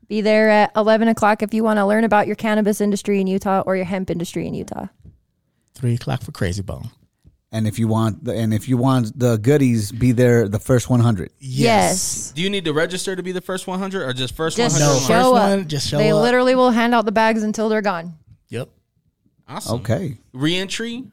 Be 0.08 0.20
there 0.22 0.50
at 0.50 0.72
11 0.74 1.06
o'clock 1.06 1.40
if 1.40 1.54
you 1.54 1.62
want 1.62 1.78
to 1.78 1.86
learn 1.86 2.02
about 2.02 2.26
your 2.26 2.34
cannabis 2.34 2.80
industry 2.80 3.20
in 3.20 3.28
Utah 3.28 3.62
or 3.64 3.76
your 3.76 3.84
hemp 3.84 4.10
industry 4.10 4.48
in 4.48 4.52
Utah. 4.54 4.86
Three 5.76 5.94
o'clock 5.94 6.20
for 6.22 6.32
Krayzie 6.32 6.66
Bone. 6.66 6.90
And 7.52 7.68
if 7.68 7.78
you 7.78 7.86
want, 7.86 8.24
the, 8.24 8.34
and 8.34 8.52
if 8.52 8.68
you 8.68 8.76
want 8.76 9.16
the 9.16 9.36
goodies, 9.36 9.92
be 9.92 10.10
there 10.10 10.48
the 10.48 10.58
first 10.58 10.90
100. 10.90 11.30
Yes. 11.38 12.32
Do 12.34 12.42
you 12.42 12.50
need 12.50 12.64
to 12.64 12.72
register 12.72 13.14
to 13.14 13.22
be 13.22 13.30
the 13.30 13.40
first 13.40 13.68
100 13.68 14.02
or 14.02 14.12
just 14.12 14.34
first 14.34 14.56
Just 14.56 14.80
100? 14.80 14.94
No, 14.94 15.00
show 15.00 15.06
first 15.06 15.26
up. 15.26 15.32
one, 15.58 15.68
just 15.68 15.88
show 15.88 15.98
they 15.98 16.10
up. 16.10 16.22
literally 16.22 16.56
will 16.56 16.72
hand 16.72 16.92
out 16.94 17.04
the 17.04 17.12
bags 17.12 17.44
until 17.44 17.68
they're 17.68 17.82
gone. 17.82 18.14
Yep. 18.48 18.68
Awesome. 19.46 19.80
Okay. 19.80 20.18
Reentry? 20.32 21.04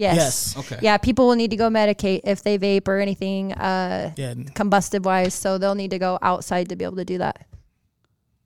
Yes. 0.00 0.16
Yes. 0.16 0.56
Okay. 0.56 0.78
Yeah, 0.82 0.96
people 0.96 1.28
will 1.28 1.34
need 1.36 1.50
to 1.50 1.56
go 1.58 1.68
medicate 1.68 2.22
if 2.24 2.42
they 2.42 2.58
vape 2.58 2.88
or 2.88 2.98
anything 2.98 3.52
uh, 3.52 4.12
Yeah. 4.16 4.32
combustive 4.34 5.02
wise. 5.02 5.34
So 5.34 5.58
they'll 5.58 5.74
need 5.74 5.90
to 5.90 5.98
go 5.98 6.18
outside 6.22 6.70
to 6.70 6.76
be 6.76 6.84
able 6.86 6.96
to 6.96 7.04
do 7.04 7.18
that. 7.18 7.46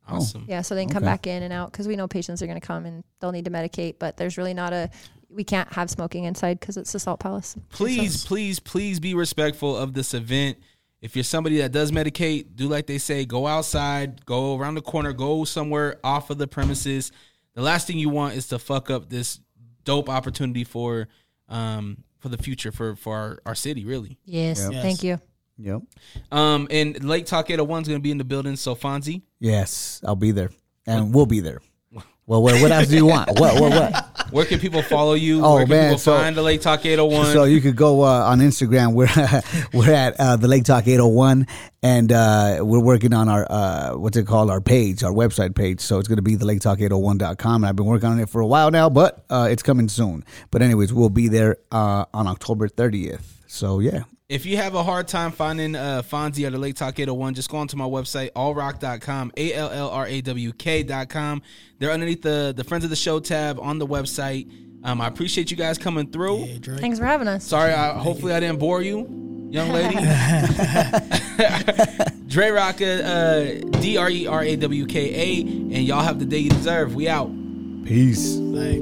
Awesome. 0.08 0.44
Yeah, 0.48 0.62
so 0.62 0.74
they 0.74 0.84
can 0.84 0.92
come 0.92 1.04
back 1.04 1.26
in 1.26 1.42
and 1.44 1.52
out 1.52 1.70
because 1.72 1.86
we 1.88 1.96
know 1.96 2.08
patients 2.08 2.42
are 2.42 2.46
going 2.46 2.60
to 2.60 2.66
come 2.66 2.84
and 2.84 3.04
they'll 3.20 3.32
need 3.32 3.44
to 3.46 3.50
medicate, 3.50 3.94
but 3.98 4.16
there's 4.16 4.36
really 4.36 4.52
not 4.52 4.72
a. 4.72 4.90
We 5.30 5.44
can't 5.44 5.72
have 5.72 5.90
smoking 5.90 6.24
inside 6.24 6.60
because 6.60 6.76
it's 6.76 6.92
the 6.92 6.98
Salt 7.00 7.20
Palace. 7.20 7.56
Please, 7.70 8.24
please, 8.24 8.60
please 8.60 9.00
be 9.00 9.14
respectful 9.14 9.76
of 9.76 9.94
this 9.94 10.12
event. 10.12 10.58
If 11.00 11.16
you're 11.16 11.24
somebody 11.24 11.58
that 11.58 11.72
does 11.72 11.90
medicate, 11.92 12.54
do 12.54 12.68
like 12.68 12.86
they 12.86 12.98
say, 12.98 13.24
go 13.24 13.46
outside, 13.46 14.24
go 14.26 14.56
around 14.58 14.74
the 14.74 14.82
corner, 14.82 15.12
go 15.12 15.44
somewhere 15.44 15.98
off 16.04 16.30
of 16.30 16.38
the 16.38 16.46
premises. 16.46 17.10
The 17.54 17.62
last 17.62 17.86
thing 17.86 17.98
you 17.98 18.08
want 18.10 18.34
is 18.34 18.48
to 18.48 18.58
fuck 18.58 18.90
up 18.90 19.08
this 19.08 19.40
dope 19.84 20.08
opportunity 20.08 20.64
for 20.64 21.08
um 21.48 22.04
for 22.18 22.28
the 22.28 22.38
future 22.38 22.72
for 22.72 22.96
for 22.96 23.16
our, 23.16 23.38
our 23.46 23.54
city, 23.54 23.84
really. 23.84 24.18
Yes, 24.24 24.60
Yep. 24.62 24.72
Yes. 24.72 24.82
thank 24.82 25.02
you. 25.02 25.20
Yep. 25.58 25.82
Um 26.32 26.68
and 26.70 27.04
Lake 27.04 27.26
Talk 27.26 27.50
801 27.50 27.82
is 27.82 27.88
gonna 27.88 28.00
be 28.00 28.10
in 28.10 28.18
the 28.18 28.24
building. 28.24 28.56
So 28.56 28.74
Fonzie, 28.74 29.22
Yes, 29.40 30.00
I'll 30.04 30.16
be 30.16 30.30
there, 30.32 30.50
and 30.86 31.14
we'll 31.14 31.26
be 31.26 31.40
there. 31.40 31.60
Well, 32.26 32.42
what, 32.42 32.60
what 32.62 32.72
else 32.72 32.88
do 32.88 32.96
you 32.96 33.04
want? 33.04 33.38
What, 33.38 33.60
what, 33.60 33.70
what? 33.70 34.13
Where 34.30 34.44
can 34.44 34.58
people 34.58 34.82
follow 34.82 35.14
you? 35.14 35.44
Oh, 35.44 35.54
where 35.54 35.64
can 35.64 35.70
man, 35.70 35.88
people 35.90 35.98
so- 35.98 36.16
find 36.16 36.36
the 36.36 36.42
Lake 36.42 36.60
Talk 36.60 36.84
801? 36.84 37.32
So 37.32 37.44
you 37.44 37.60
could 37.60 37.76
go 37.76 38.02
uh, 38.02 38.24
on 38.24 38.40
Instagram. 38.40 38.92
We're 38.94 39.08
we're 39.78 39.92
at 39.92 40.18
uh, 40.18 40.36
the 40.36 40.48
Lake 40.48 40.64
Talk 40.64 40.86
801, 40.86 41.46
and 41.82 42.12
uh, 42.12 42.58
we're 42.60 42.80
working 42.80 43.12
on 43.12 43.28
our 43.28 43.46
uh, 43.50 43.92
what's 43.96 44.16
it 44.16 44.26
called? 44.26 44.50
Our 44.50 44.60
page, 44.60 45.02
our 45.02 45.12
website 45.12 45.54
page. 45.54 45.80
So 45.80 45.98
it's 45.98 46.08
going 46.08 46.16
to 46.16 46.22
be 46.22 46.34
the 46.36 46.46
laketalk801.com. 46.46 47.62
And 47.62 47.66
I've 47.68 47.76
been 47.76 47.86
working 47.86 48.08
on 48.08 48.20
it 48.20 48.28
for 48.28 48.40
a 48.40 48.46
while 48.46 48.70
now, 48.70 48.88
but 48.88 49.24
uh, 49.30 49.48
it's 49.50 49.62
coming 49.62 49.88
soon. 49.88 50.24
But 50.50 50.62
anyways, 50.62 50.92
we'll 50.92 51.10
be 51.10 51.28
there 51.28 51.56
uh, 51.70 52.04
on 52.12 52.26
October 52.26 52.68
30th. 52.68 53.22
So 53.46 53.78
yeah, 53.80 54.04
If 54.26 54.46
you 54.46 54.56
have 54.56 54.74
a 54.74 54.82
hard 54.82 55.06
time 55.06 55.32
finding 55.32 55.76
uh, 55.76 56.00
Fonzie 56.00 56.46
or 56.46 56.50
the 56.50 56.56
Lake 56.56 56.76
Talk 56.76 56.98
801, 56.98 57.34
just 57.34 57.50
go 57.50 57.58
onto 57.58 57.76
my 57.76 57.84
website, 57.84 58.30
allrawk.com, 58.32 59.32
A 59.36 59.52
L 59.52 59.68
L 59.70 59.90
R 59.90 60.06
A 60.06 60.22
W 60.22 60.50
K.com. 60.54 61.42
They're 61.78 61.90
underneath 61.90 62.22
the, 62.22 62.54
the 62.56 62.64
Friends 62.64 62.84
of 62.84 62.90
the 62.90 62.96
Show 62.96 63.20
tab 63.20 63.60
on 63.60 63.78
the 63.78 63.86
website. 63.86 64.50
Um, 64.82 65.02
I 65.02 65.08
appreciate 65.08 65.50
you 65.50 65.58
guys 65.58 65.76
coming 65.76 66.10
through. 66.10 66.38
Yeah, 66.44 66.76
Thanks 66.78 66.98
for 66.98 67.04
having 67.04 67.28
us. 67.28 67.44
Sorry, 67.44 67.74
I, 67.74 67.98
hopefully 67.98 68.32
I 68.32 68.40
didn't 68.40 68.60
bore 68.60 68.80
you, 68.80 69.48
young 69.50 69.68
lady. 69.68 69.94
Dre 72.26 72.48
Rawk, 72.48 72.80
uh, 72.80 73.78
D 73.80 73.98
R 73.98 74.08
E 74.08 74.26
R 74.26 74.42
A 74.42 74.56
W 74.56 74.86
K 74.86 75.14
A, 75.14 75.40
and 75.42 75.84
y'all 75.84 76.02
have 76.02 76.18
the 76.18 76.24
day 76.24 76.38
you 76.38 76.48
deserve. 76.50 76.94
We 76.94 77.08
out. 77.10 77.30
peace. 77.84 78.36
Like, 78.36 78.80